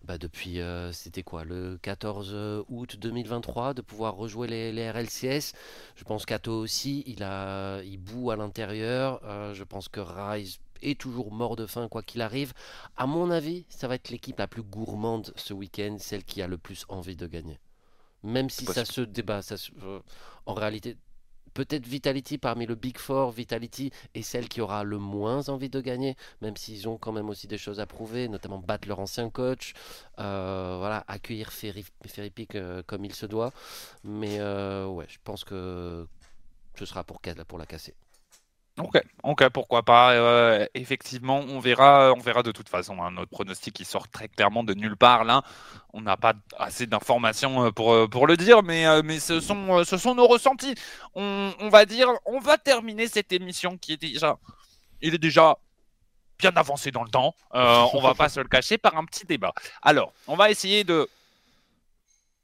bah, 0.04 0.18
depuis 0.18 0.60
c'était 0.92 1.22
quoi, 1.22 1.44
le 1.44 1.78
14 1.82 2.64
août 2.68 2.96
2023, 2.98 3.74
de 3.74 3.82
pouvoir 3.82 4.14
rejouer 4.14 4.48
les, 4.48 4.72
les 4.72 4.90
RLCS. 4.90 5.52
Je 5.96 6.04
pense 6.04 6.26
qu'Ato 6.26 6.52
aussi, 6.52 7.02
il 7.06 7.22
a, 7.22 7.82
il 7.82 7.98
boue 7.98 8.30
à 8.30 8.36
l'intérieur. 8.36 9.20
je 9.54 9.64
pense 9.64 9.88
que 9.88 10.00
Rise 10.00 10.58
est 10.82 11.00
toujours 11.00 11.32
mort 11.32 11.56
de 11.56 11.66
faim 11.66 11.88
quoi 11.88 12.02
qu'il 12.02 12.22
arrive. 12.22 12.52
À 12.96 13.06
mon 13.06 13.30
avis, 13.30 13.64
ça 13.68 13.88
va 13.88 13.94
être 13.94 14.10
l'équipe 14.10 14.38
la 14.38 14.46
plus 14.46 14.62
gourmande 14.62 15.32
ce 15.36 15.54
week-end, 15.54 15.96
celle 15.98 16.24
qui 16.24 16.42
a 16.42 16.46
le 16.46 16.58
plus 16.58 16.84
envie 16.88 17.16
de 17.16 17.26
gagner. 17.26 17.58
Même 18.22 18.50
si 18.50 18.64
ça 18.66 18.84
se 18.84 19.00
débat, 19.00 19.42
ça 19.42 19.56
euh, 19.82 20.00
en 20.46 20.54
réalité, 20.54 20.96
peut-être 21.54 21.86
Vitality 21.86 22.38
parmi 22.38 22.66
le 22.66 22.74
Big 22.74 22.98
Four, 22.98 23.32
Vitality 23.32 23.90
est 24.14 24.22
celle 24.22 24.48
qui 24.48 24.60
aura 24.60 24.84
le 24.84 24.98
moins 24.98 25.48
envie 25.48 25.68
de 25.68 25.80
gagner, 25.80 26.16
même 26.40 26.56
s'ils 26.56 26.88
ont 26.88 26.98
quand 26.98 27.12
même 27.12 27.28
aussi 27.28 27.46
des 27.46 27.58
choses 27.58 27.80
à 27.80 27.86
prouver, 27.86 28.28
notamment 28.28 28.58
battre 28.58 28.88
leur 28.88 29.00
ancien 29.00 29.28
coach, 29.30 29.74
euh, 30.18 30.76
voilà, 30.78 31.04
accueillir 31.08 31.52
Ferry, 31.52 31.84
euh, 32.54 32.82
comme 32.86 33.04
il 33.04 33.14
se 33.14 33.26
doit. 33.26 33.52
Mais 34.04 34.40
ouais, 34.40 35.06
je 35.08 35.18
pense 35.24 35.44
que 35.44 36.06
ce 36.78 36.84
sera 36.84 37.04
pour, 37.04 37.20
pour 37.48 37.58
la 37.58 37.66
casser. 37.66 37.94
Ok, 38.78 39.02
ok, 39.22 39.48
pourquoi 39.50 39.82
pas. 39.82 40.12
Euh, 40.12 40.66
effectivement, 40.74 41.40
on 41.40 41.60
verra, 41.60 42.12
on 42.16 42.20
verra 42.20 42.42
de 42.42 42.52
toute 42.52 42.70
façon. 42.70 43.02
Hein, 43.02 43.10
notre 43.10 43.30
pronostic 43.30 43.74
qui 43.74 43.84
sort 43.84 44.08
très 44.08 44.28
clairement 44.28 44.64
de 44.64 44.72
nulle 44.72 44.96
part 44.96 45.24
là. 45.24 45.42
On 45.92 46.00
n'a 46.00 46.16
pas 46.16 46.32
assez 46.58 46.86
d'informations 46.86 47.66
euh, 47.66 47.70
pour, 47.70 47.92
euh, 47.92 48.08
pour 48.08 48.26
le 48.26 48.38
dire, 48.38 48.62
mais, 48.62 49.02
mais 49.02 49.20
ce, 49.20 49.40
sont, 49.40 49.84
ce 49.84 49.98
sont 49.98 50.14
nos 50.14 50.26
ressentis. 50.26 50.74
On, 51.14 51.68
va 51.70 51.84
dire, 51.84 52.08
on 52.24 52.38
va 52.38 52.56
terminer 52.56 53.08
cette 53.08 53.32
émission 53.32 53.76
qui 53.76 53.92
est 53.92 54.00
déjà, 54.00 54.38
il 55.02 55.14
est 55.14 55.18
déjà 55.18 55.58
bien 56.38 56.52
avancé 56.56 56.90
dans 56.90 57.04
le 57.04 57.10
temps. 57.10 57.34
on 57.52 58.00
va 58.00 58.14
pas 58.14 58.30
se 58.30 58.40
le 58.40 58.48
cacher 58.48 58.78
par 58.78 58.96
un 58.96 59.04
petit 59.04 59.26
débat. 59.26 59.52
Alors, 59.82 60.14
on 60.26 60.34
va 60.34 60.50
essayer 60.50 60.82
de 60.82 61.08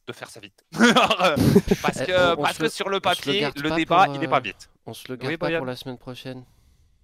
de 0.08 0.12
faire 0.12 0.30
ça 0.30 0.40
vite. 0.40 0.64
parce 1.82 2.00
que, 2.00 2.34
parce 2.34 2.58
que 2.58 2.68
sur 2.68 2.88
le 2.88 2.98
papier, 2.98 3.48
le, 3.62 3.70
débat, 3.76 4.06
il 4.12 4.18
n'est 4.18 4.28
pas 4.28 4.40
vite. 4.40 4.70
On 4.86 4.94
se 4.94 5.06
le 5.08 5.16
garde 5.16 5.36
pas 5.36 5.50
pour 5.56 5.66
la 5.66 5.76
semaine 5.76 5.98
prochaine 5.98 6.44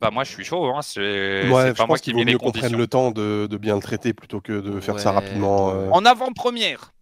bah 0.01 0.11
moi 0.11 0.25
je 0.25 0.31
suis 0.33 0.45
chaud, 0.45 0.67
hein. 0.67 0.83
c'est 0.83 1.49
pas 1.77 1.87
moi 1.87 1.97
qui 1.99 2.13
mets 2.13 2.25
les 2.25 2.35
conditions. 2.35 2.69
qu'on 2.69 2.77
le 2.77 2.87
temps 2.87 3.11
de, 3.11 3.47
de, 3.49 3.57
bien 3.57 3.77
le 3.77 3.81
traiter 3.81 4.13
plutôt 4.13 4.41
que 4.41 4.53
de 4.53 4.81
faire 4.81 4.99
ça 4.99 5.13
rapidement. 5.13 5.71
Euh. 5.71 5.89
En 5.93 6.05
avant-première, 6.05 6.93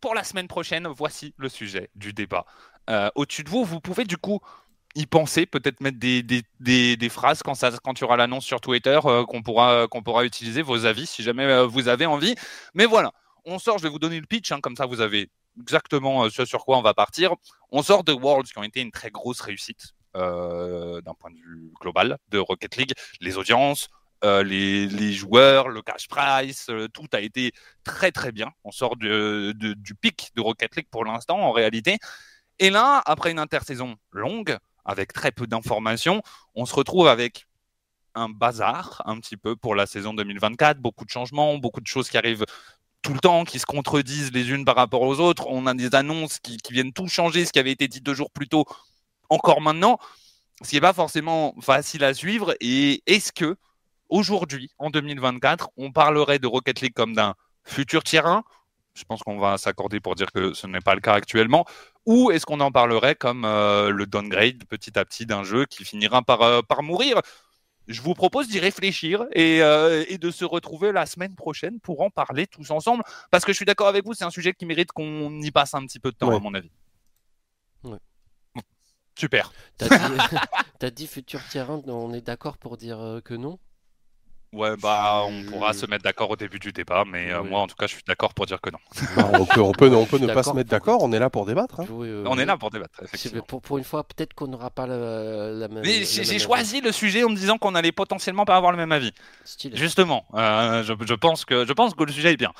pour 0.00 0.14
la 0.14 0.22
semaine 0.22 0.46
prochaine, 0.48 0.86
voici 0.86 1.34
le 1.38 1.48
sujet 1.48 1.90
du 1.96 2.12
débat. 2.12 2.44
Euh, 2.90 3.08
au-dessus 3.16 3.42
de 3.42 3.48
vous, 3.48 3.64
vous 3.64 3.80
pouvez 3.80 4.04
du 4.04 4.18
coup 4.18 4.40
y 4.94 5.06
penser, 5.06 5.46
peut-être 5.46 5.80
mettre 5.80 5.98
des, 5.98 6.22
des, 6.22 6.42
des, 6.60 6.96
des, 6.96 7.08
phrases 7.08 7.42
quand, 7.42 7.54
ça, 7.54 7.70
quand 7.82 7.98
il 7.98 8.02
y 8.02 8.04
aura 8.04 8.18
l'annonce 8.18 8.44
sur 8.44 8.60
Twitter 8.60 9.00
euh, 9.06 9.24
qu'on 9.24 9.42
pourra, 9.42 9.88
qu'on 9.88 10.02
pourra 10.02 10.24
utiliser, 10.24 10.60
vos 10.60 10.84
avis 10.84 11.06
si 11.06 11.22
jamais 11.22 11.64
vous 11.66 11.88
avez 11.88 12.06
envie. 12.06 12.34
Mais 12.74 12.84
voilà, 12.84 13.12
on 13.44 13.58
sort, 13.58 13.78
je 13.78 13.84
vais 13.84 13.88
vous 13.88 13.98
donner 13.98 14.20
le 14.20 14.26
pitch, 14.26 14.52
hein, 14.52 14.60
comme 14.60 14.76
ça 14.76 14.86
vous 14.86 15.00
avez 15.00 15.30
exactement 15.60 16.28
ce 16.30 16.44
sur 16.44 16.64
quoi 16.64 16.78
on 16.78 16.82
va 16.82 16.94
partir. 16.94 17.34
On 17.70 17.82
sort 17.82 18.04
de 18.04 18.12
Worlds 18.12 18.50
qui 18.50 18.58
ont 18.58 18.62
été 18.62 18.80
une 18.80 18.92
très 18.92 19.10
grosse 19.10 19.40
réussite. 19.40 19.94
Euh, 20.14 21.00
d'un 21.00 21.14
point 21.14 21.30
de 21.30 21.36
vue 21.36 21.72
global 21.80 22.18
de 22.28 22.38
Rocket 22.38 22.76
League, 22.76 22.92
les 23.22 23.38
audiences, 23.38 23.88
euh, 24.24 24.42
les, 24.42 25.12
joueurs, 25.14 25.70
le 25.70 25.80
cash 25.80 26.06
price, 26.06 26.68
euh, 26.68 26.86
tout 26.88 27.06
a 27.14 27.20
été 27.20 27.52
très 27.82 28.12
très 28.12 28.30
bien. 28.30 28.50
On 28.62 28.70
sort 28.70 28.96
du 28.96 29.94
pic 30.02 30.30
de 30.36 30.42
Rocket 30.42 30.76
League 30.76 30.88
pour 30.90 31.06
l'instant 31.06 31.38
en 31.38 31.50
réalité. 31.50 31.96
Et 32.58 32.68
là, 32.68 33.02
après 33.06 33.30
une 33.30 33.38
intersaison 33.38 33.96
longue, 34.10 34.58
avec 34.84 35.14
très 35.14 35.32
peu 35.32 35.46
d'informations, 35.46 36.20
on 36.54 36.66
se 36.66 36.74
retrouve 36.74 37.08
avec 37.08 37.46
un 38.14 38.28
bazar 38.28 39.00
un 39.06 39.18
petit 39.18 39.38
peu 39.38 39.56
pour 39.56 39.74
la 39.74 39.86
saison 39.86 40.12
2024, 40.12 40.78
beaucoup 40.78 41.06
de 41.06 41.10
changements, 41.10 41.56
beaucoup 41.56 41.80
de 41.80 41.86
choses 41.86 42.10
qui 42.10 42.18
arrivent 42.18 42.44
tout 43.02 43.12
le 43.14 43.18
temps, 43.18 43.44
qui 43.44 43.58
se 43.58 43.66
contredisent 43.66 44.32
les 44.32 44.50
unes 44.50 44.64
par 44.64 44.76
rapport 44.76 45.02
aux 45.02 45.20
autres. 45.20 45.46
On 45.48 45.66
a 45.66 45.74
des 45.74 45.94
annonces 45.94 46.38
qui, 46.38 46.58
viennent 46.70 46.92
tout 46.92 47.08
changer, 47.08 47.44
ce 47.44 47.52
qui 47.52 47.58
avait 47.58 47.72
été 47.72 47.88
dit 47.88 48.00
deux 48.00 48.14
jours 48.14 48.30
plus 48.30 48.48
tôt 48.48 48.64
encore 49.28 49.60
maintenant, 49.60 49.98
ce 50.62 50.70
qui 50.70 50.76
n'est 50.76 50.80
pas 50.80 50.92
forcément 50.92 51.54
facile 51.60 52.04
à 52.04 52.14
suivre. 52.14 52.54
Et 52.60 53.02
est-ce 53.06 53.32
que 53.32 53.56
aujourd'hui, 54.08 54.70
en 54.78 54.90
2024, 54.90 55.70
on 55.76 55.90
parlerait 55.90 56.38
de 56.38 56.46
Rocket 56.46 56.80
League 56.80 56.94
comme 56.94 57.14
d'un 57.14 57.34
futur 57.64 58.04
tier 58.04 58.20
1 58.24 58.44
Je 58.94 59.04
pense 59.04 59.22
qu'on 59.22 59.38
va 59.38 59.58
s'accorder 59.58 60.00
pour 60.00 60.14
dire 60.14 60.30
que 60.30 60.54
ce 60.54 60.66
n'est 60.66 60.80
pas 60.80 60.94
le 60.94 61.00
cas 61.00 61.14
actuellement. 61.14 61.64
Ou 62.06 62.30
est-ce 62.30 62.46
qu'on 62.46 62.60
en 62.60 62.70
parlerait 62.70 63.14
comme 63.14 63.44
euh, 63.44 63.90
le 63.90 64.06
downgrade 64.06 64.64
petit 64.68 64.98
à 64.98 65.04
petit 65.04 65.26
d'un 65.26 65.44
jeu 65.44 65.66
qui 65.66 65.84
finira 65.84 66.22
par, 66.22 66.42
euh, 66.42 66.62
par 66.62 66.82
mourir? 66.82 67.20
Je 67.88 68.00
vous 68.00 68.14
propose 68.14 68.48
d'y 68.48 68.58
réfléchir 68.58 69.26
euh, 69.36 70.04
et, 70.08 70.18
de 70.18 70.30
se 70.30 70.44
retrouver 70.44 70.92
la 70.92 71.06
semaine 71.06 71.34
prochaine 71.34 71.80
pour 71.80 72.00
en 72.00 72.10
parler 72.10 72.46
tous 72.46 72.70
ensemble. 72.70 73.02
Parce 73.30 73.44
que 73.44 73.52
je 73.52 73.56
suis 73.56 73.64
d'accord 73.64 73.88
avec 73.88 74.04
vous, 74.04 74.14
c'est 74.14 74.24
un 74.24 74.30
sujet 74.30 74.52
qui 74.52 74.66
mérite 74.66 74.92
qu'on 74.92 75.40
y 75.40 75.50
passe 75.50 75.74
un 75.74 75.84
petit 75.86 75.98
peu 75.98 76.10
de 76.10 76.16
temps, 76.16 76.34
à 76.34 76.38
mon 76.38 76.54
avis. 76.54 76.70
Super. 79.18 79.52
T'as 80.78 80.90
dit, 80.90 81.06
futur 81.06 81.40
terrain, 81.48 81.82
on 81.86 82.12
est 82.12 82.22
d'accord 82.22 82.56
pour 82.56 82.76
dire 82.76 83.00
euh, 83.00 83.20
que 83.20 83.34
non? 83.34 83.58
Ouais, 84.52 84.76
bah, 84.76 85.22
on 85.26 85.44
pourra 85.44 85.72
se 85.72 85.86
mettre 85.86 86.04
d'accord 86.04 86.30
au 86.30 86.36
début 86.36 86.58
du 86.58 86.72
débat, 86.72 87.04
mais 87.06 87.32
euh, 87.32 87.42
moi, 87.42 87.60
en 87.60 87.66
tout 87.66 87.74
cas, 87.74 87.86
je 87.86 87.94
suis 87.94 88.02
d'accord 88.06 88.34
pour 88.34 88.46
dire 88.46 88.60
que 88.60 88.70
non. 88.70 88.78
on 89.40 89.46
peut, 89.46 89.60
on 89.60 89.72
peut, 89.72 89.94
on 89.94 90.04
peut 90.04 90.18
ne 90.18 90.32
pas 90.32 90.42
se 90.42 90.52
mettre 90.52 90.68
d'accord, 90.68 91.02
on 91.02 91.12
est 91.12 91.18
là 91.18 91.30
pour 91.30 91.46
débattre. 91.46 91.80
Hein. 91.80 91.86
on 91.88 92.38
est 92.38 92.44
là 92.44 92.56
pour 92.58 92.70
débattre, 92.70 93.02
effectivement. 93.02 93.42
Pour, 93.42 93.62
pour 93.62 93.78
une 93.78 93.84
fois, 93.84 94.04
peut-être 94.04 94.34
qu'on 94.34 94.48
n'aura 94.48 94.70
pas 94.70 94.86
la, 94.86 95.68
même. 95.68 95.82
Mais 95.82 96.04
j'ai 96.04 96.38
choisi 96.38 96.80
le 96.80 96.92
sujet 96.92 97.24
en 97.24 97.30
me 97.30 97.36
disant 97.36 97.56
qu'on 97.58 97.74
allait 97.74 97.92
potentiellement 97.92 98.44
pas 98.44 98.56
avoir 98.56 98.72
le 98.72 98.78
même 98.78 98.92
avis. 98.92 99.12
Justement, 99.72 100.26
euh, 100.34 100.82
je, 100.82 100.92
je, 101.06 101.14
pense 101.14 101.44
que, 101.44 101.64
je 101.64 101.72
pense 101.72 101.94
que 101.94 102.04
le 102.04 102.12
sujet 102.12 102.32
est 102.32 102.36
bien. 102.36 102.52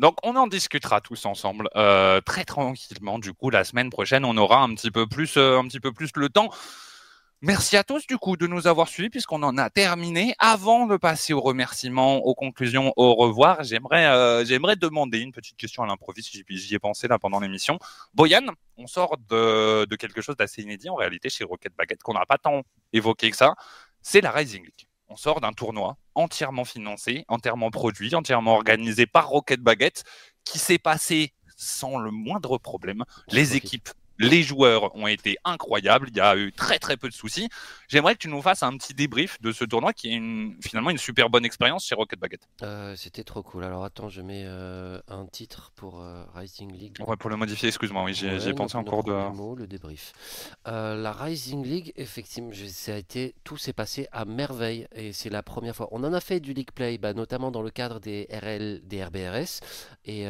Donc 0.00 0.16
on 0.22 0.34
en 0.36 0.46
discutera 0.46 1.02
tous 1.02 1.26
ensemble 1.26 1.68
euh, 1.76 2.22
très 2.22 2.44
tranquillement. 2.44 3.18
Du 3.18 3.34
coup, 3.34 3.50
la 3.50 3.64
semaine 3.64 3.90
prochaine, 3.90 4.24
on 4.24 4.36
aura 4.38 4.62
un 4.62 4.74
petit 4.74 4.90
peu 4.90 5.06
plus, 5.06 5.36
euh, 5.36 5.58
un 5.58 5.68
petit 5.68 5.78
peu 5.78 5.92
plus 5.92 6.10
le 6.16 6.30
temps. 6.30 6.48
Merci 7.42 7.78
à 7.78 7.84
tous 7.84 8.06
du 8.06 8.18
coup 8.18 8.36
de 8.36 8.46
nous 8.46 8.66
avoir 8.66 8.86
suivis 8.88 9.08
puisqu'on 9.08 9.42
en 9.42 9.56
a 9.56 9.70
terminé. 9.70 10.34
Avant 10.38 10.86
de 10.86 10.98
passer 10.98 11.32
aux 11.32 11.40
remerciements, 11.40 12.18
aux 12.18 12.34
conclusions, 12.34 12.92
au 12.96 13.14
revoir, 13.14 13.62
j'aimerais 13.62 14.04
euh, 14.04 14.44
j'aimerais 14.44 14.76
demander 14.76 15.20
une 15.20 15.32
petite 15.32 15.56
question 15.56 15.82
à 15.82 15.86
l'improviste. 15.86 16.30
J'y 16.30 16.74
ai 16.74 16.78
pensé 16.78 17.08
là 17.08 17.18
pendant 17.18 17.40
l'émission. 17.40 17.78
Boyan, 18.12 18.44
on 18.76 18.86
sort 18.86 19.16
de, 19.16 19.86
de 19.86 19.96
quelque 19.96 20.20
chose 20.20 20.36
d'assez 20.36 20.60
inédit 20.60 20.90
en 20.90 20.96
réalité 20.96 21.30
chez 21.30 21.44
Rocket 21.44 21.72
Baguette 21.74 22.02
qu'on 22.02 22.12
n'a 22.12 22.26
pas 22.26 22.36
tant 22.36 22.62
évoqué 22.92 23.30
que 23.30 23.36
ça. 23.38 23.54
C'est 24.02 24.20
la 24.20 24.32
Rising 24.32 24.62
League 24.62 24.90
on 25.10 25.16
sort 25.16 25.40
d'un 25.40 25.52
tournoi 25.52 25.96
entièrement 26.14 26.64
financé, 26.64 27.24
entièrement 27.28 27.70
produit, 27.70 28.14
entièrement 28.14 28.54
organisé 28.54 29.06
par 29.06 29.28
Rocket 29.28 29.60
Baguette, 29.60 30.04
qui 30.44 30.58
s'est 30.58 30.78
passé 30.78 31.34
sans 31.56 31.98
le 31.98 32.10
moindre 32.10 32.58
problème. 32.58 33.04
Les 33.28 33.56
équipes 33.56 33.90
les 34.20 34.42
joueurs 34.42 34.94
ont 34.94 35.06
été 35.06 35.38
incroyables. 35.44 36.08
Il 36.10 36.16
y 36.16 36.20
a 36.20 36.36
eu 36.36 36.52
très 36.52 36.78
très 36.78 36.96
peu 36.96 37.08
de 37.08 37.14
soucis. 37.14 37.48
J'aimerais 37.88 38.14
que 38.14 38.20
tu 38.20 38.28
nous 38.28 38.42
fasses 38.42 38.62
un 38.62 38.76
petit 38.76 38.92
débrief 38.92 39.40
de 39.40 39.50
ce 39.50 39.64
tournoi 39.64 39.94
qui 39.94 40.14
est 40.14 40.62
finalement 40.62 40.90
une 40.90 40.98
super 40.98 41.30
bonne 41.30 41.44
expérience 41.44 41.86
chez 41.86 41.94
Rocket 41.94 42.20
Baguette. 42.20 42.46
Euh, 42.62 42.94
c'était 42.96 43.24
trop 43.24 43.42
cool. 43.42 43.64
Alors 43.64 43.82
attends, 43.82 44.10
je 44.10 44.20
mets 44.20 44.44
euh, 44.44 45.00
un 45.08 45.26
titre 45.26 45.72
pour 45.74 46.02
euh, 46.02 46.22
Rising 46.34 46.70
League. 46.70 46.98
Ouais, 47.06 47.16
pour 47.16 47.30
le 47.30 47.36
modifier, 47.36 47.68
excuse-moi. 47.68 48.04
Oui, 48.04 48.14
j'ai 48.14 48.52
pensé 48.52 48.76
en 48.76 48.84
cours 48.84 49.04
de. 49.04 49.12
le 49.58 49.66
débrief. 49.66 50.12
la 50.66 51.12
Rising 51.12 51.64
League, 51.64 51.92
effectivement, 51.96 52.50
ça 52.68 52.94
a 52.94 52.96
été, 52.96 53.34
tout 53.42 53.56
s'est 53.56 53.72
passé 53.72 54.06
à 54.12 54.26
merveille 54.26 54.86
et 54.94 55.14
c'est 55.14 55.30
la 55.30 55.42
première 55.42 55.74
fois. 55.74 55.88
On 55.92 56.04
en 56.04 56.12
a 56.12 56.20
fait 56.20 56.40
du 56.40 56.52
League 56.52 56.72
Play, 56.74 56.98
bah, 56.98 57.14
notamment 57.14 57.50
dans 57.50 57.62
le 57.62 57.70
cadre 57.70 58.00
des 58.00 58.28
RL, 58.30 58.82
des 58.84 59.02
RBRS. 59.02 59.60
Et 60.04 60.26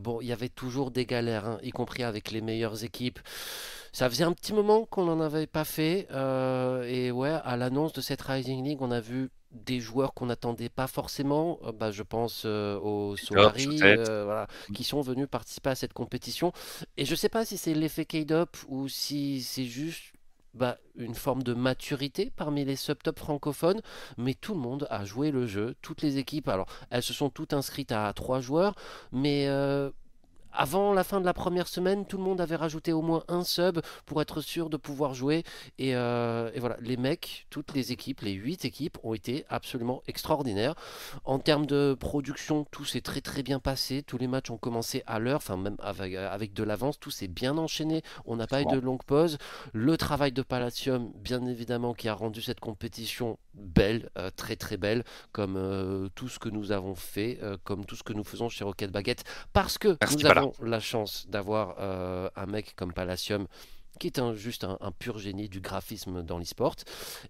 bon, 0.00 0.20
il 0.20 0.26
y 0.26 0.32
avait 0.32 0.48
toujours 0.48 0.90
des 0.90 1.06
galères, 1.06 1.46
hein, 1.46 1.58
y 1.62 1.70
compris 1.70 2.02
avec 2.02 2.32
les 2.32 2.40
meilleures 2.40 2.82
équipes. 2.82 3.20
Ça 3.92 4.08
faisait 4.08 4.24
un 4.24 4.32
petit 4.32 4.52
moment 4.52 4.84
qu'on 4.84 5.04
n'en 5.04 5.20
avait 5.20 5.46
pas 5.46 5.64
fait. 5.64 6.06
Euh, 6.12 6.84
et 6.84 7.10
ouais, 7.10 7.36
à 7.44 7.56
l'annonce 7.56 7.92
de 7.92 8.00
cette 8.00 8.22
Rising 8.22 8.64
League, 8.64 8.78
on 8.80 8.90
a 8.90 9.00
vu 9.00 9.30
des 9.50 9.80
joueurs 9.80 10.12
qu'on 10.12 10.26
n'attendait 10.26 10.68
pas 10.68 10.86
forcément. 10.86 11.58
Euh, 11.64 11.72
bah, 11.72 11.90
je 11.90 12.02
pense 12.02 12.42
euh, 12.44 12.78
aux 12.78 13.16
Solari, 13.16 13.78
voilà, 13.78 14.46
qui 14.74 14.84
sont 14.84 15.00
venus 15.00 15.26
participer 15.28 15.70
à 15.70 15.74
cette 15.74 15.94
compétition. 15.94 16.52
Et 16.96 17.04
je 17.04 17.12
ne 17.12 17.16
sais 17.16 17.28
pas 17.28 17.44
si 17.44 17.56
c'est 17.56 17.74
l'effet 17.74 18.04
K-Dop 18.04 18.56
ou 18.68 18.88
si 18.88 19.42
c'est 19.42 19.64
juste 19.64 20.12
bah, 20.54 20.78
une 20.96 21.14
forme 21.14 21.42
de 21.42 21.54
maturité 21.54 22.30
parmi 22.36 22.64
les 22.64 22.76
subtops 22.76 23.18
francophones, 23.18 23.80
mais 24.16 24.34
tout 24.34 24.54
le 24.54 24.60
monde 24.60 24.86
a 24.90 25.04
joué 25.04 25.30
le 25.30 25.46
jeu, 25.46 25.74
toutes 25.82 26.02
les 26.02 26.18
équipes, 26.18 26.48
alors 26.48 26.66
elles 26.90 27.02
se 27.02 27.12
sont 27.12 27.30
toutes 27.30 27.52
inscrites 27.52 27.92
à 27.92 28.12
trois 28.12 28.40
joueurs, 28.40 28.74
mais 29.12 29.46
avant 30.52 30.92
la 30.92 31.04
fin 31.04 31.20
de 31.20 31.24
la 31.24 31.34
première 31.34 31.68
semaine, 31.68 32.06
tout 32.06 32.16
le 32.16 32.22
monde 32.22 32.40
avait 32.40 32.56
rajouté 32.56 32.92
au 32.92 33.02
moins 33.02 33.22
un 33.28 33.44
sub 33.44 33.80
pour 34.06 34.20
être 34.22 34.40
sûr 34.40 34.70
de 34.70 34.76
pouvoir 34.76 35.14
jouer. 35.14 35.44
Et, 35.78 35.94
euh, 35.94 36.50
et 36.54 36.60
voilà, 36.60 36.76
les 36.80 36.96
mecs, 36.96 37.46
toutes 37.50 37.74
les 37.74 37.92
équipes, 37.92 38.20
les 38.20 38.32
8 38.32 38.64
équipes 38.64 38.98
ont 39.02 39.14
été 39.14 39.44
absolument 39.48 40.02
extraordinaires. 40.06 40.74
En 41.24 41.38
termes 41.38 41.66
de 41.66 41.96
production, 41.98 42.66
tout 42.70 42.84
s'est 42.84 43.00
très 43.00 43.20
très 43.20 43.42
bien 43.42 43.60
passé. 43.60 44.02
Tous 44.02 44.18
les 44.18 44.26
matchs 44.26 44.50
ont 44.50 44.56
commencé 44.56 45.02
à 45.06 45.18
l'heure, 45.18 45.36
enfin 45.36 45.56
même 45.56 45.76
avec, 45.80 46.14
avec 46.14 46.52
de 46.52 46.62
l'avance, 46.62 46.98
tout 46.98 47.10
s'est 47.10 47.28
bien 47.28 47.58
enchaîné. 47.58 48.02
On 48.24 48.36
n'a 48.36 48.46
pas 48.46 48.62
eu 48.62 48.66
de 48.66 48.78
longue 48.78 49.02
pause. 49.04 49.38
Le 49.72 49.96
travail 49.96 50.32
de 50.32 50.42
Palladium, 50.42 51.12
bien 51.16 51.44
évidemment, 51.46 51.94
qui 51.94 52.08
a 52.08 52.14
rendu 52.14 52.42
cette 52.42 52.60
compétition 52.60 53.38
belle, 53.54 54.08
euh, 54.16 54.30
très 54.34 54.56
très 54.56 54.76
belle, 54.76 55.04
comme 55.32 55.56
euh, 55.56 56.08
tout 56.14 56.28
ce 56.28 56.38
que 56.38 56.48
nous 56.48 56.72
avons 56.72 56.94
fait, 56.94 57.38
comme 57.64 57.84
tout 57.84 57.96
ce 57.96 58.02
que 58.02 58.12
nous 58.12 58.24
faisons 58.24 58.48
chez 58.48 58.64
Rocket 58.64 58.90
Baguette, 58.90 59.24
parce 59.52 59.78
que 59.78 59.96
Merci, 60.00 60.16
nous 60.16 60.26
La 60.62 60.80
chance 60.80 61.26
d'avoir 61.28 61.76
euh, 61.78 62.28
un 62.36 62.46
mec 62.46 62.74
comme 62.76 62.92
Palacium 62.92 63.46
qui 63.98 64.06
est 64.06 64.18
un, 64.18 64.32
juste 64.32 64.64
un, 64.64 64.92
pur 64.98 65.18
génie 65.18 65.48
du 65.48 65.60
graphisme 65.60 66.22
dans 66.22 66.38
l'e-sport. 66.38 66.76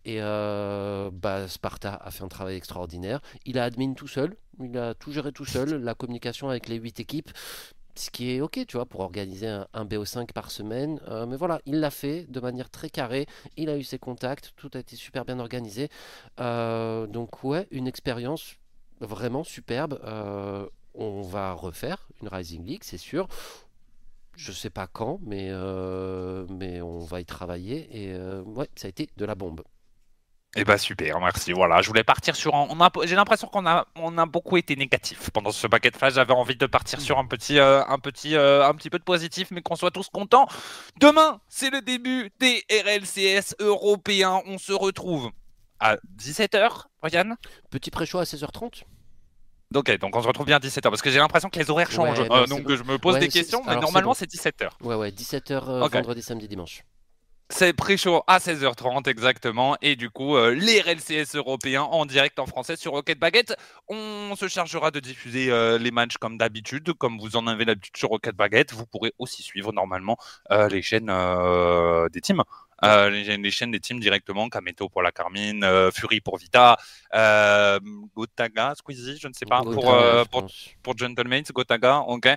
Et 0.04 0.18
euh, 0.20 1.10
bah, 1.12 1.48
Sparta 1.48 1.94
a 1.94 2.10
fait 2.10 2.22
un 2.22 2.28
travail 2.28 2.56
extraordinaire. 2.56 3.20
Il 3.44 3.58
a 3.58 3.64
admin 3.64 3.94
tout 3.94 4.08
seul, 4.08 4.36
il 4.60 4.76
a 4.78 4.94
tout 4.94 5.12
géré 5.12 5.32
tout 5.32 5.44
seul, 5.44 5.82
la 5.82 5.94
communication 5.94 6.48
avec 6.48 6.68
les 6.68 6.76
8 6.76 7.00
équipes. 7.00 7.30
Ce 7.96 8.10
qui 8.10 8.30
est 8.30 8.40
ok, 8.40 8.64
tu 8.68 8.76
vois, 8.76 8.86
pour 8.86 9.00
organiser 9.00 9.48
un, 9.48 9.66
un 9.74 9.84
BO5 9.84 10.32
par 10.32 10.52
semaine. 10.52 11.00
Euh, 11.08 11.26
mais 11.26 11.36
voilà, 11.36 11.60
il 11.66 11.80
l'a 11.80 11.90
fait 11.90 12.26
de 12.28 12.38
manière 12.38 12.70
très 12.70 12.90
carrée. 12.90 13.26
Il 13.56 13.68
a 13.70 13.76
eu 13.76 13.82
ses 13.82 13.98
contacts, 13.98 14.52
tout 14.56 14.70
a 14.74 14.78
été 14.78 14.94
super 14.94 15.24
bien 15.24 15.40
organisé. 15.40 15.88
Euh, 16.38 17.08
donc 17.08 17.42
ouais, 17.42 17.66
une 17.72 17.88
expérience 17.88 18.54
vraiment 19.00 19.42
superbe. 19.42 19.98
On 20.98 21.22
va 21.22 21.52
refaire 21.52 22.08
une 22.20 22.28
Rising 22.28 22.64
League, 22.66 22.82
c'est 22.84 22.98
sûr. 22.98 23.26
Je 24.36 24.52
sais 24.52 24.70
pas 24.70 24.86
quand, 24.86 25.18
mais, 25.24 25.48
euh, 25.50 26.46
mais 26.50 26.80
on 26.80 26.98
va 27.00 27.20
y 27.20 27.24
travailler. 27.24 27.88
Et 27.90 28.12
euh, 28.12 28.42
ouais, 28.42 28.68
ça 28.76 28.86
a 28.86 28.88
été 28.90 29.08
de 29.16 29.24
la 29.24 29.34
bombe. 29.34 29.62
Eh 30.56 30.64
ben 30.64 30.78
super, 30.78 31.20
merci. 31.20 31.52
Voilà, 31.52 31.82
je 31.82 31.88
voulais 31.88 32.04
partir 32.04 32.34
sur 32.34 32.54
un. 32.54 32.66
on 32.70 32.80
a- 32.80 32.90
J'ai 33.04 33.16
l'impression 33.16 33.48
qu'on 33.48 33.66
a, 33.66 33.86
on 33.96 34.16
a 34.16 34.26
beaucoup 34.26 34.56
été 34.56 34.76
négatif 34.76 35.30
pendant 35.30 35.50
ce 35.52 35.66
paquet 35.66 35.90
de 35.90 35.96
flash. 35.96 36.14
J'avais 36.14 36.32
envie 36.32 36.56
de 36.56 36.66
partir 36.66 37.00
sur 37.00 37.18
un 37.18 37.26
petit, 37.26 37.58
euh, 37.58 37.84
un 37.86 37.98
petit, 37.98 38.34
euh, 38.34 38.66
un 38.66 38.74
petit 38.74 38.88
peu 38.90 38.98
de 38.98 39.04
positif, 39.04 39.50
mais 39.50 39.60
qu'on 39.60 39.76
soit 39.76 39.90
tous 39.90 40.08
contents. 40.08 40.46
Demain, 41.00 41.40
c'est 41.48 41.70
le 41.70 41.82
début 41.82 42.30
des 42.40 42.64
RLCS 42.70 43.56
européens. 43.60 44.40
On 44.46 44.56
se 44.58 44.72
retrouve 44.72 45.30
à 45.80 45.96
17h, 46.16 46.86
Ryan 47.02 47.34
Petit 47.70 47.90
pré-show 47.90 48.18
à 48.18 48.24
16h30 48.24 48.84
Ok, 49.74 49.98
donc 49.98 50.16
on 50.16 50.22
se 50.22 50.26
retrouve 50.26 50.46
bien 50.46 50.56
à 50.56 50.60
17h 50.60 50.82
parce 50.82 51.02
que 51.02 51.10
j'ai 51.10 51.18
l'impression 51.18 51.50
que 51.50 51.58
les 51.58 51.70
horaires 51.70 51.90
changent. 51.90 52.20
Ouais, 52.20 52.28
non, 52.28 52.36
Euh, 52.36 52.46
donc 52.46 52.72
je 52.72 52.82
me 52.84 52.96
pose 52.98 53.14
ouais, 53.14 53.20
des 53.20 53.28
questions, 53.28 53.60
mais 53.64 53.72
alors, 53.72 53.82
c'est 53.82 53.86
normalement 53.86 54.10
bon. 54.10 54.14
c'est 54.14 54.30
17h. 54.30 54.70
Ouais, 54.82 54.94
ouais, 54.94 55.10
17h 55.10 55.82
Ok. 55.84 55.92
vendredi, 55.92 56.22
samedi, 56.22 56.48
dimanche. 56.48 56.84
C'est 57.50 57.72
pré-show 57.72 58.22
à 58.26 58.38
16h30 58.40 59.08
exactement. 59.08 59.76
Et 59.80 59.96
du 59.96 60.10
coup, 60.10 60.36
euh, 60.36 60.54
les 60.54 60.80
RLCS 60.82 61.34
européens 61.34 61.82
en 61.82 62.04
direct 62.04 62.38
en 62.38 62.44
français 62.46 62.76
sur 62.76 62.92
Rocket 62.92 63.18
Baguette. 63.18 63.56
On 63.88 64.34
se 64.36 64.48
chargera 64.48 64.90
de 64.90 65.00
diffuser 65.00 65.50
euh, 65.50 65.78
les 65.78 65.90
matchs 65.90 66.18
comme 66.18 66.36
d'habitude, 66.36 66.92
comme 66.94 67.18
vous 67.18 67.36
en 67.36 67.46
avez 67.46 67.64
l'habitude 67.64 67.96
sur 67.96 68.10
Rocket 68.10 68.36
Baguette. 68.36 68.74
Vous 68.74 68.84
pourrez 68.84 69.14
aussi 69.18 69.42
suivre 69.42 69.72
normalement 69.72 70.18
euh, 70.50 70.68
les 70.68 70.82
chaînes 70.82 71.08
euh, 71.08 72.08
des 72.10 72.20
teams. 72.20 72.42
Euh, 72.84 73.10
les, 73.10 73.36
les 73.36 73.50
chaînes 73.50 73.70
des 73.70 73.80
teams 73.80 73.98
directement, 73.98 74.48
Kameto 74.48 74.88
pour 74.88 75.02
la 75.02 75.10
Carmine, 75.10 75.64
euh, 75.64 75.90
Fury 75.90 76.20
pour 76.20 76.38
Vita, 76.38 76.76
euh, 77.14 77.80
Gotaga, 78.14 78.74
Squeezie, 78.76 79.18
je 79.20 79.28
ne 79.28 79.32
sais 79.32 79.46
pas, 79.46 79.62
pour, 79.62 79.92
euh, 79.92 80.24
pour 80.24 80.46
pour 80.82 80.96
Gentlemates, 80.96 81.50
Gotaga, 81.52 81.98
ok, 82.00 82.28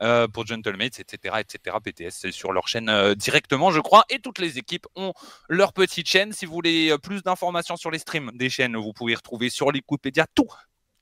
euh, 0.00 0.26
pour 0.28 0.46
Gentlemates, 0.46 1.00
etc., 1.00 1.36
etc. 1.40 1.76
BTS, 1.84 2.10
c'est 2.10 2.32
sur 2.32 2.52
leur 2.52 2.66
chaîne 2.66 2.88
euh, 2.88 3.14
directement, 3.14 3.70
je 3.70 3.80
crois, 3.80 4.04
et 4.08 4.18
toutes 4.20 4.38
les 4.38 4.58
équipes 4.58 4.86
ont 4.96 5.12
leur 5.48 5.72
petite 5.72 6.08
chaîne. 6.08 6.32
Si 6.32 6.46
vous 6.46 6.52
voulez 6.52 6.96
plus 7.02 7.22
d'informations 7.22 7.76
sur 7.76 7.90
les 7.90 7.98
streams 7.98 8.30
des 8.34 8.48
chaînes, 8.48 8.76
vous 8.76 8.92
pouvez 8.92 9.14
retrouver 9.14 9.50
sur 9.50 9.66
Wikipédia 9.66 10.26
tous 10.34 10.48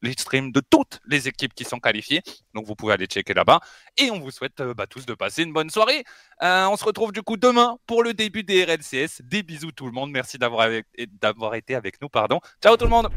les 0.03 0.13
streams 0.13 0.53
de 0.53 0.61
toutes 0.61 1.01
les 1.07 1.29
équipes 1.29 1.55
qui 1.55 1.65
sont 1.65 1.81
qualifiées. 1.81 2.23
Donc 2.55 2.67
vous 2.67 2.75
pouvez 2.75 2.95
aller 2.95 3.07
checker 3.07 3.35
là-bas. 3.35 3.61
Et 3.97 4.11
on 4.11 4.21
vous 4.21 4.31
souhaite 4.31 4.61
euh, 4.61 4.75
bah, 4.75 4.87
tous 4.87 5.07
de 5.07 5.15
passer 5.15 5.43
une 5.43 5.53
bonne 5.53 5.71
soirée. 5.71 6.05
Euh, 6.43 6.67
on 6.67 6.77
se 6.77 6.85
retrouve 6.85 7.13
du 7.13 7.23
coup 7.23 7.37
demain 7.37 7.79
pour 7.87 8.03
le 8.03 8.15
début 8.15 8.43
des 8.43 8.65
RLCS. 8.65 9.23
Des 9.23 9.43
bisous 9.43 9.73
tout 9.73 9.87
le 9.87 9.93
monde. 9.93 10.11
Merci 10.11 10.39
d'avoir 10.39 11.55
été 11.55 11.75
avec 11.75 12.01
nous. 12.01 12.09
Pardon. 12.09 12.41
Ciao 12.63 12.77
tout 12.77 12.85
le 12.85 12.91
monde. 12.91 13.09